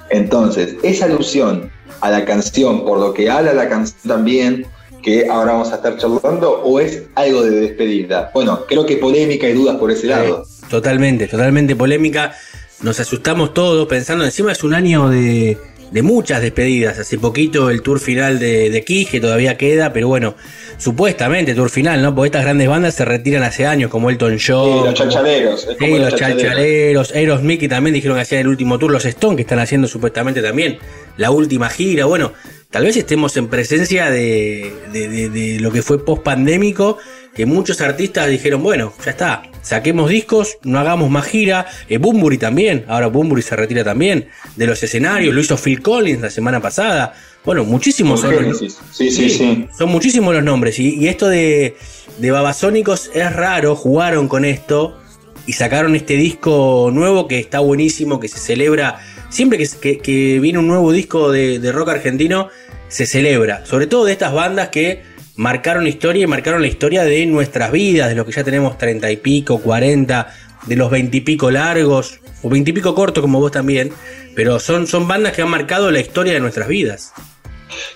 entonces, 0.10 0.76
esa 0.84 1.06
alusión 1.06 1.72
a 2.02 2.10
la 2.12 2.26
canción, 2.26 2.84
por 2.86 3.00
lo 3.00 3.14
que 3.14 3.30
habla 3.30 3.54
la 3.54 3.70
canción 3.70 4.00
también, 4.08 4.66
que 5.04 5.28
ahora 5.30 5.54
vamos 5.54 5.72
a 5.72 5.76
estar 5.76 5.98
charlando, 5.98 6.62
o 6.64 6.80
es 6.80 7.04
algo 7.16 7.44
de 7.44 7.52
despedida? 7.52 8.32
Bueno, 8.34 8.66
creo 8.68 8.86
que 8.86 8.98
polémica 8.98 9.48
y 9.48 9.54
dudas 9.54 9.78
por 9.78 9.92
ese 9.92 10.08
lado. 10.08 10.46
Totalmente, 10.70 11.28
totalmente 11.28 11.76
polémica. 11.76 12.34
Nos 12.82 13.00
asustamos 13.00 13.54
todos 13.54 13.88
pensando, 13.88 14.26
encima 14.26 14.52
es 14.52 14.64
un 14.64 14.74
año 14.74 15.10
de, 15.10 15.58
de 15.96 16.02
muchas 16.02 16.42
despedidas. 16.42 17.00
Hace 17.00 17.18
poquito 17.18 17.70
el 17.70 17.82
tour 17.82 18.02
final 18.02 18.38
de, 18.38 18.70
de 18.70 18.84
Kiss, 18.84 19.10
que 19.10 19.22
todavía 19.22 19.56
queda, 19.56 19.94
pero 19.94 20.10
bueno, 20.10 20.36
supuestamente 20.78 21.56
tour 21.56 21.70
final, 21.70 22.02
¿no? 22.02 22.14
Porque 22.14 22.28
estas 22.28 22.44
grandes 22.44 22.68
bandas 22.68 22.96
se 22.96 23.06
retiran 23.06 23.44
hace 23.44 23.66
años, 23.66 23.90
como 23.90 24.10
Elton 24.10 24.38
John. 24.46 24.80
Sí, 24.80 24.86
los 24.88 24.94
chalchaleros. 24.94 25.68
Sí, 25.80 25.88
los, 25.92 26.12
los 26.12 26.16
chalchaleros. 26.20 27.12
Aerosmith, 27.14 27.62
que 27.62 27.70
también 27.70 27.94
dijeron 27.94 28.18
que 28.18 28.24
hacían 28.24 28.42
el 28.42 28.50
último 28.50 28.78
tour. 28.78 28.92
Los 28.92 29.06
Stones, 29.06 29.38
que 29.38 29.44
están 29.44 29.60
haciendo 29.60 29.88
supuestamente 29.88 30.42
también 30.42 30.80
la 31.16 31.32
última 31.32 31.70
gira. 31.70 32.04
Bueno, 32.04 32.34
tal 32.72 32.84
vez 32.84 32.98
estemos 32.98 33.38
en 33.38 33.48
presencia 33.48 34.10
de, 34.10 34.74
de, 34.92 35.08
de, 35.08 35.30
de 35.30 35.60
lo 35.62 35.72
que 35.72 35.82
fue 35.82 36.04
post 36.04 36.24
pandémico, 36.24 36.98
que 37.36 37.46
muchos 37.46 37.82
artistas 37.82 38.30
dijeron, 38.30 38.64
bueno, 38.64 38.94
ya 39.04 39.12
está, 39.12 39.44
saquemos 39.62 40.10
discos, 40.10 40.58
no 40.64 40.80
hagamos 40.80 41.10
más 41.10 41.26
gira. 41.26 41.68
Eh, 41.90 41.98
Bumburi 41.98 42.38
también, 42.38 42.86
ahora 42.88 43.08
Bumburi 43.08 43.42
se 43.42 43.58
retira 43.58 43.84
también 43.84 44.30
de 44.56 44.66
los 44.68 44.82
escenarios, 44.82 45.36
lo 45.36 45.42
hizo 45.42 45.58
Phil 45.58 45.82
Collins 45.82 46.22
la 46.22 46.30
semana 46.30 46.62
pasada. 46.62 47.14
Bueno, 47.44 47.66
muchísimos 47.66 48.22
son, 48.22 48.42
los, 48.42 48.58
sí, 48.58 48.70
sí, 48.92 49.12
sí, 49.12 49.30
sí, 49.30 49.68
son 49.78 49.90
muchísimos 49.90 50.34
los 50.34 50.44
nombres. 50.44 50.80
Y, 50.80 50.96
y 50.96 51.10
esto 51.10 51.28
de, 51.28 51.76
de 52.18 52.32
Babasónicos 52.32 53.12
es 53.14 53.32
raro, 53.34 53.76
jugaron 53.76 54.28
con 54.28 54.46
esto 54.46 54.98
y 55.46 55.54
sacaron 55.54 55.96
este 55.96 56.16
disco 56.16 56.90
nuevo 56.92 57.28
que 57.28 57.38
está 57.38 57.60
buenísimo, 57.60 58.20
que 58.20 58.30
se 58.30 58.40
celebra. 58.40 59.00
Siempre 59.30 59.58
que, 59.58 59.68
que, 59.80 59.98
que 60.00 60.40
viene 60.40 60.58
un 60.58 60.68
nuevo 60.68 60.92
disco 60.92 61.32
de, 61.32 61.60
de 61.60 61.72
rock 61.72 61.90
argentino, 61.90 62.48
se 62.88 63.06
celebra. 63.06 63.66
Sobre 63.66 63.88
todo 63.88 64.06
de 64.06 64.14
estas 64.14 64.34
bandas 64.34 64.70
que 64.70 65.04
marcaron 65.38 65.88
historia 65.88 66.24
y 66.24 66.28
marcaron 66.28 66.62
la 66.62 66.68
historia 66.68 67.04
de 67.04 67.26
nuestras 67.26 67.72
vidas, 67.72 68.10
de 68.10 68.16
los 68.16 68.26
que 68.26 68.32
ya 68.32 68.44
tenemos 68.44 68.78
treinta 68.78 69.12
y 69.12 69.18
pico, 69.18 69.60
cuarenta, 69.60 70.34
de 70.66 70.76
los 70.76 70.90
veintipico 70.90 71.52
largos, 71.52 72.20
o 72.42 72.50
veintipico 72.50 72.96
cortos 72.96 73.22
como 73.22 73.40
vos 73.40 73.52
también, 73.52 73.92
pero 74.36 74.60
son, 74.60 74.88
son 74.88 75.08
bandas 75.08 75.34
que 75.34 75.42
han 75.42 75.50
marcado 75.50 75.92
la 75.92 76.00
historia 76.00 76.34
de 76.34 76.40
nuestras 76.40 76.68
vidas. 76.68 77.14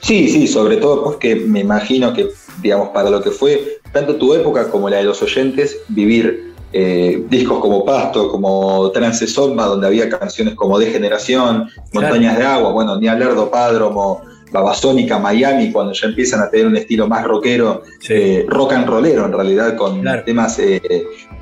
Sí, 0.01 0.27
sí, 0.29 0.47
sobre 0.47 0.77
todo 0.77 1.03
porque 1.03 1.35
me 1.35 1.61
imagino 1.61 2.13
que, 2.13 2.27
digamos, 2.61 2.89
para 2.89 3.09
lo 3.09 3.21
que 3.21 3.31
fue 3.31 3.79
tanto 3.93 4.15
tu 4.15 4.33
época 4.33 4.69
como 4.69 4.89
la 4.89 4.97
de 4.97 5.03
los 5.03 5.21
oyentes, 5.21 5.77
vivir 5.87 6.53
eh, 6.73 7.23
discos 7.29 7.59
como 7.59 7.85
Pasto, 7.85 8.29
como 8.29 8.91
Trance 8.91 9.25
Soma, 9.25 9.65
donde 9.65 9.87
había 9.87 10.09
canciones 10.09 10.55
como 10.55 10.77
De 10.77 10.91
Generación, 10.91 11.69
Montañas 11.93 12.35
claro. 12.35 12.39
de 12.39 12.45
Agua, 12.45 12.71
bueno, 12.73 12.99
ni 12.99 13.07
hablar 13.07 13.33
de 13.33 13.39
Opádromo, 13.39 14.21
Babasónica, 14.51 15.19
Miami, 15.19 15.71
cuando 15.71 15.93
ya 15.93 16.07
empiezan 16.07 16.41
a 16.41 16.49
tener 16.49 16.67
un 16.67 16.77
estilo 16.77 17.07
más 17.07 17.23
rockero, 17.23 17.84
eh, 18.07 18.45
rock 18.47 18.73
and 18.73 18.88
rollero 18.88 19.26
en 19.26 19.34
realidad, 19.34 19.76
con 19.76 20.03
temas, 20.26 20.57
eh, 20.59 20.81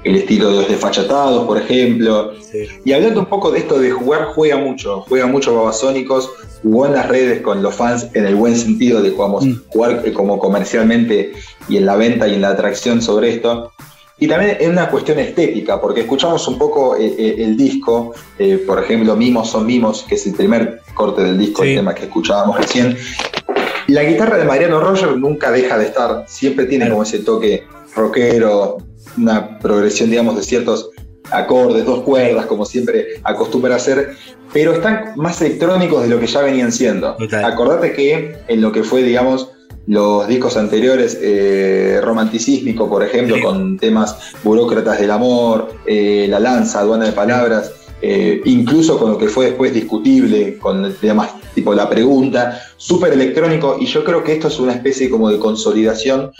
el 0.03 0.15
estilo 0.15 0.49
de 0.49 0.55
los 0.57 0.67
desfachatados, 0.69 1.45
por 1.45 1.57
ejemplo. 1.57 2.31
Y 2.85 2.91
hablando 2.93 3.21
un 3.21 3.25
poco 3.27 3.51
de 3.51 3.59
esto 3.59 3.79
de 3.79 3.91
jugar, 3.91 4.25
juega 4.35 4.57
mucho, 4.57 5.01
juega 5.07 5.25
mucho 5.27 5.55
Babasónicos, 5.55 6.29
jugó 6.61 6.85
en 6.85 6.93
las 6.93 7.07
redes 7.07 7.41
con 7.41 7.61
los 7.61 7.75
fans 7.75 8.07
en 8.13 8.25
el 8.25 8.35
buen 8.35 8.55
sentido 8.55 9.01
de 9.01 9.13
cómo 9.13 9.39
Mm. 9.41 9.61
jugar 9.69 10.01
eh, 10.05 10.13
como 10.13 10.39
comercialmente 10.39 11.33
y 11.69 11.77
en 11.77 11.85
la 11.85 11.95
venta 11.95 12.27
y 12.27 12.33
en 12.35 12.41
la 12.41 12.49
atracción 12.49 13.01
sobre 13.01 13.29
esto. 13.29 13.71
Y 14.19 14.27
también 14.27 14.57
es 14.59 14.67
una 14.67 14.89
cuestión 14.89 15.19
estética, 15.19 15.79
porque 15.79 16.01
escuchamos 16.01 16.47
un 16.47 16.57
poco 16.57 16.95
eh, 16.95 17.13
eh, 17.17 17.35
el 17.37 17.55
disco, 17.55 18.13
eh, 18.39 18.63
por 18.65 18.83
ejemplo, 18.83 19.15
Mimos 19.15 19.51
son 19.51 19.65
Mimos, 19.65 20.05
que 20.07 20.15
es 20.15 20.25
el 20.25 20.33
primer 20.33 20.81
corte 20.95 21.23
del 21.23 21.37
disco, 21.37 21.63
el 21.63 21.75
tema 21.75 21.93
que 21.93 22.05
escuchábamos 22.05 22.57
recién. 22.57 22.97
La 23.87 24.03
guitarra 24.03 24.37
de 24.37 24.45
Mariano 24.45 24.79
Roger 24.79 25.15
nunca 25.17 25.51
deja 25.51 25.77
de 25.77 25.85
estar, 25.85 26.25
siempre 26.27 26.65
tiene 26.65 26.89
como 26.89 27.03
ese 27.03 27.19
toque 27.19 27.65
rockero, 27.95 28.77
una 29.17 29.59
progresión, 29.59 30.09
digamos, 30.09 30.35
de 30.35 30.43
ciertos 30.43 30.89
acordes, 31.29 31.85
dos 31.85 32.01
cuerdas, 32.01 32.47
como 32.47 32.65
siempre 32.65 33.21
acostumbra 33.23 33.75
hacer, 33.75 34.15
pero 34.51 34.73
están 34.73 35.13
más 35.15 35.41
electrónicos 35.41 36.01
de 36.01 36.09
lo 36.09 36.19
que 36.19 36.27
ya 36.27 36.41
venían 36.41 36.71
siendo. 36.71 37.15
Acordate 37.43 37.93
que 37.93 38.37
en 38.47 38.61
lo 38.61 38.71
que 38.71 38.83
fue, 38.83 39.03
digamos, 39.03 39.51
los 39.87 40.27
discos 40.27 40.57
anteriores, 40.57 41.17
eh, 41.21 41.99
romanticísmico, 42.03 42.89
por 42.89 43.03
ejemplo, 43.03 43.37
con 43.41 43.77
temas 43.77 44.33
burócratas 44.43 44.99
del 44.99 45.11
amor, 45.11 45.73
eh, 45.85 46.27
la 46.29 46.39
lanza, 46.39 46.81
aduana 46.81 47.05
de 47.05 47.13
palabras, 47.13 47.71
eh, 48.01 48.41
incluso 48.45 48.99
con 48.99 49.11
lo 49.11 49.17
que 49.17 49.27
fue 49.27 49.45
después 49.45 49.73
discutible, 49.73 50.57
con 50.57 50.93
temas 50.95 51.31
tipo 51.55 51.73
la 51.73 51.89
pregunta, 51.89 52.61
súper 52.75 53.13
electrónico, 53.13 53.77
y 53.79 53.87
yo 53.87 54.03
creo 54.03 54.23
que 54.23 54.33
esto 54.33 54.47
es 54.49 54.59
una 54.59 54.73
especie 54.73 55.09
como 55.09 55.31
de 55.31 55.39
consolidación 55.39 56.31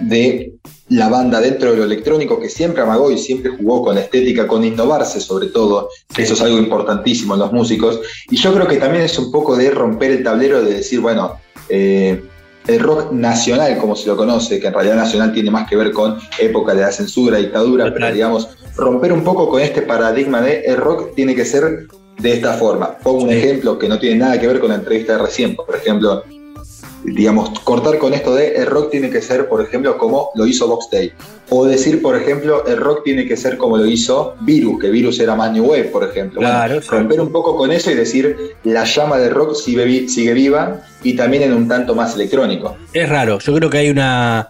de 0.00 0.54
la 0.88 1.08
banda 1.08 1.40
dentro 1.40 1.70
de 1.70 1.76
lo 1.76 1.84
electrónico 1.84 2.40
que 2.40 2.48
siempre 2.48 2.82
amagó 2.82 3.12
y 3.12 3.18
siempre 3.18 3.52
jugó 3.56 3.84
con 3.84 3.94
la 3.94 4.00
estética, 4.00 4.48
con 4.48 4.64
innovarse 4.64 5.20
sobre 5.20 5.46
todo, 5.46 5.90
eso 6.16 6.34
es 6.34 6.42
algo 6.42 6.58
importantísimo 6.58 7.34
en 7.34 7.40
los 7.40 7.52
músicos, 7.52 8.00
y 8.28 8.36
yo 8.36 8.52
creo 8.52 8.66
que 8.66 8.78
también 8.78 9.04
es 9.04 9.16
un 9.16 9.30
poco 9.30 9.56
de 9.56 9.70
romper 9.70 10.10
el 10.10 10.24
tablero 10.24 10.60
de 10.64 10.74
decir, 10.74 10.98
bueno, 10.98 11.36
eh, 11.68 12.20
el 12.66 12.80
rock 12.80 13.12
nacional, 13.12 13.76
como 13.78 13.94
se 13.94 14.06
lo 14.06 14.16
conoce, 14.16 14.60
que 14.60 14.68
en 14.68 14.74
realidad 14.74 14.96
nacional 14.96 15.32
tiene 15.32 15.50
más 15.50 15.68
que 15.68 15.76
ver 15.76 15.92
con 15.92 16.18
época 16.38 16.74
de 16.74 16.82
la 16.82 16.92
censura, 16.92 17.38
dictadura, 17.38 17.92
pero 17.92 18.12
digamos, 18.12 18.48
romper 18.76 19.12
un 19.12 19.22
poco 19.22 19.48
con 19.48 19.60
este 19.60 19.82
paradigma 19.82 20.40
de 20.40 20.60
el 20.60 20.76
rock 20.76 21.14
tiene 21.14 21.34
que 21.34 21.44
ser 21.44 21.86
de 22.18 22.32
esta 22.32 22.54
forma. 22.54 22.96
Pongo 22.98 23.24
un 23.24 23.30
ejemplo 23.30 23.78
que 23.78 23.88
no 23.88 23.98
tiene 23.98 24.16
nada 24.16 24.40
que 24.40 24.46
ver 24.46 24.60
con 24.60 24.70
la 24.70 24.76
entrevista 24.76 25.14
de 25.14 25.24
recién, 25.24 25.54
por 25.54 25.74
ejemplo, 25.74 26.24
digamos, 27.04 27.60
cortar 27.60 27.98
con 27.98 28.14
esto 28.14 28.34
de 28.34 28.56
el 28.56 28.66
rock 28.66 28.90
tiene 28.90 29.10
que 29.10 29.20
ser, 29.20 29.48
por 29.48 29.60
ejemplo, 29.62 29.98
como 29.98 30.30
lo 30.34 30.46
hizo 30.46 30.66
Box 30.66 30.88
Day. 30.90 31.12
O 31.50 31.66
decir, 31.66 32.00
por 32.00 32.16
ejemplo, 32.16 32.64
el 32.66 32.78
rock 32.78 33.04
tiene 33.04 33.26
que 33.28 33.36
ser 33.36 33.58
como 33.58 33.76
lo 33.76 33.84
hizo 33.86 34.34
Virus, 34.40 34.80
que 34.80 34.88
Virus 34.90 35.20
era 35.20 35.34
más 35.34 35.52
New 35.52 35.64
Wave, 35.66 35.84
por 35.84 36.02
ejemplo. 36.08 36.40
Bueno, 36.40 36.54
Claro, 36.56 36.80
sí. 36.82 36.88
romper 36.90 37.20
un 37.20 37.30
poco 37.30 37.56
con 37.56 37.70
eso 37.70 37.90
y 37.90 37.94
decir 37.94 38.36
la 38.64 38.84
llama 38.84 39.18
del 39.18 39.30
rock 39.34 39.54
sigue, 39.54 39.84
vi- 39.84 40.08
sigue 40.08 40.32
viva 40.32 40.80
y 41.02 41.14
también 41.14 41.42
en 41.42 41.52
un 41.52 41.68
tanto 41.68 41.94
más 41.94 42.14
electrónico. 42.14 42.76
Es 42.94 43.08
raro, 43.08 43.38
yo 43.38 43.54
creo 43.54 43.68
que 43.68 43.78
hay 43.78 43.90
una, 43.90 44.48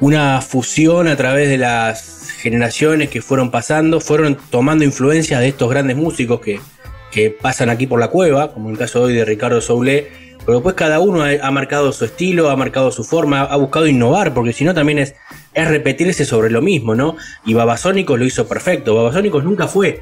una 0.00 0.40
fusión 0.40 1.06
a 1.08 1.16
través 1.16 1.48
de 1.48 1.58
las 1.58 2.30
generaciones 2.40 3.10
que 3.10 3.22
fueron 3.22 3.50
pasando, 3.50 4.00
fueron 4.00 4.36
tomando 4.50 4.82
influencia 4.84 5.38
de 5.38 5.48
estos 5.48 5.70
grandes 5.70 5.96
músicos 5.96 6.40
que, 6.40 6.58
que 7.12 7.30
pasan 7.30 7.68
aquí 7.70 7.86
por 7.86 8.00
la 8.00 8.08
cueva, 8.08 8.52
como 8.52 8.66
en 8.68 8.72
el 8.72 8.78
caso 8.78 9.02
hoy 9.02 9.12
de 9.14 9.24
Ricardo 9.24 9.60
Soule, 9.60 10.08
pero 10.50 10.58
después 10.58 10.74
cada 10.74 10.98
uno 10.98 11.22
ha, 11.22 11.50
marcado 11.52 11.92
su 11.92 12.04
estilo, 12.04 12.50
ha 12.50 12.56
marcado 12.56 12.90
su 12.90 13.04
forma, 13.04 13.42
ha 13.42 13.54
buscado 13.54 13.86
innovar, 13.86 14.34
porque 14.34 14.52
si 14.52 14.64
no 14.64 14.74
también 14.74 14.98
es, 14.98 15.14
es 15.54 15.68
repetirse 15.68 16.24
sobre 16.24 16.50
lo 16.50 16.60
mismo, 16.60 16.96
¿no? 16.96 17.16
Y 17.46 17.54
Babasónicos 17.54 18.18
lo 18.18 18.24
hizo 18.24 18.48
perfecto, 18.48 18.96
Babasónicos 18.96 19.44
nunca 19.44 19.68
fue, 19.68 20.00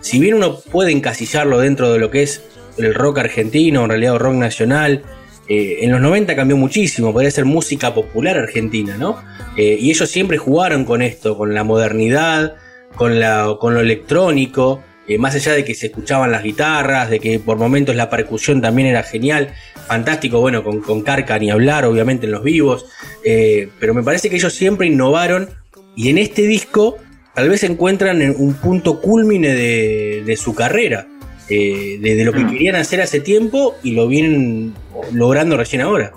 si 0.00 0.18
bien 0.18 0.34
uno 0.34 0.58
puede 0.58 0.90
encasillarlo 0.90 1.60
dentro 1.60 1.92
de 1.92 2.00
lo 2.00 2.10
que 2.10 2.24
es 2.24 2.42
el 2.78 2.94
rock 2.94 3.18
argentino, 3.18 3.84
en 3.84 3.90
realidad 3.90 4.18
rock 4.18 4.34
nacional, 4.34 5.04
eh, 5.48 5.76
en 5.82 5.92
los 5.92 6.00
90 6.00 6.34
cambió 6.34 6.56
muchísimo, 6.56 7.12
podría 7.12 7.30
ser 7.30 7.44
música 7.44 7.94
popular 7.94 8.36
argentina, 8.36 8.96
¿no? 8.96 9.22
Eh, 9.56 9.76
y 9.78 9.90
ellos 9.90 10.10
siempre 10.10 10.36
jugaron 10.36 10.84
con 10.84 11.00
esto, 11.00 11.38
con 11.38 11.54
la 11.54 11.62
modernidad, 11.62 12.56
con, 12.96 13.20
la, 13.20 13.56
con 13.60 13.74
lo 13.74 13.78
electrónico, 13.82 14.82
eh, 15.08 15.18
más 15.18 15.34
allá 15.34 15.52
de 15.52 15.64
que 15.64 15.74
se 15.74 15.86
escuchaban 15.86 16.32
las 16.32 16.42
guitarras, 16.42 17.10
de 17.10 17.20
que 17.20 17.38
por 17.38 17.58
momentos 17.58 17.94
la 17.94 18.10
percusión 18.10 18.60
también 18.60 18.88
era 18.88 19.02
genial, 19.02 19.54
fantástico, 19.86 20.40
bueno, 20.40 20.64
con, 20.64 20.80
con 20.80 21.02
Carca 21.02 21.38
ni 21.38 21.50
hablar, 21.50 21.84
obviamente 21.84 22.26
en 22.26 22.32
los 22.32 22.42
vivos, 22.42 22.86
eh, 23.24 23.68
pero 23.78 23.94
me 23.94 24.02
parece 24.02 24.28
que 24.28 24.36
ellos 24.36 24.52
siempre 24.52 24.88
innovaron 24.88 25.50
y 25.94 26.08
en 26.08 26.18
este 26.18 26.42
disco 26.42 26.96
tal 27.34 27.48
vez 27.48 27.62
encuentran 27.62 28.20
en 28.20 28.34
un 28.36 28.54
punto 28.54 29.00
culmine 29.00 29.54
de, 29.54 30.22
de 30.26 30.36
su 30.36 30.54
carrera, 30.54 31.06
eh, 31.48 31.98
de, 32.00 32.16
de 32.16 32.24
lo 32.24 32.32
que 32.32 32.44
querían 32.46 32.74
hacer 32.74 33.00
hace 33.00 33.20
tiempo 33.20 33.76
y 33.84 33.92
lo 33.92 34.08
vienen 34.08 34.74
logrando 35.12 35.56
recién 35.56 35.82
ahora. 35.82 36.12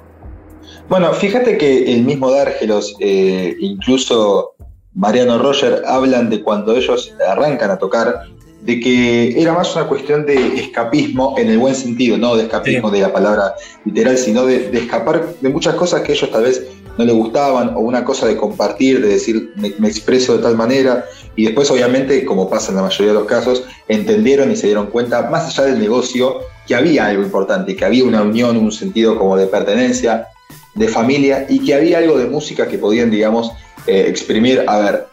Bueno, 0.88 1.14
fíjate 1.14 1.60
que 1.60 1.94
el 1.94 2.04
mismo 2.04 2.32
Dárgelos, 2.32 2.96
incluso 3.00 4.56
Mariano 4.96 5.38
Roger, 5.38 5.84
hablan 5.86 6.32
de 6.32 6.42
cuando 6.42 6.76
ellos 6.76 7.14
arrancan 7.28 7.70
a 7.70 7.78
tocar, 7.78 8.24
de 8.70 8.80
que 8.80 9.42
era 9.42 9.54
más 9.54 9.76
una 9.76 9.88
cuestión 9.88 10.28
de 10.28 10.60
escapismo 10.60 11.34
en 11.40 11.50
el 11.50 11.58
buen 11.58 11.74
sentido, 11.74 12.20
no 12.20 12.36
de 12.36 12.44
escapismo 12.44 12.92
de 12.92 13.00
la 13.00 13.12
palabra 13.12 13.56
literal, 13.84 14.16
sino 14.16 14.46
de, 14.46 14.70
de 14.70 14.78
escapar 14.78 15.34
de 15.42 15.50
muchas 15.50 15.74
cosas 15.74 16.02
que 16.02 16.12
ellos 16.12 16.30
tal 16.30 16.44
vez 16.44 16.68
no 16.96 17.04
les 17.04 17.16
gustaban, 17.16 17.70
o 17.70 17.80
una 17.80 18.06
cosa 18.06 18.28
de 18.28 18.38
compartir, 18.38 19.02
de 19.02 19.08
decir, 19.08 19.54
me, 19.56 19.74
me 19.80 19.88
expreso 19.88 20.38
de 20.38 20.44
tal 20.44 20.56
manera, 20.56 21.04
y 21.36 21.46
después 21.46 21.72
obviamente, 21.72 22.24
como 22.26 22.48
pasa 22.48 22.70
en 22.70 22.76
la 22.76 22.84
mayoría 22.84 23.08
de 23.08 23.20
los 23.20 23.28
casos, 23.28 23.64
entendieron 23.88 24.52
y 24.52 24.56
se 24.56 24.68
dieron 24.68 24.86
cuenta, 24.86 25.32
más 25.32 25.48
allá 25.48 25.72
del 25.72 25.80
negocio, 25.80 26.42
que 26.68 26.76
había 26.76 27.08
algo 27.08 27.24
importante, 27.24 27.76
que 27.76 27.86
había 27.86 28.04
una 28.04 28.22
unión, 28.22 28.56
un 28.56 28.72
sentido 28.72 29.18
como 29.18 29.36
de 29.36 29.48
pertenencia, 29.48 30.28
de 30.76 30.88
familia, 30.90 31.48
y 31.50 31.66
que 31.66 31.74
había 31.74 31.98
algo 31.98 32.20
de 32.20 32.28
música 32.28 32.68
que 32.68 32.78
podían, 32.78 33.10
digamos, 33.10 33.52
eh, 33.88 34.06
exprimir. 34.08 34.64
A 34.68 34.78
ver, 34.78 35.08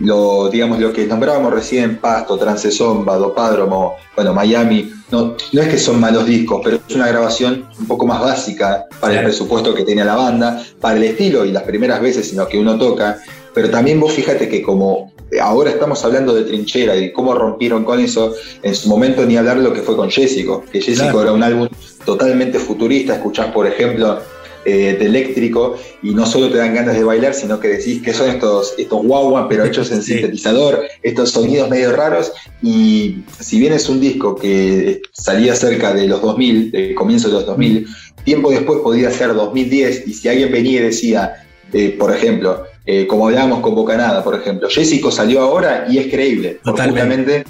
lo, 0.00 0.48
digamos, 0.48 0.78
lo 0.80 0.92
que 0.92 1.06
nombrábamos 1.06 1.52
recién, 1.52 1.98
Pasto, 1.98 2.36
Transesomba, 2.36 3.16
Dopádromo, 3.16 3.96
bueno, 4.16 4.32
Miami, 4.34 4.92
no, 5.10 5.36
no 5.52 5.62
es 5.62 5.68
que 5.68 5.78
son 5.78 6.00
malos 6.00 6.26
discos, 6.26 6.60
pero 6.64 6.78
es 6.88 6.94
una 6.94 7.08
grabación 7.08 7.66
un 7.78 7.86
poco 7.86 8.06
más 8.06 8.20
básica 8.20 8.86
para 9.00 9.18
el 9.18 9.24
presupuesto 9.24 9.74
que 9.74 9.84
tenía 9.84 10.04
la 10.04 10.16
banda, 10.16 10.62
para 10.80 10.96
el 10.96 11.04
estilo 11.04 11.44
y 11.44 11.52
las 11.52 11.62
primeras 11.64 12.00
veces 12.00 12.30
en 12.32 12.38
lo 12.38 12.48
que 12.48 12.58
uno 12.58 12.78
toca, 12.78 13.18
pero 13.54 13.70
también 13.70 14.00
vos 14.00 14.12
fíjate 14.12 14.48
que 14.48 14.62
como 14.62 15.12
ahora 15.40 15.70
estamos 15.70 16.04
hablando 16.04 16.34
de 16.34 16.42
trinchera 16.44 16.96
y 16.96 17.12
cómo 17.12 17.34
rompieron 17.34 17.84
con 17.84 18.00
eso, 18.00 18.34
en 18.62 18.74
su 18.74 18.88
momento 18.88 19.24
ni 19.24 19.36
hablar 19.36 19.58
lo 19.58 19.72
que 19.72 19.80
fue 19.82 19.96
con 19.96 20.10
Jessico, 20.10 20.64
que 20.70 20.80
Jessico 20.80 21.04
Claro. 21.04 21.22
era 21.22 21.32
un 21.32 21.42
álbum 21.42 21.68
totalmente 22.04 22.58
futurista, 22.58 23.14
escuchás 23.14 23.46
por 23.52 23.66
ejemplo 23.66 24.18
eh, 24.64 24.96
de 24.98 25.06
eléctrico 25.06 25.76
y 26.02 26.14
no 26.14 26.26
solo 26.26 26.50
te 26.50 26.58
dan 26.58 26.74
ganas 26.74 26.94
de 26.94 27.04
bailar, 27.04 27.34
sino 27.34 27.58
que 27.60 27.68
decís 27.68 28.02
que 28.02 28.12
son 28.12 28.30
estos, 28.30 28.74
estos 28.78 29.02
guagua, 29.02 29.48
pero 29.48 29.64
hechos 29.64 29.90
en 29.90 30.02
sintetizador, 30.02 30.82
estos 31.02 31.30
sonidos 31.30 31.68
medio 31.68 31.92
raros. 31.92 32.32
Y 32.62 33.24
si 33.40 33.58
bien 33.58 33.72
es 33.72 33.88
un 33.88 34.00
disco 34.00 34.36
que 34.36 35.02
salía 35.12 35.54
cerca 35.54 35.92
de 35.92 36.06
los 36.06 36.22
2000, 36.22 36.70
de 36.70 36.94
comienzo 36.94 37.28
de 37.28 37.34
los 37.34 37.46
2000, 37.46 37.86
tiempo 38.24 38.50
después 38.50 38.80
podía 38.80 39.10
ser 39.10 39.34
2010. 39.34 40.06
Y 40.06 40.14
si 40.14 40.28
alguien 40.28 40.52
venía 40.52 40.80
y 40.80 40.84
decía, 40.84 41.46
eh, 41.72 41.96
por 41.98 42.14
ejemplo, 42.14 42.64
eh, 42.84 43.06
como 43.06 43.28
hablábamos 43.28 43.60
con 43.60 43.74
Bocanada, 43.74 44.24
por 44.24 44.34
ejemplo, 44.34 44.68
Jessico 44.68 45.10
salió 45.10 45.40
ahora 45.40 45.86
y 45.88 45.98
es 45.98 46.08
creíble, 46.08 46.58
justamente 46.64 47.44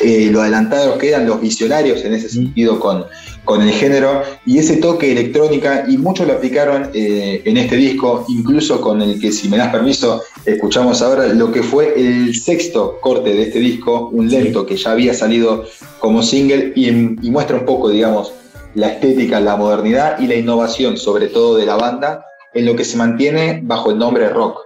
eh, 0.00 0.28
lo 0.32 0.42
adelantados 0.42 0.98
que 0.98 1.10
eran 1.10 1.26
los 1.26 1.40
visionarios 1.40 2.04
en 2.04 2.14
ese 2.14 2.28
sentido 2.28 2.80
con, 2.80 3.04
con 3.44 3.62
el 3.62 3.70
género 3.72 4.22
y 4.46 4.58
ese 4.58 4.76
toque 4.76 5.12
electrónica 5.12 5.84
y 5.88 5.98
muchos 5.98 6.26
lo 6.26 6.34
aplicaron 6.34 6.90
eh, 6.94 7.42
en 7.44 7.56
este 7.56 7.76
disco, 7.76 8.24
incluso 8.28 8.80
con 8.80 9.02
el 9.02 9.20
que 9.20 9.32
si 9.32 9.48
me 9.48 9.56
das 9.56 9.72
permiso 9.72 10.22
escuchamos 10.44 11.02
ahora 11.02 11.26
lo 11.28 11.50
que 11.50 11.62
fue 11.62 11.94
el 11.96 12.34
sexto 12.34 12.98
corte 13.00 13.34
de 13.34 13.42
este 13.44 13.58
disco, 13.58 14.08
un 14.12 14.30
lento 14.30 14.64
que 14.64 14.76
ya 14.76 14.92
había 14.92 15.14
salido 15.14 15.64
como 15.98 16.22
single 16.22 16.72
y, 16.76 16.88
y 16.88 17.30
muestra 17.30 17.56
un 17.56 17.64
poco, 17.64 17.90
digamos, 17.90 18.32
la 18.74 18.88
estética, 18.88 19.40
la 19.40 19.56
modernidad 19.56 20.18
y 20.20 20.26
la 20.26 20.34
innovación 20.34 20.96
sobre 20.96 21.28
todo 21.28 21.56
de 21.56 21.66
la 21.66 21.76
banda 21.76 22.24
en 22.54 22.66
lo 22.66 22.76
que 22.76 22.84
se 22.84 22.96
mantiene 22.96 23.60
bajo 23.62 23.90
el 23.90 23.98
nombre 23.98 24.28
rock. 24.28 24.60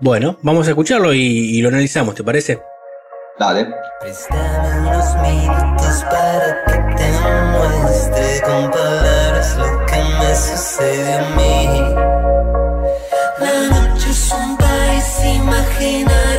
Bueno, 0.00 0.36
vamos 0.42 0.66
a 0.66 0.70
escucharlo 0.70 1.14
y, 1.14 1.20
y 1.20 1.62
lo 1.62 1.68
analizamos, 1.68 2.14
¿te 2.14 2.24
parece? 2.24 2.58
Dale. 3.38 3.66
unos 4.02 5.14
minutos 5.22 6.04
para 6.10 6.64
que 6.66 6.94
te 6.96 7.10
muestre 7.52 8.40
con 8.42 8.70
palabras 8.70 9.56
lo 9.56 9.86
que 9.86 9.96
me 9.96 10.34
sucede 10.34 11.14
a 11.14 11.22
mí. 11.36 11.66
La 13.38 13.68
noche 13.70 14.10
es 14.10 14.32
un 14.32 14.56
país 14.58 15.24
imaginario 15.24 16.31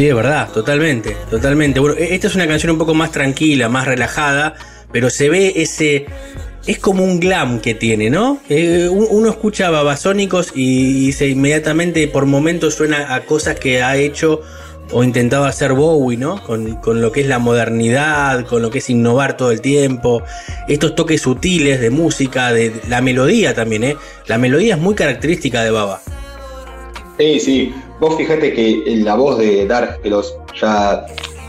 Sí, 0.00 0.08
es 0.08 0.14
verdad, 0.14 0.48
totalmente, 0.50 1.14
totalmente. 1.30 1.78
Bueno, 1.78 1.94
e- 1.98 2.14
esta 2.14 2.28
es 2.28 2.34
una 2.34 2.46
canción 2.46 2.72
un 2.72 2.78
poco 2.78 2.94
más 2.94 3.12
tranquila, 3.12 3.68
más 3.68 3.84
relajada, 3.86 4.54
pero 4.90 5.10
se 5.10 5.28
ve 5.28 5.52
ese... 5.56 6.06
Es 6.66 6.78
como 6.78 7.04
un 7.04 7.20
glam 7.20 7.60
que 7.60 7.74
tiene, 7.74 8.08
¿no? 8.08 8.38
Eh, 8.48 8.88
un- 8.90 9.08
uno 9.10 9.28
escucha 9.28 9.68
Babasónicos 9.68 10.52
y, 10.54 11.12
se 11.12 11.28
inmediatamente 11.28 12.08
por 12.08 12.24
momentos 12.24 12.76
suena 12.76 13.14
a 13.14 13.26
cosas 13.26 13.58
que 13.58 13.82
ha 13.82 13.98
hecho 13.98 14.40
o 14.90 15.04
intentado 15.04 15.44
hacer 15.44 15.74
Bowie, 15.74 16.16
¿no? 16.16 16.42
Con, 16.44 16.76
con 16.76 17.02
lo 17.02 17.12
que 17.12 17.20
es 17.20 17.26
la 17.26 17.38
modernidad, 17.38 18.46
con 18.46 18.62
lo 18.62 18.70
que 18.70 18.78
es 18.78 18.88
innovar 18.88 19.36
todo 19.36 19.52
el 19.52 19.60
tiempo, 19.60 20.22
estos 20.66 20.94
toques 20.94 21.20
sutiles 21.20 21.78
de 21.78 21.90
música, 21.90 22.54
de 22.54 22.72
la 22.88 23.02
melodía 23.02 23.54
también, 23.54 23.84
¿eh? 23.84 23.96
La 24.28 24.38
melodía 24.38 24.76
es 24.76 24.80
muy 24.80 24.94
característica 24.94 25.62
de 25.62 25.70
Baba. 25.72 26.00
Sí, 27.18 27.38
sí. 27.38 27.74
Vos 28.00 28.16
fíjate 28.16 28.52
que 28.54 28.82
la 29.04 29.14
voz 29.14 29.38
de 29.38 29.66
Dargelos 29.66 30.34
ya, 30.60 31.06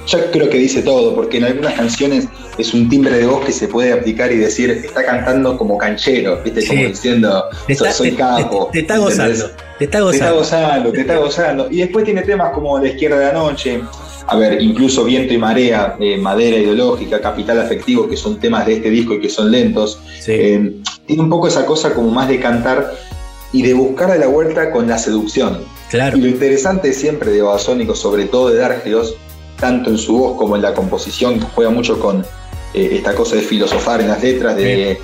ya 0.07 0.32
creo 0.32 0.49
que 0.49 0.57
dice 0.57 0.82
todo, 0.82 1.15
porque 1.15 1.38
en 1.38 1.45
algunas 1.45 1.73
canciones 1.76 2.28
es 2.57 2.73
un 2.73 2.90
timbre 2.90 3.18
de 3.18 3.26
voz 3.26 3.45
que 3.45 3.53
se 3.53 3.68
puede 3.69 3.94
aplicar 3.94 4.32
y 4.32 4.36
decir, 4.38 4.69
está 4.69 5.06
cantando 5.06 5.57
como 5.57 5.78
canchero, 5.78 6.41
¿viste? 6.44 6.68
Como 6.68 6.84
diciendo, 6.90 7.45
Te 7.68 7.76
"So- 7.76 7.86
está- 7.86 7.95
soy 7.98 8.11
te- 8.11 8.18
capo. 8.18 8.65
te- 8.68 8.72
te 8.73 8.80
está 8.82 8.98
gozando, 8.98 9.34
te 9.34 9.44
está 9.45 9.57
Te 9.78 9.86
está 9.86 9.99
gozando. 10.02 10.36
gozando, 10.36 10.91
te 10.91 11.02
está 11.02 11.18
gozando. 11.18 11.68
Y 11.72 11.78
después 11.78 12.03
tiene 12.06 12.22
temas 12.23 12.52
como 12.53 12.78
La 12.78 12.90
izquierda 12.90 13.18
de 13.19 13.26
la 13.28 13.34
noche, 13.34 13.82
a 14.28 14.36
ver, 14.36 14.61
incluso 14.61 15.06
Viento 15.06 15.34
y 15.34 15.38
Marea, 15.38 15.95
eh, 15.99 16.18
Madera 16.18 16.57
Ideológica, 16.57 17.22
Capital 17.22 17.61
Afectivo, 17.61 18.10
que 18.10 18.18
son 18.18 18.40
temas 18.40 18.65
de 18.65 18.73
este 18.73 18.90
disco 18.90 19.14
y 19.14 19.22
que 19.22 19.30
son 19.30 19.49
lentos. 19.49 19.99
Eh, 20.28 20.76
tiene 21.06 21.22
un 21.23 21.30
poco 21.30 21.48
esa 21.48 21.65
cosa 21.65 21.94
como 21.94 22.10
más 22.11 22.28
de 22.28 22.40
cantar 22.40 22.94
y 23.53 23.61
de 23.64 23.73
buscar 23.73 24.11
de 24.11 24.19
la 24.19 24.28
vuelta 24.28 24.72
con 24.72 24.88
la 24.88 24.98
seducción. 24.98 25.60
Claro. 25.91 26.18
Y 26.18 26.22
lo 26.22 26.27
interesante 26.27 26.93
siempre 26.93 27.31
de 27.31 27.41
Babasónicos, 27.41 27.99
sobre 27.99 28.26
todo 28.26 28.49
de 28.49 28.57
Dargelos, 28.57 29.15
tanto 29.59 29.89
en 29.89 29.97
su 29.97 30.18
voz 30.18 30.38
como 30.38 30.55
en 30.55 30.61
la 30.61 30.73
composición, 30.73 31.39
que 31.39 31.45
juega 31.53 31.69
mucho 31.69 31.99
con 31.99 32.22
eh, 32.73 32.89
esta 32.93 33.13
cosa 33.13 33.35
de 33.35 33.41
filosofar 33.41 34.01
en 34.01 34.07
las 34.07 34.23
letras, 34.23 34.55
de, 34.55 34.97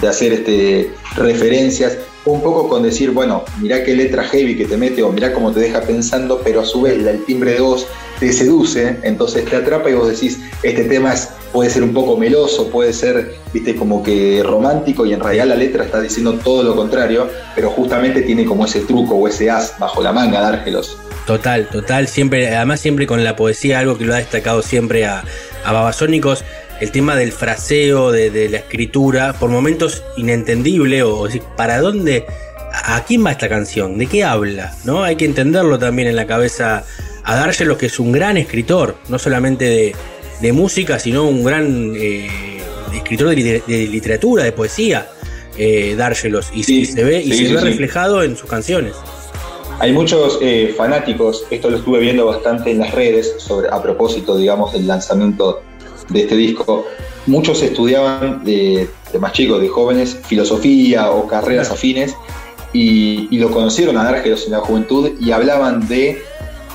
de 0.00 0.08
hacer 0.08 0.32
este, 0.32 0.92
referencias, 1.16 1.98
un 2.24 2.40
poco 2.40 2.68
con 2.68 2.82
decir, 2.82 3.10
bueno, 3.10 3.44
mirá 3.60 3.82
qué 3.82 3.94
letra 3.94 4.22
heavy 4.24 4.56
que 4.56 4.66
te 4.66 4.76
mete 4.76 5.02
o 5.02 5.10
mirá 5.10 5.32
cómo 5.32 5.50
te 5.52 5.60
deja 5.60 5.80
pensando, 5.82 6.40
pero 6.44 6.60
a 6.60 6.64
su 6.64 6.82
vez 6.82 7.04
el 7.04 7.24
timbre 7.24 7.54
de 7.54 7.60
voz 7.60 7.86
te 8.20 8.32
seduce, 8.32 8.98
entonces 9.02 9.44
te 9.44 9.56
atrapa 9.56 9.90
y 9.90 9.94
vos 9.94 10.08
decís, 10.08 10.38
este 10.62 10.84
tema 10.84 11.14
es, 11.14 11.30
puede 11.52 11.70
ser 11.70 11.82
un 11.82 11.92
poco 11.92 12.16
meloso, 12.16 12.68
puede 12.68 12.92
ser, 12.92 13.34
viste, 13.52 13.74
como 13.74 14.02
que 14.02 14.42
romántico 14.44 15.06
y 15.06 15.12
en 15.12 15.20
realidad 15.20 15.46
la 15.46 15.54
letra 15.54 15.84
está 15.84 16.00
diciendo 16.00 16.34
todo 16.34 16.62
lo 16.62 16.76
contrario, 16.76 17.28
pero 17.54 17.70
justamente 17.70 18.22
tiene 18.22 18.44
como 18.44 18.64
ese 18.64 18.80
truco 18.80 19.14
o 19.14 19.28
ese 19.28 19.50
as 19.50 19.78
bajo 19.78 20.02
la 20.02 20.12
manga, 20.12 20.40
Dárgelos. 20.40 20.96
Total, 21.26 21.68
total, 21.68 22.08
siempre, 22.08 22.54
además 22.54 22.80
siempre 22.80 23.06
con 23.06 23.22
la 23.22 23.36
poesía, 23.36 23.80
algo 23.80 23.98
que 23.98 24.04
lo 24.04 24.14
ha 24.14 24.18
destacado 24.18 24.62
siempre 24.62 25.04
a, 25.04 25.24
a 25.64 25.72
Babasónicos, 25.72 26.44
el 26.80 26.90
tema 26.90 27.16
del 27.16 27.32
fraseo, 27.32 28.12
de, 28.12 28.30
de 28.30 28.48
la 28.48 28.58
escritura, 28.58 29.34
por 29.34 29.50
momentos 29.50 30.04
inentendible, 30.16 31.02
o, 31.02 31.28
¿para 31.56 31.80
dónde? 31.80 32.24
¿A 32.72 33.02
quién 33.04 33.24
va 33.26 33.32
esta 33.32 33.48
canción? 33.48 33.98
¿De 33.98 34.06
qué 34.06 34.24
habla? 34.24 34.74
¿No? 34.84 35.02
Hay 35.02 35.16
que 35.16 35.24
entenderlo 35.24 35.78
también 35.78 36.08
en 36.08 36.16
la 36.16 36.26
cabeza 36.26 36.84
a 37.24 37.34
Dárgelos, 37.36 37.76
que 37.76 37.86
es 37.86 37.98
un 37.98 38.12
gran 38.12 38.36
escritor, 38.36 38.96
no 39.08 39.18
solamente 39.18 39.64
de, 39.64 39.96
de 40.40 40.52
música, 40.52 40.98
sino 40.98 41.24
un 41.24 41.44
gran 41.44 41.92
eh, 41.96 42.28
escritor 42.94 43.28
de, 43.30 43.36
liter- 43.36 43.64
de 43.66 43.86
literatura, 43.86 44.44
de 44.44 44.52
poesía, 44.52 45.08
eh, 45.56 45.94
Dárgelos, 45.96 46.50
y, 46.54 46.62
se 46.62 47.02
ve, 47.02 47.20
y 47.20 47.32
se 47.32 47.46
sí, 47.46 47.52
ve 47.54 47.60
reflejado 47.60 48.22
en 48.22 48.36
sus 48.36 48.48
canciones. 48.48 48.94
Hay 49.80 49.92
muchos 49.92 50.38
eh, 50.42 50.74
fanáticos, 50.76 51.44
esto 51.50 51.70
lo 51.70 51.76
estuve 51.78 52.00
viendo 52.00 52.26
bastante 52.26 52.70
en 52.70 52.78
las 52.78 52.92
redes, 52.92 53.34
sobre, 53.38 53.68
a 53.68 53.82
propósito, 53.82 54.36
digamos, 54.36 54.72
del 54.72 54.86
lanzamiento 54.86 55.62
de 56.08 56.22
este 56.22 56.36
disco. 56.36 56.86
Muchos 57.26 57.62
estudiaban 57.62 58.44
de, 58.44 58.88
de 59.12 59.18
más 59.18 59.32
chicos, 59.32 59.60
de 59.60 59.68
jóvenes, 59.68 60.18
filosofía 60.26 61.10
o 61.10 61.28
carreras 61.28 61.70
afines, 61.70 62.14
y, 62.72 63.28
y 63.30 63.38
lo 63.38 63.50
conocieron 63.50 63.96
a 63.98 64.04
Dárgelos 64.04 64.46
en 64.46 64.52
la 64.52 64.60
juventud 64.60 65.12
y 65.20 65.30
hablaban 65.30 65.86
de 65.88 66.22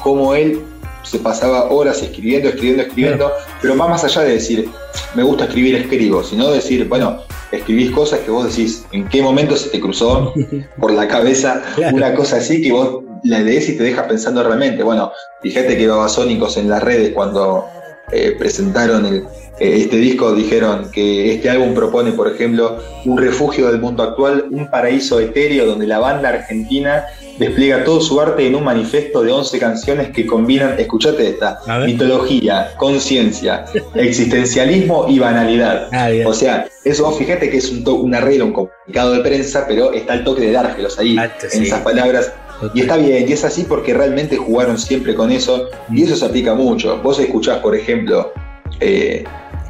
cómo 0.02 0.34
él 0.34 0.62
se 1.04 1.20
pasaba 1.20 1.66
horas 1.72 2.02
escribiendo, 2.02 2.50
escribiendo, 2.50 2.84
escribiendo, 2.84 3.32
pero 3.62 3.78
va 3.78 3.88
más 3.88 4.04
allá 4.04 4.22
de 4.22 4.34
decir, 4.34 4.70
me 5.16 5.24
gusta 5.24 5.46
escribir, 5.46 5.76
escribo, 5.76 6.24
sino 6.24 6.50
decir, 6.52 6.88
bueno, 6.88 7.22
escribís 7.52 7.92
cosas 7.92 8.20
que 8.22 8.32
vos 8.32 8.46
decís, 8.48 8.86
en 8.92 9.08
qué 9.10 9.22
momento 9.22 9.56
se 9.56 9.70
te 9.70 9.80
cruzó 9.80 10.34
por 10.80 10.92
la 10.92 11.08
cabeza 11.08 11.62
una 11.94 12.14
cosa 12.16 12.38
así 12.38 12.62
que 12.62 12.72
vos 12.72 13.04
la 13.24 13.40
lees 13.40 13.70
y 13.70 13.78
te 13.78 13.84
deja 13.84 14.08
pensando 14.08 14.44
realmente. 14.44 14.84
Bueno, 14.84 15.12
fíjate 15.42 15.78
que 15.78 15.88
Babasónicos 15.88 16.58
en 16.58 16.70
las 16.70 16.82
redes 16.84 17.14
cuando 17.14 17.66
eh, 18.12 18.36
presentaron 18.38 19.06
el- 19.06 19.24
eh, 19.60 19.78
este 19.82 19.98
disco 19.98 20.34
dijeron 20.34 20.90
que 20.92 21.36
este 21.36 21.50
álbum 21.50 21.74
propone, 21.76 22.12
por 22.12 22.28
ejemplo, 22.28 22.80
un 23.06 23.18
refugio 23.18 23.68
del 23.68 23.80
mundo 23.80 24.02
actual, 24.04 24.46
un 24.52 24.70
paraíso 24.70 25.20
etéreo 25.20 25.66
donde 25.68 25.86
la 25.88 26.00
banda 26.00 26.30
argentina 26.30 27.06
despliega 27.38 27.84
todo 27.84 28.02
su 28.02 28.20
arte 28.20 28.46
en 28.46 28.56
un 28.56 28.64
manifiesto 28.64 29.22
de 29.24 29.32
11 29.32 29.60
canciones 29.60 30.10
que 30.12 30.26
combinan, 30.26 30.80
escuchate 30.80 31.30
esta, 31.30 31.60
mitología, 31.86 32.74
conciencia, 32.78 33.66
existencialismo 33.96 35.06
y 35.10 35.20
banalidad. 35.20 35.90
o 36.26 36.34
sea, 36.34 36.68
eso 36.84 37.04
vos 37.06 37.18
fíjate 37.18 37.50
que 37.50 37.58
es 37.58 37.72
un, 37.72 37.88
un 37.88 38.16
arreglo, 38.16 38.46
un 38.46 38.54
comunicado 38.54 39.14
de 39.14 39.20
prensa, 39.22 39.66
pero 39.68 39.94
está 39.94 40.16
el 40.16 40.24
toque 40.24 40.42
de 40.42 40.52
Dárgelos 40.52 41.00
ahí, 41.00 41.18
en 41.18 41.50
sí. 41.50 41.64
esas 41.64 41.82
palabras. 41.82 42.34
Y 42.74 42.82
está 42.82 42.98
bien, 42.98 43.28
y 43.28 43.34
es 43.34 43.44
así 43.44 43.64
porque 43.64 43.94
realmente 43.94 44.38
jugaron 44.38 44.78
siempre 44.78 45.16
con 45.16 45.32
eso, 45.32 45.70
y 45.92 46.04
eso 46.04 46.16
se 46.16 46.26
aplica 46.26 46.54
mucho. 46.54 47.00
Vos 47.02 47.20
escuchás, 47.20 47.60
por 47.60 47.76
ejemplo, 47.76 48.32
eh, 48.80 49.24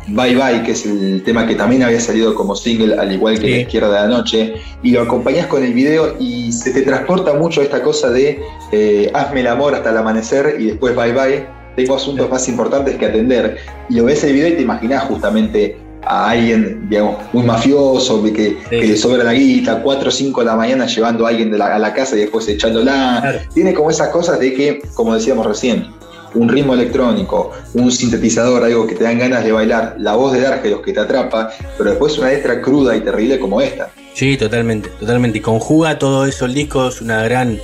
Bye 0.08 0.36
Bye, 0.36 0.64
que 0.64 0.72
es 0.74 0.86
el 0.86 1.24
tema 1.24 1.48
que 1.48 1.56
también 1.56 1.84
había 1.84 2.00
salido 2.00 2.36
como 2.36 2.56
single, 2.56 2.96
al 2.96 3.12
igual 3.12 3.40
que 3.40 3.48
La 3.50 3.58
Izquierda 3.62 3.88
de 4.04 4.08
la 4.10 4.18
Noche, 4.18 4.54
y 4.84 4.92
lo 4.92 5.02
acompañás 5.02 5.48
con 5.48 5.64
el 5.64 5.74
video 5.74 6.16
y 6.20 6.52
se 6.52 6.72
te 6.72 6.82
transporta 6.82 7.34
mucho 7.34 7.62
esta 7.62 7.82
cosa 7.82 8.10
de 8.10 8.42
eh, 8.72 9.10
hazme 9.14 9.40
el 9.42 9.48
amor 9.48 9.74
hasta 9.76 9.92
el 9.92 9.98
amanecer 9.98 10.58
y 10.60 10.66
después 10.66 10.96
Bye 10.96 11.14
Bye. 11.14 11.46
Tengo 11.76 11.96
asuntos 11.96 12.30
más 12.30 12.48
importantes 12.50 12.96
que 12.98 13.06
atender. 13.08 13.58
Y 13.90 13.96
lo 13.96 14.04
ves 14.06 14.24
el 14.24 14.34
video 14.34 14.50
y 14.50 14.54
te 14.54 14.62
imaginás 14.62 15.06
justamente 15.06 15.76
a 16.06 16.32
alguien, 16.32 16.88
digamos, 16.90 17.16
muy 17.32 17.44
mafioso, 17.46 18.22
que, 18.26 18.58
que 18.70 18.84
le 18.88 18.98
sobra 18.98 19.24
la 19.24 19.34
guita, 19.34 19.82
4 19.82 20.10
o 20.10 20.12
5 20.12 20.42
de 20.42 20.46
la 20.46 20.56
mañana 20.58 20.86
llevando 20.86 21.26
a 21.26 21.30
alguien 21.30 21.50
de 21.50 21.58
la- 21.58 21.74
a 21.76 21.80
la 21.80 21.94
casa 21.94 22.16
y 22.16 22.20
después 22.20 22.48
echándola. 22.50 23.42
Tiene 23.54 23.74
como 23.74 23.90
esas 23.90 24.10
cosas 24.10 24.38
de 24.40 24.54
que, 24.54 24.82
como 24.96 25.16
decíamos 25.16 25.46
recién, 25.48 25.88
un 26.36 26.50
ritmo 26.50 26.74
electrónico, 26.74 27.52
un 27.74 27.92
sintetizador, 27.92 28.64
algo 28.64 28.88
que 28.88 28.96
te 28.96 29.04
dan 29.04 29.20
ganas 29.20 29.44
de 29.44 29.52
bailar, 29.52 29.96
la 30.00 30.16
voz 30.16 30.34
de 30.34 30.42
Dárgelos 30.42 30.82
que 30.82 30.94
te 30.94 31.00
atrapa, 31.00 31.52
pero 31.78 31.92
después 31.92 32.18
una 32.18 32.30
letra 32.30 32.62
cruda 32.62 32.96
y 32.96 33.02
terrible 33.02 33.40
como 33.40 33.62
esta. 33.62 33.90
Sí, 34.14 34.38
totalmente, 34.38 34.90
totalmente. 35.00 35.40
Y 35.40 35.42
conjuga 35.42 35.98
todo 35.98 36.26
eso 36.26 36.46
el 36.46 36.54
disco, 36.54 36.88
es 36.88 37.02
una 37.02 37.24
gran 37.24 37.60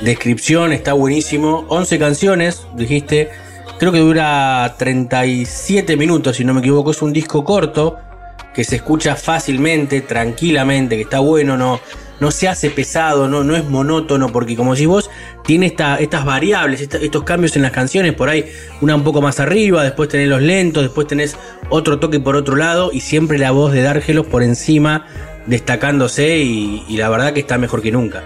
descripción, 0.00 0.72
está 0.72 0.92
buenísimo. 0.92 1.64
11 1.68 1.98
canciones, 1.98 2.62
dijiste. 2.74 3.30
Creo 3.78 3.90
que 3.90 3.98
dura 3.98 4.76
37 4.78 5.96
minutos, 5.96 6.36
si 6.36 6.44
no 6.44 6.54
me 6.54 6.60
equivoco. 6.60 6.92
Es 6.92 7.02
un 7.02 7.12
disco 7.12 7.42
corto 7.42 7.98
que 8.54 8.64
se 8.64 8.76
escucha 8.76 9.16
fácilmente, 9.16 10.02
tranquilamente, 10.02 10.96
que 10.96 11.02
está 11.02 11.20
bueno, 11.20 11.56
no, 11.56 11.80
no 12.22 12.30
se 12.30 12.46
hace 12.48 12.70
pesado, 12.70 13.28
no, 13.28 13.42
no 13.42 13.56
es 13.56 13.64
monótono, 13.68 14.28
porque 14.30 14.54
como 14.56 14.74
decís 14.74 14.86
vos, 14.86 15.10
tiene 15.44 15.66
esta, 15.66 15.96
estas 15.98 16.24
variables, 16.24 16.80
esta- 16.80 16.98
estos 16.98 17.24
cambios 17.24 17.56
en 17.56 17.62
las 17.62 17.72
canciones, 17.72 18.14
por 18.14 18.28
ahí 18.28 18.46
una 18.80 18.94
un 18.94 19.02
poco 19.02 19.20
más 19.20 19.40
arriba, 19.40 19.82
después 19.82 20.08
tenés 20.08 20.28
los 20.28 20.40
lentos, 20.40 20.84
después 20.84 21.08
tenés 21.08 21.36
otro 21.68 21.98
toque 21.98 22.20
por 22.20 22.36
otro 22.36 22.54
lado, 22.54 22.90
y 22.92 23.00
siempre 23.00 23.38
la 23.38 23.50
voz 23.50 23.72
de 23.72 23.82
Dárgelos 23.82 24.26
por 24.26 24.44
encima, 24.44 25.04
destacándose, 25.46 26.38
y, 26.38 26.84
y 26.88 26.96
la 26.96 27.08
verdad 27.08 27.32
que 27.32 27.40
está 27.40 27.58
mejor 27.58 27.82
que 27.82 27.90
nunca. 27.90 28.22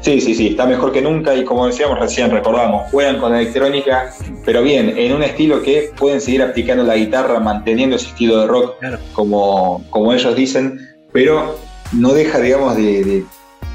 Sí, 0.00 0.20
sí, 0.20 0.34
sí, 0.34 0.48
está 0.48 0.66
mejor 0.66 0.92
que 0.92 1.00
nunca 1.00 1.34
y 1.34 1.44
como 1.44 1.66
decíamos 1.66 1.98
recién, 1.98 2.30
recordamos, 2.30 2.90
juegan 2.90 3.18
con 3.18 3.32
la 3.32 3.40
electrónica, 3.40 4.12
pero 4.44 4.62
bien, 4.62 4.98
en 4.98 5.14
un 5.14 5.22
estilo 5.22 5.62
que 5.62 5.92
pueden 5.96 6.20
seguir 6.20 6.42
aplicando 6.42 6.82
la 6.84 6.96
guitarra, 6.96 7.40
manteniendo 7.40 7.96
ese 7.96 8.08
estilo 8.08 8.40
de 8.40 8.46
rock 8.46 8.74
como, 9.14 9.82
como 9.90 10.12
ellos 10.12 10.34
dicen, 10.36 10.78
pero 11.12 11.56
no 11.96 12.12
deja, 12.12 12.38
digamos, 12.40 12.76
de, 12.76 13.04
de- 13.04 13.24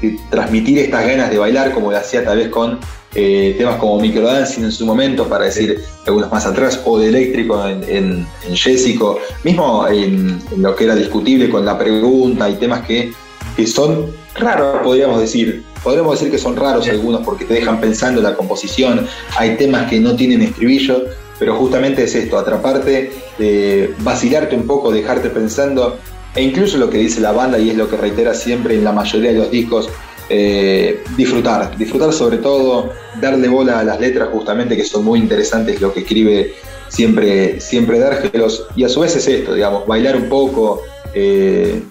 de 0.00 0.18
transmitir 0.30 0.78
estas 0.78 1.06
ganas 1.06 1.30
de 1.30 1.36
bailar 1.36 1.72
como 1.72 1.90
lo 1.90 1.98
hacía 1.98 2.24
tal 2.24 2.38
vez 2.38 2.48
con 2.48 2.78
eh, 3.14 3.54
temas 3.58 3.76
como 3.76 4.00
Microdancing 4.00 4.64
en 4.64 4.72
su 4.72 4.86
momento, 4.86 5.26
para 5.28 5.44
decir 5.44 5.78
algunos 6.06 6.30
más 6.30 6.46
atrás, 6.46 6.80
o 6.86 6.98
de 6.98 7.08
Eléctrico 7.08 7.66
en, 7.68 7.82
en, 7.84 8.26
en 8.48 8.56
Jessico, 8.56 9.18
mismo 9.44 9.86
en, 9.88 10.40
en 10.52 10.62
lo 10.62 10.74
que 10.74 10.84
era 10.84 10.94
discutible 10.94 11.50
con 11.50 11.66
la 11.66 11.76
pregunta 11.76 12.48
y 12.48 12.54
temas 12.54 12.86
que, 12.86 13.12
que 13.56 13.66
son 13.66 14.06
raros, 14.36 14.80
podríamos 14.82 15.20
decir. 15.20 15.64
Podríamos 15.82 16.18
decir 16.18 16.30
que 16.30 16.38
son 16.38 16.56
raros 16.56 16.88
algunos 16.88 17.22
porque 17.22 17.44
te 17.44 17.54
dejan 17.54 17.80
pensando 17.80 18.22
la 18.22 18.34
composición, 18.36 19.06
hay 19.36 19.56
temas 19.56 19.90
que 19.90 19.98
no 19.98 20.14
tienen 20.14 20.40
estribillo, 20.42 21.04
pero 21.38 21.56
justamente 21.56 22.04
es 22.04 22.14
esto, 22.14 22.38
atraparte, 22.38 23.12
eh, 23.38 23.94
vacilarte 23.98 24.54
un 24.56 24.66
poco, 24.66 24.92
dejarte 24.92 25.30
pensando, 25.30 25.98
e 26.34 26.42
incluso 26.42 26.78
lo 26.78 26.90
que 26.90 26.98
dice 26.98 27.20
la 27.20 27.32
banda 27.32 27.58
y 27.58 27.70
es 27.70 27.76
lo 27.76 27.88
que 27.88 27.96
reitera 27.96 28.34
siempre 28.34 28.74
en 28.74 28.84
la 28.84 28.92
mayoría 28.92 29.32
de 29.32 29.38
los 29.38 29.50
discos, 29.50 29.88
eh, 30.28 31.02
disfrutar, 31.16 31.76
disfrutar 31.76 32.12
sobre 32.12 32.38
todo, 32.38 32.90
darle 33.20 33.48
bola 33.48 33.80
a 33.80 33.84
las 33.84 33.98
letras 33.98 34.28
justamente 34.32 34.76
que 34.76 34.84
son 34.84 35.04
muy 35.04 35.18
interesantes 35.18 35.80
lo 35.80 35.92
que 35.92 36.00
escribe 36.00 36.54
siempre, 36.88 37.60
siempre 37.60 37.98
Dárgelos, 37.98 38.66
y 38.76 38.84
a 38.84 38.88
su 38.88 39.00
vez 39.00 39.16
es 39.16 39.26
esto, 39.26 39.54
digamos, 39.54 39.86
bailar 39.86 40.16
un 40.16 40.28
poco, 40.28 40.82
eh, 41.14 41.82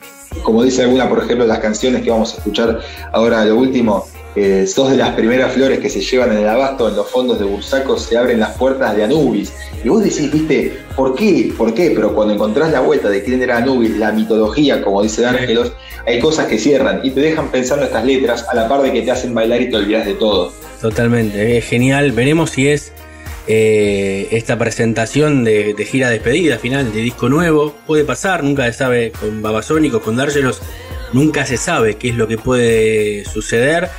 como 0.43 0.63
dice 0.63 0.83
alguna, 0.83 1.09
por 1.09 1.19
ejemplo, 1.19 1.45
las 1.45 1.59
canciones 1.59 2.01
que 2.01 2.11
vamos 2.11 2.33
a 2.33 2.37
escuchar 2.37 2.79
ahora 3.11 3.43
lo 3.45 3.57
último, 3.57 4.05
eh, 4.35 4.67
sos 4.67 4.91
de 4.91 4.97
las 4.97 5.15
primeras 5.15 5.53
flores 5.53 5.79
que 5.79 5.89
se 5.89 6.01
llevan 6.01 6.31
en 6.31 6.39
el 6.39 6.47
abasto, 6.47 6.87
en 6.87 6.95
los 6.95 7.09
fondos 7.09 7.39
de 7.39 7.45
Bursaco 7.45 7.97
se 7.97 8.17
abren 8.17 8.39
las 8.39 8.55
puertas 8.57 8.95
de 8.95 9.03
Anubis. 9.03 9.51
Y 9.83 9.89
vos 9.89 10.03
decís, 10.03 10.31
viste, 10.31 10.77
¿por 10.95 11.15
qué? 11.15 11.51
¿Por 11.57 11.73
qué? 11.73 11.91
Pero 11.95 12.13
cuando 12.13 12.33
encontrás 12.33 12.71
la 12.71 12.81
vuelta 12.81 13.09
de 13.09 13.23
quién 13.23 13.41
era 13.41 13.57
Anubis, 13.57 13.97
la 13.97 14.11
mitología, 14.11 14.81
como 14.81 15.01
dice 15.01 15.25
Ángelos, 15.25 15.73
hay 16.05 16.19
cosas 16.19 16.47
que 16.47 16.57
cierran 16.57 17.01
y 17.03 17.11
te 17.11 17.21
dejan 17.21 17.49
pensando 17.49 17.85
estas 17.85 18.05
letras 18.05 18.45
a 18.49 18.55
la 18.55 18.67
par 18.67 18.81
de 18.81 18.91
que 18.91 19.01
te 19.01 19.11
hacen 19.11 19.33
bailar 19.33 19.61
y 19.61 19.69
te 19.69 19.77
olvidas 19.77 20.05
de 20.05 20.13
todo. 20.13 20.53
Totalmente, 20.81 21.57
es 21.57 21.65
genial. 21.65 22.11
Veremos 22.11 22.51
si 22.51 22.69
es 22.69 22.93
eh, 23.47 24.27
esta 24.31 24.57
presentación 24.57 25.43
de, 25.43 25.73
de 25.73 25.85
gira 25.85 26.09
despedida 26.09 26.57
final 26.59 26.93
de 26.93 27.01
disco 27.01 27.29
nuevo. 27.29 27.75
Puede 27.87 28.05
pasar, 28.05 28.43
nunca 28.43 28.65
se 28.65 28.73
sabe 28.73 29.11
con 29.11 29.41
Babasónicos, 29.41 30.01
con 30.01 30.15
Dárgelos, 30.15 30.61
nunca 31.13 31.45
se 31.45 31.57
sabe 31.57 31.95
qué 31.95 32.09
es 32.09 32.15
lo 32.15 32.27
que 32.27 32.37
puede 32.37 33.25
suceder. 33.25 33.89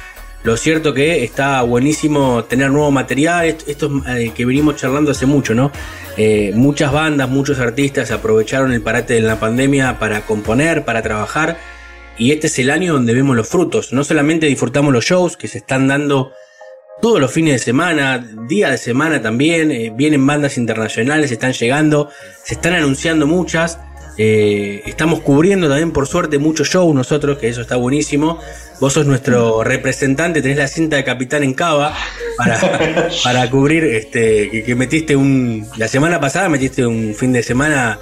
Lo 0.42 0.56
cierto 0.56 0.94
que 0.94 1.22
está 1.22 1.60
buenísimo 1.62 2.44
tener 2.44 2.70
nuevo 2.70 2.90
material, 2.90 3.44
esto, 3.44 3.64
esto 3.70 4.02
eh, 4.08 4.32
que 4.34 4.46
venimos 4.46 4.76
charlando 4.76 5.10
hace 5.10 5.26
mucho, 5.26 5.54
¿no? 5.54 5.70
Eh, 6.16 6.52
muchas 6.54 6.92
bandas, 6.92 7.28
muchos 7.28 7.58
artistas 7.58 8.10
aprovecharon 8.10 8.72
el 8.72 8.80
parate 8.80 9.14
de 9.14 9.20
la 9.20 9.38
pandemia 9.38 9.98
para 9.98 10.22
componer, 10.22 10.84
para 10.84 11.02
trabajar, 11.02 11.58
y 12.16 12.32
este 12.32 12.46
es 12.46 12.58
el 12.58 12.70
año 12.70 12.94
donde 12.94 13.12
vemos 13.12 13.36
los 13.36 13.48
frutos. 13.48 13.92
No 13.92 14.02
solamente 14.02 14.46
disfrutamos 14.46 14.92
los 14.94 15.04
shows 15.04 15.36
que 15.36 15.46
se 15.46 15.58
están 15.58 15.88
dando 15.88 16.32
todos 17.00 17.20
los 17.20 17.32
fines 17.32 17.54
de 17.54 17.58
semana, 17.58 18.26
día 18.46 18.70
de 18.70 18.78
semana 18.78 19.20
también, 19.20 19.70
eh, 19.70 19.92
vienen 19.94 20.26
bandas 20.26 20.58
internacionales, 20.58 21.30
están 21.30 21.52
llegando, 21.52 22.10
se 22.44 22.54
están 22.54 22.74
anunciando 22.74 23.26
muchas. 23.26 23.78
Eh, 24.16 24.82
estamos 24.86 25.20
cubriendo 25.20 25.68
también, 25.68 25.92
por 25.92 26.06
suerte, 26.06 26.38
muchos 26.38 26.68
shows 26.68 26.94
nosotros, 26.94 27.38
que 27.38 27.48
eso 27.48 27.62
está 27.62 27.76
buenísimo. 27.76 28.38
Vos 28.80 28.94
sos 28.94 29.06
nuestro 29.06 29.62
representante, 29.64 30.42
tenés 30.42 30.58
la 30.58 30.68
cinta 30.68 30.96
de 30.96 31.04
capitán 31.04 31.42
en 31.42 31.54
Cava 31.54 31.94
para, 32.36 32.58
para 33.24 33.50
cubrir, 33.50 33.84
este, 33.84 34.50
que, 34.50 34.62
que 34.62 34.74
metiste 34.74 35.16
un. 35.16 35.66
La 35.76 35.88
semana 35.88 36.20
pasada 36.20 36.48
metiste 36.48 36.86
un 36.86 37.14
fin 37.14 37.32
de 37.32 37.42
semana 37.42 37.98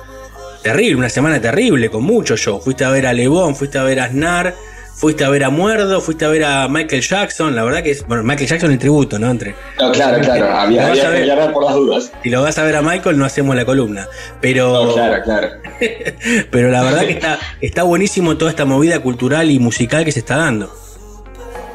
terrible, 0.63 0.97
una 0.97 1.09
semana 1.09 1.41
terrible, 1.41 1.91
con 1.91 2.05
muchos 2.05 2.41
shows. 2.41 2.63
Fuiste 2.65 2.85
a 2.85 2.91
ver 2.91 3.07
a 3.07 3.13
Lebón, 3.13 3.57
fuiste 3.57 3.79
a 3.79 3.83
ver 3.83 4.01
a 4.01 4.05
Aznar, 4.05 4.55
fuiste 4.99 5.25
a 5.25 5.29
ver 5.29 5.45
a 5.45 5.51
Muerdo, 5.51 6.01
fuiste 6.01 6.25
a 6.25 6.29
ver 6.29 6.43
a 6.45 6.67
Michael 6.69 7.03
Jackson, 7.03 7.55
la 7.55 7.63
verdad 7.63 7.83
que 7.85 7.93
es, 7.93 8.05
bueno, 8.07 8.25
Michael 8.25 8.49
Jackson 8.49 8.71
el 8.73 8.79
tributo, 8.81 9.17
¿no? 9.19 9.31
Entre, 9.31 9.55
No, 9.81 9.93
claro, 9.93 10.21
claro, 10.21 10.51
había, 10.51 10.89
había 10.89 11.03
que 11.03 11.09
ver- 11.09 11.23
aclarar 11.31 11.53
por 11.53 11.65
las 11.65 11.75
dudas. 11.75 12.13
si 12.23 12.31
lo 12.31 12.43
vas 12.43 12.59
a 12.59 12.65
ver 12.65 12.75
a 12.77 12.83
Michael, 12.83 13.17
no 13.17 13.25
hacemos 13.25 13.55
la 13.55 13.65
columna. 13.65 14.09
Pero, 14.41 14.87
No, 14.87 14.93
claro, 14.95 15.23
claro. 15.23 15.49
pero 16.51 16.71
la 16.71 16.83
verdad 16.83 17.03
que 17.07 17.13
está, 17.13 17.39
está 17.61 17.83
buenísimo 17.85 18.37
toda 18.37 18.51
esta 18.51 18.65
movida 18.65 18.99
cultural 19.01 19.51
y 19.51 19.59
musical 19.61 20.05
que 20.05 20.11
se 20.13 20.19
está 20.19 20.37
dando. 20.37 20.75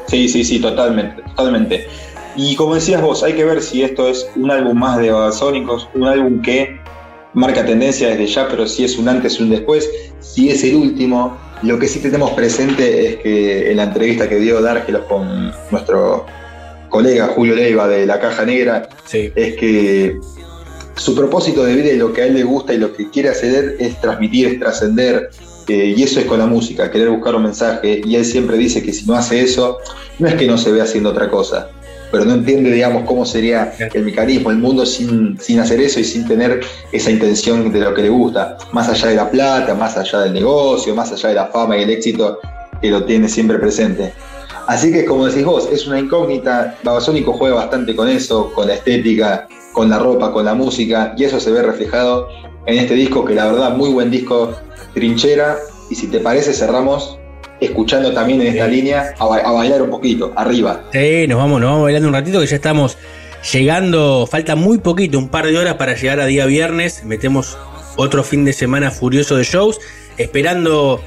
Sí, 0.06 0.28
sí, 0.28 0.44
sí, 0.44 0.58
totalmente, 0.60 1.22
totalmente. 1.22 1.88
Y 2.36 2.56
como 2.56 2.74
decías 2.74 3.00
vos, 3.00 3.22
hay 3.22 3.32
que 3.32 3.44
ver 3.44 3.62
si 3.62 3.82
esto 3.82 4.06
es 4.08 4.28
un 4.36 4.50
álbum 4.50 4.76
más 4.78 4.98
de 4.98 5.10
Babasónicos, 5.10 5.88
un 5.94 6.04
álbum 6.04 6.42
que 6.42 6.78
marca 7.32 7.64
tendencia 7.64 8.08
desde 8.10 8.26
ya, 8.26 8.48
pero 8.48 8.66
si 8.66 8.84
es 8.84 8.98
un 8.98 9.08
antes 9.08 9.40
y 9.40 9.44
un 9.44 9.50
después, 9.50 9.88
si 10.20 10.50
es 10.50 10.62
el 10.64 10.74
último. 10.76 11.38
Lo 11.64 11.78
que 11.78 11.88
sí 11.88 12.00
tenemos 12.00 12.32
presente 12.32 13.08
es 13.08 13.16
que 13.16 13.70
en 13.70 13.78
la 13.78 13.84
entrevista 13.84 14.28
que 14.28 14.36
dio 14.36 14.60
Dárgelos 14.60 15.04
con 15.06 15.50
nuestro 15.70 16.26
colega 16.90 17.28
Julio 17.28 17.54
Leiva 17.54 17.88
de 17.88 18.04
La 18.04 18.20
Caja 18.20 18.44
Negra, 18.44 18.86
es 19.10 19.56
que 19.56 20.18
su 20.94 21.14
propósito 21.14 21.64
de 21.64 21.74
vida 21.74 21.90
y 21.90 21.96
lo 21.96 22.12
que 22.12 22.22
a 22.22 22.26
él 22.26 22.34
le 22.34 22.44
gusta 22.44 22.74
y 22.74 22.78
lo 22.78 22.94
que 22.94 23.08
quiere 23.08 23.30
hacer 23.30 23.76
es 23.80 23.98
transmitir, 23.98 24.46
es 24.48 24.60
trascender, 24.60 25.30
eh, 25.66 25.94
y 25.96 26.02
eso 26.02 26.20
es 26.20 26.26
con 26.26 26.38
la 26.38 26.46
música, 26.46 26.90
querer 26.90 27.08
buscar 27.08 27.34
un 27.34 27.44
mensaje, 27.44 28.02
y 28.04 28.14
él 28.14 28.26
siempre 28.26 28.58
dice 28.58 28.82
que 28.82 28.92
si 28.92 29.06
no 29.06 29.14
hace 29.14 29.40
eso, 29.40 29.78
no 30.18 30.28
es 30.28 30.34
que 30.34 30.46
no 30.46 30.58
se 30.58 30.70
ve 30.70 30.82
haciendo 30.82 31.10
otra 31.10 31.30
cosa, 31.30 31.70
pero 32.14 32.26
no 32.26 32.34
entiende, 32.34 32.70
digamos, 32.70 33.02
cómo 33.08 33.26
sería 33.26 33.72
el 33.92 34.04
mecanismo, 34.04 34.52
el 34.52 34.58
mundo 34.58 34.86
sin, 34.86 35.36
sin 35.40 35.58
hacer 35.58 35.80
eso 35.80 35.98
y 35.98 36.04
sin 36.04 36.24
tener 36.24 36.60
esa 36.92 37.10
intención 37.10 37.72
de 37.72 37.80
lo 37.80 37.92
que 37.92 38.02
le 38.02 38.08
gusta, 38.08 38.56
más 38.70 38.88
allá 38.88 39.08
de 39.08 39.16
la 39.16 39.28
plata, 39.28 39.74
más 39.74 39.96
allá 39.96 40.20
del 40.20 40.32
negocio, 40.32 40.94
más 40.94 41.10
allá 41.10 41.30
de 41.30 41.34
la 41.34 41.46
fama 41.46 41.76
y 41.76 41.82
el 41.82 41.90
éxito 41.90 42.38
que 42.80 42.88
lo 42.88 43.02
tiene 43.02 43.28
siempre 43.28 43.58
presente. 43.58 44.12
Así 44.68 44.92
que 44.92 45.04
como 45.04 45.26
decís 45.26 45.44
vos, 45.44 45.68
es 45.72 45.88
una 45.88 45.98
incógnita, 45.98 46.76
Babasónico 46.84 47.32
juega 47.32 47.56
bastante 47.56 47.96
con 47.96 48.08
eso, 48.08 48.52
con 48.52 48.68
la 48.68 48.74
estética, 48.74 49.48
con 49.72 49.90
la 49.90 49.98
ropa, 49.98 50.32
con 50.32 50.44
la 50.44 50.54
música, 50.54 51.16
y 51.16 51.24
eso 51.24 51.40
se 51.40 51.50
ve 51.50 51.64
reflejado 51.64 52.28
en 52.66 52.78
este 52.78 52.94
disco, 52.94 53.24
que 53.24 53.34
la 53.34 53.46
verdad, 53.46 53.76
muy 53.76 53.90
buen 53.90 54.12
disco, 54.12 54.54
Trinchera, 54.94 55.56
y 55.90 55.96
si 55.96 56.06
te 56.06 56.20
parece 56.20 56.52
cerramos 56.52 57.18
escuchando 57.64 58.12
también 58.12 58.40
en 58.42 58.48
esta 58.48 58.66
línea 58.66 59.14
a, 59.18 59.24
ba- 59.26 59.38
a 59.38 59.52
bailar 59.52 59.82
un 59.82 59.90
poquito, 59.90 60.32
arriba. 60.36 60.84
Sí, 60.92 61.26
nos 61.28 61.38
vamos, 61.38 61.60
nos 61.60 61.70
vamos 61.70 61.82
bailando 61.84 62.08
un 62.08 62.14
ratito 62.14 62.40
que 62.40 62.46
ya 62.46 62.56
estamos 62.56 62.96
llegando, 63.52 64.26
falta 64.30 64.56
muy 64.56 64.78
poquito, 64.78 65.18
un 65.18 65.28
par 65.28 65.46
de 65.46 65.56
horas 65.58 65.74
para 65.74 65.94
llegar 65.94 66.20
a 66.20 66.26
día 66.26 66.46
viernes, 66.46 67.04
metemos 67.04 67.56
otro 67.96 68.24
fin 68.24 68.44
de 68.44 68.52
semana 68.52 68.90
furioso 68.90 69.36
de 69.36 69.44
shows, 69.44 69.78
esperando 70.16 71.00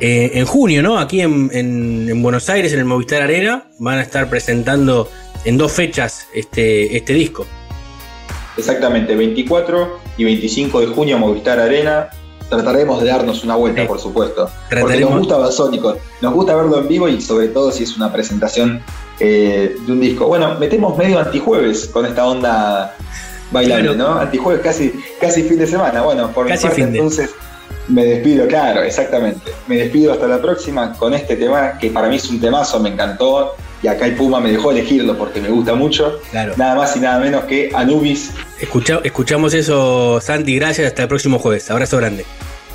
eh, 0.00 0.32
en 0.34 0.44
junio, 0.44 0.82
¿no? 0.82 0.98
Aquí 0.98 1.20
en, 1.20 1.50
en- 1.52 2.08
en 2.10 2.22
Buenos 2.22 2.48
Aires, 2.50 2.72
en 2.72 2.80
el 2.80 2.84
Movistar 2.84 3.22
Arena, 3.22 3.64
van 3.78 3.98
a 3.98 4.02
estar 4.02 4.28
presentando 4.28 5.08
en 5.44 5.56
dos 5.56 5.72
fechas 5.72 6.26
este, 6.34 6.96
este 6.96 7.12
disco. 7.14 7.46
Exactamente, 8.56 9.14
24 9.16 9.98
y 10.16 10.24
25 10.24 10.80
de 10.80 10.86
junio 10.88 11.18
Movistar 11.18 11.58
Arena. 11.58 12.08
Trataremos 12.56 13.02
de 13.02 13.08
darnos 13.08 13.44
una 13.44 13.56
vuelta, 13.56 13.86
por 13.86 13.98
supuesto. 14.00 14.48
Porque 14.68 15.00
nos 15.00 15.18
gusta 15.18 15.36
Babasónicos, 15.36 15.96
nos 16.20 16.34
gusta 16.34 16.54
verlo 16.54 16.78
en 16.78 16.88
vivo 16.88 17.08
y 17.08 17.20
sobre 17.20 17.48
todo 17.48 17.70
si 17.70 17.84
es 17.84 17.96
una 17.96 18.12
presentación 18.12 18.82
eh, 19.20 19.76
de 19.86 19.92
un 19.92 20.00
disco. 20.00 20.26
Bueno, 20.26 20.56
metemos 20.58 20.96
medio 20.96 21.18
antijueves 21.18 21.86
con 21.86 22.06
esta 22.06 22.26
onda 22.26 22.94
bailable, 23.50 23.96
¿no? 23.96 24.18
Antijueves 24.18 24.62
casi, 24.62 24.92
casi 25.20 25.42
fin 25.42 25.58
de 25.58 25.66
semana. 25.66 26.02
Bueno, 26.02 26.30
por 26.32 26.48
Casi 26.48 26.64
mi 26.64 26.68
parte 26.68 26.82
fin 26.82 26.92
de. 26.92 26.98
entonces 26.98 27.30
me 27.88 28.04
despido, 28.04 28.46
claro, 28.46 28.82
exactamente. 28.82 29.52
Me 29.66 29.76
despido 29.76 30.12
hasta 30.12 30.26
la 30.26 30.40
próxima 30.40 30.92
con 30.94 31.14
este 31.14 31.36
tema 31.36 31.78
que 31.78 31.90
para 31.90 32.08
mí 32.08 32.16
es 32.16 32.28
un 32.30 32.40
temazo, 32.40 32.80
me 32.80 32.90
encantó. 32.90 33.54
Y 33.84 33.86
acá 33.86 34.06
el 34.06 34.14
Puma 34.14 34.40
me 34.40 34.50
dejó 34.50 34.70
elegirlo 34.70 35.14
porque 35.18 35.42
me 35.42 35.50
gusta 35.50 35.74
mucho. 35.74 36.18
Claro. 36.30 36.54
Nada 36.56 36.74
más 36.74 36.96
y 36.96 37.00
nada 37.00 37.18
menos 37.18 37.44
que 37.44 37.70
Anubis 37.74 38.30
Escucha- 38.58 39.00
escuchamos 39.04 39.52
eso, 39.52 40.22
Santi, 40.22 40.56
gracias, 40.56 40.86
hasta 40.86 41.02
el 41.02 41.08
próximo 41.08 41.38
jueves. 41.38 41.70
Abrazo 41.70 41.98
grande. 41.98 42.24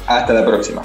Hasta 0.06 0.34
la 0.34 0.46
próxima. 0.46 0.84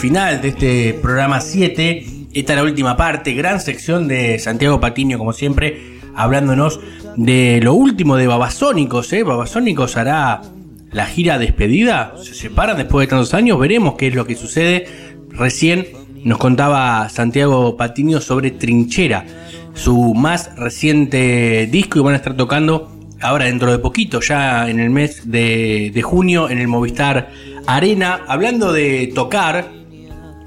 Final 0.00 0.40
de 0.40 0.48
este 0.48 0.94
programa 0.94 1.42
7. 1.42 2.06
Esta 2.32 2.52
es 2.54 2.56
la 2.56 2.64
última 2.64 2.96
parte, 2.96 3.34
gran 3.34 3.60
sección 3.60 4.08
de 4.08 4.38
Santiago 4.38 4.80
Patiño, 4.80 5.18
como 5.18 5.34
siempre, 5.34 5.98
hablándonos 6.14 6.80
de 7.16 7.60
lo 7.62 7.74
último 7.74 8.16
de 8.16 8.26
Babasónicos. 8.26 9.12
¿eh? 9.12 9.24
Babasónicos 9.24 9.98
hará 9.98 10.40
la 10.90 11.04
gira 11.04 11.38
despedida. 11.38 12.14
Se 12.16 12.32
separan 12.34 12.78
después 12.78 13.06
de 13.06 13.10
tantos 13.10 13.34
años. 13.34 13.58
Veremos 13.58 13.96
qué 13.96 14.06
es 14.06 14.14
lo 14.14 14.24
que 14.24 14.36
sucede. 14.36 14.86
Recién 15.28 15.86
nos 16.24 16.38
contaba 16.38 17.06
Santiago 17.10 17.76
Patiño 17.76 18.22
sobre 18.22 18.52
Trinchera, 18.52 19.26
su 19.74 20.14
más 20.14 20.56
reciente 20.56 21.68
disco 21.70 21.98
y 21.98 22.02
van 22.02 22.14
a 22.14 22.16
estar 22.16 22.38
tocando 22.38 22.90
ahora 23.20 23.44
dentro 23.44 23.70
de 23.70 23.78
poquito, 23.78 24.20
ya 24.20 24.70
en 24.70 24.80
el 24.80 24.88
mes 24.88 25.30
de, 25.30 25.90
de 25.92 26.02
junio, 26.02 26.48
en 26.48 26.56
el 26.56 26.68
Movistar 26.68 27.28
Arena. 27.66 28.20
Hablando 28.26 28.72
de 28.72 29.12
tocar, 29.14 29.79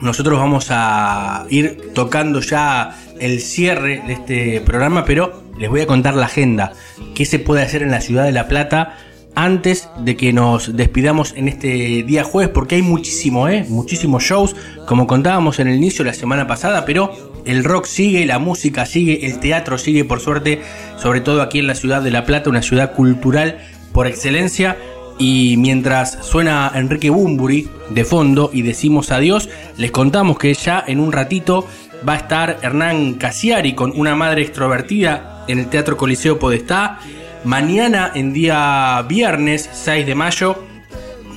nosotros 0.03 0.37
vamos 0.37 0.67
a 0.69 1.45
ir 1.49 1.91
tocando 1.93 2.41
ya 2.41 2.99
el 3.19 3.39
cierre 3.39 4.03
de 4.05 4.13
este 4.13 4.61
programa, 4.61 5.05
pero 5.05 5.43
les 5.57 5.69
voy 5.69 5.81
a 5.81 5.87
contar 5.87 6.15
la 6.15 6.25
agenda. 6.25 6.73
¿Qué 7.15 7.25
se 7.25 7.39
puede 7.39 7.61
hacer 7.61 7.81
en 7.83 7.91
la 7.91 8.01
ciudad 8.01 8.25
de 8.25 8.33
La 8.33 8.47
Plata? 8.49 8.97
Antes 9.33 9.89
de 9.97 10.15
que 10.17 10.33
nos 10.33 10.75
despidamos 10.75 11.33
en 11.35 11.47
este 11.47 12.03
día 12.03 12.23
jueves, 12.23 12.51
porque 12.53 12.75
hay 12.75 12.81
muchísimo, 12.81 13.47
¿eh? 13.47 13.65
muchísimos 13.69 14.23
shows, 14.23 14.55
como 14.87 15.07
contábamos 15.07 15.59
en 15.59 15.69
el 15.69 15.75
inicio 15.75 16.03
la 16.05 16.13
semana 16.13 16.47
pasada, 16.47 16.85
pero 16.85 17.11
el 17.45 17.63
rock 17.63 17.85
sigue, 17.85 18.25
la 18.25 18.39
música 18.39 18.85
sigue, 18.85 19.25
el 19.25 19.39
teatro 19.39 19.77
sigue, 19.77 20.03
por 20.03 20.19
suerte, 20.19 20.61
sobre 20.97 21.21
todo 21.21 21.41
aquí 21.41 21.59
en 21.59 21.67
la 21.67 21.75
ciudad 21.75 22.01
de 22.01 22.11
La 22.11 22.25
Plata, 22.25 22.49
una 22.49 22.61
ciudad 22.61 22.93
cultural 22.93 23.57
por 23.93 24.05
excelencia. 24.07 24.77
Y 25.19 25.55
mientras 25.57 26.19
suena 26.21 26.71
Enrique 26.73 27.09
Bumburi 27.09 27.69
de 27.89 28.03
fondo 28.03 28.49
y 28.53 28.61
decimos 28.61 29.11
adiós, 29.11 29.49
les 29.77 29.91
contamos 29.91 30.37
que 30.37 30.53
ya 30.53 30.83
en 30.85 30.99
un 30.99 31.11
ratito 31.11 31.67
va 32.07 32.13
a 32.13 32.17
estar 32.17 32.59
Hernán 32.61 33.13
Casiari 33.15 33.75
con 33.75 33.93
una 33.95 34.15
madre 34.15 34.41
extrovertida 34.41 35.45
en 35.47 35.59
el 35.59 35.67
Teatro 35.67 35.97
Coliseo 35.97 36.39
Podestá. 36.39 36.99
Mañana, 37.43 38.11
en 38.15 38.33
día 38.33 39.03
viernes 39.07 39.69
6 39.71 40.05
de 40.05 40.15
mayo, 40.15 40.63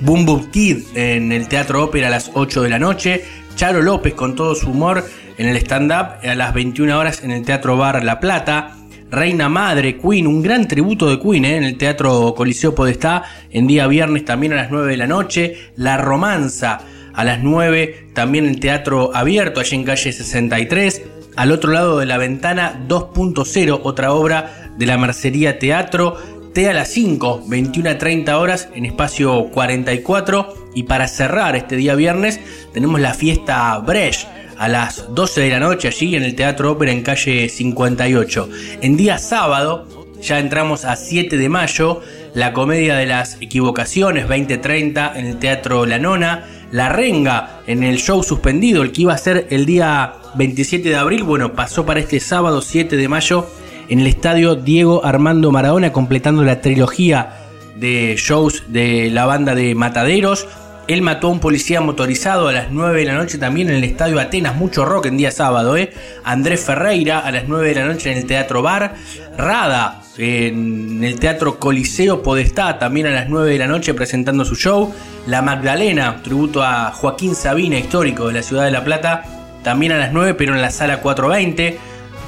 Boom 0.00 0.50
Kid 0.50 0.84
en 0.94 1.32
el 1.32 1.48
Teatro 1.48 1.84
Ópera 1.84 2.08
a 2.08 2.10
las 2.10 2.30
8 2.34 2.62
de 2.62 2.68
la 2.68 2.78
noche. 2.78 3.24
Charo 3.56 3.80
López 3.80 4.14
con 4.14 4.36
todo 4.36 4.54
su 4.54 4.70
humor 4.70 5.04
en 5.38 5.48
el 5.48 5.56
stand-up 5.56 6.18
a 6.22 6.34
las 6.34 6.52
21 6.52 6.98
horas 6.98 7.22
en 7.22 7.30
el 7.30 7.42
Teatro 7.42 7.76
Bar 7.76 8.04
La 8.04 8.20
Plata. 8.20 8.76
Reina 9.16 9.48
Madre, 9.48 9.96
Queen, 9.96 10.26
un 10.26 10.42
gran 10.42 10.68
tributo 10.68 11.08
de 11.08 11.18
Queen 11.18 11.46
¿eh? 11.46 11.56
en 11.56 11.64
el 11.64 11.78
Teatro 11.78 12.34
Coliseo 12.36 12.74
Podestá 12.74 13.22
en 13.50 13.66
día 13.66 13.86
viernes 13.86 14.26
también 14.26 14.52
a 14.52 14.56
las 14.56 14.70
9 14.70 14.90
de 14.90 14.96
la 14.98 15.06
noche. 15.06 15.56
La 15.74 15.96
Romanza 15.96 16.80
a 17.14 17.24
las 17.24 17.42
9 17.42 18.10
también 18.12 18.44
el 18.44 18.60
Teatro 18.60 19.16
Abierto, 19.16 19.60
allí 19.60 19.74
en 19.74 19.84
calle 19.84 20.12
63. 20.12 21.02
Al 21.34 21.50
otro 21.50 21.72
lado 21.72 21.98
de 21.98 22.04
la 22.04 22.18
ventana 22.18 22.84
2.0, 22.86 23.80
otra 23.84 24.12
obra 24.12 24.70
de 24.76 24.84
la 24.84 24.98
Mercería 24.98 25.58
Teatro. 25.58 26.18
T 26.52 26.68
a 26.68 26.74
las 26.74 26.88
5, 26.88 27.44
21 27.48 27.88
a 27.88 27.96
30 27.96 28.38
horas 28.38 28.68
en 28.74 28.84
espacio 28.84 29.46
44. 29.46 30.72
Y 30.74 30.82
para 30.82 31.08
cerrar 31.08 31.56
este 31.56 31.76
día 31.76 31.94
viernes 31.94 32.38
tenemos 32.74 33.00
la 33.00 33.14
fiesta 33.14 33.78
Brecht 33.78 34.28
a 34.58 34.68
las 34.68 35.14
12 35.14 35.40
de 35.40 35.50
la 35.50 35.60
noche 35.60 35.88
allí 35.88 36.16
en 36.16 36.22
el 36.22 36.34
Teatro 36.34 36.72
Ópera 36.72 36.92
en 36.92 37.02
calle 37.02 37.48
58. 37.48 38.48
En 38.82 38.96
día 38.96 39.18
sábado, 39.18 39.86
ya 40.20 40.38
entramos 40.38 40.84
a 40.84 40.96
7 40.96 41.36
de 41.36 41.48
mayo, 41.48 42.00
la 42.34 42.52
comedia 42.52 42.96
de 42.96 43.06
las 43.06 43.40
equivocaciones 43.40 44.28
2030 44.28 45.12
en 45.16 45.26
el 45.26 45.38
Teatro 45.38 45.86
La 45.86 45.98
Nona, 45.98 46.46
La 46.72 46.88
Renga 46.88 47.60
en 47.66 47.82
el 47.82 47.98
show 47.98 48.22
suspendido, 48.22 48.82
el 48.82 48.92
que 48.92 49.02
iba 49.02 49.14
a 49.14 49.18
ser 49.18 49.46
el 49.50 49.66
día 49.66 50.14
27 50.34 50.88
de 50.88 50.96
abril, 50.96 51.22
bueno, 51.22 51.54
pasó 51.54 51.86
para 51.86 52.00
este 52.00 52.20
sábado 52.20 52.62
7 52.62 52.96
de 52.96 53.08
mayo 53.08 53.46
en 53.88 54.00
el 54.00 54.06
Estadio 54.06 54.54
Diego 54.54 55.04
Armando 55.04 55.52
Maradona, 55.52 55.92
completando 55.92 56.42
la 56.42 56.60
trilogía 56.60 57.46
de 57.76 58.16
shows 58.18 58.64
de 58.68 59.10
la 59.10 59.26
banda 59.26 59.54
de 59.54 59.74
Mataderos. 59.74 60.46
Él 60.88 61.02
mató 61.02 61.26
a 61.26 61.30
un 61.30 61.40
policía 61.40 61.80
motorizado 61.80 62.46
a 62.46 62.52
las 62.52 62.70
9 62.70 63.00
de 63.00 63.06
la 63.06 63.14
noche 63.14 63.38
también 63.38 63.68
en 63.70 63.76
el 63.76 63.84
Estadio 63.84 64.20
Atenas, 64.20 64.54
mucho 64.54 64.84
rock 64.84 65.06
en 65.06 65.16
día 65.16 65.32
sábado, 65.32 65.76
¿eh? 65.76 65.92
Andrés 66.22 66.64
Ferreira 66.64 67.18
a 67.18 67.32
las 67.32 67.48
9 67.48 67.68
de 67.68 67.74
la 67.74 67.86
noche 67.86 68.12
en 68.12 68.18
el 68.18 68.26
Teatro 68.26 68.62
Bar. 68.62 68.94
Rada 69.36 70.02
en 70.16 71.02
el 71.02 71.18
Teatro 71.18 71.58
Coliseo 71.58 72.22
Podestá 72.22 72.78
también 72.78 73.06
a 73.06 73.10
las 73.10 73.28
9 73.28 73.50
de 73.50 73.58
la 73.58 73.66
noche 73.66 73.94
presentando 73.94 74.44
su 74.44 74.54
show. 74.54 74.94
La 75.26 75.42
Magdalena, 75.42 76.22
tributo 76.22 76.62
a 76.62 76.92
Joaquín 76.92 77.34
Sabina, 77.34 77.78
histórico 77.78 78.28
de 78.28 78.34
la 78.34 78.42
ciudad 78.42 78.64
de 78.64 78.70
La 78.70 78.84
Plata, 78.84 79.24
también 79.64 79.90
a 79.90 79.98
las 79.98 80.12
9 80.12 80.34
pero 80.34 80.54
en 80.54 80.62
la 80.62 80.70
sala 80.70 81.00
420. 81.00 81.78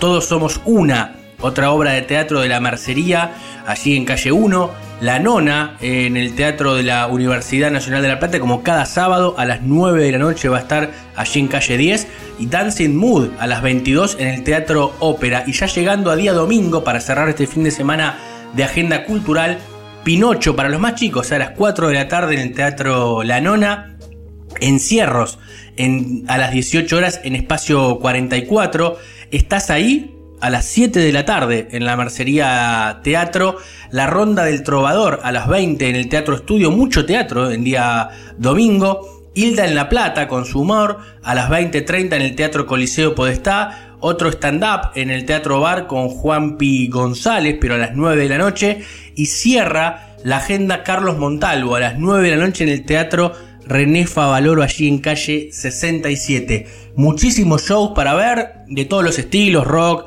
Todos 0.01 0.25
somos 0.25 0.61
una, 0.65 1.18
otra 1.41 1.71
obra 1.71 1.93
de 1.93 2.03
teatro 2.03 2.41
de 2.41 2.49
la 2.49 2.61
Mercería, 2.61 3.33
allí 3.67 3.97
en 3.97 4.05
calle 4.05 4.33
1. 4.33 4.89
La 5.01 5.21
Nona 5.21 5.77
en 5.81 6.17
el 6.17 6.35
Teatro 6.35 6.75
de 6.75 6.83
la 6.83 7.07
Universidad 7.07 7.71
Nacional 7.71 8.03
de 8.03 8.09
La 8.09 8.19
Plata, 8.19 8.41
como 8.41 8.65
cada 8.65 8.85
sábado 8.85 9.37
a 9.39 9.45
las 9.45 9.63
9 9.63 10.03
de 10.03 10.11
la 10.11 10.19
noche 10.19 10.49
va 10.49 10.57
a 10.57 10.61
estar 10.63 10.91
allí 11.15 11.39
en 11.39 11.47
calle 11.47 11.77
10. 11.77 12.09
Y 12.41 12.47
Dancing 12.47 12.97
Mood 12.97 13.29
a 13.39 13.47
las 13.47 13.63
22 13.63 14.17
en 14.19 14.27
el 14.27 14.43
Teatro 14.43 14.95
Ópera. 14.99 15.45
Y 15.47 15.53
ya 15.53 15.67
llegando 15.67 16.11
a 16.11 16.17
día 16.17 16.33
domingo 16.33 16.83
para 16.83 17.01
cerrar 17.01 17.29
este 17.29 17.47
fin 17.47 17.63
de 17.63 17.71
semana 17.71 18.19
de 18.55 18.65
agenda 18.65 19.05
cultural, 19.05 19.59
Pinocho 20.03 20.57
para 20.57 20.69
los 20.69 20.81
más 20.81 20.97
chicos 20.97 21.31
a 21.31 21.39
las 21.39 21.51
4 21.51 21.89
de 21.89 21.95
la 21.95 22.09
tarde 22.09 22.35
en 22.35 22.41
el 22.41 22.55
Teatro 22.55 23.23
La 23.23 23.41
Nona. 23.41 23.97
Encierros 24.61 25.39
en, 25.77 26.25
a 26.27 26.39
las 26.39 26.51
18 26.51 26.97
horas 26.97 27.21
en 27.23 27.37
espacio 27.37 28.01
44. 28.01 28.97
¿Estás 29.31 29.71
ahí? 29.71 30.18
A 30.41 30.51
las 30.51 30.67
7 30.67 30.99
de 30.99 31.13
la 31.13 31.25
tarde 31.25 31.69
en 31.73 31.85
la 31.85 31.97
Mercería 31.97 33.01
Teatro, 33.03 33.57
la 33.91 34.07
Ronda 34.07 34.45
del 34.45 34.63
Trovador 34.63 35.21
a 35.23 35.33
las 35.33 35.49
20 35.49 35.89
en 35.89 35.97
el 35.97 36.09
Teatro 36.09 36.35
Estudio, 36.35 36.71
mucho 36.71 37.07
teatro 37.07 37.51
en 37.51 37.65
día 37.65 38.11
domingo, 38.37 39.31
Hilda 39.35 39.67
en 39.67 39.75
La 39.75 39.89
Plata 39.89 40.29
con 40.29 40.45
su 40.45 40.61
humor 40.61 40.99
a 41.23 41.35
las 41.35 41.51
20.30 41.51 42.17
en 42.17 42.23
el 42.23 42.35
Teatro 42.35 42.67
Coliseo 42.67 43.15
Podestá, 43.15 43.97
otro 44.01 44.29
stand-up 44.31 44.91
en 44.95 45.11
el 45.11 45.25
Teatro 45.25 45.61
Bar 45.61 45.87
con 45.87 46.09
Juan 46.09 46.57
Pi 46.57 46.89
González, 46.89 47.57
pero 47.61 47.75
a 47.75 47.79
las 47.79 47.95
9 47.95 48.23
de 48.23 48.29
la 48.29 48.39
noche, 48.39 48.83
y 49.15 49.27
cierra 49.27 50.17
la 50.25 50.39
agenda 50.39 50.83
Carlos 50.83 51.19
Montalvo 51.19 51.77
a 51.77 51.81
las 51.81 51.99
9 51.99 52.31
de 52.31 52.37
la 52.37 52.47
noche 52.47 52.65
en 52.65 52.71
el 52.71 52.85
Teatro 52.85 53.33
René 53.69 54.07
Favaloro 54.07 54.63
allí 54.63 54.89
en 54.89 54.99
calle 54.99 55.51
67. 55.53 56.67
Muchísimos 56.97 57.67
shows 57.67 57.93
para 57.95 58.15
ver 58.15 58.65
de 58.67 58.87
todos 58.87 59.05
los 59.05 59.19
estilos, 59.19 59.67
rock, 59.67 60.07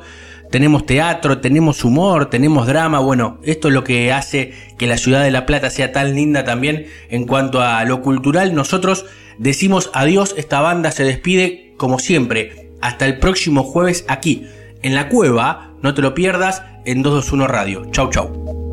tenemos 0.52 0.84
teatro, 0.84 1.38
tenemos 1.38 1.82
humor, 1.82 2.28
tenemos 2.30 2.66
drama. 2.66 3.00
Bueno, 3.00 3.38
esto 3.42 3.68
es 3.68 3.74
lo 3.74 3.82
que 3.82 4.12
hace 4.12 4.52
que 4.78 4.86
la 4.86 4.98
ciudad 4.98 5.24
de 5.24 5.30
La 5.30 5.46
Plata 5.46 5.70
sea 5.70 5.92
tan 5.92 6.14
linda 6.14 6.44
también 6.44 6.86
en 7.08 7.26
cuanto 7.26 7.62
a 7.62 7.82
lo 7.84 8.02
cultural. 8.02 8.54
Nosotros 8.54 9.06
decimos 9.38 9.90
adiós, 9.94 10.34
esta 10.36 10.60
banda 10.60 10.92
se 10.92 11.04
despide 11.04 11.72
como 11.78 11.98
siempre. 11.98 12.70
Hasta 12.82 13.06
el 13.06 13.18
próximo 13.18 13.64
jueves 13.64 14.04
aquí, 14.08 14.46
en 14.82 14.94
la 14.94 15.08
cueva, 15.08 15.72
no 15.80 15.94
te 15.94 16.02
lo 16.02 16.14
pierdas, 16.14 16.62
en 16.84 17.02
221 17.02 17.46
Radio. 17.48 17.86
Chau, 17.90 18.10
chau. 18.10 18.71